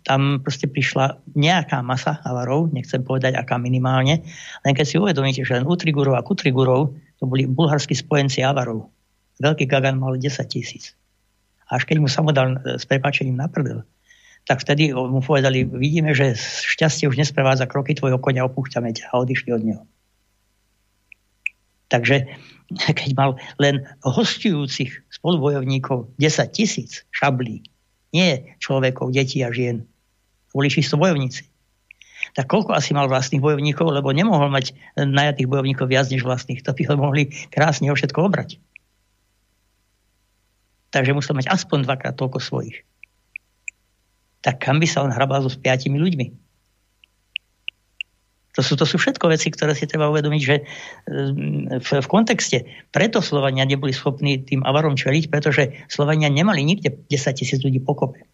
tam 0.09 0.41
proste 0.41 0.65
prišla 0.65 1.21
nejaká 1.37 1.85
masa 1.85 2.25
havarov, 2.25 2.73
nechcem 2.73 3.05
povedať 3.05 3.37
aká 3.37 3.61
minimálne, 3.61 4.25
len 4.65 4.73
keď 4.73 4.87
si 4.89 4.97
uvedomíte, 4.97 5.45
že 5.45 5.61
len 5.61 5.69
u 5.69 5.77
Trigurov 5.77 6.17
a 6.17 6.25
Kutrigurov 6.25 6.97
to 7.21 7.25
boli 7.29 7.45
bulharskí 7.45 7.93
spojenci 7.93 8.41
avarov. 8.41 8.89
Veľký 9.37 9.69
Gagan 9.69 10.01
mal 10.01 10.17
10 10.17 10.33
tisíc. 10.49 10.97
Až 11.69 11.85
keď 11.85 12.01
mu 12.01 12.09
samo 12.09 12.33
dal 12.33 12.57
e, 12.65 12.81
s 12.81 12.89
prepačením 12.89 13.37
na 13.37 13.53
prdel, 13.53 13.85
tak 14.47 14.63
vtedy 14.63 14.95
mu 14.95 15.19
povedali, 15.21 15.67
vidíme, 15.67 16.15
že 16.15 16.39
šťastie 16.39 17.11
už 17.11 17.19
nesprevádza 17.19 17.67
kroky 17.67 17.99
tvojho 17.99 18.23
konia, 18.23 18.47
opúšťame 18.47 18.95
ťa 18.95 19.11
a 19.11 19.19
odišli 19.21 19.51
od 19.53 19.63
neho. 19.67 19.83
Takže 21.93 22.25
keď 22.99 23.11
mal 23.19 23.37
len 23.61 23.85
hostujúcich 24.01 24.97
spolubojovníkov 25.13 26.09
10 26.17 26.57
tisíc 26.57 27.05
šablí, 27.13 27.67
nie 28.15 28.55
človekov, 28.63 29.15
detí 29.15 29.43
a 29.43 29.51
žien. 29.51 29.87
Boli 30.53 30.71
čisto 30.71 31.01
bojovníci. 31.01 31.47
Tak 32.35 32.51
koľko 32.51 32.75
asi 32.75 32.93
mal 32.93 33.07
vlastných 33.07 33.41
bojovníkov, 33.41 33.87
lebo 33.93 34.13
nemohol 34.13 34.51
mať 34.51 34.75
najatých 34.99 35.49
bojovníkov 35.49 35.89
viac 35.89 36.11
než 36.11 36.27
vlastných. 36.27 36.61
To 36.65 36.75
by 36.75 36.83
ho 36.91 36.95
mohli 36.99 37.31
krásne 37.49 37.89
o 37.89 37.97
všetko 37.97 38.19
obrať. 38.19 38.59
Takže 40.91 41.13
musel 41.13 41.37
mať 41.37 41.53
aspoň 41.53 41.85
dvakrát 41.85 42.15
toľko 42.17 42.39
svojich. 42.41 42.83
Tak 44.41 44.63
kam 44.63 44.79
by 44.79 44.87
sa 44.87 45.03
on 45.03 45.13
hrabal 45.13 45.43
so 45.45 45.51
s 45.51 45.59
piatimi 45.59 45.99
ľuďmi? 45.99 46.46
To 48.57 48.65
sú, 48.65 48.73
to 48.73 48.89
sú 48.89 48.97
všetko 48.97 49.29
veci, 49.29 49.53
ktoré 49.53 49.77
si 49.77 49.85
treba 49.85 50.09
uvedomiť, 50.09 50.43
že 50.43 50.57
v, 51.77 51.89
v 52.01 52.09
kontexte 52.09 52.65
preto 52.89 53.21
Slovania 53.21 53.69
neboli 53.69 53.93
schopní 53.93 54.41
tým 54.41 54.65
avarom 54.65 54.97
čeliť, 54.97 55.29
pretože 55.29 55.77
Slovania 55.93 56.33
nemali 56.33 56.65
nikde 56.65 57.05
10 57.13 57.37
tisíc 57.37 57.61
ľudí 57.61 57.85
pokope. 57.85 58.25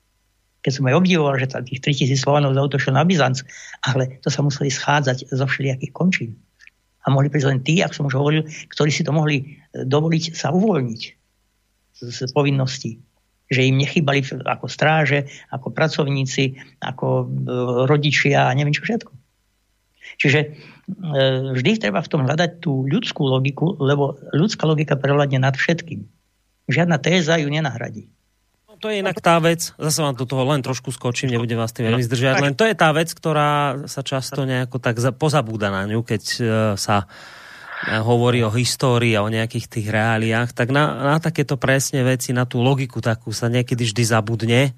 Keď 0.62 0.78
som 0.78 0.86
aj 0.86 0.94
obdivoval, 0.94 1.43
že 1.43 1.51
tých 1.51 1.82
3 1.82 2.01
tisíc 2.07 2.23
Slovanov 2.23 2.55
zautočilo 2.55 2.94
na 2.94 3.03
Byzanc, 3.03 3.43
ale 3.82 4.23
to 4.23 4.31
sa 4.31 4.47
museli 4.47 4.70
schádzať 4.70 5.35
zo 5.35 5.43
všelijakých 5.43 5.90
končín. 5.90 6.39
A 7.03 7.11
mohli 7.11 7.27
prísť 7.27 7.49
len 7.51 7.61
tí, 7.66 7.82
ako 7.82 7.94
som 7.99 8.07
už 8.07 8.15
hovoril, 8.15 8.43
ktorí 8.70 8.94
si 8.94 9.03
to 9.03 9.11
mohli 9.11 9.43
e, 9.43 9.82
dovoliť 9.82 10.39
sa 10.39 10.55
uvoľniť 10.55 11.03
z, 11.99 12.01
z 12.15 12.31
povinností 12.31 13.03
že 13.53 13.69
im 13.69 13.77
nechybali 13.77 14.24
ako 14.49 14.65
stráže, 14.65 15.28
ako 15.53 15.77
pracovníci, 15.77 16.57
ako 16.81 17.07
e, 17.20 17.24
rodičia 17.85 18.49
a 18.49 18.57
neviem 18.57 18.73
čo 18.73 18.81
všetko. 18.81 19.12
Čiže 20.19 20.41
e, 20.43 20.49
vždy 21.57 21.70
treba 21.79 22.03
v 22.03 22.11
tom 22.11 22.23
hľadať 22.27 22.61
tú 22.62 22.85
ľudskú 22.87 23.27
logiku, 23.27 23.79
lebo 23.79 24.19
ľudská 24.35 24.66
logika 24.66 24.95
prevládne 24.99 25.43
nad 25.43 25.55
všetkým. 25.55 26.05
Žiadna 26.70 26.97
téza 27.03 27.39
ju 27.39 27.49
nenahradí. 27.51 28.11
No, 28.70 28.79
to 28.79 28.91
je 28.91 29.03
inak 29.03 29.19
tá 29.19 29.39
vec, 29.43 29.74
zase 29.74 29.99
vám 29.99 30.15
do 30.15 30.27
toho 30.27 30.47
len 30.47 30.62
trošku 30.62 30.95
skočím, 30.95 31.33
nebudem 31.35 31.59
vás 31.59 31.74
tým 31.74 31.91
veľmi 31.91 32.05
zdržiať, 32.07 32.43
len 32.43 32.55
to 32.55 32.66
je 32.66 32.74
tá 32.79 32.91
vec, 32.95 33.11
ktorá 33.11 33.85
sa 33.91 34.03
často 34.07 34.47
nejako 34.47 34.79
tak 34.79 34.99
pozabúda 35.19 35.69
na 35.70 35.87
ňu, 35.87 36.01
keď 36.07 36.23
e, 36.23 36.41
sa 36.79 37.11
hovorí 37.83 38.47
o 38.47 38.55
histórii 38.55 39.19
a 39.19 39.27
o 39.27 39.33
nejakých 39.33 39.66
tých 39.66 39.87
reáliách, 39.91 40.55
tak 40.55 40.70
na, 40.70 41.03
na 41.03 41.16
takéto 41.19 41.59
presne 41.59 42.07
veci, 42.07 42.31
na 42.31 42.47
tú 42.47 42.62
logiku 42.62 43.03
takú 43.03 43.35
sa 43.35 43.51
niekedy 43.51 43.83
vždy 43.83 44.03
zabudne 44.07 44.70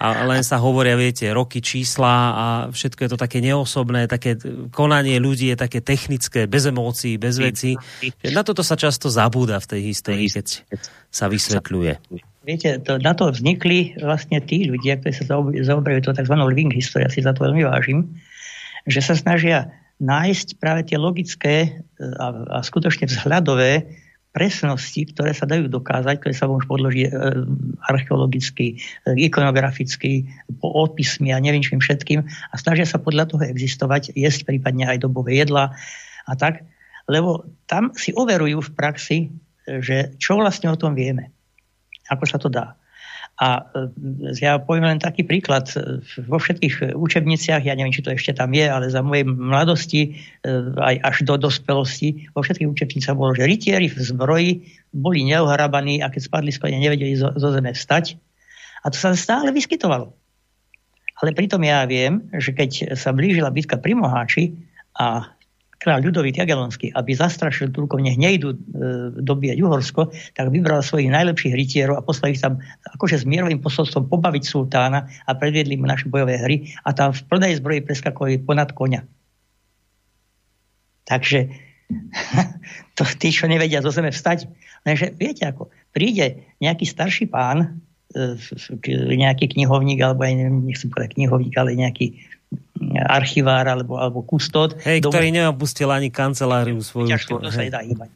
a 0.00 0.24
len 0.24 0.40
sa 0.40 0.56
hovoria, 0.56 0.96
viete, 0.96 1.28
roky, 1.28 1.60
čísla 1.60 2.14
a 2.32 2.46
všetko 2.72 3.00
je 3.04 3.10
to 3.12 3.18
také 3.20 3.44
neosobné, 3.44 4.08
také 4.08 4.40
konanie 4.72 5.20
ľudí 5.20 5.52
je 5.52 5.60
také 5.60 5.84
technické, 5.84 6.48
bez 6.48 6.64
emócií, 6.64 7.20
bez 7.20 7.36
vecí. 7.36 7.76
Na 8.32 8.40
toto 8.40 8.64
sa 8.64 8.80
často 8.80 9.12
zabúda 9.12 9.60
v 9.60 9.76
tej 9.76 9.80
histórii, 9.92 10.32
keď 10.32 10.64
sa 11.12 11.28
vysvetľuje. 11.28 12.00
Viete, 12.48 12.80
to, 12.80 12.96
na 12.96 13.12
to 13.12 13.28
vznikli 13.28 13.92
vlastne 14.00 14.40
tí 14.40 14.64
ľudia, 14.64 14.96
ktorí 14.96 15.12
sa 15.12 15.28
zaoberajú 15.52 16.00
to 16.08 16.16
tzv. 16.16 16.34
living 16.48 16.72
history, 16.72 17.04
ja 17.04 17.12
si 17.12 17.20
za 17.20 17.36
to 17.36 17.44
veľmi 17.44 17.68
vážim, 17.68 18.16
že 18.88 19.04
sa 19.04 19.12
snažia 19.12 19.68
nájsť 20.00 20.56
práve 20.56 20.88
tie 20.88 20.96
logické 20.96 21.54
e, 21.60 21.70
a, 22.00 22.56
a 22.56 22.58
skutočne 22.64 23.04
vzhľadové 23.04 23.84
presnosti, 24.30 25.10
ktoré 25.10 25.34
sa 25.34 25.46
dajú 25.46 25.66
dokázať, 25.66 26.22
ktoré 26.22 26.34
sa 26.34 26.46
môžu 26.46 26.70
podložiť 26.70 27.04
e, 27.06 27.12
archeologicky, 27.90 28.78
e, 28.78 29.26
ikonograficky, 29.26 30.30
odpismi 30.62 31.34
a 31.34 31.42
neviem 31.42 31.62
čím 31.62 31.82
všetkým 31.82 32.22
a 32.24 32.54
snažia 32.54 32.86
sa 32.86 33.02
podľa 33.02 33.26
toho 33.34 33.42
existovať, 33.42 34.14
jesť 34.14 34.46
prípadne 34.46 34.86
aj 34.86 35.02
dobové 35.02 35.42
jedla 35.42 35.74
a 36.30 36.32
tak, 36.38 36.62
lebo 37.10 37.42
tam 37.66 37.90
si 37.98 38.14
overujú 38.14 38.70
v 38.70 38.74
praxi, 38.78 39.18
e, 39.26 39.28
že 39.82 40.14
čo 40.22 40.38
vlastne 40.38 40.70
o 40.70 40.78
tom 40.78 40.94
vieme, 40.94 41.34
ako 42.06 42.24
sa 42.24 42.38
to 42.38 42.46
dá. 42.46 42.79
A 43.40 43.64
e, 43.72 44.36
ja 44.36 44.60
poviem 44.60 44.84
len 44.84 45.00
taký 45.00 45.24
príklad. 45.24 45.64
Vo 46.28 46.36
všetkých 46.36 46.92
učebniciach, 46.92 47.64
ja 47.64 47.72
neviem, 47.72 47.96
či 47.96 48.04
to 48.04 48.12
ešte 48.12 48.36
tam 48.36 48.52
je, 48.52 48.68
ale 48.68 48.92
za 48.92 49.00
mojej 49.00 49.24
mladosti, 49.24 50.02
e, 50.44 50.50
aj 50.76 50.94
až 51.00 51.16
do 51.24 51.40
dospelosti, 51.40 52.28
vo 52.36 52.44
všetkých 52.44 52.68
učebnicách 52.68 53.16
bolo, 53.16 53.32
že 53.32 53.48
rytieri 53.48 53.88
v 53.88 53.96
zbroji 53.96 54.50
boli 54.92 55.24
neohrabaní 55.24 56.04
a 56.04 56.12
keď 56.12 56.28
spadli 56.28 56.52
konia, 56.52 56.84
nevedeli 56.84 57.16
zo, 57.16 57.32
zo 57.32 57.48
zeme 57.48 57.72
vstať. 57.72 58.20
A 58.84 58.92
to 58.92 58.96
sa 59.00 59.16
stále 59.16 59.48
vyskytovalo. 59.56 60.12
Ale 61.20 61.36
pritom 61.36 61.60
ja 61.64 61.84
viem, 61.88 62.28
že 62.36 62.52
keď 62.52 62.96
sa 62.96 63.12
blížila 63.12 63.52
bitka 63.52 63.76
pri 63.76 63.92
Moháči 63.96 64.56
a 64.96 65.36
kráľ 65.80 66.12
Ľudovít 66.12 66.36
Jagelonský, 66.36 66.92
aby 66.92 67.16
zastrašil 67.16 67.72
Turkov, 67.72 68.04
nech 68.04 68.20
nejdu 68.20 68.52
e, 68.52 68.56
dobíjať 69.16 69.58
Uhorsko, 69.64 70.12
tak 70.36 70.52
vybral 70.52 70.84
svojich 70.84 71.08
najlepších 71.08 71.56
rytierov 71.56 71.96
a 71.96 72.04
poslal 72.04 72.36
ich 72.36 72.44
tam 72.44 72.60
akože 72.84 73.24
s 73.24 73.24
mierovým 73.24 73.64
posolstvom 73.64 74.12
pobaviť 74.12 74.44
sultána 74.44 75.08
a 75.24 75.30
predviedli 75.32 75.80
mu 75.80 75.88
naše 75.88 76.12
bojové 76.12 76.36
hry 76.36 76.68
a 76.84 76.92
tam 76.92 77.16
v 77.16 77.24
plnej 77.24 77.64
zbroji 77.64 77.80
preskakovali 77.88 78.44
ponad 78.44 78.76
konia. 78.76 79.08
Takže 81.08 81.48
to 83.00 83.02
tí, 83.16 83.32
čo 83.32 83.48
nevedia 83.48 83.80
zo 83.80 83.88
zeme 83.88 84.12
vstať. 84.12 84.52
Takže 84.84 85.16
viete 85.16 85.48
ako, 85.48 85.72
príde 85.96 86.44
nejaký 86.60 86.84
starší 86.84 87.32
pán, 87.32 87.80
e, 88.12 88.36
nejaký 89.16 89.56
knihovník, 89.56 90.04
alebo 90.04 90.28
aj 90.28 90.44
neviem, 90.44 90.60
nechcem 90.68 90.92
povedať 90.92 91.16
knihovník, 91.16 91.56
ale 91.56 91.72
nejaký 91.72 92.20
archivár 93.06 93.68
alebo, 93.68 94.00
alebo 94.00 94.24
kustód. 94.24 94.74
Hej, 94.82 95.04
dom... 95.04 95.12
ktorý 95.12 95.30
neopustil 95.30 95.88
ani 95.92 96.08
kanceláriu 96.10 96.80
svoju. 96.80 97.12
Ťažko, 97.12 97.44
to 97.44 97.50
sa 97.52 97.62
nedá 97.62 97.84
hýbať. 97.84 98.10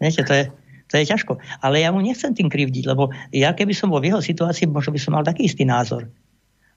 Viete, 0.00 0.22
to 0.24 0.32
je, 0.32 0.44
to 0.88 0.94
je 0.98 1.04
ťažko. 1.06 1.32
Ale 1.60 1.80
ja 1.80 1.92
mu 1.92 2.00
nechcem 2.00 2.32
tým 2.32 2.48
krivdiť, 2.48 2.84
lebo 2.88 3.12
ja 3.30 3.52
keby 3.52 3.72
som 3.76 3.92
bol 3.92 4.00
v 4.00 4.12
jeho 4.12 4.20
situácii, 4.20 4.68
možno 4.68 4.96
by 4.96 5.00
som 5.00 5.12
mal 5.16 5.24
taký 5.24 5.46
istý 5.46 5.64
názor. 5.64 6.08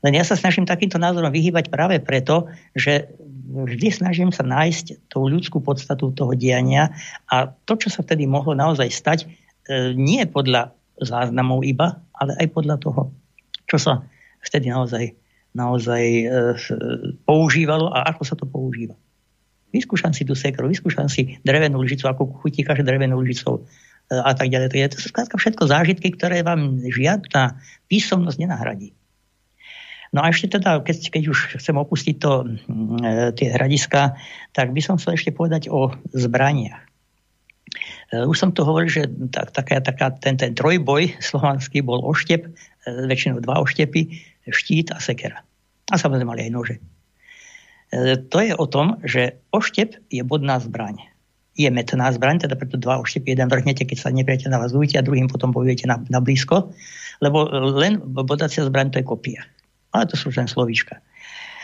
Len 0.04 0.14
ja 0.20 0.24
sa 0.28 0.36
snažím 0.36 0.68
takýmto 0.68 1.00
názorom 1.00 1.32
vyhýbať 1.32 1.72
práve 1.72 1.96
preto, 2.04 2.52
že 2.76 3.08
vždy 3.54 3.88
snažím 4.04 4.30
sa 4.36 4.44
nájsť 4.44 5.08
tú 5.08 5.32
ľudskú 5.32 5.64
podstatu 5.64 6.12
toho 6.12 6.36
diania 6.36 6.92
a 7.32 7.48
to, 7.64 7.80
čo 7.80 7.88
sa 7.88 8.04
vtedy 8.04 8.28
mohlo 8.28 8.52
naozaj 8.52 8.92
stať, 8.92 9.20
e, 9.24 9.96
nie 9.96 10.20
podľa 10.28 10.76
záznamov 11.00 11.64
iba, 11.64 12.04
ale 12.12 12.36
aj 12.36 12.48
podľa 12.52 12.76
toho, 12.84 13.02
čo 13.64 13.80
sa 13.80 14.04
vtedy 14.44 14.68
naozaj 14.68 15.16
naozaj 15.54 16.04
e, 16.04 16.26
používalo 17.26 17.94
a 17.94 18.10
ako 18.10 18.24
sa 18.26 18.36
to 18.38 18.46
používa. 18.50 18.98
Vyskúšam 19.74 20.14
si 20.14 20.26
tú 20.26 20.38
sekru, 20.38 20.70
vyskúšam 20.70 21.10
si 21.10 21.42
drevenú 21.42 21.82
lyžicu, 21.82 22.06
ako 22.06 22.30
chutíkaš 22.46 22.86
drevenú 22.86 23.22
lyžicou 23.22 23.62
e, 23.62 23.64
a 24.18 24.34
tak 24.38 24.50
ďalej. 24.54 24.70
To, 24.70 24.76
je, 24.78 24.86
to 24.94 25.00
sú 25.02 25.08
skrátka 25.10 25.38
všetko 25.38 25.64
zážitky, 25.70 26.14
ktoré 26.14 26.46
vám 26.46 26.82
žiadna 26.86 27.58
písomnosť 27.90 28.38
nenahradí. 28.38 28.94
No 30.14 30.22
a 30.22 30.30
ešte 30.30 30.62
teda, 30.62 30.78
keď, 30.86 31.10
keď 31.10 31.24
už 31.34 31.38
chcem 31.58 31.74
opustiť 31.74 32.16
to, 32.22 32.46
e, 32.46 32.48
tie 33.34 33.50
hradiska, 33.50 34.14
tak 34.54 34.70
by 34.70 34.82
som 34.82 35.02
chcel 35.02 35.18
ešte 35.18 35.34
povedať 35.34 35.74
o 35.74 35.90
zbraniach. 36.14 36.86
E, 38.14 38.22
už 38.30 38.38
som 38.38 38.54
to 38.54 38.62
hovoril, 38.62 38.94
že 38.94 39.10
tak, 39.34 39.50
taká, 39.50 39.82
taká, 39.82 40.14
ten, 40.14 40.38
ten 40.38 40.54
trojboj 40.54 41.18
slovanský 41.34 41.82
bol 41.82 42.06
oštep, 42.06 42.46
e, 42.46 42.50
väčšinou 43.10 43.42
dva 43.42 43.58
oštepy, 43.66 44.33
štít 44.50 44.92
a 44.92 45.00
sekera. 45.00 45.46
A 45.92 45.96
samozrejme 45.96 46.28
mali 46.28 46.42
aj 46.48 46.52
nože. 46.52 46.76
E, 47.94 48.18
to 48.18 48.38
je 48.42 48.54
o 48.58 48.66
tom, 48.66 49.00
že 49.06 49.38
oštep 49.54 50.00
je 50.10 50.22
bodná 50.26 50.60
zbraň. 50.60 51.00
Je 51.54 51.70
metná 51.70 52.10
zbraň, 52.10 52.42
teda 52.42 52.58
preto 52.58 52.82
dva 52.82 52.98
oštepy, 52.98 53.38
jeden 53.38 53.46
vrhnete, 53.46 53.86
keď 53.86 53.98
sa 54.02 54.10
nepriateľ 54.10 54.50
na 54.50 54.60
vás 54.60 54.74
a 54.74 55.06
druhým 55.06 55.30
potom 55.30 55.54
bojujete 55.54 55.86
na, 55.86 56.02
na 56.10 56.18
blízko, 56.18 56.74
lebo 57.22 57.46
len 57.78 58.02
bodacia 58.02 58.66
zbraň 58.66 58.90
to 58.90 59.00
je 59.00 59.06
kopia. 59.06 59.42
Ale 59.94 60.10
to 60.10 60.18
sú 60.18 60.34
len 60.34 60.50
slovíčka. 60.50 60.98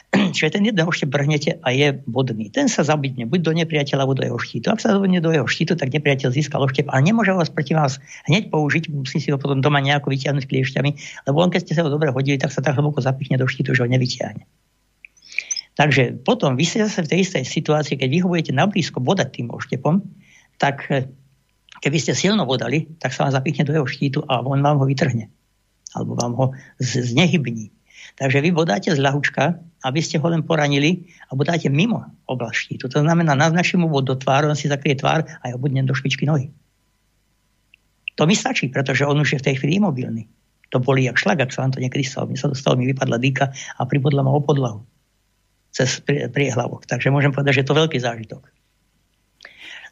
Čiže 0.35 0.57
ten 0.57 0.65
jeden 0.65 0.81
oštep 0.81 1.09
brhnete 1.09 1.61
a 1.61 1.67
je 1.69 1.93
bodný. 2.09 2.49
Ten 2.49 2.65
sa 2.65 2.81
zabitne 2.81 3.29
buď 3.29 3.39
do 3.45 3.51
nepriateľa, 3.53 4.01
alebo 4.01 4.17
do 4.17 4.25
jeho 4.25 4.39
štítu. 4.41 4.73
Ak 4.73 4.81
sa 4.81 4.97
zabitne 4.97 5.21
do 5.21 5.29
jeho 5.29 5.45
štítu, 5.45 5.77
tak 5.77 5.93
nepriateľ 5.93 6.33
získal 6.33 6.65
oštep, 6.65 6.89
ale 6.89 7.05
nemôže 7.05 7.29
vás 7.29 7.53
proti 7.53 7.77
vás 7.77 8.01
hneď 8.25 8.49
použiť, 8.49 8.89
musí 8.89 9.21
si 9.21 9.29
ho 9.29 9.37
potom 9.37 9.61
doma 9.61 9.77
nejako 9.85 10.09
vyťahnuť 10.09 10.49
kliešťami, 10.49 10.91
lebo 11.29 11.37
on 11.37 11.53
keď 11.53 11.61
ste 11.61 11.73
sa 11.77 11.85
ho 11.85 11.93
dobre 11.93 12.09
hodili, 12.09 12.41
tak 12.41 12.49
sa 12.49 12.65
tak 12.65 12.73
hlboko 12.73 13.05
zapichne 13.05 13.37
do 13.37 13.45
štítu, 13.45 13.77
že 13.77 13.85
ho 13.85 13.89
nevyťahne. 13.89 14.49
Takže 15.79 16.25
potom 16.27 16.59
vy 16.59 16.67
ste 16.67 16.83
zase 16.83 17.07
v 17.07 17.11
tej 17.15 17.19
istej 17.23 17.43
situácii, 17.47 17.95
keď 17.95 18.09
vy 18.11 18.19
ho 18.19 18.27
budete 18.27 18.51
nablízko 18.51 18.99
bodať 18.99 19.39
tým 19.39 19.47
oštepom, 19.47 20.03
tak 20.59 20.83
eh, 20.91 21.07
keby 21.79 21.97
ste 22.01 22.11
silno 22.17 22.43
bodali, 22.43 22.91
tak 22.99 23.15
sa 23.15 23.23
vám 23.23 23.39
zapichne 23.39 23.63
do 23.63 23.71
jeho 23.71 23.87
štítu 23.87 24.19
a 24.27 24.43
on 24.43 24.59
vám 24.59 24.81
ho 24.81 24.85
vytrhne. 24.89 25.31
Alebo 25.95 26.19
vám 26.19 26.33
ho 26.35 26.45
znehybní. 26.83 27.78
Takže 28.19 28.43
vy 28.43 28.51
bodáte 28.51 28.91
z 28.91 28.99
ľahučka, 28.99 29.55
aby 29.87 29.99
ste 30.03 30.19
ho 30.19 30.27
len 30.27 30.43
poranili 30.43 31.07
a 31.31 31.39
bodáte 31.39 31.71
mimo 31.71 32.03
oblasti. 32.27 32.75
To 32.75 32.91
znamená, 32.91 33.31
naznačím 33.31 33.87
mu 33.87 33.87
bod 33.87 34.11
do 34.11 34.19
tváru, 34.19 34.51
on 34.51 34.59
si 34.59 34.67
zakrie 34.67 34.99
tvár 34.99 35.23
a 35.23 35.43
ja 35.47 35.55
budem 35.55 35.87
do 35.87 35.95
špičky 35.95 36.27
nohy. 36.27 36.51
To 38.19 38.27
mi 38.27 38.35
stačí, 38.35 38.67
pretože 38.67 39.07
on 39.07 39.15
už 39.23 39.39
je 39.39 39.39
v 39.39 39.45
tej 39.47 39.55
chvíli 39.63 39.79
imobilný. 39.79 40.27
To 40.75 40.83
boli 40.83 41.07
jak 41.07 41.15
šlag, 41.15 41.39
ak 41.39 41.55
sa 41.55 41.63
vám 41.63 41.71
to 41.71 41.79
niekedy 41.79 42.03
stalo. 42.03 42.27
Mne 42.27 42.35
sa 42.35 42.51
to 42.51 42.59
stalo, 42.59 42.75
mi 42.75 42.91
vypadla 42.91 43.15
dýka 43.15 43.55
a 43.55 43.81
pribodla 43.87 44.19
ma 44.19 44.35
o 44.35 44.43
podlahu 44.43 44.83
cez 45.71 46.03
priehlavok. 46.03 46.83
Takže 46.83 47.07
môžem 47.15 47.31
povedať, 47.31 47.55
že 47.55 47.61
je 47.63 47.69
to 47.71 47.79
veľký 47.79 47.97
zážitok. 48.03 48.43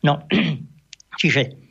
No, 0.03 0.27
čiže 1.21 1.66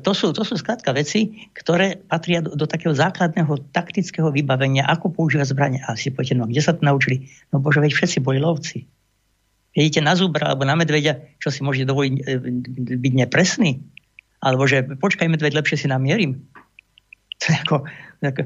to 0.00 0.10
sú, 0.16 0.32
to 0.32 0.40
sú 0.40 0.56
skrátka 0.56 0.90
veci, 0.96 1.46
ktoré 1.52 2.00
patria 2.00 2.40
do, 2.40 2.56
do 2.56 2.64
takého 2.64 2.96
základného 2.96 3.70
taktického 3.76 4.32
vybavenia, 4.32 4.88
ako 4.88 5.12
používať 5.12 5.52
zbranie. 5.52 5.80
A 5.84 5.94
si 6.00 6.08
poviete, 6.08 6.32
no 6.32 6.48
kde 6.48 6.64
sa 6.64 6.72
to 6.72 6.80
naučili? 6.80 7.28
No 7.52 7.60
bože, 7.60 7.84
veď 7.84 7.92
všetci 7.92 8.18
boli 8.24 8.40
lovci. 8.40 8.88
Vidíte 9.76 10.00
na 10.02 10.18
zubra 10.18 10.50
alebo 10.50 10.66
na 10.66 10.74
medveďa, 10.74 11.38
čo 11.38 11.52
si 11.52 11.62
môžete 11.62 11.86
dovoliť 11.92 12.12
e, 12.18 12.96
byť 12.98 13.12
nepresný? 13.14 13.78
Alebo 14.40 14.64
že 14.64 14.82
počkaj 14.82 15.28
medveď, 15.28 15.52
lepšie 15.60 15.84
si 15.84 15.86
namierim. 15.86 16.40
To 17.40 17.44
je 17.48 17.56
ako, 17.56 17.76
ako, 18.24 18.42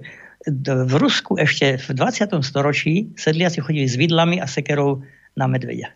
v 0.84 0.94
Rusku 1.00 1.40
ešte 1.40 1.80
v 1.80 1.88
20. 1.96 2.42
storočí 2.44 3.14
sedliaci 3.16 3.64
chodili 3.64 3.88
s 3.88 3.96
vidlami 3.96 4.42
a 4.42 4.46
sekerou 4.46 5.00
na 5.38 5.48
medveďa. 5.48 5.94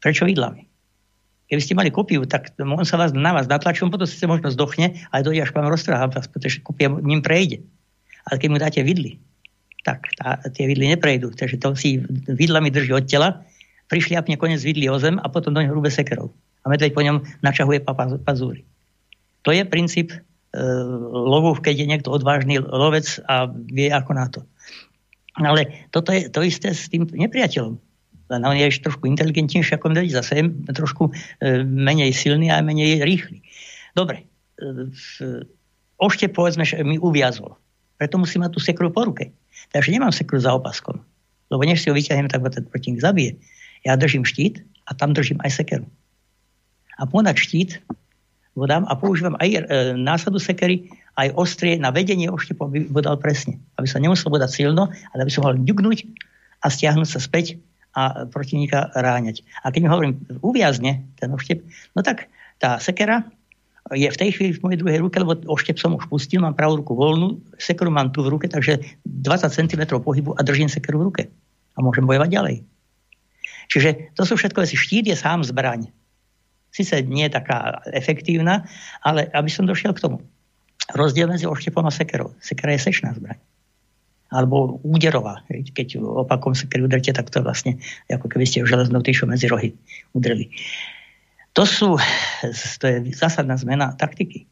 Prečo 0.00 0.24
vidlami? 0.24 0.75
Keby 1.46 1.62
ste 1.62 1.78
mali 1.78 1.94
kopiu, 1.94 2.26
tak 2.26 2.50
on 2.58 2.82
sa 2.82 2.98
vás, 2.98 3.14
na 3.14 3.30
vás 3.30 3.46
natlačí, 3.46 3.86
on 3.86 3.94
potom 3.94 4.06
si 4.06 4.26
možno 4.26 4.50
zdochne, 4.50 4.98
ale 5.14 5.22
dojde 5.22 5.46
až 5.46 5.54
vám 5.54 5.70
roztrhá 5.70 6.10
vás, 6.10 6.26
pretože 6.26 6.58
kopia 6.58 6.90
ním 6.90 7.22
prejde. 7.22 7.62
Ale 8.26 8.42
keď 8.42 8.48
mu 8.50 8.58
dáte 8.58 8.80
vidly, 8.82 9.22
tak 9.86 10.02
tá, 10.18 10.42
tie 10.50 10.66
vidly 10.66 10.90
neprejdú. 10.90 11.30
Takže 11.30 11.62
to 11.62 11.78
si 11.78 12.02
vidlami 12.26 12.74
drží 12.74 12.90
od 12.90 13.06
tela, 13.06 13.46
prišliapne 13.86 14.34
konec 14.34 14.58
vidly 14.58 14.90
o 14.90 14.98
zem 14.98 15.22
a 15.22 15.30
potom 15.30 15.54
do 15.54 15.62
neho 15.62 15.70
hrube 15.70 15.94
sekerov. 15.94 16.34
A 16.66 16.74
medveď 16.74 16.90
po 16.90 17.06
ňom 17.06 17.22
načahuje 17.46 17.86
pazúry. 18.26 18.66
To 19.46 19.54
je 19.54 19.62
princíp 19.62 20.10
e, 20.10 20.18
lovu, 21.06 21.54
keď 21.54 21.86
je 21.86 21.86
niekto 21.86 22.10
odvážny 22.10 22.58
lovec 22.58 23.22
a 23.30 23.46
vie 23.70 23.86
ako 23.94 24.10
na 24.18 24.26
to. 24.26 24.42
Ale 25.38 25.86
toto 25.94 26.10
je 26.10 26.26
to 26.26 26.42
isté 26.42 26.74
s 26.74 26.90
tým 26.90 27.06
nepriateľom. 27.06 27.78
Len 28.26 28.42
on 28.42 28.58
je 28.58 28.66
ešte 28.66 28.90
trošku 28.90 29.06
inteligentnejší 29.06 29.78
ako 29.78 29.94
medveď, 29.94 30.18
zase 30.18 30.42
je 30.42 30.44
trošku 30.74 31.10
e, 31.10 31.62
menej 31.62 32.10
silný 32.10 32.50
a 32.50 32.58
menej 32.58 33.06
rýchly. 33.06 33.38
Dobre, 33.94 34.26
e, 34.58 34.90
ošte 35.96 36.26
povedzme, 36.26 36.66
že 36.66 36.82
mi 36.82 36.98
uviazol. 36.98 37.54
Preto 37.96 38.18
musím 38.18 38.42
mať 38.42 38.58
tú 38.58 38.60
sekru 38.60 38.90
po 38.90 39.06
ruke. 39.06 39.30
Takže 39.70 39.94
nemám 39.94 40.12
sekru 40.12 40.36
za 40.42 40.52
opaskom. 40.52 41.00
Lebo 41.48 41.62
než 41.62 41.86
si 41.86 41.88
ho 41.88 41.94
vyťahnem, 41.94 42.28
tak 42.28 42.42
ma 42.42 42.50
ten 42.50 42.66
protivník 42.66 43.00
zabije. 43.00 43.38
Ja 43.86 43.94
držím 43.94 44.26
štít 44.26 44.66
a 44.90 44.98
tam 44.98 45.14
držím 45.14 45.38
aj 45.46 45.62
sekeru. 45.62 45.86
A 46.98 47.06
ponad 47.06 47.38
štít 47.38 47.78
vodám 48.58 48.88
a 48.90 48.98
používam 48.98 49.38
aj 49.38 49.48
e, 49.52 49.60
násadu 49.94 50.42
sekery, 50.42 50.90
aj 51.14 51.32
ostrie 51.38 51.78
na 51.78 51.94
vedenie 51.94 52.26
oštepu, 52.26 52.66
aby 52.66 52.90
bodal 52.90 53.16
presne. 53.20 53.60
Aby 53.78 53.86
sa 53.86 54.02
nemusel 54.02 54.32
bodať 54.32 54.50
silno, 54.50 54.90
ale 55.14 55.20
aby 55.22 55.30
som 55.30 55.46
mohol 55.46 55.62
ďuknúť 55.62 55.98
a 56.64 56.66
stiahnuť 56.72 57.08
sa 57.08 57.20
späť 57.20 57.60
a 57.96 58.28
protivníka 58.28 58.92
ráňať. 58.92 59.40
A 59.64 59.72
keď 59.72 59.80
mi 59.80 59.88
hovorím, 59.88 60.14
uviazne 60.44 61.08
ten 61.16 61.32
oštep, 61.32 61.64
no 61.96 62.04
tak 62.04 62.28
tá 62.60 62.76
sekera 62.76 63.24
je 63.96 64.04
v 64.04 64.20
tej 64.20 64.30
chvíli 64.36 64.52
v 64.52 64.62
mojej 64.66 64.78
druhej 64.82 64.98
ruke, 65.00 65.16
lebo 65.16 65.32
oštep 65.48 65.80
som 65.80 65.96
už 65.96 66.10
pustil, 66.12 66.44
mám 66.44 66.52
pravú 66.58 66.84
ruku 66.84 66.92
voľnú, 66.92 67.40
sekeru 67.56 67.88
mám 67.88 68.12
tu 68.12 68.20
v 68.20 68.36
ruke, 68.36 68.46
takže 68.50 68.82
20 69.06 69.48
cm 69.48 69.82
pohybu 70.02 70.36
a 70.36 70.44
držím 70.44 70.68
sekeru 70.68 71.00
v 71.00 71.06
ruke. 71.08 71.22
A 71.76 71.78
môžem 71.80 72.04
bojovať 72.04 72.28
ďalej. 72.28 72.56
Čiže 73.72 74.12
to 74.12 74.22
sú 74.28 74.36
všetko 74.36 74.62
veci. 74.62 74.76
Štít 74.76 75.06
je 75.08 75.16
sám 75.16 75.46
zbraň. 75.46 75.88
Sice 76.74 77.00
nie 77.06 77.24
je 77.30 77.36
taká 77.38 77.80
efektívna, 77.88 78.68
ale 79.00 79.30
aby 79.32 79.48
som 79.48 79.64
došiel 79.64 79.96
k 79.96 80.02
tomu. 80.02 80.18
Rozdiel 80.92 81.30
medzi 81.30 81.48
oštepom 81.48 81.86
a 81.86 81.92
sekerou. 81.94 82.34
Sekera 82.42 82.74
je 82.74 82.84
sečná 82.90 83.14
zbraň 83.16 83.38
alebo 84.30 84.82
úderová. 84.82 85.46
Keď 85.50 86.02
opakom 86.02 86.52
sa 86.52 86.66
keď 86.66 86.80
udrete, 86.82 87.10
tak 87.14 87.30
to 87.30 87.40
je 87.40 87.46
vlastne 87.46 87.72
ako 88.10 88.26
keby 88.26 88.44
ste 88.46 88.66
železnou 88.66 89.02
tyčou 89.02 89.30
medzi 89.30 89.46
rohy 89.46 89.72
udreli. 90.12 90.50
To 91.56 91.64
sú, 91.64 91.96
to 92.80 92.84
je 92.84 92.96
zásadná 93.16 93.56
zmena 93.56 93.96
taktiky. 93.96 94.44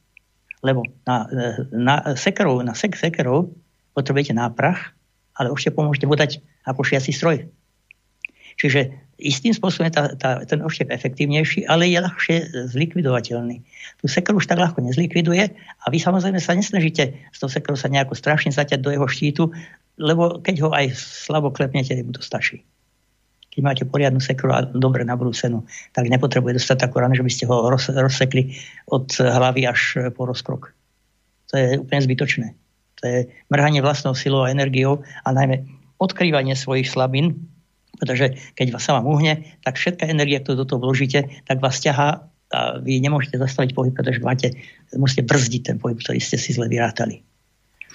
Lebo 0.64 0.88
na, 1.04 1.28
na 1.68 1.94
sekerov, 2.16 2.64
na 2.64 2.72
sek 2.72 2.96
sekerov 2.96 3.52
potrebujete 3.92 4.32
náprach, 4.32 4.96
ale 5.36 5.52
už 5.52 5.60
ste 5.60 5.76
pomôžete 5.76 6.08
vodať 6.08 6.40
ako 6.64 6.80
šiaci 6.80 7.12
stroj. 7.12 7.44
Čiže 8.56 9.03
istým 9.18 9.54
spôsobom 9.54 9.86
je 9.86 9.94
tá, 9.94 10.04
tá, 10.18 10.30
ten 10.42 10.58
oštep 10.62 10.90
efektívnejší, 10.90 11.70
ale 11.70 11.86
je 11.86 11.98
ľahšie 12.02 12.36
zlikvidovateľný. 12.74 13.62
Tu 14.02 14.04
sekeru 14.10 14.42
už 14.42 14.50
tak 14.50 14.58
ľahko 14.58 14.82
nezlikviduje 14.82 15.44
a 15.54 15.86
vy 15.90 15.98
samozrejme 16.02 16.42
sa 16.42 16.58
nesnažíte 16.58 17.14
s 17.30 17.38
tou 17.38 17.46
sekerou 17.46 17.78
sa 17.78 17.86
nejako 17.86 18.18
strašne 18.18 18.50
zaťať 18.50 18.82
do 18.82 18.90
jeho 18.90 19.06
štítu, 19.06 19.54
lebo 19.98 20.42
keď 20.42 20.66
ho 20.66 20.70
aj 20.74 20.98
slabo 20.98 21.54
klepnete, 21.54 21.94
mu 22.02 22.10
to 22.10 22.22
stačí. 22.22 22.66
Keď 23.54 23.60
máte 23.62 23.82
poriadnu 23.86 24.18
sekeru 24.18 24.50
a 24.50 24.66
dobre 24.66 25.06
nabrúsenú, 25.06 25.62
tak 25.94 26.10
nepotrebuje 26.10 26.58
dostať 26.58 26.90
takú 26.90 26.98
ranu, 26.98 27.14
že 27.14 27.22
by 27.22 27.30
ste 27.30 27.44
ho 27.46 27.70
roz, 27.70 27.86
rozsekli 27.86 28.58
od 28.90 29.14
hlavy 29.14 29.70
až 29.70 30.10
po 30.10 30.26
rozkrok. 30.26 30.74
To 31.54 31.54
je 31.54 31.78
úplne 31.78 32.02
zbytočné. 32.02 32.46
To 32.98 33.02
je 33.06 33.18
mrhanie 33.54 33.78
vlastnou 33.78 34.18
silou 34.18 34.42
a 34.42 34.50
energiou 34.50 35.06
a 35.22 35.28
najmä 35.30 35.62
odkrývanie 36.02 36.58
svojich 36.58 36.90
slabín, 36.90 37.53
pretože 37.98 38.38
keď 38.58 38.78
sa 38.82 38.98
vám 38.98 39.06
uhne, 39.06 39.58
tak 39.62 39.78
všetká 39.78 40.06
energia, 40.10 40.42
ktorú 40.42 40.64
do 40.64 40.68
toho 40.68 40.80
vložíte, 40.82 41.42
tak 41.46 41.62
vás 41.62 41.78
ťahá 41.78 42.28
a 42.54 42.78
vy 42.78 43.02
nemôžete 43.02 43.34
zastaviť 43.34 43.74
pohyb, 43.74 43.90
pretože 43.90 44.22
máte, 44.22 44.54
musíte 44.94 45.26
brzdiť 45.26 45.62
ten 45.74 45.76
pohyb, 45.82 45.98
ktorý 45.98 46.22
ste 46.22 46.38
si 46.38 46.54
zle 46.54 46.70
vyrátali. 46.70 47.26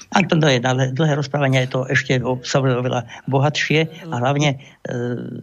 A 0.09 0.26
to 0.26 0.35
je 0.41 0.57
na 0.57 0.73
dlhé 0.89 1.13
rozprávanie, 1.13 1.69
je 1.69 1.71
to 1.71 1.81
ešte 1.85 2.17
oveľa 2.17 3.05
bohatšie 3.30 4.09
a 4.09 4.15
hlavne 4.17 4.57
e, 4.57 4.91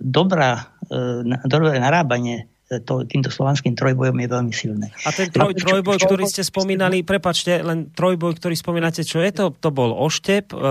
dobrá, 0.02 0.74
e, 0.90 1.22
dobré 1.46 1.78
narábanie 1.78 2.50
e, 2.66 2.82
to, 2.82 3.06
týmto 3.06 3.30
slovanským 3.30 3.78
trojbojom 3.78 4.18
je 4.18 4.26
veľmi 4.26 4.52
silné. 4.52 4.90
A 5.06 5.14
ten 5.14 5.30
troj, 5.30 5.54
trojboj, 5.54 6.02
ktorý 6.02 6.26
ste 6.26 6.42
spomínali, 6.42 7.06
prepačte, 7.06 7.62
len 7.62 7.94
trojboj, 7.94 8.42
ktorý 8.42 8.58
spomínate, 8.58 9.06
čo 9.06 9.22
je 9.22 9.30
to? 9.30 9.54
To 9.54 9.70
bol 9.70 9.94
oštep, 9.94 10.50
e, 10.50 10.58
e 10.58 10.68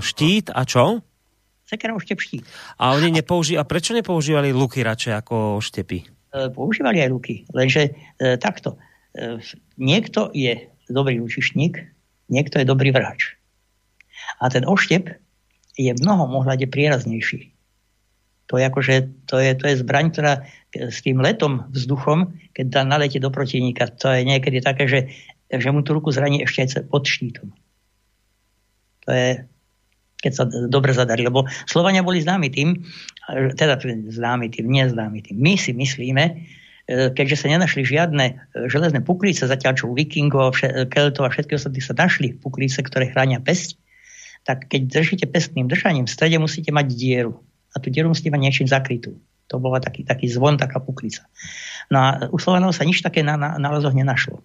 štít 0.00 0.48
a 0.48 0.64
čo? 0.64 1.04
Sekera 1.72 1.96
oštepští. 1.96 2.44
A 2.76 2.92
oni 2.92 3.08
nepouží... 3.08 3.56
A 3.56 3.64
prečo 3.64 3.96
nepoužívali 3.96 4.52
luky 4.52 4.84
radšej 4.84 5.24
ako 5.24 5.56
oštepy? 5.56 6.04
E, 6.04 6.52
používali 6.52 7.00
aj 7.00 7.08
luky, 7.08 7.34
lenže 7.56 7.96
e, 8.20 8.36
takto. 8.36 8.76
E, 9.16 9.40
niekto 9.80 10.28
je 10.36 10.68
dobrý 10.92 11.16
lučišník, 11.24 11.80
niekto 12.28 12.60
je 12.60 12.68
dobrý 12.68 12.92
vrhač. 12.92 13.40
A 14.44 14.52
ten 14.52 14.68
oštep 14.68 15.16
je 15.80 15.90
v 15.96 16.02
mnohom 16.04 16.44
ohľade 16.44 16.68
prieraznejší. 16.68 17.56
To 18.52 18.60
je, 18.60 18.68
akože, 18.68 18.94
to 19.24 19.40
je, 19.40 19.56
to 19.56 19.64
je 19.64 19.80
zbraň, 19.80 20.12
ktorá 20.12 20.44
s 20.76 21.00
tým 21.00 21.24
letom, 21.24 21.72
vzduchom, 21.72 22.36
keď 22.52 22.66
dá 22.68 22.82
nalete 22.84 23.16
do 23.16 23.32
protivníka, 23.32 23.88
to 23.88 24.12
je 24.12 24.28
niekedy 24.28 24.60
také, 24.60 24.84
že, 24.84 25.00
že 25.48 25.68
mu 25.72 25.80
tú 25.80 25.96
ruku 25.96 26.12
zraní 26.12 26.44
ešte 26.44 26.80
aj 26.80 26.92
pod 26.92 27.08
štítom. 27.08 27.48
To 29.04 29.08
je, 29.08 29.48
keď 30.22 30.32
sa 30.32 30.44
dobre 30.46 30.94
zadarí. 30.94 31.26
Lebo 31.26 31.50
Slovania 31.66 32.06
boli 32.06 32.22
známi 32.22 32.48
tým, 32.48 32.78
teda 33.58 33.82
známi 34.08 34.46
tým, 34.54 34.70
neznámi 34.70 35.20
tým. 35.26 35.36
My 35.42 35.58
si 35.58 35.74
myslíme, 35.74 36.24
e, 36.30 36.32
keďže 37.10 37.42
sa 37.42 37.46
nenašli 37.50 37.82
žiadne 37.82 38.26
e, 38.30 38.34
železné 38.70 39.02
puklice, 39.02 39.50
zatiaľ 39.50 39.74
čo 39.74 39.90
u 39.90 39.98
vikingov, 39.98 40.54
keltov 40.88 41.26
a 41.26 41.30
všetkých 41.34 41.58
ostatných 41.58 41.84
sa 41.84 41.98
našli 41.98 42.38
puklice, 42.38 42.78
ktoré 42.86 43.10
chránia 43.10 43.42
pesť, 43.42 43.74
tak 44.46 44.70
keď 44.70 44.80
držíte 44.90 45.26
pestným 45.26 45.66
držaním, 45.66 46.06
v 46.06 46.14
strede 46.14 46.38
musíte 46.38 46.70
mať 46.70 46.86
dieru. 46.94 47.42
A 47.74 47.82
tú 47.82 47.90
dieru 47.90 48.10
musíte 48.10 48.30
mať 48.30 48.42
niečím 48.42 48.66
zakrytú. 48.70 49.18
To 49.50 49.60
bola 49.60 49.82
taký, 49.82 50.06
taký 50.06 50.30
zvon, 50.30 50.56
taká 50.56 50.80
puklica. 50.80 51.26
No 51.90 51.98
a 51.98 52.08
u 52.30 52.38
Slovanov 52.38 52.72
sa 52.72 52.86
nič 52.86 53.04
také 53.04 53.20
na, 53.20 53.36
na, 53.36 53.58
na 53.60 53.68
nenašlo. 53.70 54.40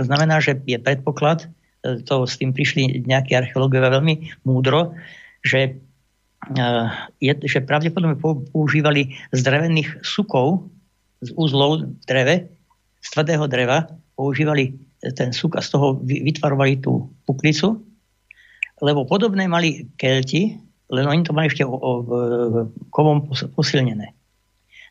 To 0.00 0.02
znamená, 0.06 0.40
že 0.40 0.56
je 0.64 0.80
predpoklad, 0.80 1.50
to 1.80 2.14
s 2.28 2.36
tým 2.36 2.52
prišli 2.52 3.04
nejakí 3.08 3.32
archeológovia 3.32 3.92
veľmi 3.92 4.44
múdro, 4.44 4.92
že, 5.40 5.80
e, 6.52 6.62
je, 7.24 7.32
že 7.44 7.64
pravdepodobne 7.64 8.20
používali 8.52 9.16
z 9.32 9.40
drevených 9.40 10.04
sukov, 10.04 10.68
z 11.24 11.32
úzlov 11.36 11.84
v 11.84 12.04
dreve, 12.04 12.36
z 13.00 13.08
tvrdého 13.16 13.44
dreva, 13.48 13.88
používali 14.16 14.76
ten 15.16 15.32
suk 15.32 15.56
a 15.56 15.64
z 15.64 15.72
toho 15.72 15.96
vytvarovali 16.04 16.84
tú 16.84 17.08
puklicu, 17.24 17.80
lebo 18.84 19.08
podobné 19.08 19.48
mali 19.48 19.88
kelti, 19.96 20.60
len 20.92 21.04
oni 21.08 21.24
to 21.24 21.32
mali 21.32 21.48
ešte 21.48 21.64
o, 21.64 21.72
o, 21.72 21.90
kovom 22.92 23.32
posilnené. 23.56 24.12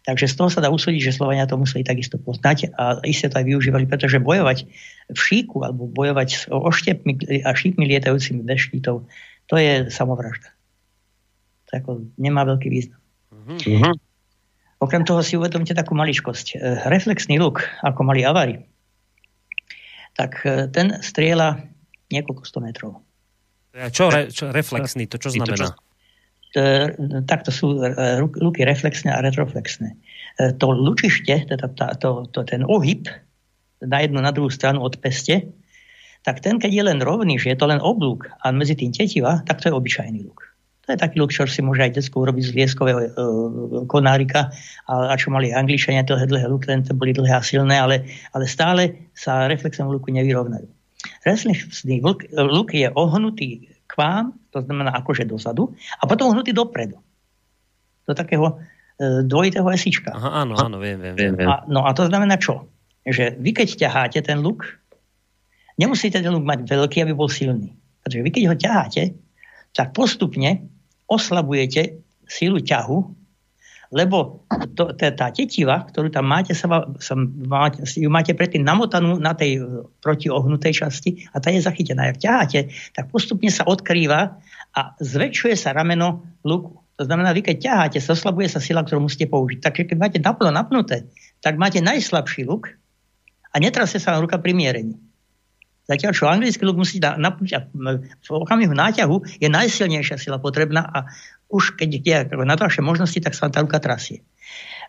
Takže 0.10 0.26
z 0.26 0.36
toho 0.42 0.50
sa 0.50 0.66
dá 0.66 0.74
usúdiť, 0.74 1.14
že 1.14 1.22
Slovania 1.22 1.46
to 1.46 1.54
museli 1.54 1.86
takisto 1.86 2.18
poznať 2.18 2.74
a 2.74 2.98
iste 3.06 3.30
to 3.30 3.38
aj 3.38 3.46
využívali, 3.46 3.86
pretože 3.86 4.18
bojovať 4.18 4.66
v 5.14 5.20
šíku 5.22 5.62
alebo 5.62 5.86
bojovať 5.86 6.30
s 6.34 6.44
oštepmi 6.50 7.46
a 7.46 7.54
šípmi 7.54 7.86
lietajúcimi 7.86 8.42
bez 8.42 8.66
štítov, 8.66 9.06
to 9.46 9.56
je 9.62 9.94
samovražda. 9.94 10.50
To 11.70 11.72
ako 11.78 11.92
nemá 12.18 12.42
veľký 12.42 12.74
význam. 12.74 12.98
Uh-huh. 13.30 13.94
Okrem 14.82 15.06
toho 15.06 15.22
si 15.22 15.38
uvedomte 15.38 15.78
takú 15.78 15.94
maličkosť. 15.94 16.58
E, 16.58 16.90
reflexný 16.90 17.38
luk, 17.38 17.62
ako 17.86 18.02
mali 18.02 18.26
avari, 18.26 18.66
tak 20.18 20.42
e, 20.42 20.74
ten 20.74 21.06
strieľa 21.06 21.70
niekoľko 22.10 22.44
sto 22.50 22.60
metrov. 22.66 22.92
Čo, 23.94 24.10
re, 24.10 24.34
čo 24.34 24.50
reflexný, 24.50 25.06
to 25.06 25.22
čo 25.22 25.30
znamená? 25.30 25.78
E, 25.78 25.89
takto 27.30 27.54
sú 27.54 27.78
e, 27.78 27.94
luky 28.22 28.66
reflexné 28.66 29.14
a 29.14 29.22
retroflexné. 29.22 29.94
E, 29.94 29.98
to 30.58 30.74
lučište, 30.74 31.46
teda 31.46 31.68
tá, 31.78 31.94
to, 31.94 32.26
to, 32.34 32.42
ten 32.42 32.66
ohyb 32.66 33.06
na 33.86 34.02
jednu, 34.02 34.20
na 34.20 34.34
druhú 34.34 34.50
stranu 34.50 34.82
od 34.82 34.98
peste, 34.98 35.54
tak 36.26 36.42
ten, 36.44 36.60
keď 36.60 36.72
je 36.74 36.84
len 36.84 37.00
rovný, 37.00 37.40
že 37.40 37.54
je 37.54 37.58
to 37.58 37.70
len 37.70 37.80
oblúk 37.80 38.28
a 38.44 38.52
medzi 38.52 38.76
tým 38.76 38.92
tetiva, 38.92 39.46
tak 39.46 39.62
to 39.62 39.72
je 39.72 39.78
obyčajný 39.78 40.26
luk. 40.26 40.42
To 40.90 40.98
je 40.98 41.00
taký 41.00 41.22
luk, 41.22 41.30
čo 41.30 41.46
si 41.46 41.62
môže 41.62 41.86
aj 41.86 42.02
detsko 42.02 42.26
urobiť 42.26 42.44
z 42.50 42.56
lieskového 42.58 43.00
e, 43.00 43.10
konárika 43.86 44.50
a, 44.90 45.14
a 45.14 45.16
čo 45.22 45.30
mali 45.30 45.54
angličania, 45.54 46.02
dlhé, 46.02 46.26
dlhé 46.26 46.50
luky, 46.50 46.66
len 46.74 46.82
to 46.82 46.98
boli 46.98 47.14
dlhé 47.14 47.38
a 47.38 47.46
silné, 47.46 47.78
ale, 47.78 48.10
ale 48.34 48.50
stále 48.50 49.14
sa 49.14 49.46
reflexom 49.46 49.86
luku 49.86 50.10
nevyrovnajú. 50.10 50.66
Reflexný 51.30 52.02
luk, 52.02 52.26
luk 52.34 52.74
je 52.74 52.90
ohnutý 52.92 53.70
vám, 54.00 54.32
to 54.56 54.64
znamená 54.64 54.96
akože 55.04 55.28
dozadu, 55.28 55.76
a 56.00 56.08
potom 56.08 56.32
hnutý 56.32 56.56
dopredu. 56.56 56.96
Do 58.08 58.16
takého 58.16 58.56
e, 58.96 59.28
dvojitého 59.28 59.68
esička. 59.68 60.16
Aha, 60.16 60.48
áno, 60.48 60.56
áno, 60.56 60.80
viem, 60.80 60.96
viem. 60.96 61.36
viem. 61.36 61.36
A, 61.44 61.68
no 61.68 61.84
a 61.84 61.92
to 61.92 62.08
znamená 62.08 62.40
čo? 62.40 62.72
Že 63.04 63.36
vy 63.44 63.52
keď 63.52 63.68
ťaháte 63.76 64.20
ten 64.24 64.40
luk, 64.40 64.64
nemusíte 65.76 66.24
ten 66.24 66.32
luk 66.32 66.48
mať 66.48 66.64
veľký, 66.64 67.04
aby 67.04 67.12
bol 67.12 67.28
silný. 67.28 67.76
Pretože 68.02 68.24
vy 68.24 68.32
keď 68.32 68.44
ho 68.48 68.56
ťaháte, 68.56 69.04
tak 69.76 69.92
postupne 69.92 70.66
oslabujete 71.12 72.00
sílu 72.30 72.62
ťahu, 72.62 73.19
lebo 73.90 74.46
to, 74.78 74.94
tá, 74.94 75.10
tá 75.10 75.28
tetiva, 75.34 75.82
ktorú 75.90 76.14
tam 76.14 76.30
máte, 76.30 76.54
sa, 76.54 76.70
sa 77.02 77.14
máte, 77.50 77.82
ju 77.90 78.06
máte 78.06 78.38
predtým 78.38 78.62
namotanú 78.62 79.18
na 79.18 79.34
tej 79.34 79.58
e, 79.58 79.62
protiohnutej 79.98 80.86
časti 80.86 81.26
a 81.34 81.42
tá 81.42 81.50
je 81.50 81.66
zachytená. 81.66 82.14
Ak 82.14 82.22
ťaháte, 82.22 82.70
tak 82.94 83.10
postupne 83.10 83.50
sa 83.50 83.66
odkrýva 83.66 84.38
a 84.78 84.82
zväčšuje 85.02 85.58
sa 85.58 85.74
rameno 85.74 86.22
luku. 86.46 86.78
To 87.02 87.04
znamená, 87.08 87.34
vy 87.34 87.42
keď 87.42 87.58
ťaháte, 87.58 87.98
sa 87.98 88.14
oslabuje 88.14 88.46
sa 88.46 88.62
sila, 88.62 88.86
ktorú 88.86 89.10
musíte 89.10 89.26
použiť. 89.26 89.58
Takže 89.58 89.82
keď 89.90 89.98
máte 89.98 90.20
naplno 90.22 90.54
napnuté, 90.54 91.10
tak 91.42 91.58
máte 91.58 91.82
najslabší 91.82 92.46
luk 92.46 92.70
a 93.50 93.56
netrasie 93.58 93.98
sa 93.98 94.14
na 94.14 94.22
ruka 94.22 94.38
pri 94.38 94.54
mierení. 94.54 95.02
Zatiaľ, 95.90 96.14
čo 96.14 96.30
anglický 96.30 96.62
luk 96.70 96.78
musí 96.78 97.02
napnúť 97.02 97.52
a 97.58 97.66
v 97.66 98.30
okamihu 98.30 98.78
náťahu 98.78 99.42
je 99.42 99.50
najsilnejšia 99.50 100.22
sila 100.22 100.38
potrebná 100.38 100.86
a 100.86 101.10
už 101.50 101.76
keď 101.76 101.90
je 102.00 102.18
na 102.46 102.56
to 102.56 102.70
vaše 102.70 102.86
možnosti, 102.86 103.18
tak 103.18 103.34
sa 103.34 103.50
tá 103.50 103.66
ruka 103.66 103.82
trasie. 103.82 104.22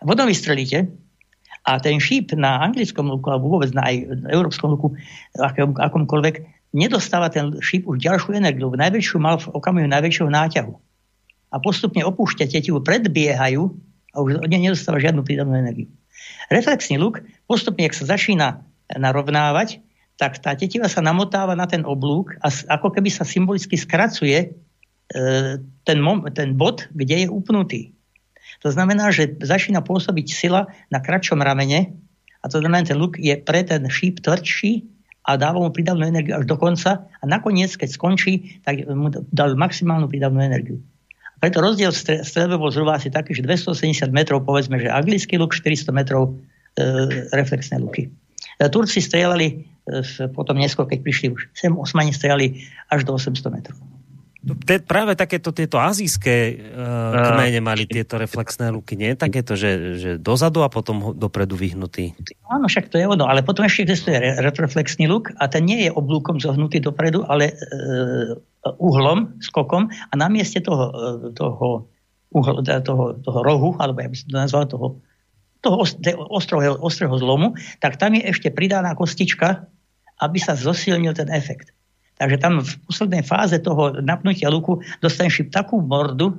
Vodom 0.04 0.28
vystrelíte 0.28 0.92
a 1.64 1.80
ten 1.80 2.00
šíp 2.00 2.36
na 2.36 2.60
anglickom 2.60 3.08
luku 3.08 3.28
alebo 3.28 3.52
vôbec 3.52 3.72
na 3.72 3.88
aj 3.88 3.96
európskom 4.32 4.76
luku, 4.76 4.96
akom, 5.36 5.76
akomkoľvek, 5.76 6.34
nedostáva 6.76 7.28
ten 7.32 7.56
šíp 7.60 7.88
už 7.88 8.00
ďalšiu 8.00 8.36
energiu. 8.36 8.72
Najväčšiu 8.72 9.16
mal 9.20 9.40
v 9.40 9.52
okamihu 9.52 9.88
najväčšieho 9.88 10.30
náťahu. 10.30 10.72
A 11.50 11.56
postupne 11.58 12.06
opúšťa 12.06 12.46
tetivu, 12.46 12.78
predbiehajú 12.80 13.62
a 14.14 14.16
už 14.22 14.40
od 14.40 14.48
nej 14.48 14.70
nedostáva 14.70 15.02
žiadnu 15.02 15.26
prídavnú 15.26 15.58
energiu. 15.58 15.90
Reflexný 16.48 16.96
luk 17.00 17.20
postupne, 17.44 17.84
ak 17.88 17.96
sa 17.96 18.06
začína 18.06 18.62
narovnávať, 18.90 19.82
tak 20.20 20.36
tá 20.38 20.52
tetiva 20.52 20.86
sa 20.86 21.00
namotáva 21.00 21.56
na 21.56 21.64
ten 21.64 21.82
oblúk 21.82 22.36
a 22.44 22.52
ako 22.76 22.92
keby 22.92 23.08
sa 23.08 23.24
symbolicky 23.24 23.74
skracuje 23.80 24.52
ten, 25.84 25.98
mom, 25.98 26.26
ten 26.30 26.54
bod, 26.54 26.86
kde 26.94 27.26
je 27.26 27.28
upnutý. 27.28 27.80
To 28.62 28.68
znamená, 28.70 29.10
že 29.10 29.40
začína 29.40 29.80
pôsobiť 29.80 30.26
sila 30.30 30.68
na 30.92 31.00
kratšom 31.00 31.40
ramene 31.40 31.96
a 32.40 32.48
to 32.48 32.60
znamená, 32.60 32.84
ten 32.84 32.96
luk 32.96 33.16
je 33.16 33.32
pre 33.36 33.64
ten 33.64 33.84
šíp 33.88 34.20
tvrdší 34.20 34.84
a 35.28 35.36
dáva 35.36 35.60
mu 35.60 35.68
pridavnú 35.68 36.08
energiu 36.08 36.36
až 36.36 36.48
do 36.48 36.56
konca 36.56 37.04
a 37.04 37.24
nakoniec, 37.24 37.76
keď 37.76 37.88
skončí, 37.92 38.60
tak 38.64 38.84
mu 38.88 39.12
dal 39.32 39.56
maximálnu 39.56 40.08
pridavnú 40.08 40.40
energiu. 40.40 40.80
A 41.36 41.36
preto 41.40 41.60
rozdiel 41.60 41.92
v 41.92 42.24
strelbe 42.24 42.56
bol 42.56 42.72
zhruba 42.72 42.96
asi 42.96 43.12
taký, 43.12 43.36
že 43.36 43.44
270 43.44 44.08
metrov, 44.12 44.44
povedzme, 44.44 44.80
že 44.80 44.88
anglický 44.88 45.36
luk, 45.36 45.52
400 45.52 45.92
metrov 45.92 46.32
e, 46.32 46.84
reflexné 47.36 47.80
luky. 47.80 48.08
E, 48.08 48.68
Turci 48.68 49.04
strieľali 49.04 49.68
potom 50.36 50.54
neskôr, 50.54 50.86
keď 50.86 51.00
prišli 51.02 51.26
už 51.34 51.40
sem, 51.56 51.72
Osmani 51.74 52.14
strieľali 52.14 52.62
až 52.92 53.08
do 53.08 53.16
800 53.16 53.50
metrov. 53.50 53.76
Te, 54.40 54.80
práve 54.80 55.12
takéto 55.20 55.52
tieto 55.52 55.76
azijské 55.76 56.56
uh, 56.72 57.12
kmene 57.12 57.60
mali 57.60 57.84
tieto 57.84 58.16
reflexné 58.16 58.72
luky, 58.72 58.96
nie? 58.96 59.12
Takéto, 59.12 59.52
že, 59.52 60.00
že 60.00 60.10
dozadu 60.16 60.64
a 60.64 60.72
potom 60.72 61.12
dopredu 61.12 61.60
vyhnutý. 61.60 62.16
Áno, 62.48 62.64
však 62.64 62.88
to 62.88 62.96
je 62.96 63.04
ono, 63.04 63.28
ale 63.28 63.44
potom 63.44 63.68
ešte 63.68 63.84
existuje 63.84 64.16
retroflexný 64.16 65.04
luk 65.04 65.28
a 65.36 65.44
ten 65.44 65.68
nie 65.68 65.84
je 65.84 65.90
oblúkom 65.92 66.40
zohnutý 66.40 66.80
dopredu, 66.80 67.20
ale 67.28 67.52
uh, 67.52 68.40
uhlom, 68.80 69.36
skokom 69.44 69.92
a 69.92 70.12
na 70.16 70.32
mieste 70.32 70.64
toho, 70.64 70.88
toho, 71.36 71.92
uhl, 72.32 72.64
toho, 72.64 73.04
toho 73.20 73.40
rohu, 73.44 73.76
alebo 73.76 74.00
ja 74.00 74.08
by 74.08 74.16
som 74.16 74.28
to 74.32 74.36
nazval, 74.40 74.64
toho 74.64 74.88
toho 75.60 75.84
ostrého, 76.32 76.72
ostrého 76.80 77.12
zlomu, 77.20 77.52
tak 77.84 78.00
tam 78.00 78.16
je 78.16 78.24
ešte 78.24 78.48
pridaná 78.48 78.96
kostička, 78.96 79.68
aby 80.20 80.38
sa 80.40 80.56
zosilnil 80.56 81.12
ten 81.12 81.28
efekt. 81.28 81.72
Takže 82.20 82.36
tam 82.36 82.60
v 82.60 82.72
poslednej 82.84 83.24
fáze 83.24 83.56
toho 83.64 83.96
napnutia 84.04 84.52
luku 84.52 84.84
dostaneš 85.00 85.48
takú 85.48 85.80
mordu 85.80 86.36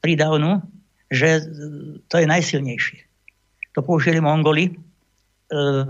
pridavnú, 0.00 0.64
že 1.12 1.44
to 2.08 2.16
je 2.16 2.24
najsilnejšie. 2.24 3.04
To 3.76 3.84
použili 3.84 4.16
Mongoli 4.16 4.72
e, 4.72 4.72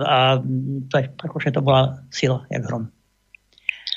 a 0.02 0.42
to, 0.90 0.94
je, 0.98 1.06
akože 1.14 1.54
to 1.54 1.62
bola 1.62 2.02
sila, 2.10 2.42
jak 2.50 2.66
hrom. 2.66 2.90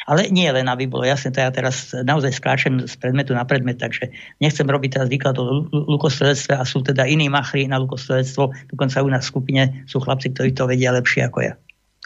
Ale 0.04 0.28
nie 0.30 0.52
len, 0.52 0.68
aby 0.68 0.86
bolo 0.86 1.08
jasné, 1.08 1.32
to 1.32 1.40
ja 1.40 1.50
teraz 1.50 1.96
naozaj 1.96 2.36
skáčem 2.36 2.84
z 2.84 2.94
predmetu 3.00 3.32
na 3.32 3.48
predmet, 3.48 3.80
takže 3.80 4.12
nechcem 4.44 4.68
robiť 4.68 5.00
teraz 5.00 5.08
výklad 5.08 5.40
o 5.40 5.66
lukostrelectve 5.72 6.60
a 6.60 6.64
sú 6.68 6.84
teda 6.84 7.08
iní 7.08 7.32
machri 7.32 7.66
na 7.72 7.80
lukostrelectvo, 7.80 8.52
dokonca 8.76 9.00
u 9.00 9.10
nás 9.10 9.24
v 9.26 9.32
skupine 9.32 9.64
sú 9.88 10.04
chlapci, 10.04 10.36
ktorí 10.36 10.52
to 10.52 10.68
vedia 10.68 10.92
lepšie 10.92 11.24
ako 11.24 11.40
ja. 11.48 11.56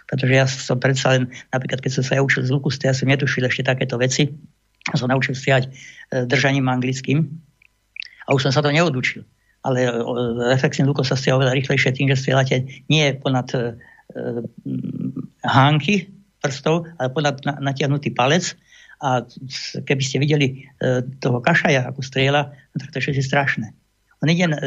Pretože 0.08 0.34
ja 0.34 0.46
som 0.48 0.80
predsa 0.80 1.20
len, 1.20 1.28
napríklad 1.52 1.84
keď 1.84 2.00
som 2.00 2.04
sa 2.04 2.16
ja 2.16 2.24
učil 2.24 2.48
z 2.48 2.52
lukusty, 2.56 2.88
ja 2.88 2.96
som 2.96 3.12
netušil 3.12 3.44
ešte 3.44 3.68
takéto 3.68 4.00
veci. 4.00 4.32
Ja 4.88 4.96
som 4.96 5.12
naučil 5.12 5.36
stiať 5.36 5.68
e, 5.68 6.24
držaním 6.24 6.72
anglickým 6.72 7.28
a 8.24 8.30
už 8.32 8.48
som 8.48 8.56
sa 8.56 8.64
to 8.64 8.72
neodučil. 8.72 9.28
Ale 9.68 9.84
e, 9.84 9.92
reflexný 10.56 10.88
lukos 10.88 11.12
sa 11.12 11.20
stiaľ 11.20 11.44
oveľa 11.44 11.60
rýchlejšie 11.60 11.92
tým, 11.92 12.08
že 12.08 12.24
strieľate 12.24 12.88
nie 12.88 13.04
ponad 13.20 13.52
e, 13.52 13.76
hánky, 15.44 16.18
prstov, 16.40 16.88
ale 16.96 17.12
podľa 17.12 17.60
natiahnutý 17.60 18.16
palec. 18.16 18.56
A 18.98 19.22
keby 19.86 20.02
ste 20.02 20.18
videli 20.18 20.48
e, 20.82 21.06
toho 21.22 21.38
kašaja, 21.38 21.86
ako 21.86 22.02
strieľa, 22.02 22.50
no 22.50 22.76
tak 22.82 22.90
to 22.90 22.98
je 22.98 23.22
strašné. 23.22 23.70
On 24.26 24.28
ide 24.32 24.50
e, 24.50 24.58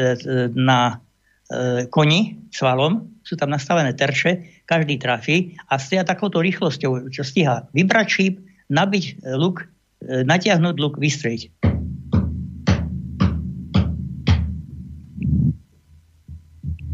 na 0.55 1.03
e, 1.51 1.91
koni 1.91 2.47
sú 2.47 3.35
tam 3.35 3.51
nastavené 3.51 3.91
terče, 3.91 4.60
každý 4.71 4.95
trafí 4.95 5.59
a 5.67 5.75
stia 5.75 6.07
takouto 6.07 6.39
rýchlosťou, 6.39 7.11
čo 7.11 7.27
stíha 7.27 7.67
vybrať 7.75 8.07
šíp, 8.07 8.35
nabiť 8.71 9.27
luk, 9.35 9.67
natiahnuť 10.07 10.75
luk, 10.79 10.95
vystrieť. 10.95 11.51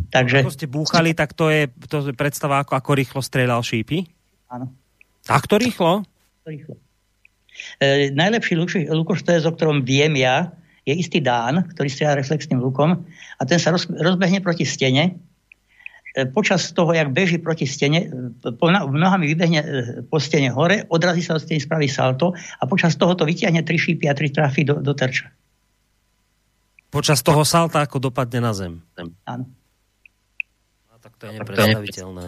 Takže... 0.09 0.41
Ako 0.41 0.57
ste 0.57 0.65
búchali, 0.65 1.13
tak 1.13 1.37
to 1.37 1.53
je, 1.53 1.69
to 1.85 2.09
je 2.09 2.15
predstava, 2.17 2.65
ako, 2.65 2.73
ako 2.73 2.91
rýchlo 2.97 3.21
strieľal 3.21 3.61
šípy? 3.61 4.09
Áno. 4.49 4.73
Takto 5.21 5.61
rýchlo? 5.61 6.01
Rýchlo. 6.47 6.79
E, 7.77 8.09
najlepší 8.15 8.57
lukoštec, 8.89 9.45
o 9.45 9.53
ktorom 9.53 9.85
viem 9.85 10.17
ja, 10.17 10.49
je 10.87 10.95
istý 10.95 11.19
Dán, 11.19 11.67
ktorý 11.75 11.91
strieľa 11.91 12.23
reflexným 12.23 12.63
lukom 12.63 13.03
a 13.37 13.41
ten 13.43 13.59
sa 13.59 13.75
roz, 13.75 13.91
rozbehne 13.91 14.39
proti 14.39 14.63
stene. 14.63 15.19
E, 16.15 16.25
počas 16.25 16.71
toho, 16.71 16.93
jak 16.93 17.11
beží 17.11 17.37
proti 17.37 17.67
stene, 17.67 18.07
e, 18.07 18.51
nohami 18.91 19.27
vybehne 19.27 19.59
e, 19.59 19.67
po 20.07 20.17
stene 20.17 20.49
hore, 20.49 20.87
odrazí 20.87 21.21
sa 21.21 21.35
od 21.35 21.43
steny, 21.43 21.59
spraví 21.59 21.91
salto 21.91 22.31
a 22.33 22.63
počas 22.65 22.95
toho 22.95 23.13
to 23.13 23.27
vyťahne 23.27 23.61
tri 23.67 23.75
šípy 23.75 24.07
a 24.07 24.15
tri 24.15 24.31
trafy 24.31 24.63
do, 24.63 24.79
do 24.79 24.93
terča. 24.95 25.29
Počas 26.87 27.19
toho 27.19 27.43
salta 27.43 27.83
ako 27.83 27.99
dopadne 27.99 28.39
na 28.39 28.55
zem. 28.55 28.79
Áno. 29.27 29.45
A 30.89 30.95
tak 31.03 31.19
to 31.19 31.27
je 31.27 31.31
nepredstaviteľné. 31.35 32.23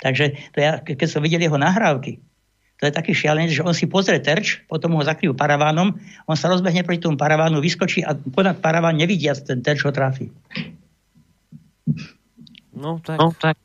Takže 0.00 0.24
to 0.50 0.58
ja, 0.58 0.80
keď 0.80 1.06
som 1.06 1.20
videl 1.22 1.44
jeho 1.44 1.60
nahrávky, 1.60 2.18
to 2.82 2.90
je 2.90 2.92
taký 2.92 3.14
šialenec, 3.14 3.54
že 3.54 3.62
on 3.62 3.72
si 3.72 3.86
pozrie 3.86 4.18
terč, 4.18 4.66
potom 4.66 4.98
ho 4.98 5.02
zakryjú 5.06 5.38
paravánom, 5.38 5.94
on 6.26 6.36
sa 6.36 6.50
rozbehne 6.50 6.82
proti 6.82 7.06
tomu 7.06 7.14
paravánu, 7.14 7.62
vyskočí 7.62 8.02
a 8.02 8.18
ponad 8.18 8.58
paraván 8.58 8.98
nevidia, 8.98 9.38
ten 9.38 9.62
terč 9.62 9.86
ho 9.86 9.94
trafi. 9.94 10.34
No 12.74 12.98
tak, 12.98 13.18
no, 13.22 13.30
tak. 13.34 13.56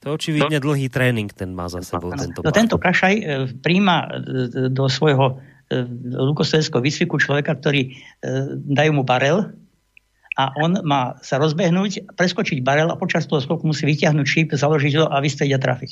to 0.00 0.04
je 0.08 0.12
očividne 0.14 0.58
dlhý 0.62 0.86
tréning 0.86 1.28
ten 1.34 1.50
má 1.52 1.66
za 1.66 1.82
sebou. 1.82 2.14
Tento, 2.14 2.40
no, 2.46 2.50
tento 2.54 2.78
Kašaj 2.78 3.14
e, 3.18 3.24
príjma 3.58 4.06
e, 4.06 4.08
do 4.70 4.86
svojho 4.86 5.34
e, 5.34 5.84
lukosvedského 6.14 6.78
výcviku 6.78 7.18
človeka, 7.18 7.58
ktorý 7.58 7.98
dajú 8.70 8.90
mu 8.94 9.02
barel 9.02 9.50
a 10.38 10.54
on 10.62 10.78
má 10.86 11.18
sa 11.20 11.42
rozbehnúť, 11.42 12.14
preskočiť 12.14 12.62
barel 12.62 12.88
a 12.88 12.96
počas 12.96 13.26
toho 13.26 13.42
skoku 13.42 13.66
musí 13.66 13.84
vyťahnuť 13.84 14.26
šíp, 14.26 14.48
založiť 14.54 14.92
ho 15.02 15.04
a 15.10 15.18
vystrieť 15.18 15.58
a 15.58 15.60
trafiť. 15.60 15.90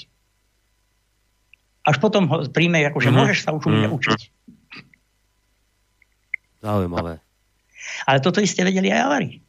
Až 1.89 1.97
potom 1.98 2.28
ho 2.31 2.36
príjme, 2.48 2.85
akože 2.86 3.10
mm-hmm. 3.10 3.19
môžeš 3.19 3.39
sa 3.43 3.51
už 3.56 3.66
mm-hmm. 3.66 3.93
učiť. 3.97 4.20
Zaujímavé. 6.62 7.19
Ale 8.05 8.19
toto 8.20 8.43
isté 8.43 8.66
vedeli 8.66 8.93
aj 8.93 9.01
Avari. 9.09 9.40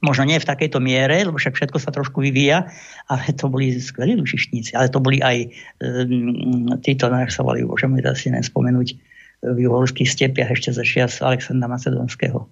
Možno 0.00 0.24
nie 0.24 0.40
v 0.40 0.48
takejto 0.48 0.80
miere, 0.80 1.28
lebo 1.28 1.36
však 1.36 1.60
všetko 1.60 1.76
sa 1.76 1.92
trošku 1.92 2.24
vyvíja, 2.24 2.72
ale 3.12 3.22
to 3.36 3.52
boli 3.52 3.76
skvelí 3.76 4.16
lučišníci. 4.16 4.72
Ale 4.72 4.88
to 4.88 4.96
boli 4.96 5.20
aj 5.20 5.44
um, 5.84 6.72
títo, 6.80 7.12
no, 7.12 7.20
sa 7.28 7.44
volali, 7.44 7.68
bože, 7.68 7.84
môžem 7.84 8.16
si 8.16 8.28
nespomenúť, 8.32 8.96
v 9.40 9.58
juhorských 9.64 10.08
stepiach 10.08 10.52
ešte 10.52 10.76
za 10.76 10.84
čias 10.84 11.24
Alexandra 11.24 11.64
Macedonského. 11.64 12.44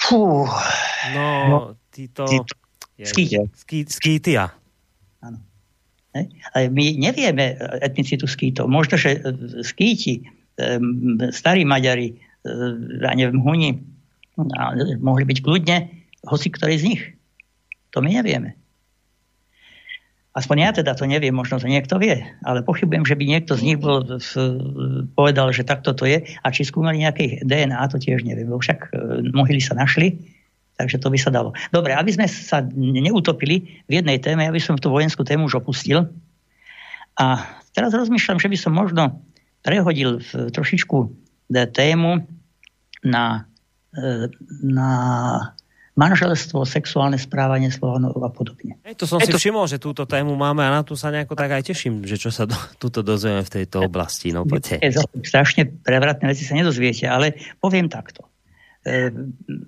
Fú. 0.00 0.48
No, 1.12 1.26
no 1.48 1.58
títo... 1.92 2.24
títo. 2.24 2.54
Skýtia. 2.98 3.46
skýtia. 3.86 4.50
Áno. 5.22 5.38
Ale 6.50 6.66
my 6.66 6.98
nevieme 6.98 7.54
etnicitu 7.78 8.26
skýtov. 8.26 8.66
Možno, 8.66 8.98
že 8.98 9.22
skýti, 9.62 10.26
starí 11.30 11.62
Maďari, 11.62 12.18
ja 12.98 13.14
neviem, 13.14 13.38
Huni, 13.38 13.78
A 14.38 14.74
mohli 15.02 15.24
byť 15.26 15.38
kľudne 15.42 15.98
hoci 16.26 16.50
ktorý 16.50 16.74
z 16.78 16.86
nich. 16.94 17.02
To 17.94 18.02
my 18.02 18.10
nevieme. 18.10 18.58
Aspoň 20.38 20.56
ja 20.62 20.70
teda 20.70 20.94
to 20.94 21.02
neviem, 21.02 21.34
možno 21.34 21.58
to 21.58 21.66
niekto 21.66 21.98
vie, 21.98 22.22
ale 22.46 22.62
pochybujem, 22.62 23.02
že 23.02 23.18
by 23.18 23.24
niekto 23.26 23.58
z 23.58 23.74
nich 23.74 23.78
bol, 23.80 24.06
povedal, 25.18 25.50
že 25.50 25.66
takto 25.66 25.90
to 25.98 26.06
je 26.06 26.22
a 26.22 26.46
či 26.54 26.62
skúmali 26.62 27.02
nejaké 27.02 27.42
DNA, 27.42 27.80
to 27.90 27.98
tiež 27.98 28.22
neviem, 28.22 28.46
však 28.46 28.94
e, 28.94 29.26
mohyly 29.34 29.58
sa 29.58 29.74
našli, 29.74 30.14
takže 30.78 31.02
to 31.02 31.10
by 31.10 31.18
sa 31.18 31.34
dalo. 31.34 31.58
Dobre, 31.74 31.90
aby 31.90 32.14
sme 32.14 32.30
sa 32.30 32.62
neutopili 32.78 33.82
v 33.90 33.92
jednej 33.98 34.22
téme, 34.22 34.46
ja 34.46 34.54
by 34.54 34.62
som 34.62 34.78
tú 34.78 34.94
vojenskú 34.94 35.26
tému 35.26 35.50
už 35.50 35.58
opustil 35.58 36.06
a 37.18 37.42
teraz 37.74 37.90
rozmýšľam, 37.90 38.38
že 38.38 38.46
by 38.46 38.58
som 38.60 38.78
možno 38.78 39.18
prehodil 39.66 40.22
trošičku 40.54 40.96
tému 41.50 42.22
na, 43.02 43.24
e, 43.42 43.47
na 44.62 44.90
manželstvo, 45.98 46.62
sexuálne 46.62 47.18
správanie 47.18 47.74
Slovanov 47.74 48.14
a 48.22 48.30
podobne. 48.30 48.78
Hej, 48.86 49.02
to 49.02 49.10
som 49.10 49.18
Hej, 49.18 49.28
si 49.28 49.34
to... 49.34 49.40
všimol, 49.42 49.66
že 49.66 49.82
túto 49.82 50.06
tému 50.06 50.38
máme 50.38 50.62
a 50.62 50.70
na 50.70 50.86
tú 50.86 50.94
sa 50.94 51.10
nejako 51.10 51.34
tak 51.34 51.58
aj 51.58 51.74
teším, 51.74 52.06
že 52.06 52.14
čo 52.14 52.30
sa 52.30 52.46
do, 52.46 52.54
túto 52.82 53.02
dozvieme 53.02 53.42
v 53.42 53.50
tejto 53.50 53.82
oblasti. 53.82 54.30
No, 54.30 54.46
poďte. 54.46 54.78
Strašne 55.26 55.66
prevratné 55.66 56.30
veci 56.30 56.46
sa 56.46 56.54
nedozviete, 56.54 57.10
ale 57.10 57.34
poviem 57.58 57.90
takto. 57.90 58.30
E, 58.86 59.10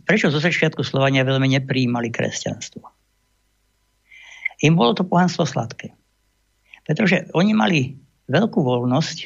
prečo 0.06 0.30
zo 0.30 0.38
začiatku 0.38 0.86
Slovania 0.86 1.26
veľmi 1.26 1.50
nepríjmali 1.58 2.14
kresťanstvo? 2.14 2.86
Im 4.62 4.78
bolo 4.78 4.94
to 4.94 5.02
pohanstvo 5.02 5.42
sladké. 5.42 5.90
Pretože 6.86 7.26
oni 7.34 7.52
mali 7.58 7.98
veľkú 8.30 8.62
voľnosť 8.62 9.18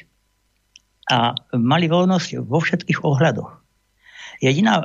a 1.13 1.37
mali 1.61 1.85
voľnosť 1.85 2.41
vo 2.49 2.65
všetkých 2.65 3.05
ohľadoch. 3.05 3.64
Jediná 4.43 4.83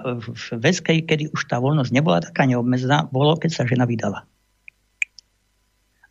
vec, 0.61 0.77
kedy 0.83 1.33
už 1.33 1.41
tá 1.49 1.57
voľnosť 1.57 1.91
nebola 1.93 2.21
taká 2.21 2.45
neobmedzená, 2.45 3.09
bolo, 3.09 3.37
keď 3.37 3.51
sa 3.53 3.63
žena 3.69 3.89
vydala. 3.89 4.25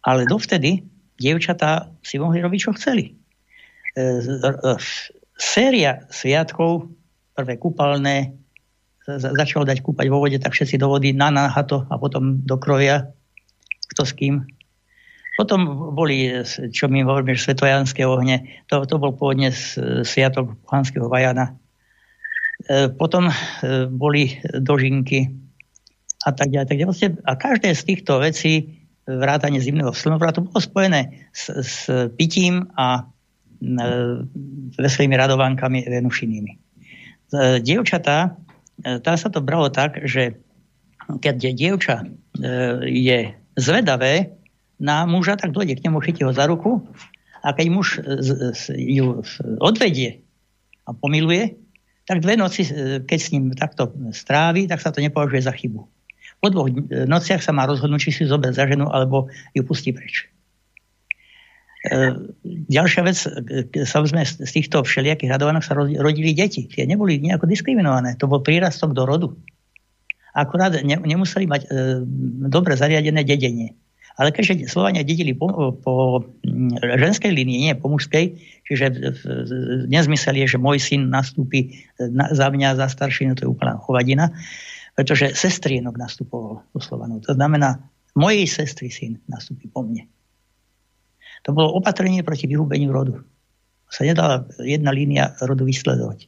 Ale 0.02 0.26
dovtedy 0.26 0.86
dievčatá 1.18 1.90
si 2.02 2.18
mohli 2.22 2.42
robiť, 2.42 2.60
čo 2.62 2.76
chceli. 2.78 3.12
E, 3.94 4.02
e, 4.02 4.72
séria 5.34 6.06
sviatkov, 6.10 6.90
prvé 7.34 7.58
kúpalné, 7.58 8.34
začal 9.08 9.64
dať 9.64 9.80
kúpať 9.80 10.06
vo 10.12 10.20
vode, 10.20 10.36
tak 10.36 10.52
všetci 10.52 10.76
do 10.76 10.92
vody 10.92 11.16
na 11.16 11.32
nahato 11.32 11.88
a 11.88 11.96
potom 11.96 12.44
do 12.44 12.56
krovia, 12.60 13.08
kto 13.94 14.02
s 14.04 14.12
kým. 14.12 14.44
Potom 15.38 15.94
boli, 15.94 16.44
čo 16.74 16.90
my 16.90 17.06
hovoríme, 17.06 17.38
svetojanské 17.38 18.02
ohne, 18.04 18.66
to, 18.66 18.82
to 18.84 18.98
bol 18.98 19.14
pôvodne 19.14 19.54
sviatok 20.02 20.58
pohanského 20.66 21.06
vajana, 21.06 21.54
E, 21.54 21.67
potom 23.00 23.32
e, 23.32 23.34
boli 23.88 24.36
dožinky 24.60 25.32
a 26.28 26.30
tak 26.36 26.52
ďalej. 26.52 26.66
Tak 26.68 26.78
ďalej. 26.78 26.96
A 27.24 27.32
každé 27.32 27.68
z 27.72 27.82
týchto 27.88 28.20
vecí, 28.20 28.84
vrátanie 29.08 29.56
zimného 29.56 29.96
slnovratu, 29.96 30.44
bolo 30.44 30.60
spojené 30.60 31.32
s, 31.32 31.48
s 31.48 31.74
pitím 32.20 32.68
a 32.76 33.00
e, 33.00 33.82
veselými 34.76 35.16
radovankami 35.16 35.88
venušinými. 35.88 36.52
Dievčatá, 37.60 38.40
tá 38.80 39.12
sa 39.20 39.28
to 39.28 39.44
bralo 39.44 39.68
tak, 39.68 40.00
že 40.08 40.40
keď 41.20 41.52
dievča 41.52 42.08
je 42.88 43.36
zvedavé 43.52 44.32
na 44.80 45.04
muža, 45.04 45.36
tak 45.36 45.52
dojde 45.52 45.76
k 45.76 45.84
nemu, 45.84 46.00
chytí 46.00 46.24
ho 46.24 46.32
za 46.32 46.48
ruku 46.48 46.88
a 47.44 47.52
keď 47.52 47.66
muž 47.68 48.00
ju 48.72 49.20
odvedie 49.60 50.24
a 50.88 50.96
pomiluje, 50.96 51.52
tak 52.08 52.24
dve 52.24 52.40
noci, 52.40 52.64
e, 52.64 53.04
keď 53.04 53.18
s 53.20 53.28
ním 53.36 53.52
takto 53.52 53.92
strávi, 54.16 54.64
tak 54.64 54.80
sa 54.80 54.88
to 54.88 55.04
nepovažuje 55.04 55.44
za 55.44 55.52
chybu. 55.52 55.84
Po 56.40 56.48
dvoch 56.48 56.72
e, 56.72 57.04
nociach 57.04 57.44
sa 57.44 57.52
má 57.52 57.68
rozhodnúť, 57.68 58.08
či 58.08 58.10
si 58.16 58.22
zober 58.24 58.56
za 58.56 58.64
ženu, 58.64 58.88
alebo 58.88 59.28
ju 59.52 59.60
pustí 59.68 59.92
preč. 59.92 60.24
E, 61.84 62.16
ďalšia 62.72 63.02
vec, 63.04 63.18
samozrejme 63.84 64.24
z 64.24 64.48
týchto 64.48 64.80
všelijakých 64.88 65.36
radovanok 65.36 65.60
sa 65.60 65.76
rodili 65.76 66.32
deti. 66.32 66.64
Tie 66.64 66.88
neboli 66.88 67.20
nejako 67.20 67.44
diskriminované. 67.44 68.16
To 68.16 68.24
bol 68.24 68.40
prírastok 68.40 68.96
do 68.96 69.04
rodu. 69.04 69.28
Akurát 70.32 70.80
nemuseli 70.86 71.50
mať 71.50 71.66
dobre 72.46 72.78
zariadené 72.78 73.26
dedenie. 73.26 73.74
Ale 74.18 74.34
keďže 74.34 74.66
Slovania 74.66 75.06
dedili 75.06 75.30
po, 75.30 75.78
po 75.78 75.94
mm, 76.42 76.82
ženskej 76.82 77.30
línii, 77.30 77.70
nie 77.70 77.74
po 77.78 77.86
mužskej, 77.86 78.34
čiže 78.66 79.14
nezmysel 79.86 80.34
je, 80.42 80.58
že 80.58 80.58
môj 80.58 80.82
syn 80.82 81.06
nastúpi 81.06 81.86
na, 82.02 82.34
za 82.34 82.50
mňa, 82.50 82.74
za 82.74 82.90
starší, 82.90 83.30
no 83.30 83.38
to 83.38 83.46
je 83.46 83.52
úplná 83.54 83.78
hovadina, 83.78 84.34
pretože 84.98 85.38
sestrienok 85.38 85.94
nastupoval 85.94 86.66
do 86.74 86.82
Slovanov. 86.82 87.22
To 87.30 87.38
znamená, 87.38 87.78
mojej 88.18 88.50
sestry 88.50 88.90
syn 88.90 89.22
nastúpi 89.30 89.70
po 89.70 89.86
mne. 89.86 90.10
To 91.46 91.54
bolo 91.54 91.78
opatrenie 91.78 92.26
proti 92.26 92.50
vyhubeniu 92.50 92.90
rodu. 92.90 93.22
Sa 93.86 94.02
nedala 94.02 94.50
jedna 94.58 94.90
línia 94.90 95.38
rodu 95.46 95.62
vysledovať. 95.62 96.26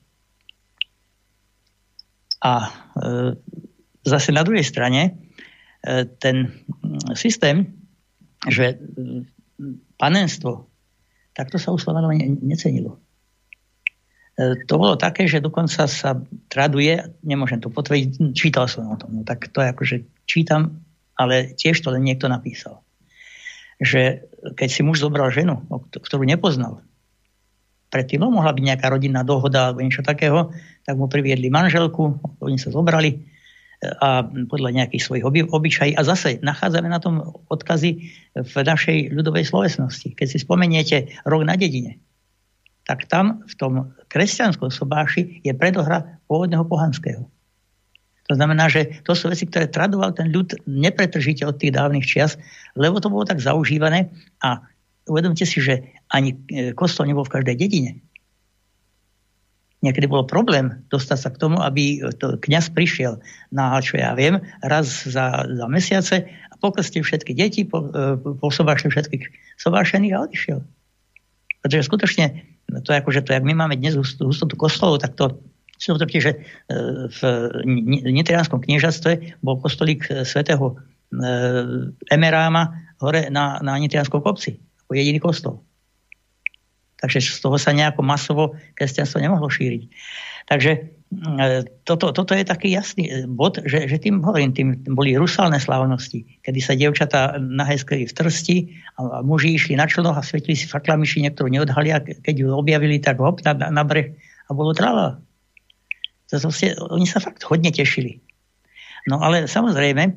A 2.41 2.53
e, 2.63 2.69
zase 4.07 4.31
na 4.31 4.47
druhej 4.47 4.63
strane 4.63 5.19
e, 5.83 6.07
ten 6.23 6.55
systém 7.19 7.80
že 8.49 8.81
mm, 8.81 9.99
panenstvo, 10.01 10.71
takto 11.37 11.61
sa 11.61 11.75
u 11.75 11.79
Slovanov 11.81 12.17
ne, 12.17 12.37
necenilo. 12.41 12.97
E, 14.41 14.65
to 14.65 14.81
bolo 14.81 14.97
také, 14.97 15.29
že 15.29 15.45
dokonca 15.45 15.85
sa 15.85 16.17
traduje, 16.49 17.05
nemôžem 17.21 17.61
to 17.61 17.69
potvrdiť, 17.69 18.33
čítal 18.33 18.65
som 18.65 18.89
o 18.89 18.97
tom, 18.97 19.21
no 19.21 19.23
tak 19.27 19.53
to 19.53 19.61
je 19.61 19.69
akože 19.69 19.97
čítam, 20.25 20.81
ale 21.21 21.53
tiež 21.53 21.77
to 21.85 21.93
len 21.93 22.07
niekto 22.07 22.31
napísal. 22.33 22.81
Že 23.81 24.25
keď 24.57 24.69
si 24.69 24.81
muž 24.81 25.05
zobral 25.05 25.29
ženu, 25.29 25.61
ktorú 25.93 26.25
nepoznal, 26.25 26.81
predtým 27.93 28.25
mohla 28.25 28.55
byť 28.55 28.65
nejaká 28.65 28.87
rodinná 28.89 29.27
dohoda 29.27 29.69
alebo 29.69 29.83
niečo 29.85 30.07
takého, 30.07 30.55
tak 30.87 30.95
mu 30.97 31.11
priviedli 31.11 31.53
manželku, 31.53 32.23
oni 32.41 32.57
sa 32.57 32.73
zobrali, 32.73 33.21
a 33.81 34.29
podľa 34.29 34.77
nejakých 34.77 35.03
svojich 35.03 35.25
oby, 35.25 35.41
obyčají. 35.49 35.97
A 35.97 36.05
zase 36.05 36.37
nachádzame 36.45 36.93
na 36.93 37.01
tom 37.01 37.25
odkazy 37.49 38.13
v 38.37 38.55
našej 38.55 39.09
ľudovej 39.17 39.49
slovesnosti. 39.49 40.13
Keď 40.13 40.27
si 40.29 40.39
spomeniete 40.41 41.09
rok 41.25 41.49
na 41.49 41.57
dedine, 41.57 41.97
tak 42.85 43.09
tam 43.09 43.41
v 43.49 43.55
tom 43.57 43.73
kresťanskom 44.13 44.69
sobáši 44.69 45.41
je 45.41 45.53
predohra 45.57 46.21
pôvodného 46.29 46.69
pohanského. 46.69 47.25
To 48.29 48.39
znamená, 48.39 48.71
že 48.71 49.03
to 49.03 49.17
sú 49.17 49.27
veci, 49.33 49.49
ktoré 49.49 49.67
tradoval 49.67 50.15
ten 50.15 50.31
ľud 50.31 50.55
nepretržite 50.69 51.43
od 51.43 51.59
tých 51.59 51.75
dávnych 51.75 52.07
čias, 52.07 52.39
lebo 52.79 53.03
to 53.03 53.11
bolo 53.11 53.27
tak 53.27 53.43
zaužívané 53.43 54.13
a 54.39 54.63
uvedomte 55.11 55.43
si, 55.43 55.59
že 55.59 55.83
ani 56.15 56.39
e, 56.47 56.71
kostol 56.71 57.11
nebol 57.11 57.27
v 57.27 57.35
každej 57.43 57.57
dedine 57.59 57.99
niekedy 59.81 60.07
bol 60.07 60.29
problém 60.29 60.85
dostať 60.93 61.19
sa 61.19 61.29
k 61.33 61.41
tomu, 61.41 61.57
aby 61.61 62.05
to 62.21 62.37
kňaz 62.37 62.73
prišiel 62.73 63.21
na, 63.49 63.81
čo 63.81 63.97
ja 63.97 64.13
viem, 64.13 64.41
raz 64.61 65.09
za, 65.09 65.45
za 65.49 65.67
mesiace 65.67 66.29
a 66.29 66.55
pokrstil 66.61 67.01
všetky 67.05 67.33
deti, 67.33 67.65
po, 67.65 67.89
e, 67.89 68.17
posobášil 68.41 68.93
všetkých 68.93 69.57
sobášených 69.57 70.15
a 70.15 70.23
odišiel. 70.29 70.59
Pretože 71.65 71.89
skutočne, 71.89 72.25
to 72.85 72.93
je 72.93 73.01
ako, 73.01 73.11
že 73.13 73.25
to, 73.25 73.33
jak 73.33 73.45
my 73.45 73.57
máme 73.57 73.81
dnes 73.81 73.97
hustotu 73.97 74.55
kostolov, 74.57 75.01
tak 75.01 75.17
to 75.17 75.41
si 75.81 75.89
utrpte, 75.89 76.21
že 76.21 76.33
e, 76.37 76.39
v 77.09 77.21
nitrianskom 78.05 78.61
kniežatstve 78.61 79.41
bol 79.41 79.57
kostolík 79.61 80.05
e, 80.13 80.29
svätého 80.29 80.77
Emeráma 82.07 82.71
hore 83.03 83.35
na, 83.35 83.59
na 83.67 83.75
nitrianskom 83.83 84.23
kopci, 84.23 84.63
ako 84.87 84.95
jediný 84.95 85.19
kostol. 85.19 85.59
Takže 87.01 87.19
z 87.25 87.41
toho 87.41 87.57
sa 87.57 87.73
nejako 87.73 88.05
masovo 88.05 88.55
kresťanstvo 88.77 89.25
nemohlo 89.25 89.49
šíriť. 89.49 89.83
Takže 90.45 90.71
e, 90.77 91.49
toto, 91.89 92.13
toto 92.13 92.37
je 92.37 92.45
taký 92.45 92.77
jasný 92.77 93.09
e, 93.09 93.13
bod, 93.25 93.57
že, 93.65 93.89
že 93.89 93.97
tým 93.97 94.21
hovorím, 94.21 94.53
tým 94.53 94.69
boli 94.93 95.17
rusalné 95.17 95.57
slávnosti, 95.57 96.29
kedy 96.45 96.61
sa 96.61 96.77
dievčatá 96.77 97.41
nahajskali 97.41 98.05
v 98.05 98.13
trsti 98.13 98.57
a, 99.01 99.01
a 99.01 99.19
muži 99.25 99.57
išli 99.57 99.81
na 99.81 99.89
člnoch 99.89 100.21
a 100.21 100.27
svetili 100.27 100.53
si 100.53 100.69
faklami, 100.69 101.09
či 101.09 101.25
niektorú 101.25 101.49
neodhalia, 101.49 102.05
keď 102.05 102.35
ju 102.37 102.53
objavili, 102.53 103.01
tak 103.01 103.17
hop 103.17 103.41
na, 103.49 103.57
na 103.57 103.83
breh 103.87 104.13
a 104.47 104.51
bolo 104.53 104.77
trala. 104.77 105.25
To, 106.29 106.37
to 106.37 106.51
si, 106.53 106.71
oni 106.77 107.09
sa 107.09 107.19
fakt 107.19 107.41
hodne 107.49 107.73
tešili. 107.73 108.21
No 109.09 109.25
ale 109.25 109.49
samozrejme, 109.49 110.03
e, 110.05 110.13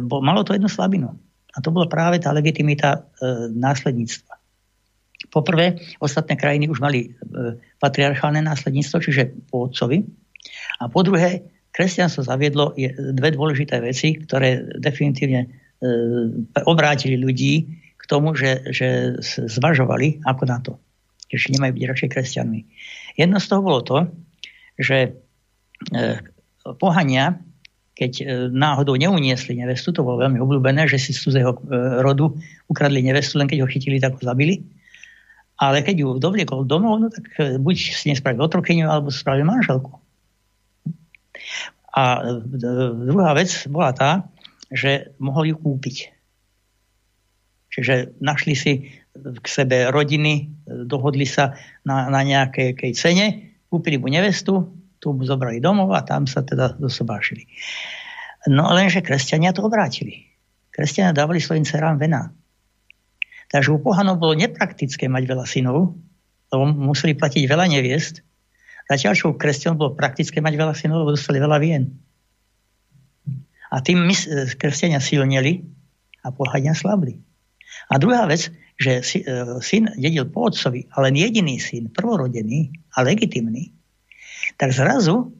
bo, 0.00 0.24
malo 0.24 0.40
to 0.40 0.56
jednu 0.56 0.72
slabinu. 0.72 1.12
A 1.54 1.62
to 1.62 1.70
bola 1.70 1.86
práve 1.86 2.18
tá 2.18 2.34
legitimita 2.34 3.06
e, 3.20 3.50
následníctva. 3.54 4.33
Poprvé, 5.34 5.82
ostatné 5.98 6.38
krajiny 6.38 6.70
už 6.70 6.78
mali 6.78 7.10
e, 7.10 7.58
patriarchálne 7.82 8.38
následníctvo, 8.38 8.96
čiže 9.02 9.22
po 9.50 9.66
otcovi. 9.66 10.06
A 10.78 10.86
po 10.86 11.02
druhé, 11.02 11.42
kresťanstvo 11.74 12.22
zaviedlo 12.22 12.78
dve 12.94 13.34
dôležité 13.34 13.82
veci, 13.82 14.14
ktoré 14.14 14.62
definitívne 14.78 15.42
e, 15.42 15.48
obrátili 16.62 17.18
ľudí 17.18 17.82
k 17.98 18.04
tomu, 18.06 18.38
že, 18.38 18.62
že 18.70 19.18
zvažovali 19.50 20.22
ako 20.22 20.42
na 20.46 20.58
to. 20.62 20.78
Že 21.34 21.58
nemajú 21.58 21.72
byť 21.74 21.84
radšej 21.90 22.08
kresťanmi. 22.14 22.60
Jedno 23.18 23.42
z 23.42 23.46
toho 23.50 23.60
bolo 23.66 23.82
to, 23.82 24.06
že 24.78 25.18
e, 25.90 25.98
pohania, 26.78 27.42
keď 27.98 28.12
e, 28.20 28.24
náhodou 28.54 28.94
neuniesli 28.94 29.58
nevestu, 29.58 29.90
to 29.90 30.06
bolo 30.06 30.22
veľmi 30.22 30.38
obľúbené, 30.38 30.86
že 30.86 30.98
si 30.98 31.10
z 31.10 31.26
cudzého 31.26 31.58
e, 31.58 31.58
rodu 32.02 32.30
ukradli 32.70 33.02
nevestu, 33.02 33.38
len 33.38 33.50
keď 33.50 33.64
ho 33.64 33.70
chytili, 33.70 33.98
tak 33.98 34.14
ho 34.14 34.22
zabili. 34.22 34.62
Ale 35.64 35.80
keď 35.80 35.96
ju 36.04 36.08
dovliekol 36.20 36.68
domov, 36.68 37.00
no 37.00 37.08
tak 37.08 37.24
e, 37.40 37.56
buď 37.56 37.76
si 37.96 38.12
nespravil 38.12 38.44
otrokyňu, 38.44 38.84
alebo 38.84 39.08
spravil 39.08 39.48
manželku. 39.48 39.96
A 41.94 42.26
druhá 43.06 43.32
vec 43.38 43.48
bola 43.70 43.94
tá, 43.94 44.26
že 44.68 45.14
mohol 45.22 45.54
ju 45.54 45.56
kúpiť. 45.56 45.96
Čiže 47.70 48.18
našli 48.18 48.54
si 48.54 48.72
k 49.14 49.46
sebe 49.46 49.90
rodiny, 49.90 50.50
dohodli 50.66 51.26
sa 51.26 51.54
na, 51.86 52.10
na 52.10 52.26
nejakej 52.26 52.92
cene, 52.94 53.54
kúpili 53.70 53.98
mu 53.98 54.10
nevestu, 54.10 54.74
tu 54.98 55.06
mu 55.14 55.22
zobrali 55.22 55.62
domov 55.62 55.94
a 55.94 56.02
tam 56.02 56.26
sa 56.26 56.42
teda 56.42 56.74
dosobášili. 56.78 57.46
No 58.50 58.70
lenže 58.74 59.02
kresťania 59.02 59.54
to 59.54 59.66
obrátili. 59.66 60.26
Kresťania 60.74 61.14
dávali 61.14 61.38
svojim 61.38 61.62
cerám 61.62 61.98
vená. 61.98 62.34
Takže 63.54 63.70
u 63.70 63.78
pohanov 63.78 64.18
bolo 64.18 64.34
nepraktické 64.34 65.06
mať 65.06 65.30
veľa 65.30 65.46
synov, 65.46 65.94
lebo 66.50 66.64
museli 66.66 67.14
platiť 67.14 67.46
veľa 67.46 67.70
neviest. 67.70 68.26
Zatiaľ, 68.90 69.12
čo 69.14 69.30
u 69.30 69.38
kresťanov 69.38 69.78
bolo 69.78 69.92
praktické 69.94 70.42
mať 70.42 70.58
veľa 70.58 70.74
synov, 70.74 71.06
lebo 71.06 71.14
dostali 71.14 71.38
veľa 71.38 71.62
vien. 71.62 71.94
A 73.70 73.78
tým 73.78 74.02
my, 74.02 74.14
kresťania 74.58 74.98
silnili 74.98 75.62
a 76.26 76.34
pohania 76.34 76.74
slabli. 76.74 77.22
A 77.94 78.02
druhá 78.02 78.26
vec, 78.26 78.50
že 78.74 78.92
e, 78.98 79.02
syn 79.62 79.86
dedil 79.94 80.26
po 80.34 80.50
otcovi, 80.50 80.90
ale 80.90 81.14
jediný 81.14 81.62
syn, 81.62 81.94
prvorodený 81.94 82.74
a 82.98 83.06
legitimný, 83.06 83.70
tak 84.58 84.74
zrazu 84.74 85.30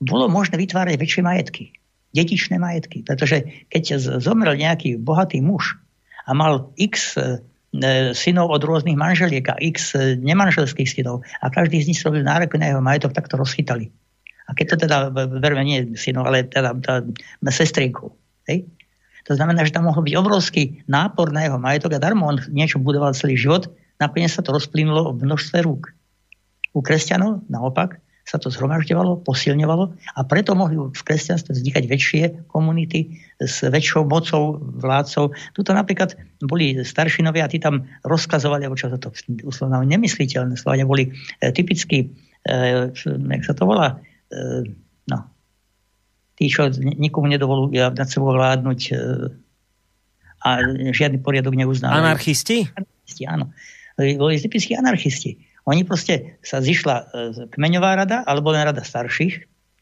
bolo 0.00 0.32
možné 0.32 0.56
vytvárať 0.56 0.96
väčšie 0.96 1.22
majetky, 1.24 1.64
detičné 2.16 2.56
majetky. 2.56 3.04
Pretože 3.04 3.68
keď 3.68 4.00
zomrel 4.16 4.56
nejaký 4.56 4.96
bohatý 4.96 5.44
muž 5.44 5.76
a 6.24 6.32
mal 6.32 6.72
x 6.80 7.20
e, 7.20 7.44
synov 8.18 8.50
od 8.50 8.62
rôznych 8.66 8.98
manželiek 8.98 9.46
a 9.46 9.54
x 9.62 9.94
e, 9.94 10.18
nemanželských 10.18 10.90
synov 10.90 11.22
a 11.38 11.46
každý 11.54 11.78
z 11.78 11.94
nich 11.94 12.02
robil 12.02 12.26
nárok 12.26 12.58
na 12.58 12.74
jeho 12.74 12.82
majetok, 12.82 13.14
tak 13.14 13.30
to 13.30 13.38
rozchytali. 13.38 13.94
A 14.50 14.54
keď 14.58 14.66
to 14.74 14.76
teda, 14.86 14.96
verme 15.14 15.62
nie 15.62 15.94
synov, 15.94 16.26
ale 16.26 16.50
teda, 16.50 16.74
teda 16.74 17.52
sestrienkou. 17.54 18.10
Hej? 18.50 18.66
To 19.30 19.38
znamená, 19.38 19.62
že 19.62 19.70
tam 19.70 19.86
mohol 19.86 20.02
byť 20.02 20.14
obrovský 20.18 20.82
nápor 20.90 21.30
na 21.30 21.46
jeho 21.46 21.62
majetok 21.62 21.94
a 21.94 22.02
darmo 22.02 22.26
on 22.26 22.42
niečo 22.50 22.82
budoval 22.82 23.14
celý 23.14 23.38
život, 23.38 23.70
nakoniec 24.02 24.34
sa 24.34 24.42
to 24.42 24.50
rozplynulo 24.50 25.14
v 25.14 25.30
množstve 25.30 25.62
rúk. 25.62 25.94
U 26.74 26.82
kresťanov 26.82 27.46
naopak 27.46 28.02
sa 28.24 28.38
to 28.38 28.52
zhromažďovalo, 28.52 29.26
posilňovalo 29.26 29.84
a 30.14 30.20
preto 30.22 30.54
mohli 30.54 30.78
v 30.78 31.02
kresťanstve 31.02 31.50
vznikať 31.50 31.84
väčšie 31.90 32.22
komunity 32.46 33.18
s 33.42 33.66
väčšou 33.66 34.06
mocou 34.06 34.60
vládcov. 34.60 35.34
Tuto 35.56 35.70
napríklad 35.74 36.14
boli 36.44 36.78
staršinovia 36.78 37.48
a 37.48 37.50
tí 37.50 37.58
tam 37.58 37.90
rozkazovali, 38.06 38.68
alebo 38.68 38.78
čo 38.78 38.92
sa 38.92 39.00
to 39.00 39.10
uslovná 39.42 39.82
nemysliteľné 39.82 40.54
slovania, 40.54 40.86
boli 40.86 41.10
e, 41.10 41.50
typicky, 41.50 42.12
e, 42.46 42.92
jak 42.94 43.42
sa 43.42 43.54
to 43.56 43.66
volá, 43.66 43.98
e, 44.30 44.68
no, 45.10 45.18
tí, 46.38 46.46
čo 46.46 46.70
nikomu 46.78 47.26
nedovolujú 47.28 47.74
nad 47.74 48.08
sebou 48.08 48.30
vládnuť 48.30 48.80
e, 48.88 48.92
a 50.40 50.48
žiadny 50.96 51.20
poriadok 51.20 51.52
neuznávajú. 51.52 52.00
Anarchisti? 52.00 52.64
Anarchisti, 52.72 53.22
áno. 53.28 53.52
Boli 54.00 54.40
typickí 54.40 54.72
anarchisti 54.72 55.49
oni 55.68 55.84
proste 55.84 56.40
sa 56.40 56.64
zišla 56.64 56.96
e, 56.96 57.04
kmeňová 57.52 57.96
rada, 57.98 58.24
alebo 58.24 58.52
len 58.52 58.64
rada 58.64 58.80
starších, 58.80 59.34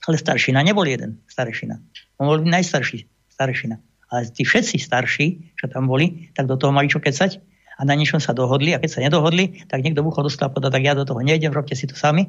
ale 0.09 0.17
staršina 0.19 0.63
nebol 0.63 0.87
jeden 0.87 1.23
staršina. 1.31 1.79
On 2.19 2.27
bol 2.27 2.43
najstarší 2.43 3.07
staršina. 3.31 3.79
Ale 4.09 4.33
tí 4.33 4.43
všetci 4.43 4.81
starší, 4.81 5.27
čo 5.61 5.69
tam 5.69 5.87
boli, 5.87 6.33
tak 6.33 6.49
do 6.49 6.57
toho 6.57 6.73
mali 6.73 6.89
čo 6.89 6.99
kecať 6.99 7.39
a 7.79 7.87
na 7.87 7.95
niečom 7.95 8.19
sa 8.19 8.35
dohodli 8.35 8.75
a 8.75 8.81
keď 8.81 8.91
sa 8.91 9.05
nedohodli, 9.05 9.69
tak 9.69 9.85
niekto 9.85 10.03
bucho 10.03 10.25
dostal 10.25 10.51
povedať, 10.51 10.81
tak 10.81 10.87
ja 10.89 10.99
do 10.99 11.05
toho 11.05 11.21
nejdem, 11.23 11.55
robte 11.55 11.77
si 11.79 11.87
to 11.87 11.95
sami. 11.95 12.27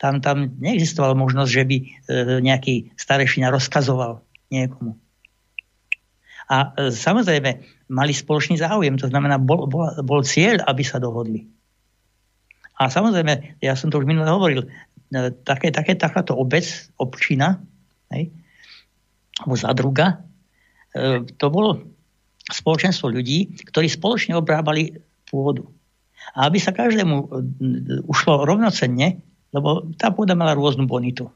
Tam, 0.00 0.18
tam 0.18 0.58
neexistovala 0.58 1.14
možnosť, 1.14 1.50
že 1.52 1.62
by 1.62 1.76
e, 1.78 1.84
nejaký 2.42 2.98
starešina 2.98 3.54
rozkazoval 3.54 4.26
niekomu. 4.50 4.98
A 6.50 6.74
e, 6.74 6.90
samozrejme, 6.90 7.50
mali 7.94 8.12
spoločný 8.12 8.58
záujem, 8.58 8.98
to 8.98 9.06
znamená, 9.06 9.38
bol, 9.38 9.70
bol, 9.70 9.86
bol 10.02 10.20
cieľ, 10.26 10.66
aby 10.66 10.82
sa 10.82 10.98
dohodli. 10.98 11.46
A 12.74 12.90
samozrejme, 12.90 13.62
ja 13.62 13.78
som 13.78 13.90
to 13.90 14.02
už 14.02 14.06
minule 14.06 14.26
hovoril, 14.26 14.66
e, 14.66 15.30
také, 15.46 15.70
také, 15.70 15.94
takáto 15.94 16.34
obec, 16.34 16.66
občina, 16.98 17.62
hej, 18.10 18.34
alebo 19.42 19.54
zadruga, 19.54 20.22
e, 20.94 21.22
to 21.38 21.46
bolo 21.50 21.82
spoločenstvo 22.50 23.08
ľudí, 23.08 23.56
ktorí 23.70 23.88
spoločne 23.88 24.36
obrábali 24.36 25.00
pôdu. 25.30 25.70
A 26.34 26.48
aby 26.48 26.58
sa 26.58 26.74
každému 26.74 27.16
e, 27.16 27.26
ušlo 28.04 28.44
rovnocenne, 28.44 29.22
lebo 29.54 29.86
tá 29.94 30.10
pôda 30.10 30.34
mala 30.34 30.58
rôznu 30.58 30.90
bonitu. 30.90 31.30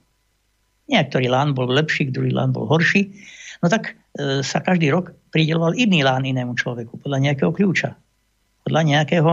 Niektorý 0.89 1.29
lán 1.29 1.53
bol 1.53 1.69
lepší, 1.69 2.09
druhý 2.09 2.33
lán 2.33 2.51
bol 2.51 2.65
horší. 2.67 3.13
No 3.61 3.69
tak 3.69 3.95
e, 4.17 4.41
sa 4.41 4.65
každý 4.65 4.89
rok 4.91 5.13
prideloval 5.31 5.77
iný 5.77 6.03
lán 6.03 6.25
inému 6.25 6.57
človeku 6.57 6.99
podľa 7.05 7.19
nejakého 7.31 7.53
kľúča. 7.53 7.95
Podľa 8.65 8.83
nejakého 8.85 9.31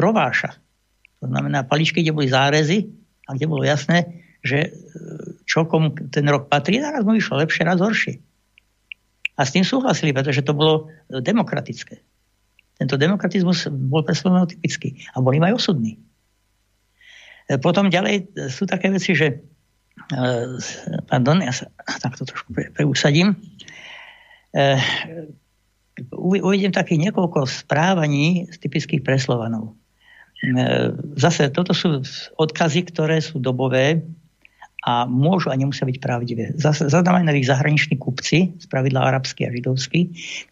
rováša. 0.00 0.63
To 1.22 1.26
znamená 1.30 1.62
paličky, 1.66 2.02
kde 2.02 2.16
boli 2.16 2.28
zárezy 2.30 2.90
a 3.28 3.34
kde 3.34 3.46
bolo 3.46 3.64
jasné, 3.64 4.24
že 4.44 4.58
e, 4.60 4.70
čo 5.48 5.64
komu 5.64 5.96
ten 6.12 6.28
rok 6.28 6.52
patrí, 6.52 6.78
naraz 6.78 7.02
mu 7.02 7.16
išlo 7.16 7.40
lepšie, 7.40 7.64
raz 7.64 7.80
horšie. 7.80 8.20
A 9.34 9.40
s 9.42 9.50
tým 9.50 9.64
súhlasili, 9.64 10.12
pretože 10.12 10.44
to 10.44 10.52
bolo 10.52 10.92
e, 11.08 11.18
demokratické. 11.24 12.04
Tento 12.76 13.00
demokratizmus 13.00 13.72
bol 13.72 14.04
pre 14.04 14.12
Slovenov 14.12 14.52
typický 14.52 15.00
a 15.16 15.24
boli 15.24 15.40
aj 15.40 15.56
osudní. 15.56 15.96
E, 17.48 17.56
potom 17.56 17.88
ďalej 17.88 18.36
sú 18.52 18.68
také 18.68 18.92
veci, 18.92 19.16
že 19.16 19.40
pardon, 21.08 21.40
ja 21.40 21.54
sa 21.54 21.70
takto 22.02 22.28
trošku 22.28 22.52
pre, 22.52 22.68
preusadím. 22.74 23.40
Uvidím 26.12 26.74
takých 26.74 27.08
niekoľko 27.08 27.46
správaní 27.46 28.50
z 28.50 28.56
typických 28.58 29.00
preslovanov. 29.00 29.78
E, 30.44 30.92
zase 31.16 31.48
toto 31.48 31.72
sú 31.72 32.04
odkazy, 32.36 32.84
ktoré 32.92 33.24
sú 33.24 33.40
dobové 33.40 34.04
a 34.84 35.08
môžu 35.08 35.48
a 35.48 35.56
nemusia 35.56 35.88
byť 35.88 35.96
pravdivé. 35.96 36.44
Zaznamenali 36.60 37.40
ich 37.40 37.48
zahraniční 37.48 37.96
kupci, 37.96 38.52
z 38.60 38.66
pravidla 38.68 39.00
arabskí 39.00 39.48
a 39.48 39.54
židovskí, 39.54 40.00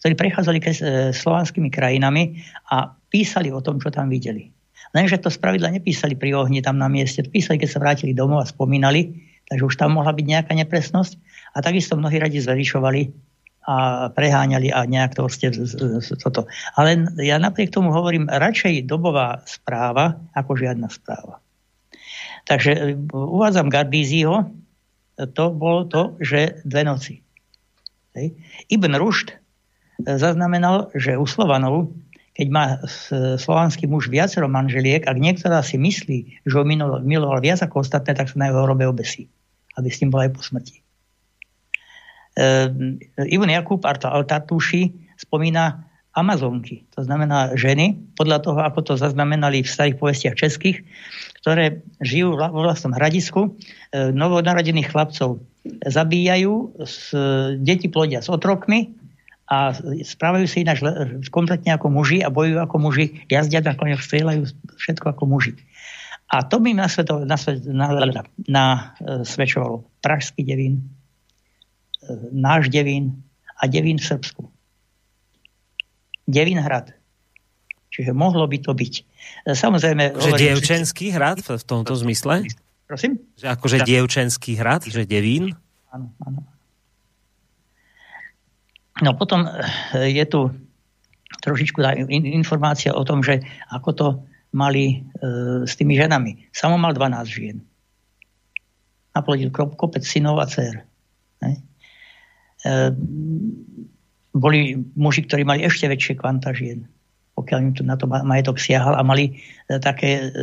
ktorí 0.01 0.13
prechádzali 0.17 0.59
ke 0.59 0.73
slovanskými 1.13 1.69
krajinami 1.69 2.41
a 2.73 2.97
písali 3.13 3.53
o 3.53 3.61
tom, 3.61 3.77
čo 3.77 3.93
tam 3.93 4.09
videli. 4.09 4.49
Lenže 4.97 5.21
to 5.21 5.29
spravidla 5.29 5.69
nepísali 5.69 6.17
pri 6.17 6.33
ohni 6.33 6.65
tam 6.65 6.81
na 6.81 6.89
mieste, 6.89 7.21
písali, 7.25 7.61
keď 7.61 7.69
sa 7.77 7.83
vrátili 7.85 8.17
domov 8.17 8.45
a 8.45 8.49
spomínali, 8.49 9.21
takže 9.53 9.69
už 9.69 9.77
tam 9.77 10.01
mohla 10.01 10.17
byť 10.17 10.25
nejaká 10.25 10.53
nepresnosť. 10.57 11.21
A 11.53 11.61
takisto 11.61 12.01
mnohí 12.01 12.17
radi 12.17 12.41
zverišovali 12.41 13.32
a 13.63 14.11
preháňali 14.11 14.75
a 14.75 14.83
nejak 14.91 15.15
to 15.15 15.31
ste 15.31 15.55
toto. 16.19 16.51
Ale 16.75 17.07
ja 17.23 17.39
napriek 17.39 17.71
tomu 17.71 17.95
hovorím 17.95 18.27
radšej 18.27 18.91
dobová 18.91 19.47
správa 19.47 20.19
ako 20.35 20.59
žiadna 20.59 20.91
správa. 20.91 21.39
Takže 22.43 22.71
e, 22.75 22.83
uvádzam 23.15 23.71
Gardíziho, 23.71 24.51
to 25.15 25.45
bolo 25.55 25.87
to, 25.87 26.19
že 26.19 26.59
dve 26.67 26.83
noci. 26.83 27.23
Hej. 28.19 28.35
Ibn 28.67 28.93
Rušt 28.99 29.31
e, 29.31 29.37
zaznamenal, 30.19 30.91
že 30.99 31.15
u 31.15 31.23
Slovanov, 31.23 31.95
keď 32.35 32.47
má 32.49 32.65
slovanský 33.37 33.85
muž 33.87 34.09
viacero 34.09 34.49
manželiek, 34.49 35.05
ak 35.05 35.21
niektorá 35.21 35.61
si 35.61 35.77
myslí, 35.77 36.49
že 36.49 36.55
ho 36.57 36.65
miloval 37.05 37.45
viac 37.45 37.61
ako 37.61 37.85
ostatné, 37.85 38.17
tak 38.17 38.33
sa 38.33 38.41
na 38.41 38.49
jeho 38.49 38.65
hrobe 38.65 38.89
obesí, 38.89 39.29
aby 39.77 39.93
s 39.93 40.01
tým 40.01 40.09
bol 40.09 40.25
aj 40.25 40.33
po 40.33 40.41
smrti. 40.41 40.82
Ehm, 42.33 42.97
Ivan 43.29 43.53
Jakub 43.53 43.85
Altartuši 43.85 44.89
spomína 45.21 45.85
Amazonky, 46.13 46.85
to 46.93 47.05
znamená 47.05 47.57
ženy, 47.57 47.97
podľa 48.17 48.39
toho, 48.45 48.59
ako 48.61 48.81
to 48.85 48.93
zaznamenali 49.01 49.65
v 49.65 49.69
starých 49.69 49.97
povestiach 49.97 50.37
českých, 50.37 50.85
ktoré 51.41 51.81
žijú 52.05 52.37
vo 52.37 52.61
vlastnom 52.65 52.97
hradisku, 52.97 53.53
ehm, 53.93 54.17
novonarodených 54.17 54.93
chlapcov. 54.93 55.45
Zabíjajú, 55.87 56.75
deti 57.63 57.87
plodia 57.87 58.19
s 58.19 58.27
otrokmi 58.27 58.99
a 59.47 59.71
správajú 60.03 60.51
sa 60.51 60.59
ináč 60.59 60.83
kompletne 61.31 61.77
ako 61.77 61.87
muži 61.87 62.19
a 62.19 62.35
bojujú 62.35 62.59
ako 62.59 62.77
muži, 62.83 63.23
jazdia 63.31 63.63
na 63.63 63.79
koňoch, 63.79 64.03
strieľajú 64.03 64.43
všetko 64.75 65.15
ako 65.15 65.23
muži. 65.31 65.55
A 66.33 66.43
to 66.49 66.59
by 66.59 66.73
nasvedčovalo 66.75 67.29
na, 67.29 67.37
na, 67.69 67.87
na, 67.93 68.07
na, 68.09 68.23
na 68.49 68.65
Pražský 70.03 70.43
devín, 70.43 70.89
náš 72.33 72.69
Devín 72.69 73.23
a 73.59 73.67
Devín 73.71 73.99
v 73.99 74.07
Srbsku. 74.07 74.43
hrad. 76.59 76.95
Čiže 77.93 78.17
mohlo 78.17 78.49
by 78.49 78.59
to 78.65 78.73
byť. 78.73 78.95
Samozrejme... 79.53 80.17
Že 80.17 80.33
dievčenský 80.41 81.13
hrad 81.13 81.45
v 81.45 81.61
tomto 81.61 81.93
zmysle? 81.93 82.49
Prosím? 82.89 83.21
Že 83.37 83.47
akože 83.53 83.77
dievčenský 83.85 84.57
hrad, 84.57 84.89
že 84.89 85.05
Devín? 85.05 85.53
Áno, 85.93 86.09
áno. 86.25 86.41
No 89.03 89.17
potom 89.17 89.45
eh, 89.45 90.09
je 90.09 90.25
tu 90.29 90.41
trošičku 91.43 91.83
informácia 92.13 92.95
o 92.95 93.03
tom, 93.03 93.21
že 93.21 93.43
ako 93.73 93.91
to 93.93 94.07
mali 94.53 94.85
e, 94.95 94.97
s 95.65 95.75
tými 95.75 95.97
ženami. 95.97 96.53
Samo 96.55 96.79
mal 96.79 96.95
12 96.95 97.27
žien. 97.27 97.59
Naplodil 99.17 99.51
kopec 99.51 100.05
synov 100.05 100.39
a 100.39 100.47
dcer. 100.47 100.85
Boli 104.33 104.61
muži, 104.95 105.27
ktorí 105.27 105.43
mali 105.43 105.67
ešte 105.67 105.91
väčšie 105.91 106.15
kvanta 106.15 106.55
žien 106.55 106.87
pokiaľ 107.37 107.59
im 107.65 107.73
to 107.73 107.83
na 107.83 107.97
to 107.97 108.05
majetok 108.07 108.61
siahal 108.61 108.93
a 108.93 109.03
mali 109.03 109.33
e, 109.69 109.81
také, 109.81 110.29
e, 110.29 110.35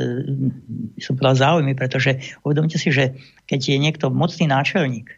som 0.98 1.14
povedal, 1.14 1.38
záujmy, 1.38 1.78
pretože 1.78 2.18
uvedomte 2.42 2.82
si, 2.82 2.90
že 2.90 3.14
keď 3.46 3.60
je 3.62 3.78
niekto 3.78 4.06
mocný 4.10 4.50
náčelník, 4.50 5.14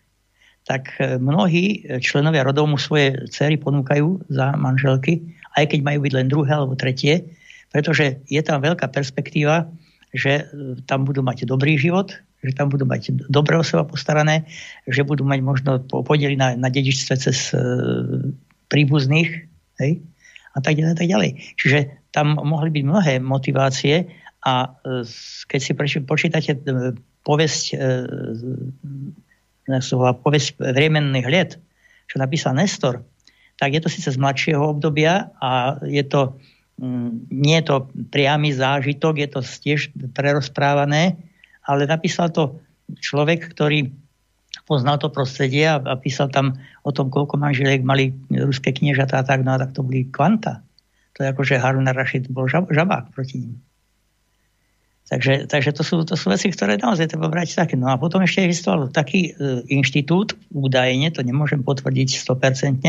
tak 0.67 0.91
e, 0.99 1.15
mnohí 1.15 1.87
členovia 2.03 2.43
rodov 2.43 2.67
mu 2.67 2.77
svoje 2.77 3.15
cery 3.31 3.55
ponúkajú 3.55 4.27
za 4.27 4.53
manželky, 4.59 5.23
aj 5.55 5.71
keď 5.71 5.79
majú 5.83 5.99
byť 6.03 6.13
len 6.15 6.27
druhé 6.27 6.51
alebo 6.51 6.75
tretie, 6.75 7.31
pretože 7.71 8.19
je 8.27 8.41
tam 8.43 8.59
veľká 8.59 8.91
perspektíva, 8.91 9.71
že 10.11 10.43
tam 10.91 11.07
budú 11.07 11.23
mať 11.23 11.47
dobrý 11.47 11.79
život, 11.79 12.11
že 12.41 12.57
tam 12.57 12.73
budú 12.73 12.89
mať 12.89 13.29
dobré 13.29 13.53
o 13.57 13.63
seba 13.63 13.85
postarané, 13.85 14.49
že 14.89 15.05
budú 15.05 15.21
mať 15.21 15.39
možno 15.45 15.71
podiely 15.85 16.33
na, 16.33 16.57
na 16.57 16.73
dedičstve 16.73 17.13
cez 17.21 17.53
e, 17.53 17.61
príbuzných, 18.67 19.29
hej, 19.77 20.01
a 20.51 20.59
tak 20.59 20.75
ďalej, 20.75 20.95
tak 20.97 21.07
ďalej. 21.07 21.31
Čiže 21.55 21.79
tam 22.11 22.35
mohli 22.41 22.69
byť 22.73 22.83
mnohé 22.83 23.13
motivácie 23.23 24.09
a 24.41 24.73
e, 24.83 25.05
keď 25.47 25.59
si 25.61 25.71
počítate 26.03 26.51
e, 26.57 26.59
povesť, 27.21 27.63
e, 27.77 27.87
povesť 29.95 30.47
vriemenných 30.57 31.27
liet, 31.29 31.51
čo 32.09 32.19
napísal 32.19 32.57
Nestor, 32.57 33.05
tak 33.55 33.77
je 33.77 33.81
to 33.85 33.93
síce 33.93 34.09
z 34.09 34.17
mladšieho 34.17 34.73
obdobia 34.75 35.29
a 35.37 35.77
je 35.85 36.03
to, 36.03 36.41
mm, 36.81 37.29
nie 37.29 37.61
je 37.61 37.65
to 37.69 37.75
priamy 38.09 38.51
zážitok, 38.51 39.21
je 39.21 39.29
to 39.29 39.39
tiež 39.45 39.93
prerozprávané, 40.17 41.15
ale 41.71 41.87
napísal 41.87 42.29
to 42.35 42.59
človek, 42.99 43.55
ktorý 43.55 43.87
poznal 44.67 44.99
to 44.99 45.07
prostredie 45.07 45.63
a, 45.67 45.79
a 45.79 45.95
písal 45.95 46.27
tam 46.27 46.59
o 46.83 46.91
tom, 46.91 47.07
koľko 47.07 47.39
manželiek 47.39 47.81
mali 47.81 48.11
ruské 48.27 48.75
kniežatá 48.75 49.23
a 49.23 49.27
tak, 49.27 49.47
no 49.47 49.55
a 49.55 49.61
tak 49.61 49.71
to 49.71 49.83
boli 49.83 50.11
kvanta. 50.11 50.59
To 51.15 51.23
je 51.23 51.31
ako, 51.31 51.41
že 51.43 51.59
Harun 51.59 51.87
Rashid 51.87 52.27
bol 52.31 52.47
žab, 52.51 52.67
žabák 52.71 53.11
proti 53.15 53.47
ním. 53.47 53.55
Takže, 55.11 55.51
takže 55.51 55.75
to, 55.75 55.83
sú, 55.83 56.07
to 56.07 56.15
sú 56.15 56.31
veci, 56.31 56.47
ktoré 56.47 56.79
naozaj 56.79 57.11
treba 57.11 57.27
brať 57.27 57.59
také. 57.59 57.75
No 57.75 57.91
a 57.91 57.99
potom 57.99 58.23
ešte 58.23 58.47
existoval 58.47 58.95
taký 58.95 59.35
e, 59.35 59.59
inštitút, 59.67 60.39
údajne, 60.55 61.11
to 61.11 61.19
nemôžem 61.19 61.67
potvrdiť 61.67 62.15
100%, 62.15 62.79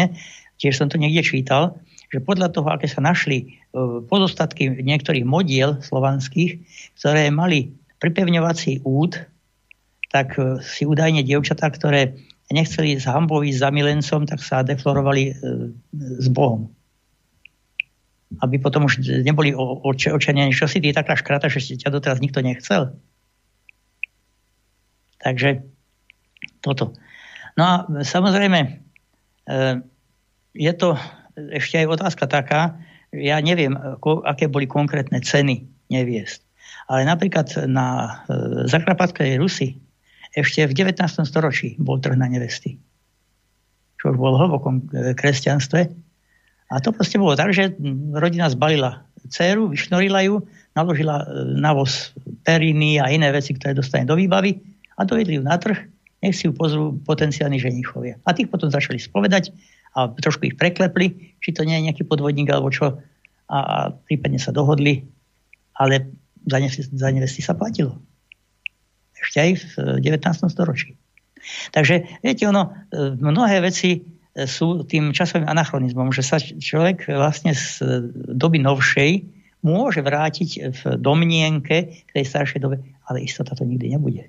tiež 0.62 0.74
som 0.78 0.86
to 0.86 1.02
niekde 1.02 1.26
čítal, 1.26 1.82
že 2.14 2.22
podľa 2.22 2.54
toho, 2.54 2.70
aké 2.70 2.86
sa 2.86 3.02
našli 3.02 3.38
e, 3.42 3.46
pozostatky 4.06 4.70
niektorých 4.70 5.26
modiel 5.26 5.82
slovanských, 5.82 6.62
ktoré 6.94 7.26
mali 7.34 7.74
pripevňovací 8.02 8.82
úd, 8.82 9.14
tak 10.10 10.34
e, 10.34 10.58
si 10.58 10.82
údajne 10.82 11.22
dievčatá, 11.22 11.70
ktoré 11.70 12.18
nechceli 12.50 12.98
s 12.98 13.06
hambou 13.06 13.40
ísť 13.46 13.62
za 13.62 13.70
milencom, 13.70 14.26
tak 14.26 14.42
sa 14.42 14.66
deflorovali 14.66 15.30
e, 15.30 15.34
s 15.94 16.26
Bohom. 16.34 16.66
Aby 18.42 18.58
potom 18.58 18.90
už 18.90 19.00
neboli 19.22 19.54
očania, 19.54 20.50
čo 20.50 20.66
si 20.66 20.82
ty 20.82 20.90
taká 20.90 21.14
škrata, 21.14 21.46
že 21.46 21.78
ťa 21.78 21.94
doteraz 21.94 22.18
nikto 22.18 22.42
nechcel. 22.42 22.96
Takže 25.22 25.62
toto. 26.64 26.96
No 27.54 27.62
a 27.62 27.74
samozrejme, 28.02 28.60
e, 28.66 28.68
je 30.52 30.72
to 30.74 30.98
ešte 31.36 31.80
aj 31.80 31.86
otázka 31.88 32.24
taká, 32.28 32.82
ja 33.12 33.40
neviem, 33.44 33.76
aké 34.24 34.48
boli 34.48 34.64
konkrétne 34.64 35.20
ceny 35.20 35.68
neviest. 35.92 36.44
Ale 36.90 37.06
napríklad 37.06 37.68
na 37.70 38.18
Zakrapatskej 38.66 39.38
Rusi 39.38 39.78
ešte 40.32 40.64
v 40.64 40.72
19. 40.72 40.96
storočí 41.28 41.76
bol 41.76 42.00
trh 42.00 42.16
na 42.16 42.28
nevesty. 42.28 42.80
Čo 44.00 44.16
už 44.16 44.16
bol 44.16 44.34
hlbokom 44.34 44.88
e, 44.90 45.12
kresťanstve. 45.12 45.80
A 46.72 46.74
to 46.80 46.88
proste 46.96 47.20
bolo 47.20 47.36
tak, 47.36 47.52
že 47.52 47.76
rodina 48.16 48.48
zbalila 48.48 49.04
dceru, 49.28 49.68
vyšnorila 49.68 50.24
ju, 50.24 50.40
naložila 50.72 51.22
e, 51.22 51.24
na 51.60 51.76
voz 51.76 52.16
periny 52.48 52.96
a 52.96 53.12
iné 53.12 53.28
veci, 53.28 53.52
ktoré 53.52 53.76
dostane 53.76 54.08
do 54.08 54.16
výbavy 54.16 54.56
a 54.96 55.04
dovedli 55.04 55.36
ju 55.36 55.44
na 55.44 55.60
trh, 55.60 55.76
nech 56.24 56.32
si 56.32 56.48
ju 56.48 56.56
pozrú 56.56 56.96
potenciálni 57.04 57.60
ženichovia. 57.60 58.16
A 58.24 58.32
tých 58.32 58.48
potom 58.48 58.72
začali 58.72 58.96
spovedať 58.96 59.52
a 59.92 60.08
trošku 60.08 60.48
ich 60.48 60.56
preklepli, 60.56 61.36
či 61.44 61.52
to 61.52 61.68
nie 61.68 61.76
je 61.76 61.92
nejaký 61.92 62.08
podvodník 62.08 62.48
alebo 62.48 62.72
čo. 62.72 62.96
A, 63.52 63.58
a 63.60 63.76
prípadne 63.92 64.40
sa 64.40 64.48
dohodli, 64.48 65.04
ale 65.76 66.08
za, 66.46 66.58
ne, 66.58 66.68
za 66.70 67.08
nevesty 67.10 67.40
sa 67.42 67.54
platilo 67.56 67.98
ešte 69.22 69.38
aj 69.38 69.50
v 69.54 69.64
19. 70.02 70.50
storočí. 70.50 70.98
Takže 71.70 72.22
viete, 72.22 72.46
ono, 72.46 72.74
e, 72.90 73.14
mnohé 73.14 73.62
veci 73.62 73.98
e, 73.98 74.00
sú 74.46 74.82
tým 74.86 75.14
časovým 75.14 75.46
anachronizmom, 75.46 76.10
že 76.10 76.26
sa 76.26 76.38
človek 76.38 77.10
vlastne 77.10 77.54
z 77.54 77.82
doby 78.34 78.58
novšej 78.62 79.10
môže 79.62 80.02
vrátiť 80.02 80.50
v 80.74 80.80
domnienke 80.98 82.02
k 82.02 82.10
tej 82.10 82.24
staršej 82.26 82.60
dobe, 82.62 82.82
ale 83.06 83.22
istota 83.22 83.54
to 83.54 83.62
nikdy 83.62 83.94
nebude. 83.94 84.26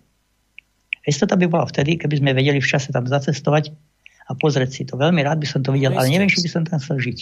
Istota 1.04 1.36
by 1.36 1.50
bola 1.50 1.66
vtedy, 1.66 1.98
keby 1.98 2.22
sme 2.22 2.38
vedeli 2.38 2.62
v 2.62 2.70
čase 2.70 2.94
tam 2.94 3.10
zacestovať 3.10 3.74
a 4.30 4.38
pozrieť 4.38 4.70
si 4.72 4.82
to. 4.86 4.96
Veľmi 4.96 5.26
rád 5.26 5.42
by 5.42 5.48
som 5.50 5.66
to 5.66 5.74
videl, 5.74 5.92
ale 5.98 6.08
neviem, 6.08 6.32
či 6.32 6.40
by 6.40 6.50
som 6.50 6.64
tam 6.64 6.80
chcel 6.80 7.02
žiť. 7.02 7.20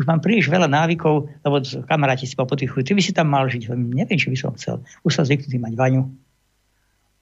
Už 0.00 0.08
mám 0.08 0.24
príliš 0.24 0.48
veľa 0.48 0.64
návykov, 0.64 1.28
lebo 1.44 1.56
kamaráti 1.84 2.24
si 2.24 2.32
potichujú, 2.32 2.80
ty 2.80 2.96
by 2.96 3.02
si 3.04 3.12
tam 3.12 3.28
mal 3.28 3.44
žiť. 3.44 3.68
Neviem, 3.76 4.16
či 4.16 4.32
by 4.32 4.38
som 4.40 4.56
chcel. 4.56 4.80
Už 5.04 5.20
sa 5.20 5.28
zvyknutý 5.28 5.60
mať 5.60 5.76
vaňu, 5.76 6.08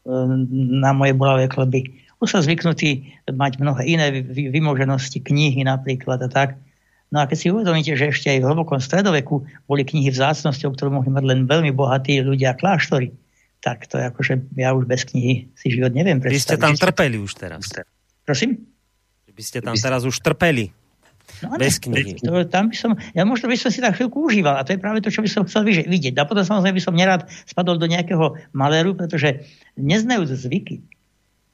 na 0.07 0.91
moje 0.95 1.13
bolavé 1.13 1.51
kleby. 1.51 1.91
Už 2.19 2.35
som 2.35 2.41
zvyknutý 2.43 3.15
mať 3.31 3.63
mnohé 3.63 3.83
iné 3.87 4.07
vymoženosti, 4.31 5.23
knihy 5.23 5.63
napríklad 5.63 6.23
a 6.25 6.29
tak. 6.31 6.59
No 7.09 7.25
a 7.25 7.29
keď 7.29 7.37
si 7.37 7.47
uvedomíte, 7.49 7.93
že 7.97 8.13
ešte 8.13 8.29
aj 8.29 8.45
v 8.45 8.49
hlbokom 8.53 8.81
stredoveku 8.81 9.47
boli 9.65 9.83
knihy 9.85 10.13
vzácnosťou, 10.13 10.77
ktorú 10.77 10.91
mohli 11.01 11.09
mať 11.09 11.25
len 11.25 11.41
veľmi 11.49 11.73
bohatí 11.73 12.21
ľudia 12.21 12.53
a 12.53 12.59
kláštory, 12.59 13.15
tak 13.65 13.89
to 13.89 13.97
je 13.97 14.05
ako, 14.07 14.21
že 14.23 14.35
ja 14.55 14.77
už 14.77 14.85
bez 14.85 15.09
knihy 15.09 15.49
si 15.57 15.67
život 15.73 15.91
neviem 15.91 16.21
predstaviť. 16.21 16.37
Vy 16.37 16.49
ste 16.53 16.59
tam 16.61 16.75
trpeli 16.77 17.17
už 17.17 17.33
teraz. 17.39 17.65
Prosím? 18.23 18.61
Vy 19.29 19.43
ste 19.43 19.59
tam 19.65 19.79
teraz 19.79 20.05
už 20.05 20.21
trpeli. 20.21 20.75
No, 21.39 21.55
Bez 21.55 21.79
knihy. 21.79 22.19
To, 22.27 22.43
tam 22.49 22.73
by 22.73 22.77
som, 22.77 22.99
ja 23.15 23.23
možno 23.23 23.47
by 23.47 23.55
som 23.55 23.71
si 23.71 23.79
tak 23.79 23.95
chvíľku 23.95 24.27
užíval 24.27 24.59
a 24.59 24.67
to 24.67 24.75
je 24.75 24.83
práve 24.83 24.99
to, 24.99 25.13
čo 25.13 25.23
by 25.23 25.31
som 25.31 25.47
chcel 25.47 25.63
vidieť. 25.63 26.15
A 26.19 26.27
potom 26.27 26.43
samozrejme 26.43 26.75
by 26.75 26.83
som 26.83 26.99
nerád 26.99 27.31
spadol 27.47 27.79
do 27.79 27.87
nejakého 27.87 28.35
maléru, 28.51 28.99
pretože 28.99 29.47
neznajú 29.79 30.27
zvyky. 30.27 30.83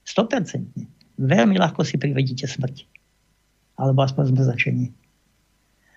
100%. 0.08 1.20
Veľmi 1.20 1.56
ľahko 1.60 1.84
si 1.84 2.00
privedíte 2.00 2.48
smrť. 2.48 2.88
Alebo 3.76 4.00
aspoň 4.00 4.32
zmrzačenie. 4.32 4.88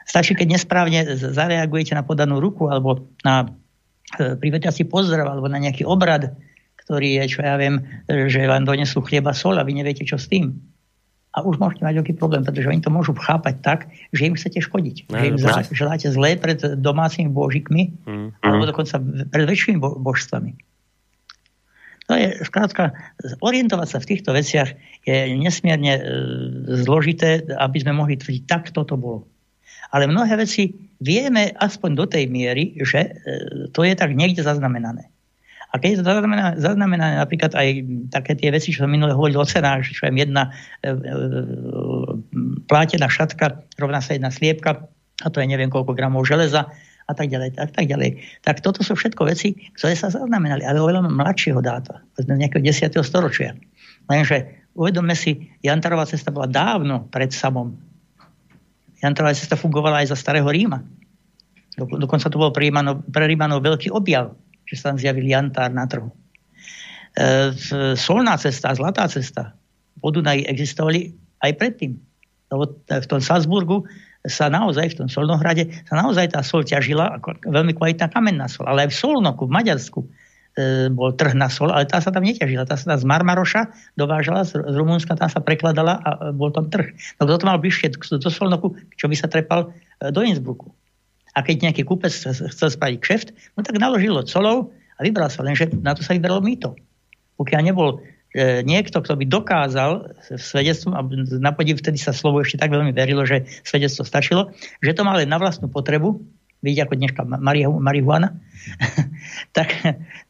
Stačí, 0.07 0.35
keď 0.35 0.47
nesprávne 0.55 0.99
zareagujete 1.15 1.91
na 1.91 2.03
podanú 2.03 2.39
ruku 2.39 2.71
alebo 2.71 3.11
na 3.27 3.51
e, 4.15 4.71
si 4.71 4.83
pozdrav 4.87 5.27
alebo 5.27 5.51
na 5.51 5.59
nejaký 5.59 5.83
obrad, 5.83 6.31
ktorý 6.87 7.19
je, 7.19 7.35
čo 7.35 7.39
ja 7.43 7.59
viem, 7.59 7.83
že 8.07 8.47
vám 8.47 8.63
donesú 8.63 9.03
chlieba 9.03 9.35
sol 9.35 9.59
a 9.59 9.67
vy 9.67 9.75
neviete, 9.75 10.07
čo 10.07 10.15
s 10.15 10.31
tým 10.31 10.55
a 11.37 11.45
už 11.45 11.61
môžete 11.61 11.85
mať 11.85 12.01
veľký 12.01 12.13
problém, 12.17 12.41
pretože 12.41 12.65
oni 12.65 12.81
to 12.81 12.89
môžu 12.89 13.13
chápať 13.13 13.61
tak, 13.61 13.79
že 14.09 14.25
im 14.25 14.33
chcete 14.33 14.57
škodiť. 14.57 15.13
No, 15.13 15.21
že 15.21 15.25
im 15.29 15.37
zlá, 15.37 15.61
želáte 15.69 16.09
zlé 16.09 16.33
pred 16.33 16.57
domácimi 16.81 17.29
božikmi, 17.29 17.93
mm. 18.09 18.41
alebo 18.41 18.65
dokonca 18.65 18.97
pred 19.29 19.45
väčšími 19.45 19.77
bo- 19.77 20.01
božstvami. 20.01 20.57
To 22.09 22.15
je, 22.17 22.39
skrátka, 22.41 22.97
orientovať 23.43 23.87
sa 23.87 23.99
v 24.01 24.09
týchto 24.09 24.33
veciach 24.33 24.73
je 25.03 25.37
nesmierne 25.37 25.93
e, 25.93 26.01
zložité, 26.81 27.43
aby 27.53 27.77
sme 27.83 27.93
mohli 27.93 28.17
tvrdiť, 28.17 28.43
tak 28.47 28.71
toto 28.73 28.97
bolo. 28.97 29.27
Ale 29.91 30.07
mnohé 30.07 30.39
veci 30.39 30.71
vieme 31.03 31.51
aspoň 31.51 31.91
do 31.93 32.05
tej 32.07 32.31
miery, 32.31 32.79
že 32.81 32.99
e, 33.03 33.09
to 33.75 33.83
je 33.83 33.93
tak 33.93 34.15
niekde 34.15 34.41
zaznamenané. 34.41 35.11
A 35.67 35.83
keď 35.83 35.89
je 35.91 35.97
to 35.99 36.07
zaznamenané, 36.63 37.19
napríklad 37.19 37.51
aj 37.51 37.67
také 38.07 38.39
tie 38.39 38.55
veci, 38.55 38.71
čo 38.71 38.87
som 38.87 38.91
minule 38.91 39.11
hovoril 39.11 39.35
o 39.35 39.47
cenách, 39.47 39.83
čo 39.83 40.07
je 40.07 40.15
jedna 40.15 40.55
e, 40.79 40.95
e, 40.95 40.95
plátená 42.71 43.11
šatka, 43.11 43.67
rovná 43.75 43.99
sa 43.99 44.15
jedna 44.15 44.31
sliepka, 44.31 44.87
a 45.21 45.27
to 45.27 45.43
je 45.43 45.47
neviem 45.49 45.67
koľko 45.67 45.91
gramov 45.91 46.23
železa, 46.23 46.71
a 47.07 47.13
tak 47.15 47.31
ďalej, 47.31 47.55
tak, 47.55 47.71
tak 47.71 47.85
ďalej. 47.87 48.19
Tak 48.43 48.59
toto 48.59 48.83
sú 48.83 48.95
všetko 48.95 49.31
veci, 49.31 49.55
ktoré 49.79 49.95
sa 49.95 50.11
zaznamenali, 50.11 50.67
ale 50.67 50.83
oveľa 50.83 51.07
mladšieho 51.07 51.63
dáta, 51.63 52.03
z 52.19 52.27
nejakého 52.27 52.59
10. 52.59 52.91
storočia. 52.99 53.55
Lenže 54.11 54.67
uvedomme 54.75 55.15
si, 55.15 55.51
Jantarová 55.63 56.03
cesta 56.03 56.35
bola 56.35 56.51
dávno 56.51 57.07
pred 57.07 57.31
samom. 57.31 57.75
Jantarová 58.99 59.31
cesta 59.31 59.55
fungovala 59.55 60.03
aj 60.03 60.11
za 60.11 60.17
starého 60.19 60.47
Ríma. 60.51 60.83
Dokonca 61.79 62.27
to 62.27 62.41
bol 62.41 62.51
pre 62.51 62.67
pre 63.07 63.23
Rímanov 63.29 63.63
veľký 63.63 63.93
objav 63.93 64.35
že 64.67 64.75
sa 64.75 64.91
tam 64.93 64.99
zjavil 64.99 65.25
jantár 65.25 65.71
na 65.71 65.87
trhu. 65.87 66.11
E, 67.17 67.55
solná 67.95 68.37
cesta, 68.37 68.75
zlatá 68.75 69.07
cesta 69.09 69.57
po 69.97 70.13
existovali 70.13 71.15
aj 71.41 71.51
predtým. 71.57 71.97
Lebo 72.47 72.79
v 72.85 73.07
tom 73.09 73.19
Salzburgu 73.19 73.83
sa 74.27 74.51
naozaj, 74.51 74.95
v 74.95 74.97
tom 75.03 75.09
Solnohrade, 75.09 75.67
sa 75.87 75.99
naozaj 75.99 76.35
tá 76.35 76.43
sol 76.43 76.63
ťažila, 76.63 77.19
ako 77.19 77.41
veľmi 77.47 77.75
kvalitná 77.75 78.11
kamenná 78.11 78.47
sol. 78.51 78.67
Ale 78.67 78.87
aj 78.87 78.95
v 78.95 78.99
Solnoku, 78.99 79.43
v 79.47 79.55
Maďarsku, 79.55 79.99
e, 80.03 80.07
bol 80.91 81.15
trh 81.15 81.35
na 81.35 81.47
sol, 81.47 81.71
ale 81.71 81.87
tá 81.87 81.99
sa 81.99 82.11
tam 82.11 82.23
neťažila. 82.23 82.67
Tá 82.67 82.75
sa 82.75 82.95
tam 82.95 82.99
z 82.99 83.07
Marmaroša 83.07 83.61
dovážala, 83.95 84.47
z, 84.47 84.59
Rumunska 84.63 85.15
tam 85.15 85.31
sa 85.31 85.43
prekladala 85.43 85.99
a 86.03 86.09
e, 86.11 86.35
bol 86.35 86.51
tam 86.51 86.67
trh. 86.67 86.91
No 87.19 87.27
kto 87.27 87.39
to 87.39 87.47
mal 87.47 87.59
bližšie 87.59 87.95
do 87.97 88.29
Solnoku, 88.31 88.75
čo 88.99 89.07
by 89.07 89.15
sa 89.15 89.31
trepal 89.31 89.71
e, 90.03 90.11
do 90.11 90.23
Innsbrucku. 90.23 90.71
A 91.37 91.45
keď 91.45 91.69
nejaký 91.69 91.85
kúpec 91.85 92.09
chcel 92.09 92.69
spraviť 92.73 92.97
kšeft, 92.97 93.29
no 93.53 93.61
tak 93.61 93.77
naložilo 93.77 94.25
solov 94.25 94.73
a 94.97 95.05
vybral 95.05 95.29
sa, 95.29 95.45
lenže 95.45 95.69
na 95.85 95.93
to 95.93 96.01
sa 96.01 96.17
vybralo 96.17 96.41
mýto. 96.41 96.73
Pokiaľ 97.37 97.61
nebol 97.61 98.01
e, 98.33 98.65
niekto, 98.65 98.97
kto 99.05 99.13
by 99.13 99.29
dokázal 99.29 100.17
svedectvom, 100.33 100.97
a 100.97 101.05
na 101.37 101.53
podiv 101.53 101.77
vtedy 101.77 102.01
sa 102.01 102.09
slovo 102.09 102.41
ešte 102.41 102.57
tak 102.57 102.73
veľmi 102.73 102.89
verilo, 102.89 103.21
že 103.21 103.45
svedectvo 103.61 104.01
stačilo, 104.01 104.49
že 104.81 104.97
to 104.97 105.05
má 105.05 105.13
len 105.13 105.29
na 105.29 105.37
vlastnú 105.37 105.69
potrebu, 105.69 106.17
vidíte 106.65 106.89
ako 106.89 106.95
dneška 106.97 107.21
marihuana, 107.77 108.33
tak, 109.57 109.69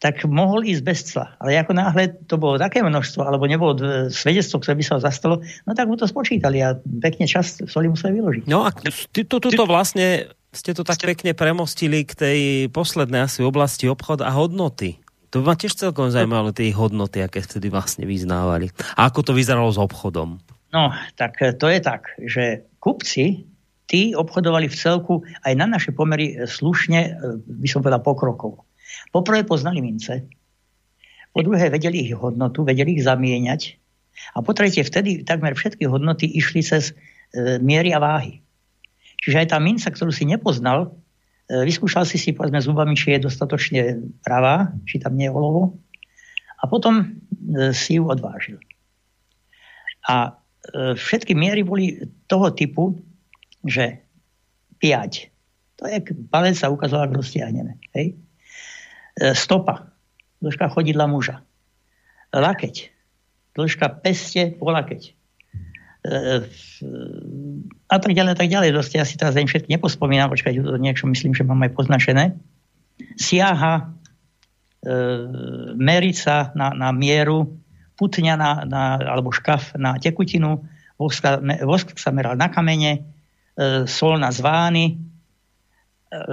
tak 0.04 0.16
mohol 0.28 0.68
ísť 0.68 0.84
bez 0.84 1.00
cla. 1.08 1.40
Ale 1.40 1.56
ako 1.56 1.72
náhle 1.72 2.20
to 2.28 2.36
bolo 2.36 2.60
také 2.60 2.84
množstvo, 2.84 3.24
alebo 3.24 3.48
nebolo 3.48 3.80
svedectvo, 4.12 4.60
ktoré 4.60 4.76
by 4.76 4.84
sa 4.84 5.00
zastalo, 5.00 5.40
no 5.64 5.72
tak 5.72 5.88
mu 5.88 5.96
to 5.96 6.04
spočítali 6.04 6.60
a 6.60 6.76
pekne 7.00 7.32
čas 7.32 7.64
soli 7.72 7.88
museli 7.88 8.20
vyložiť. 8.20 8.44
No 8.52 8.68
a 8.68 8.76
to, 8.76 9.40
to, 9.40 9.48
to 9.48 9.64
vlastne 9.64 10.28
ste 10.58 10.74
to 10.74 10.82
tak 10.82 10.98
pekne 10.98 11.38
premostili 11.38 12.02
k 12.02 12.18
tej 12.18 12.40
poslednej 12.74 13.30
asi 13.30 13.46
oblasti 13.46 13.86
obchod 13.86 14.26
a 14.26 14.34
hodnoty. 14.34 14.98
To 15.30 15.46
ma 15.46 15.54
tiež 15.54 15.78
celkom 15.78 16.10
zaujímalo, 16.10 16.50
tie 16.50 16.74
hodnoty, 16.74 17.22
aké 17.22 17.46
vtedy 17.46 17.70
vlastne 17.70 18.10
vyznávali. 18.10 18.74
A 18.98 19.06
ako 19.06 19.22
to 19.22 19.32
vyzeralo 19.38 19.70
s 19.70 19.78
obchodom? 19.78 20.42
No, 20.74 20.92
tak 21.14 21.38
to 21.40 21.68
je 21.70 21.80
tak, 21.80 22.10
že 22.18 22.66
kupci, 22.82 23.46
tí 23.88 24.18
obchodovali 24.18 24.68
v 24.68 24.76
celku 24.76 25.24
aj 25.46 25.54
na 25.56 25.68
naše 25.68 25.96
pomery 25.96 26.44
slušne, 26.44 27.00
e, 27.08 27.12
by 27.44 27.68
som 27.72 27.80
povedal, 27.80 28.04
pokrokov. 28.04 28.68
Poprvé 29.16 29.48
poznali 29.48 29.80
mince, 29.80 30.28
po 31.32 31.46
druhé 31.46 31.70
vedeli 31.72 32.04
ich 32.04 32.18
hodnotu, 32.18 32.66
vedeli 32.66 32.98
ich 32.98 33.06
zamieňať 33.06 33.80
a 34.36 34.42
po 34.42 34.52
tretie 34.58 34.82
vtedy 34.82 35.22
takmer 35.22 35.54
všetky 35.54 35.86
hodnoty 35.86 36.28
išli 36.28 36.66
cez 36.66 36.92
e, 37.32 37.62
miery 37.62 37.94
a 37.94 38.02
váhy. 38.02 38.44
Čiže 39.22 39.46
aj 39.46 39.48
tá 39.54 39.58
minca, 39.58 39.90
ktorú 39.90 40.14
si 40.14 40.24
nepoznal, 40.30 40.94
e, 41.50 41.66
vyskúšal 41.66 42.06
si 42.06 42.22
si 42.22 42.34
povedzme 42.34 42.62
zubami, 42.62 42.94
či 42.94 43.18
je 43.18 43.26
dostatočne 43.26 43.82
pravá, 44.22 44.72
či 44.86 45.02
tam 45.02 45.18
nie 45.18 45.28
je 45.28 45.34
olovo 45.34 45.78
a 46.62 46.64
potom 46.70 47.02
e, 47.02 47.06
si 47.74 47.98
ju 47.98 48.08
odvážil. 48.08 48.62
A 50.08 50.32
e, 50.32 50.96
všetky 50.96 51.34
miery 51.34 51.66
boli 51.66 51.98
toho 52.30 52.54
typu, 52.54 52.98
že 53.66 54.06
5. 54.80 55.82
To 55.82 55.84
je 55.90 55.98
palec 56.30 56.58
sa 56.58 56.70
ukazoval, 56.70 57.10
ako 57.10 57.22
roztiahneme. 57.22 57.78
Hej? 57.94 58.18
Stopa. 59.34 59.90
Dĺžka 60.38 60.70
chodidla 60.70 61.10
muža. 61.10 61.42
Lakeť. 62.30 62.94
Dĺžka 63.58 63.90
peste 64.06 64.54
po 64.58 64.70
lakeť 64.70 65.18
a 67.88 67.98
tak 68.04 68.12
ďalej, 68.12 68.32
a 68.36 68.38
tak 68.38 68.52
ďalej. 68.52 68.76
Dosť 68.76 68.92
ja 69.00 69.04
si 69.08 69.16
teraz 69.16 69.40
ani 69.40 69.48
všetky 69.48 69.72
nepospomínam, 69.72 70.28
počkajte, 70.28 70.60
to 70.60 70.76
niečo 70.76 71.08
myslím, 71.08 71.32
že 71.32 71.48
mám 71.48 71.64
aj 71.64 71.72
poznačené. 71.72 72.36
Siaha, 73.16 73.74
e, 73.80 73.84
meriť 75.80 76.16
sa 76.20 76.52
na, 76.52 76.76
na 76.76 76.92
mieru, 76.92 77.48
putňa 77.96 78.36
na, 78.36 78.52
na, 78.68 78.82
alebo 79.00 79.32
škaf 79.32 79.80
na 79.80 79.96
tekutinu, 79.96 80.68
vosk, 81.00 81.24
vosk 81.64 81.96
sa 81.96 82.12
meral 82.12 82.36
na 82.36 82.52
kamene, 82.52 83.08
e, 83.56 83.88
sol 83.88 84.20
na 84.20 84.36
zvány, 84.36 85.00
e, 86.12 86.24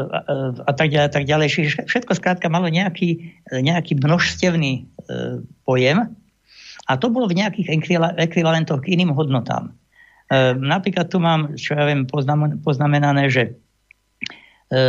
a 0.58 0.72
tak 0.74 0.90
ďalej, 0.90 1.06
a 1.06 1.12
tak 1.14 1.24
ďalej. 1.24 1.48
Čiže 1.54 1.68
všetko 1.86 2.18
skrátka 2.18 2.50
malo 2.50 2.66
nejaký, 2.66 3.38
nejaký 3.54 3.94
množstevný 4.02 4.72
e, 4.74 4.82
pojem, 5.62 6.10
a 6.84 7.00
to 7.00 7.08
bolo 7.08 7.24
v 7.30 7.40
nejakých 7.40 7.80
ekvivalentoch 8.20 8.84
k 8.84 8.92
iným 8.92 9.16
hodnotám. 9.16 9.72
E, 10.30 10.56
napríklad 10.56 11.12
tu 11.12 11.20
mám, 11.20 11.56
čo 11.58 11.76
ja 11.76 11.84
viem, 11.84 12.08
poznamenané, 12.62 13.28
že 13.28 13.58
e, 14.70 14.80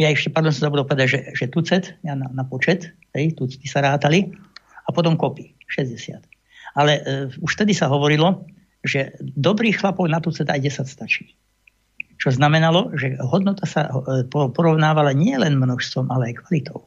ja 0.00 0.08
ešte, 0.10 0.32
pardon, 0.32 0.50
som 0.50 0.70
zabudol 0.70 0.88
povedať, 0.88 1.08
že, 1.08 1.20
že 1.36 1.44
tucet, 1.52 1.94
ja 2.02 2.16
na, 2.16 2.30
na 2.32 2.44
počet, 2.46 2.94
hej, 3.12 3.36
tucty 3.36 3.66
sa 3.68 3.84
rátali, 3.84 4.32
a 4.84 4.88
potom 4.92 5.16
kopy, 5.16 5.56
60. 5.68 6.20
Ale 6.76 6.92
e, 7.00 7.02
už 7.40 7.50
vtedy 7.56 7.72
sa 7.72 7.88
hovorilo, 7.88 8.44
že 8.84 9.16
dobrých 9.20 9.80
chlapov 9.80 10.10
na 10.12 10.20
tucet 10.20 10.44
aj 10.44 10.60
10 10.60 10.84
stačí. 10.84 11.32
Čo 12.20 12.36
znamenalo, 12.36 12.92
že 12.94 13.16
hodnota 13.20 13.64
sa 13.64 13.88
e, 13.88 14.28
porovnávala 14.28 15.16
nie 15.16 15.34
len 15.34 15.56
množstvom, 15.56 16.12
ale 16.12 16.32
aj 16.32 16.44
kvalitou. 16.44 16.84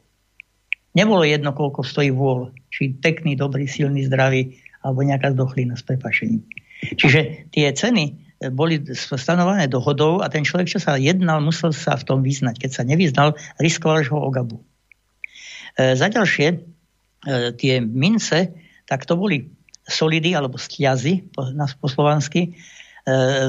Nebolo 0.94 1.26
jedno, 1.26 1.54
koľko 1.54 1.82
stojí 1.84 2.10
vôľ. 2.14 2.54
Či 2.70 2.98
pekný, 3.02 3.34
dobrý, 3.34 3.66
silný, 3.66 4.06
zdravý, 4.06 4.56
alebo 4.82 5.02
nejaká 5.02 5.34
zdochlina 5.34 5.74
s 5.74 5.82
prepašením. 5.82 6.42
Čiže 6.78 7.50
tie 7.50 7.70
ceny 7.74 8.04
e, 8.06 8.12
boli 8.54 8.78
stanované 8.94 9.66
dohodou 9.66 10.22
a 10.22 10.30
ten 10.30 10.46
človek, 10.46 10.70
čo 10.70 10.80
sa 10.82 10.94
jednal, 11.00 11.42
musel 11.42 11.74
sa 11.74 11.98
v 11.98 12.06
tom 12.06 12.18
vyznať. 12.22 12.62
Keď 12.62 12.70
sa 12.70 12.82
nevyznal, 12.86 13.34
riskoval, 13.58 14.06
že 14.06 14.14
ho 14.14 14.20
ogabu. 14.22 14.62
E, 15.78 15.94
za 15.94 16.10
ďalšie, 16.10 16.48
e, 16.50 16.56
tie 17.54 17.78
mince, 17.78 18.58
tak 18.90 19.06
to 19.06 19.14
boli 19.14 19.46
solidy 19.86 20.34
alebo 20.34 20.58
stiazy 20.58 21.30
po, 21.30 21.54
na, 21.54 21.70
po 21.70 21.86
slovansky. 21.86 22.50
E, 22.50 22.50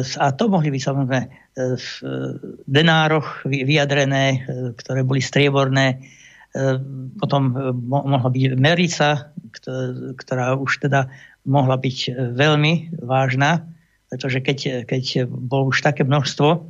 a 0.06 0.26
to 0.38 0.46
mohli 0.46 0.70
byť 0.70 0.82
samozrejme 0.86 1.22
v 1.60 1.90
denároch 2.72 3.44
vyjadrené, 3.44 4.48
ktoré 4.80 5.04
boli 5.04 5.20
strieborné, 5.20 6.08
potom 7.20 7.52
mohla 7.84 8.32
byť 8.32 8.56
merica, 8.56 9.36
ktorá 10.16 10.56
už 10.56 10.88
teda 10.88 11.12
mohla 11.46 11.76
byť 11.80 11.98
e, 12.08 12.10
veľmi 12.36 13.00
vážna, 13.04 13.68
pretože 14.10 14.42
keď, 14.42 14.90
keď 14.90 15.30
bolo 15.30 15.70
už 15.70 15.86
také 15.86 16.02
množstvo 16.02 16.66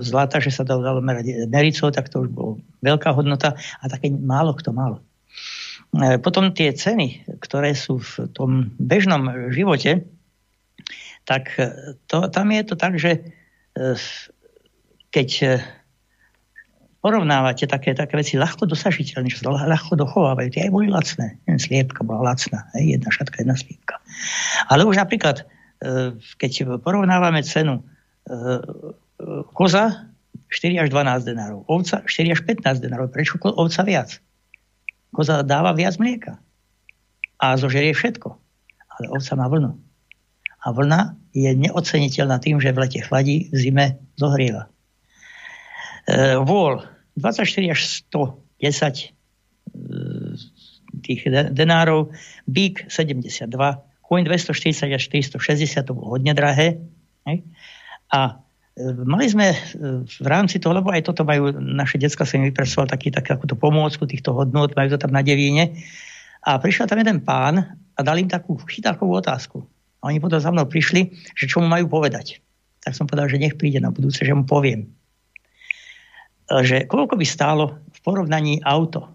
zlata, 0.00 0.38
že 0.38 0.54
sa 0.54 0.62
dalo 0.62 1.00
merať 1.00 1.48
mericou, 1.48 1.90
tak 1.90 2.12
to 2.12 2.22
už 2.22 2.30
bolo 2.30 2.52
veľká 2.84 3.10
hodnota 3.10 3.56
a 3.80 3.84
také 3.90 4.12
málo 4.12 4.54
kto 4.54 4.70
mal. 4.70 5.02
Potom 6.22 6.54
tie 6.54 6.74
ceny, 6.74 7.38
ktoré 7.38 7.72
sú 7.74 8.02
v 8.02 8.28
tom 8.34 8.74
bežnom 8.76 9.50
živote, 9.54 10.04
tak 11.24 11.54
to, 12.10 12.28
tam 12.28 12.46
je 12.52 12.62
to 12.66 12.74
tak, 12.76 12.98
že 13.00 13.24
keď 15.14 15.28
porovnávate 17.04 17.68
také, 17.68 17.92
také 17.92 18.16
veci 18.16 18.40
ľahko 18.40 18.64
dosažiteľné, 18.64 19.28
čo 19.28 19.44
sa 19.44 19.52
ľahko 19.52 19.92
dochovávajú, 19.92 20.48
tie 20.48 20.64
aj 20.64 20.72
boli 20.72 20.88
lacné. 20.88 21.36
Jen 21.44 21.60
sliepka 21.60 22.00
bola 22.00 22.32
lacná, 22.32 22.64
hej, 22.72 22.96
jedna 22.96 23.12
šatka, 23.12 23.44
jedna 23.44 23.52
sliepka. 23.60 24.00
Ale 24.72 24.88
už 24.88 24.96
napríklad, 24.96 25.44
e, 25.84 26.16
keď 26.40 26.80
porovnávame 26.80 27.44
cenu 27.44 27.84
e, 27.84 27.84
koza 29.52 30.08
4 30.48 30.80
až 30.80 30.88
12 30.88 31.28
denárov, 31.28 31.68
ovca 31.68 32.00
4 32.08 32.32
až 32.32 32.40
15 32.40 32.80
denárov. 32.80 33.12
Prečo 33.12 33.36
ovca 33.36 33.84
viac? 33.84 34.16
Koza 35.12 35.44
dáva 35.44 35.76
viac 35.76 36.00
mlieka 36.00 36.40
a 37.36 37.60
zožerie 37.60 37.92
všetko. 37.92 38.32
Ale 38.96 39.06
ovca 39.12 39.32
má 39.36 39.44
vlnu. 39.52 39.76
A 40.64 40.72
vlna 40.72 41.20
je 41.36 41.52
neoceniteľná 41.52 42.40
tým, 42.40 42.56
že 42.64 42.72
v 42.72 42.80
lete 42.80 43.04
chladí, 43.04 43.52
v 43.52 43.56
zime 43.60 43.86
zohrieva. 44.16 44.72
E, 46.08 46.40
vôľ 46.40 46.93
24 47.16 47.74
až 47.74 47.80
110 48.10 48.98
e, 48.98 49.06
tých 51.04 51.20
denárov, 51.52 52.14
bík 52.46 52.86
72, 52.90 53.50
koň 54.02 54.20
240 54.26 54.94
až 54.94 55.02
460, 55.10 55.86
to 55.86 55.92
bolo 55.94 56.18
hodne 56.18 56.34
drahé. 56.34 56.78
A 58.10 58.20
e, 58.78 58.82
mali 59.02 59.26
sme 59.30 59.54
e, 59.54 59.58
v 60.04 60.26
rámci 60.28 60.58
toho, 60.58 60.74
lebo 60.74 60.90
aj 60.90 61.06
toto 61.06 61.22
majú, 61.22 61.54
naše 61.54 61.98
detská 61.98 62.26
sa 62.26 62.38
im 62.38 62.46
vypracoval 62.50 62.90
taký, 62.90 63.10
tak, 63.14 63.30
takúto 63.30 63.54
pomôcku 63.54 64.06
týchto 64.06 64.34
hodnot, 64.34 64.74
majú 64.74 64.94
to 64.94 64.98
tam 64.98 65.14
na 65.14 65.22
devíne. 65.22 65.74
A 66.44 66.60
prišiel 66.60 66.90
tam 66.90 67.00
jeden 67.00 67.24
pán 67.24 67.78
a 67.94 68.00
dal 68.02 68.20
im 68.20 68.28
takú 68.28 68.58
chytákovú 68.68 69.16
otázku. 69.18 69.64
A 70.04 70.12
oni 70.12 70.20
potom 70.20 70.36
za 70.36 70.52
mnou 70.52 70.68
prišli, 70.68 71.14
že 71.32 71.48
čo 71.48 71.64
mu 71.64 71.66
majú 71.70 71.88
povedať. 71.88 72.44
Tak 72.84 72.92
som 72.92 73.08
povedal, 73.08 73.32
že 73.32 73.40
nech 73.40 73.56
príde 73.56 73.80
na 73.80 73.88
budúce, 73.88 74.20
že 74.20 74.36
mu 74.36 74.44
poviem 74.44 74.92
že 76.50 76.84
koľko 76.84 77.16
by 77.16 77.26
stálo 77.26 77.80
v 77.88 77.98
porovnaní 78.04 78.60
auto 78.60 79.08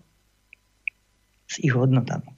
s 1.50 1.62
ich 1.62 1.74
hodnotami. 1.74 2.30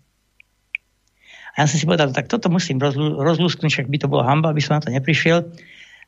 A 1.55 1.63
ja 1.63 1.65
som 1.67 1.75
si 1.75 1.87
povedal, 1.87 2.15
tak 2.15 2.31
toto 2.31 2.47
musím 2.47 2.79
rozlúsknuť, 2.79 3.69
však 3.71 3.91
by 3.91 3.97
to 3.99 4.07
bolo 4.07 4.23
hamba, 4.23 4.55
aby 4.55 4.63
som 4.63 4.79
na 4.79 4.83
to 4.83 4.91
neprišiel. 4.91 5.51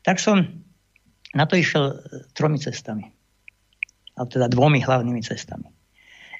Tak 0.00 0.16
som 0.16 0.64
na 1.36 1.44
to 1.44 1.60
išiel 1.60 1.92
e, 1.92 1.94
tromi 2.32 2.56
cestami. 2.56 3.12
A 4.16 4.24
teda 4.24 4.48
dvomi 4.48 4.80
hlavnými 4.80 5.20
cestami. 5.20 5.68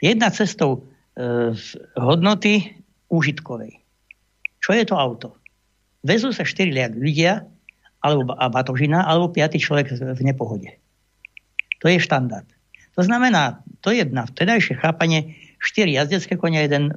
Jedna 0.00 0.32
cestou 0.32 0.88
e, 1.20 1.52
hodnoty 2.00 2.80
úžitkovej. 3.12 3.76
Čo 4.64 4.72
je 4.72 4.84
to 4.88 4.96
auto? 4.96 5.36
Vezú 6.00 6.32
sa 6.32 6.48
štyri 6.48 6.72
ľudia, 6.72 7.44
alebo 8.00 8.32
a 8.36 8.48
batožina, 8.48 9.04
alebo 9.04 9.32
piatý 9.32 9.60
človek 9.60 9.92
v 9.96 10.20
nepohode. 10.24 10.76
To 11.84 11.92
je 11.92 12.00
štandard. 12.00 12.48
To 12.96 13.04
znamená, 13.04 13.60
to 13.84 13.92
je 13.92 14.08
na 14.08 14.24
vtedajšie 14.24 14.80
chápanie 14.80 15.36
štyri 15.60 15.92
jazdecké 15.92 16.40
konia, 16.40 16.64
jeden 16.64 16.88
e, 16.88 16.94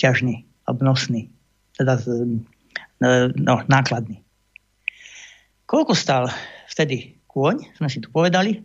ťažný, 0.00 0.48
obnosný, 0.64 1.28
teda 1.76 2.00
e, 2.00 2.08
no, 3.36 3.54
nákladný. 3.68 4.24
Koľko 5.68 5.92
stál 5.92 6.32
vtedy 6.72 7.20
kôň, 7.28 7.76
sme 7.76 7.88
si 7.92 8.00
tu 8.00 8.08
povedali, 8.08 8.64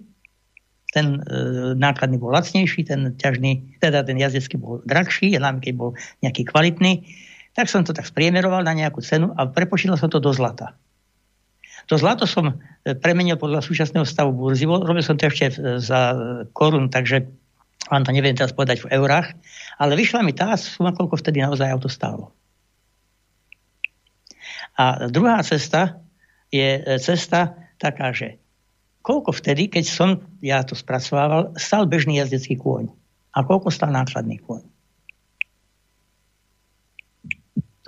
ten 0.95 1.19
e, 1.19 1.75
nákladný 1.75 2.23
bol 2.23 2.31
lacnejší, 2.31 2.87
ten 2.87 3.19
ťažný, 3.19 3.79
teda 3.83 4.07
ten 4.07 4.15
jazdecký 4.15 4.55
bol 4.55 4.79
drahší, 4.87 5.35
a 5.35 5.43
keď 5.59 5.73
bol 5.75 5.91
nejaký 6.23 6.47
kvalitný, 6.47 7.03
tak 7.51 7.67
som 7.67 7.83
to 7.83 7.91
tak 7.91 8.07
spriemeroval 8.07 8.63
na 8.63 8.71
nejakú 8.71 9.03
cenu 9.03 9.35
a 9.35 9.43
prepočítal 9.49 9.99
som 9.99 10.07
to 10.07 10.23
do 10.23 10.31
zlata. 10.31 10.79
To 11.89 11.97
zlato 11.97 12.29
som 12.29 12.53
e, 12.53 12.53
premenil 12.93 13.41
podľa 13.41 13.65
súčasného 13.65 14.05
stavu 14.05 14.29
burzy, 14.29 14.69
robil 14.69 15.01
som 15.01 15.17
to 15.17 15.25
ešte 15.25 15.57
e, 15.57 15.81
za 15.81 16.13
korun, 16.53 16.93
takže 16.93 17.25
vám 17.89 18.05
to 18.05 18.13
neviem 18.13 18.37
teraz 18.37 18.53
povedať 18.53 18.85
v 18.85 18.93
eurách, 18.93 19.33
ale 19.81 19.97
vyšla 19.97 20.21
mi 20.21 20.37
tá 20.37 20.53
suma, 20.53 20.93
koľko 20.93 21.17
vtedy 21.17 21.41
naozaj 21.41 21.65
auto 21.65 21.89
stálo. 21.89 22.29
A 24.77 25.09
druhá 25.09 25.41
cesta 25.41 25.97
je 26.53 26.77
e, 26.77 26.81
cesta 27.01 27.57
taká, 27.81 28.13
že 28.13 28.37
koľko 29.01 29.33
vtedy, 29.33 29.73
keď 29.73 29.85
som 29.89 30.09
ja 30.45 30.61
to 30.61 30.77
spracovával, 30.77 31.57
stal 31.57 31.89
bežný 31.89 32.21
jazdecký 32.21 32.53
kôň 32.53 32.93
a 33.33 33.41
koľko 33.41 33.73
stal 33.73 33.89
nákladný 33.89 34.37
kôň. 34.45 34.61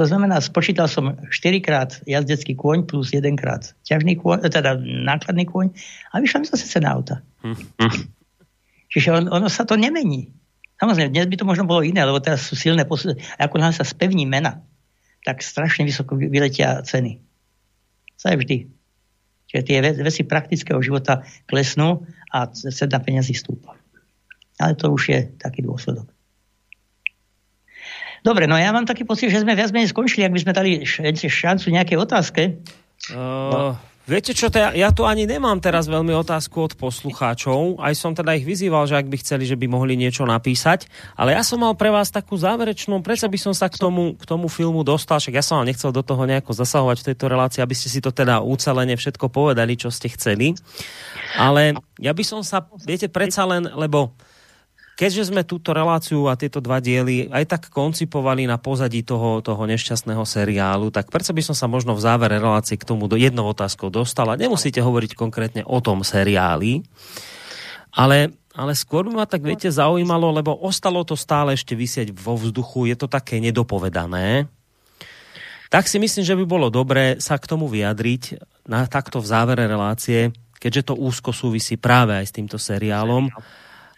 To 0.02 0.10
znamená, 0.10 0.41
spočítal 0.41 0.90
som 0.90 1.14
4 1.30 1.61
krát 1.61 2.02
jazdecký 2.10 2.57
kôň 2.57 2.90
plus 2.90 3.14
1 3.14 3.22
krát 3.38 3.78
ťažný 3.86 4.18
kôň, 4.18 4.49
teda 4.49 4.73
nákladný 4.82 5.45
kôň 5.45 5.78
a 6.10 6.18
vyšla 6.18 6.41
mi 6.41 6.45
zase 6.49 6.65
cena 6.65 6.98
auta. 6.98 7.22
Čiže 8.91 9.14
on, 9.14 9.30
ono 9.30 9.45
sa 9.45 9.61
to 9.61 9.78
nemení. 9.78 10.34
Samozrejme, 10.82 11.14
dnes 11.14 11.30
by 11.30 11.38
to 11.38 11.45
možno 11.45 11.69
bolo 11.69 11.86
iné, 11.86 12.02
lebo 12.02 12.18
teraz 12.18 12.49
sú 12.49 12.57
silné 12.57 12.82
posúdy. 12.82 13.22
Ako 13.38 13.61
nám 13.61 13.78
sa 13.78 13.86
spevní 13.86 14.26
mena, 14.26 14.65
tak 15.22 15.45
strašne 15.45 15.86
vysoko 15.86 16.18
vyletia 16.18 16.82
ceny. 16.82 17.22
To 18.26 18.34
je 18.34 18.41
vždy. 18.41 18.57
Čiže 19.53 19.61
tie 19.69 19.78
veci 20.02 20.26
praktického 20.26 20.82
života 20.82 21.22
klesnú 21.45 22.10
a 22.34 22.49
cena 22.49 22.98
peniazy 22.98 23.38
stúpa. 23.38 23.78
Ale 24.57 24.73
to 24.73 24.90
už 24.90 25.14
je 25.14 25.19
taký 25.38 25.61
dôsledok. 25.61 26.10
Dobre, 28.22 28.45
no 28.45 28.53
ja 28.53 28.69
mám 28.69 28.85
taký 28.85 29.02
pocit, 29.02 29.34
že 29.34 29.41
sme 29.41 29.57
viac 29.57 29.73
menej 29.73 29.89
skončili, 29.89 30.26
ak 30.26 30.34
by 30.34 30.41
sme 30.41 30.53
dali 30.53 30.72
šancu 30.85 31.73
nejakej 31.73 31.98
otázke. 31.98 32.41
Uh, 33.10 33.73
Viete 34.10 34.34
čo, 34.34 34.49
teda, 34.49 34.73
ja 34.73 34.89
tu 34.89 35.06
ani 35.06 35.30
nemám 35.30 35.61
teraz 35.61 35.85
veľmi 35.85 36.10
otázku 36.26 36.57
od 36.65 36.73
poslucháčov, 36.73 37.77
aj 37.77 37.93
som 37.93 38.18
teda 38.18 38.34
ich 38.34 38.43
vyzýval, 38.43 38.89
že 38.89 38.98
ak 38.98 39.06
by 39.06 39.18
chceli, 39.22 39.45
že 39.45 39.53
by 39.53 39.69
mohli 39.69 39.93
niečo 39.93 40.26
napísať, 40.26 40.89
ale 41.14 41.38
ja 41.38 41.45
som 41.45 41.61
mal 41.61 41.77
pre 41.77 41.93
vás 41.93 42.10
takú 42.10 42.34
záverečnú, 42.34 42.99
prečo 43.06 43.30
by 43.30 43.38
som 43.38 43.53
sa 43.53 43.69
k 43.69 43.77
tomu, 43.77 44.18
k 44.18 44.26
tomu 44.26 44.49
filmu 44.49 44.81
dostal, 44.81 45.22
však 45.22 45.38
ja 45.38 45.45
som 45.45 45.61
vám 45.61 45.69
nechcel 45.69 45.93
do 45.93 46.02
toho 46.02 46.26
nejako 46.26 46.49
zasahovať 46.49 46.98
v 46.98 47.07
tejto 47.14 47.26
relácii, 47.30 47.61
aby 47.61 47.76
ste 47.77 47.93
si 47.93 48.02
to 48.02 48.10
teda 48.10 48.41
ucelene 48.41 48.98
všetko 48.98 49.30
povedali, 49.30 49.77
čo 49.77 49.93
ste 49.93 50.10
chceli, 50.10 50.57
ale 51.38 51.77
ja 52.02 52.11
by 52.18 52.23
som 52.26 52.41
sa, 52.41 52.65
viete, 52.81 53.06
predsa 53.06 53.45
len, 53.45 53.69
lebo 53.69 54.18
keďže 54.95 55.34
sme 55.34 55.41
túto 55.41 55.73
reláciu 55.73 56.30
a 56.30 56.38
tieto 56.38 56.61
dva 56.61 56.77
diely 56.77 57.31
aj 57.31 57.45
tak 57.47 57.61
koncipovali 57.73 58.45
na 58.45 58.61
pozadí 58.61 59.01
toho, 59.01 59.41
toho 59.41 59.63
nešťastného 59.65 60.22
seriálu, 60.22 60.93
tak 60.93 61.09
prečo 61.09 61.34
by 61.34 61.41
som 61.41 61.55
sa 61.57 61.65
možno 61.65 61.97
v 61.97 62.03
závere 62.03 62.38
relácie 62.38 62.77
k 62.77 62.88
tomu 62.88 63.09
do 63.09 63.18
jednou 63.18 63.49
otázkou 63.49 63.89
dostala. 63.89 64.38
Nemusíte 64.38 64.84
hovoriť 64.84 65.18
konkrétne 65.18 65.61
o 65.65 65.81
tom 65.81 66.05
seriáli, 66.05 66.85
ale, 67.91 68.31
ale 68.55 68.72
skôr 68.77 69.07
by 69.09 69.23
ma 69.23 69.26
tak, 69.27 69.43
viete, 69.43 69.68
zaujímalo, 69.68 70.31
lebo 70.31 70.55
ostalo 70.55 71.03
to 71.03 71.19
stále 71.19 71.51
ešte 71.57 71.76
vysieť 71.76 72.15
vo 72.15 72.39
vzduchu, 72.39 72.88
je 72.91 72.95
to 72.95 73.07
také 73.11 73.41
nedopovedané. 73.43 74.47
Tak 75.72 75.88
si 75.88 76.03
myslím, 76.03 76.27
že 76.27 76.35
by 76.35 76.43
bolo 76.43 76.68
dobré 76.68 77.15
sa 77.23 77.39
k 77.39 77.47
tomu 77.47 77.72
vyjadriť 77.72 78.43
na 78.68 78.84
takto 78.91 79.23
v 79.23 79.30
závere 79.31 79.72
relácie, 79.72 80.35
keďže 80.59 80.91
to 80.91 80.99
úzko 80.99 81.31
súvisí 81.31 81.80
práve 81.80 82.11
aj 82.11 82.27
s 82.27 82.35
týmto 82.35 82.59
seriálom. 82.59 83.31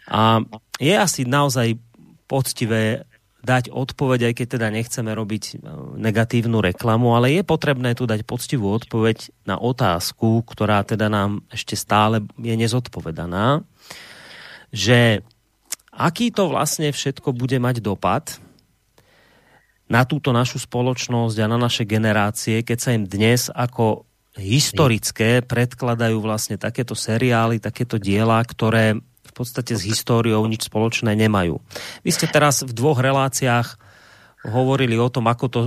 A 0.06 0.38
je 0.78 0.94
asi 0.94 1.22
naozaj 1.26 1.78
poctivé 2.26 3.06
dať 3.44 3.68
odpoveď, 3.68 4.32
aj 4.32 4.34
keď 4.40 4.46
teda 4.56 4.68
nechceme 4.72 5.12
robiť 5.12 5.44
e, 5.44 5.54
negatívnu 6.00 6.64
reklamu, 6.64 7.12
ale 7.12 7.36
je 7.36 7.42
potrebné 7.44 7.92
tu 7.92 8.08
dať 8.08 8.24
poctivú 8.24 8.72
odpoveď 8.72 9.44
na 9.44 9.60
otázku, 9.60 10.40
ktorá 10.48 10.80
teda 10.80 11.12
nám 11.12 11.44
ešte 11.52 11.76
stále 11.76 12.24
je 12.40 12.54
nezodpovedaná, 12.56 13.60
že 14.72 15.20
aký 15.92 16.32
to 16.32 16.48
vlastne 16.48 16.88
všetko 16.88 17.36
bude 17.36 17.60
mať 17.60 17.84
dopad 17.84 18.40
na 19.92 20.08
túto 20.08 20.32
našu 20.32 20.64
spoločnosť 20.64 21.36
a 21.44 21.46
na 21.46 21.60
naše 21.60 21.84
generácie, 21.84 22.64
keď 22.64 22.78
sa 22.80 22.90
im 22.96 23.04
dnes 23.04 23.52
ako 23.52 24.08
historické 24.34 25.44
predkladajú 25.44 26.18
vlastne 26.18 26.56
takéto 26.56 26.96
seriály, 26.96 27.60
takéto 27.60 28.00
diela, 28.00 28.40
ktoré 28.42 28.98
v 29.34 29.42
podstate 29.42 29.74
s 29.74 29.82
históriou 29.82 30.46
nič 30.46 30.70
spoločné 30.70 31.18
nemajú. 31.18 31.58
Vy 32.06 32.10
ste 32.14 32.30
teraz 32.30 32.62
v 32.62 32.70
dvoch 32.70 33.02
reláciách 33.02 33.82
hovorili 34.46 34.94
o 34.94 35.10
tom, 35.10 35.26
ako 35.26 35.46
to 35.50 35.60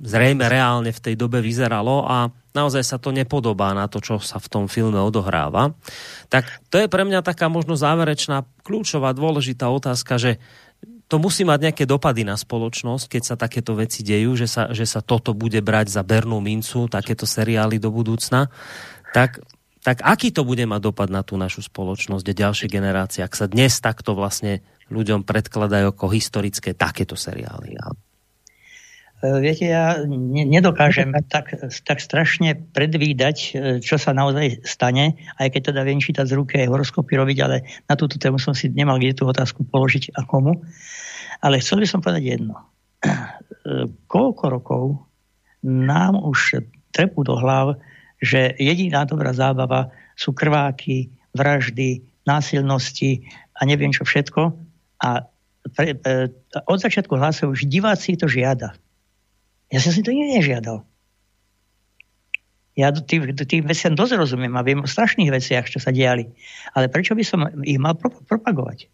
zrejme 0.00 0.48
reálne 0.48 0.88
v 0.88 1.02
tej 1.04 1.14
dobe 1.20 1.44
vyzeralo 1.44 2.08
a 2.08 2.32
naozaj 2.56 2.80
sa 2.80 2.96
to 2.96 3.12
nepodobá 3.12 3.76
na 3.76 3.90
to, 3.90 4.00
čo 4.00 4.22
sa 4.22 4.40
v 4.40 4.48
tom 4.48 4.64
filme 4.70 4.96
odohráva. 4.96 5.74
Tak 6.32 6.48
to 6.72 6.80
je 6.80 6.88
pre 6.88 7.04
mňa 7.04 7.20
taká 7.20 7.50
možno 7.52 7.76
záverečná, 7.76 8.46
kľúčová, 8.64 9.12
dôležitá 9.12 9.68
otázka, 9.68 10.16
že 10.16 10.32
to 11.08 11.16
musí 11.16 11.42
mať 11.42 11.72
nejaké 11.72 11.84
dopady 11.88 12.22
na 12.22 12.36
spoločnosť, 12.36 13.04
keď 13.08 13.22
sa 13.24 13.34
takéto 13.34 13.72
veci 13.72 14.04
dejú, 14.04 14.36
že 14.36 14.44
sa, 14.44 14.68
že 14.76 14.84
sa 14.84 15.00
toto 15.00 15.32
bude 15.32 15.58
brať 15.64 15.88
za 15.88 16.04
bernú 16.04 16.38
mincu, 16.38 16.84
takéto 16.86 17.24
seriály 17.24 17.80
do 17.80 17.88
budúcna. 17.88 18.52
Tak 19.16 19.40
tak 19.88 20.04
aký 20.04 20.36
to 20.36 20.44
bude 20.44 20.60
mať 20.68 20.84
dopad 20.84 21.08
na 21.08 21.24
tú 21.24 21.40
našu 21.40 21.64
spoločnosť 21.64 22.28
a 22.28 22.36
ďalšie 22.36 22.68
generácie, 22.68 23.24
ak 23.24 23.32
sa 23.32 23.48
dnes 23.48 23.72
takto 23.80 24.12
vlastne 24.12 24.60
ľuďom 24.92 25.24
predkladajú 25.24 25.96
ako 25.96 26.12
historické 26.12 26.76
takéto 26.76 27.16
seriály? 27.16 27.80
E, 27.80 27.88
viete, 29.40 29.64
ja 29.64 30.04
nedokážem 30.04 31.16
tak, 31.32 31.56
tak 31.88 32.04
strašne 32.04 32.52
predvídať, 32.76 33.36
e, 33.40 33.48
čo 33.80 33.96
sa 33.96 34.12
naozaj 34.12 34.60
stane, 34.60 35.16
aj 35.40 35.56
keď 35.56 35.72
teda 35.72 35.80
viem 35.88 36.04
čítať 36.04 36.28
z 36.28 36.36
ruky 36.36 36.60
aj 36.60 36.68
horoskopy 36.68 37.16
robiť, 37.16 37.38
ale 37.40 37.64
na 37.88 37.96
túto 37.96 38.20
tému 38.20 38.36
som 38.36 38.52
si 38.52 38.68
nemal 38.68 39.00
kde 39.00 39.16
tú 39.16 39.24
otázku 39.24 39.64
položiť 39.64 40.12
a 40.20 40.28
komu. 40.28 40.68
Ale 41.40 41.64
chcel 41.64 41.80
by 41.80 41.88
som 41.88 42.04
povedať 42.04 42.36
jedno. 42.36 42.60
E, 43.00 43.88
koľko 44.04 44.44
rokov 44.52 44.82
nám 45.64 46.20
už 46.20 46.60
trepú 46.92 47.24
do 47.24 47.40
hlav 47.40 47.80
že 48.18 48.54
jediná 48.58 49.06
dobrá 49.06 49.30
zábava 49.30 49.94
sú 50.18 50.34
krváky, 50.34 51.10
vraždy, 51.34 52.02
násilnosti 52.26 53.24
a 53.54 53.64
neviem 53.64 53.94
čo 53.94 54.02
všetko. 54.02 54.52
A 55.02 55.24
pre, 55.74 55.94
e, 55.94 56.28
od 56.66 56.78
začiatku 56.78 57.14
hlasujú, 57.14 57.54
že 57.54 57.70
diváci 57.70 58.18
to 58.18 58.26
žiada. 58.26 58.74
Ja 59.68 59.78
som 59.78 59.92
si 59.92 60.00
to 60.02 60.10
nežiadal. 60.10 60.82
Ja 62.78 62.94
tým, 62.94 63.34
tým 63.34 63.66
veciam 63.66 63.98
dosť 63.98 64.14
rozumiem 64.14 64.54
a 64.54 64.62
viem 64.62 64.78
o 64.78 64.86
strašných 64.86 65.34
veciach, 65.34 65.66
čo 65.66 65.82
sa 65.82 65.90
diali. 65.90 66.30
Ale 66.78 66.86
prečo 66.86 67.18
by 67.18 67.24
som 67.26 67.42
ich 67.66 67.78
mal 67.78 67.98
pro, 67.98 68.14
propagovať? 68.14 68.86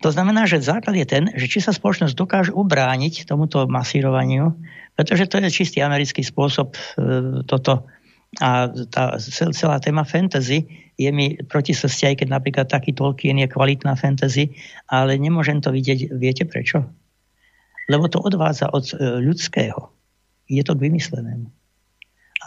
To 0.00 0.08
znamená, 0.14 0.46
že 0.46 0.62
základ 0.62 0.94
je 0.94 1.06
ten, 1.06 1.24
že 1.34 1.50
či 1.50 1.58
sa 1.58 1.74
spoločnosť 1.74 2.14
dokáže 2.14 2.52
ubrániť 2.54 3.26
tomuto 3.26 3.66
masírovaniu, 3.66 4.54
pretože 4.98 5.30
to 5.30 5.38
je 5.38 5.54
čistý 5.54 5.78
americký 5.78 6.26
spôsob 6.26 6.74
e, 6.74 6.78
toto. 7.46 7.86
A 8.42 8.66
tá 8.90 9.14
celá 9.54 9.78
téma 9.78 10.02
fantasy 10.02 10.66
je 10.98 11.08
mi 11.14 11.38
proti 11.46 11.70
srsti, 11.70 12.12
aj 12.12 12.14
keď 12.18 12.28
napríklad 12.34 12.66
taký 12.66 12.92
Tolkien 12.92 13.38
je 13.38 13.46
kvalitná 13.46 13.94
fantasy, 13.94 14.58
ale 14.90 15.14
nemôžem 15.16 15.62
to 15.62 15.70
vidieť, 15.70 16.12
viete 16.18 16.44
prečo? 16.50 16.82
Lebo 17.86 18.10
to 18.10 18.18
odvádza 18.18 18.74
od 18.74 18.90
e, 18.90 19.22
ľudského. 19.22 19.94
Je 20.50 20.66
to 20.66 20.74
k 20.74 20.90
vymyslenému. 20.90 21.46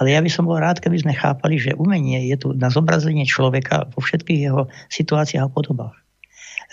Ale 0.04 0.08
ja 0.12 0.20
by 0.20 0.28
som 0.28 0.44
bol 0.44 0.60
rád, 0.60 0.84
keby 0.84 1.08
sme 1.08 1.16
chápali, 1.16 1.56
že 1.56 1.72
umenie 1.80 2.28
je 2.36 2.36
tu 2.36 2.48
na 2.52 2.68
zobrazenie 2.68 3.24
človeka 3.24 3.88
vo 3.96 4.04
všetkých 4.04 4.40
jeho 4.44 4.68
situáciách 4.92 5.48
a 5.48 5.52
podobách. 5.52 5.96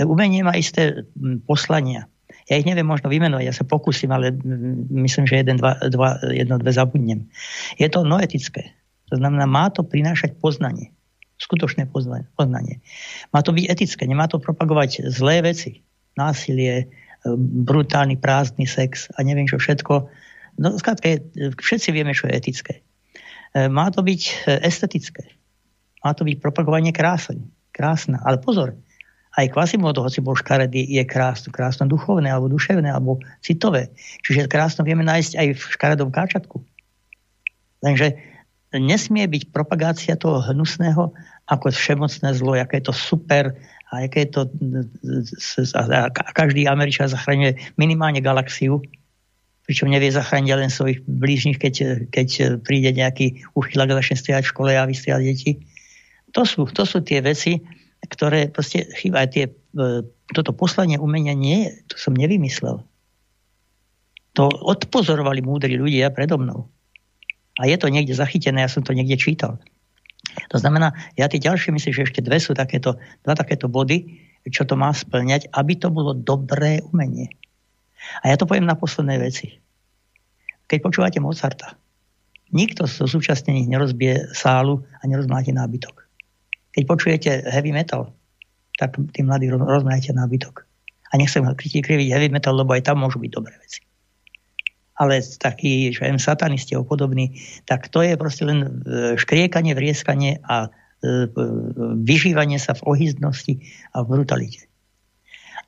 Umenie 0.02 0.42
má 0.42 0.58
isté 0.58 1.06
poslania. 1.46 2.10
Ja 2.48 2.56
ich 2.56 2.64
neviem 2.64 2.88
možno 2.88 3.12
vymenovať, 3.12 3.44
ja 3.44 3.52
sa 3.52 3.68
pokúsim, 3.68 4.08
ale 4.08 4.32
myslím, 4.88 5.28
že 5.28 5.44
jeden, 5.44 5.60
dva, 5.60 5.76
dva, 5.92 6.16
jedno, 6.32 6.56
dve 6.56 6.72
zabudnem. 6.72 7.28
Je 7.76 7.84
to 7.92 8.08
noetické. 8.08 8.72
To 9.12 9.20
znamená, 9.20 9.44
má 9.44 9.68
to 9.68 9.84
prinášať 9.84 10.36
poznanie. 10.40 10.96
Skutočné 11.36 11.86
poznanie. 11.92 12.80
Má 13.30 13.44
to 13.44 13.52
byť 13.52 13.64
etické, 13.68 14.08
nemá 14.08 14.26
to 14.26 14.40
propagovať 14.40 15.06
zlé 15.12 15.44
veci. 15.44 15.84
Násilie, 16.16 16.74
e, 16.82 16.86
brutálny, 17.62 18.18
prázdny 18.18 18.66
sex 18.66 19.12
a 19.14 19.22
neviem 19.22 19.46
čo 19.46 19.60
všetko. 19.60 20.08
No, 20.58 20.74
skrátka, 20.80 21.22
všetci 21.36 21.94
vieme, 21.94 22.16
čo 22.16 22.26
je 22.26 22.34
etické. 22.34 22.74
E, 23.54 23.70
má 23.70 23.92
to 23.94 24.02
byť 24.02 24.20
e, 24.24 24.32
estetické. 24.66 25.30
Má 26.02 26.16
to 26.16 26.26
byť 26.26 26.42
propagovanie 26.42 26.90
krásne. 26.90 27.44
Krásna. 27.70 28.18
Ale 28.26 28.42
pozor, 28.42 28.74
aj 29.36 29.52
Quasimodo, 29.52 30.00
hoci 30.00 30.24
bol 30.24 30.38
škaredý, 30.38 30.88
je 30.88 31.04
krásno, 31.04 31.52
krásno 31.52 31.84
duchovné, 31.84 32.32
alebo 32.32 32.48
duševné, 32.48 32.88
alebo 32.88 33.20
citové. 33.44 33.92
Čiže 34.24 34.48
krásno 34.48 34.82
vieme 34.82 35.04
nájsť 35.04 35.32
aj 35.36 35.46
v 35.52 35.62
škaredom 35.76 36.08
káčatku. 36.08 36.64
Takže 37.84 38.16
nesmie 38.76 39.24
byť 39.28 39.52
propagácia 39.52 40.18
toho 40.18 40.44
hnusného 40.44 41.12
ako 41.48 41.72
všemocné 41.72 42.28
zlo, 42.36 42.56
aké 42.56 42.80
je 42.80 42.92
to 42.92 42.94
super 42.96 43.56
a 43.88 44.04
aké 44.04 44.28
je 44.28 44.30
to 44.36 44.40
a 45.72 46.10
každý 46.36 46.68
Američan 46.68 47.08
zachraňuje 47.08 47.56
minimálne 47.80 48.20
galaxiu, 48.20 48.84
pričom 49.64 49.88
nevie 49.88 50.12
zachrániť 50.12 50.52
len 50.52 50.68
svojich 50.68 51.00
blížnych, 51.08 51.56
keď, 51.56 52.04
keď 52.12 52.60
príde 52.60 52.92
nejaký 52.92 53.48
uchylak 53.56 53.96
a 53.96 53.98
začne 54.04 54.20
strieľať 54.20 54.44
v 54.44 54.52
škole 54.52 54.70
a 54.76 54.84
vystriať 54.84 55.22
deti. 55.24 55.52
To 56.36 56.44
sú, 56.44 56.68
to 56.68 56.84
sú 56.84 57.00
tie 57.00 57.24
veci, 57.24 57.64
ktoré 58.06 58.46
proste 58.52 58.86
chýba. 58.94 59.26
Tie, 59.26 59.50
e, 59.50 59.52
toto 60.30 60.54
poslanie 60.54 61.00
umenia 61.00 61.34
nie 61.34 61.66
je, 61.66 61.70
to 61.90 61.96
som 61.98 62.14
nevymyslel. 62.14 62.84
To 64.38 64.44
odpozorovali 64.46 65.42
múdri 65.42 65.74
ľudia 65.74 66.14
predo 66.14 66.38
mnou. 66.38 66.70
A 67.58 67.66
je 67.66 67.74
to 67.74 67.90
niekde 67.90 68.14
zachytené, 68.14 68.62
ja 68.62 68.70
som 68.70 68.86
to 68.86 68.94
niekde 68.94 69.18
čítal. 69.18 69.58
To 70.54 70.56
znamená, 70.62 70.94
ja 71.18 71.26
tie 71.26 71.42
ďalšie 71.42 71.74
myslím, 71.74 71.92
že 71.94 72.06
ešte 72.06 72.22
dve 72.22 72.38
sú 72.38 72.54
takéto, 72.54 72.94
dva 73.26 73.34
takéto 73.34 73.66
body, 73.66 74.06
čo 74.46 74.62
to 74.62 74.78
má 74.78 74.94
splňať, 74.94 75.50
aby 75.50 75.74
to 75.74 75.90
bolo 75.90 76.14
dobré 76.14 76.78
umenie. 76.94 77.34
A 78.22 78.30
ja 78.30 78.36
to 78.38 78.46
poviem 78.46 78.64
na 78.64 78.78
posledné 78.78 79.18
veci. 79.18 79.58
Keď 80.70 80.78
počúvate 80.80 81.18
Mozarta, 81.18 81.74
nikto 82.54 82.88
zo 82.88 83.10
súčasnených 83.10 83.66
nerozbije 83.68 84.14
sálu 84.32 84.84
a 85.00 85.02
nerozmáte 85.04 85.52
nábytok. 85.52 86.07
Keď 86.78 86.86
počujete 86.86 87.30
heavy 87.50 87.74
metal, 87.74 88.14
tak 88.78 88.94
tí 89.10 89.26
mladí 89.26 89.50
rozmajete 89.50 90.14
nábytok. 90.14 90.62
A 91.10 91.18
nechcem 91.18 91.42
kriviť 91.58 92.14
heavy 92.14 92.30
metal, 92.30 92.54
lebo 92.54 92.70
aj 92.70 92.86
tam 92.86 93.02
môžu 93.02 93.18
byť 93.18 93.34
dobré 93.34 93.50
veci. 93.58 93.82
Ale 94.94 95.18
takí, 95.42 95.90
že 95.90 96.06
viem, 96.06 96.22
satanisti 96.22 96.78
a 96.78 96.86
podobní, 96.86 97.34
tak 97.66 97.90
to 97.90 97.98
je 98.06 98.14
proste 98.14 98.46
len 98.46 98.62
e, 98.62 98.70
škriekanie, 99.18 99.74
vrieskanie 99.74 100.38
a 100.46 100.70
e, 100.70 101.26
vyžívanie 101.98 102.62
sa 102.62 102.78
v 102.78 102.94
ohyzdnosti 102.94 103.58
a 103.90 104.06
v 104.06 104.14
brutalite. 104.14 104.70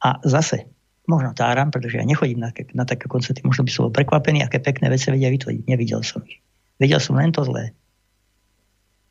A 0.07 0.23
zase, 0.23 0.70
možno 1.11 1.35
táram, 1.35 1.74
pretože 1.74 1.99
ja 1.99 2.07
nechodím 2.07 2.39
na, 2.39 2.55
na 2.55 2.87
také 2.87 3.11
koncerty, 3.11 3.43
možno 3.43 3.66
by 3.66 3.70
som 3.74 3.82
bol 3.91 3.95
prekvapený, 3.99 4.47
aké 4.47 4.62
pekné 4.62 4.87
veci 4.87 5.11
vedia 5.11 5.35
vytvoriť. 5.35 5.66
Nevidel 5.66 6.07
som 6.07 6.23
ich. 6.23 6.39
Vedel 6.78 7.03
som 7.03 7.19
len 7.19 7.35
to 7.35 7.43
zlé. 7.43 7.74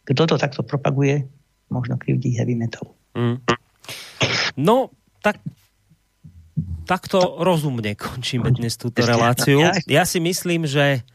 Kto 0.08 0.32
to 0.32 0.36
takto 0.40 0.64
propaguje, 0.64 1.28
možno 1.70 1.98
krivdí 1.98 2.36
heavy 2.36 2.58
metal. 2.58 2.94
Mm. 3.14 3.42
No, 4.60 4.92
tak 5.24 5.40
takto 6.90 7.38
rozumne 7.40 7.94
končíme 7.94 8.50
dnes 8.50 8.76
túto 8.76 9.06
reláciu. 9.06 9.62
Ja 9.86 10.04
si 10.10 10.20
myslím, 10.20 10.66
že 10.66 11.06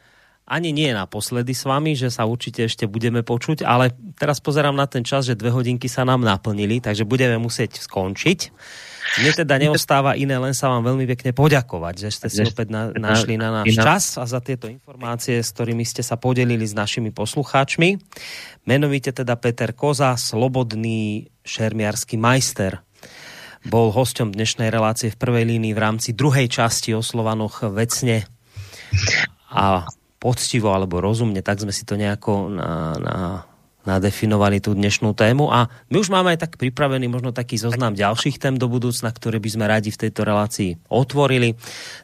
ani 0.45 0.69
nie 0.69 0.93
naposledy 0.93 1.57
s 1.57 1.65
vami, 1.65 1.97
že 1.97 2.13
sa 2.13 2.29
určite 2.29 2.69
ešte 2.69 2.85
budeme 2.85 3.25
počuť, 3.25 3.65
ale 3.65 3.89
teraz 4.13 4.37
pozerám 4.37 4.77
na 4.77 4.85
ten 4.85 5.01
čas, 5.01 5.25
že 5.25 5.33
dve 5.33 5.49
hodinky 5.49 5.89
sa 5.89 6.05
nám 6.05 6.21
naplnili, 6.21 6.77
takže 6.77 7.01
budeme 7.01 7.41
musieť 7.41 7.81
skončiť. 7.81 8.39
Mne 9.21 9.31
teda 9.45 9.57
neostáva 9.57 10.17
iné, 10.17 10.37
len 10.37 10.53
sa 10.53 10.69
vám 10.69 10.85
veľmi 10.85 11.05
pekne 11.17 11.33
poďakovať, 11.33 11.95
že 11.97 12.09
ste 12.13 12.27
si 12.29 12.41
opäť 12.45 12.73
na, 12.73 12.93
našli 12.93 13.37
na 13.37 13.49
náš 13.49 13.73
čas 13.73 14.03
a 14.21 14.25
za 14.25 14.41
tieto 14.41 14.69
informácie, 14.69 15.41
s 15.41 15.49
ktorými 15.53 15.85
ste 15.85 16.05
sa 16.05 16.17
podelili 16.17 16.65
s 16.65 16.77
našimi 16.77 17.09
poslucháčmi. 17.09 17.97
Menovite 18.69 19.13
teda 19.13 19.37
Peter 19.37 19.73
Koza, 19.73 20.13
slobodný 20.17 21.29
šermiarský 21.41 22.17
majster. 22.21 22.85
Bol 23.65 23.89
hosťom 23.89 24.29
dnešnej 24.29 24.69
relácie 24.69 25.09
v 25.09 25.17
prvej 25.17 25.45
línii 25.57 25.73
v 25.73 25.81
rámci 25.81 26.13
druhej 26.13 26.45
časti 26.49 26.93
o 26.93 27.01
Slovanoch 27.01 27.65
vecne 27.73 28.29
a 29.49 29.89
poctivo 30.25 30.73
alebo 30.73 30.97
rozumne, 30.97 31.45
tak 31.45 31.61
sme 31.61 31.69
si 31.69 31.85
to 31.85 31.93
nejako 31.93 32.49
na, 32.49 32.97
na 32.97 33.15
nadefinovali 33.85 34.57
tú 34.59 34.73
dnešnú 34.73 35.13
tému 35.13 35.53
a 35.53 35.69
my 35.93 36.01
už 36.01 36.09
máme 36.09 36.33
aj 36.33 36.49
tak 36.49 36.51
pripravený 36.57 37.05
možno 37.05 37.29
taký 37.29 37.61
zoznam 37.61 37.93
ďalších 37.93 38.41
tém 38.41 38.57
do 38.57 38.65
budúcna, 38.65 39.13
ktoré 39.13 39.37
by 39.37 39.49
sme 39.53 39.65
radi 39.69 39.93
v 39.93 40.01
tejto 40.09 40.25
relácii 40.25 40.89
otvorili. 40.89 41.53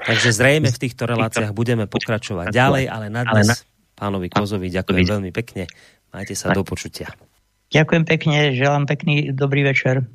Takže 0.05 0.29
zrejme 0.29 0.69
v 0.69 0.77
týchto 0.77 1.09
reláciách 1.09 1.51
budeme 1.57 1.89
pokračovať 1.89 2.53
ďalej, 2.53 2.85
ale 2.85 3.09
na 3.09 3.25
dnes 3.25 3.65
pánovi 3.97 4.29
Kozovi 4.29 4.69
ďakujem 4.69 5.05
veľmi 5.09 5.31
pekne. 5.33 5.65
Majte 6.13 6.37
sa 6.37 6.53
do 6.53 6.61
počutia. 6.61 7.09
Ďakujem 7.73 8.03
pekne, 8.05 8.53
želám 8.53 8.85
pekný 8.85 9.33
dobrý 9.33 9.65
večer. 9.65 10.05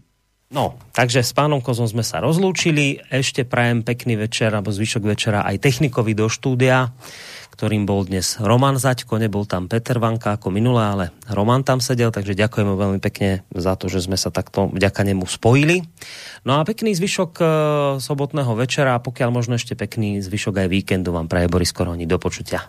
No, 0.46 0.78
takže 0.94 1.26
s 1.26 1.34
pánom 1.34 1.58
Kozom 1.58 1.90
sme 1.90 2.06
sa 2.06 2.22
rozlúčili. 2.22 3.02
Ešte 3.10 3.42
prajem 3.42 3.82
pekný 3.82 4.14
večer, 4.14 4.54
alebo 4.54 4.70
zvyšok 4.70 5.02
večera 5.02 5.42
aj 5.42 5.58
technikovi 5.58 6.14
do 6.14 6.30
štúdia 6.30 6.94
ktorým 7.56 7.88
bol 7.88 8.04
dnes 8.04 8.36
Roman 8.36 8.76
Zaďko, 8.76 9.16
nebol 9.16 9.48
tam 9.48 9.64
Peter 9.64 9.96
Vanka 9.96 10.36
ako 10.36 10.52
minulé, 10.52 10.84
ale 10.84 11.04
Roman 11.32 11.64
tam 11.64 11.80
sedel, 11.80 12.12
takže 12.12 12.36
ďakujeme 12.36 12.68
veľmi 12.76 13.00
pekne 13.00 13.48
za 13.48 13.80
to, 13.80 13.88
že 13.88 14.04
sme 14.04 14.20
sa 14.20 14.28
takto 14.28 14.68
vďaka 14.68 15.00
nemu 15.08 15.24
spojili. 15.24 15.80
No 16.44 16.60
a 16.60 16.68
pekný 16.68 16.92
zvyšok 16.92 17.32
e, 17.40 17.44
sobotného 18.04 18.52
večera 18.52 18.92
a 18.92 19.00
pokiaľ 19.00 19.32
možno 19.32 19.56
ešte 19.56 19.72
pekný 19.72 20.20
zvyšok 20.20 20.60
aj 20.60 20.68
víkendu 20.68 21.16
vám 21.16 21.32
praje 21.32 21.48
Boris 21.48 21.72
Koroni. 21.72 22.04
Do 22.04 22.20
počutia. 22.20 22.68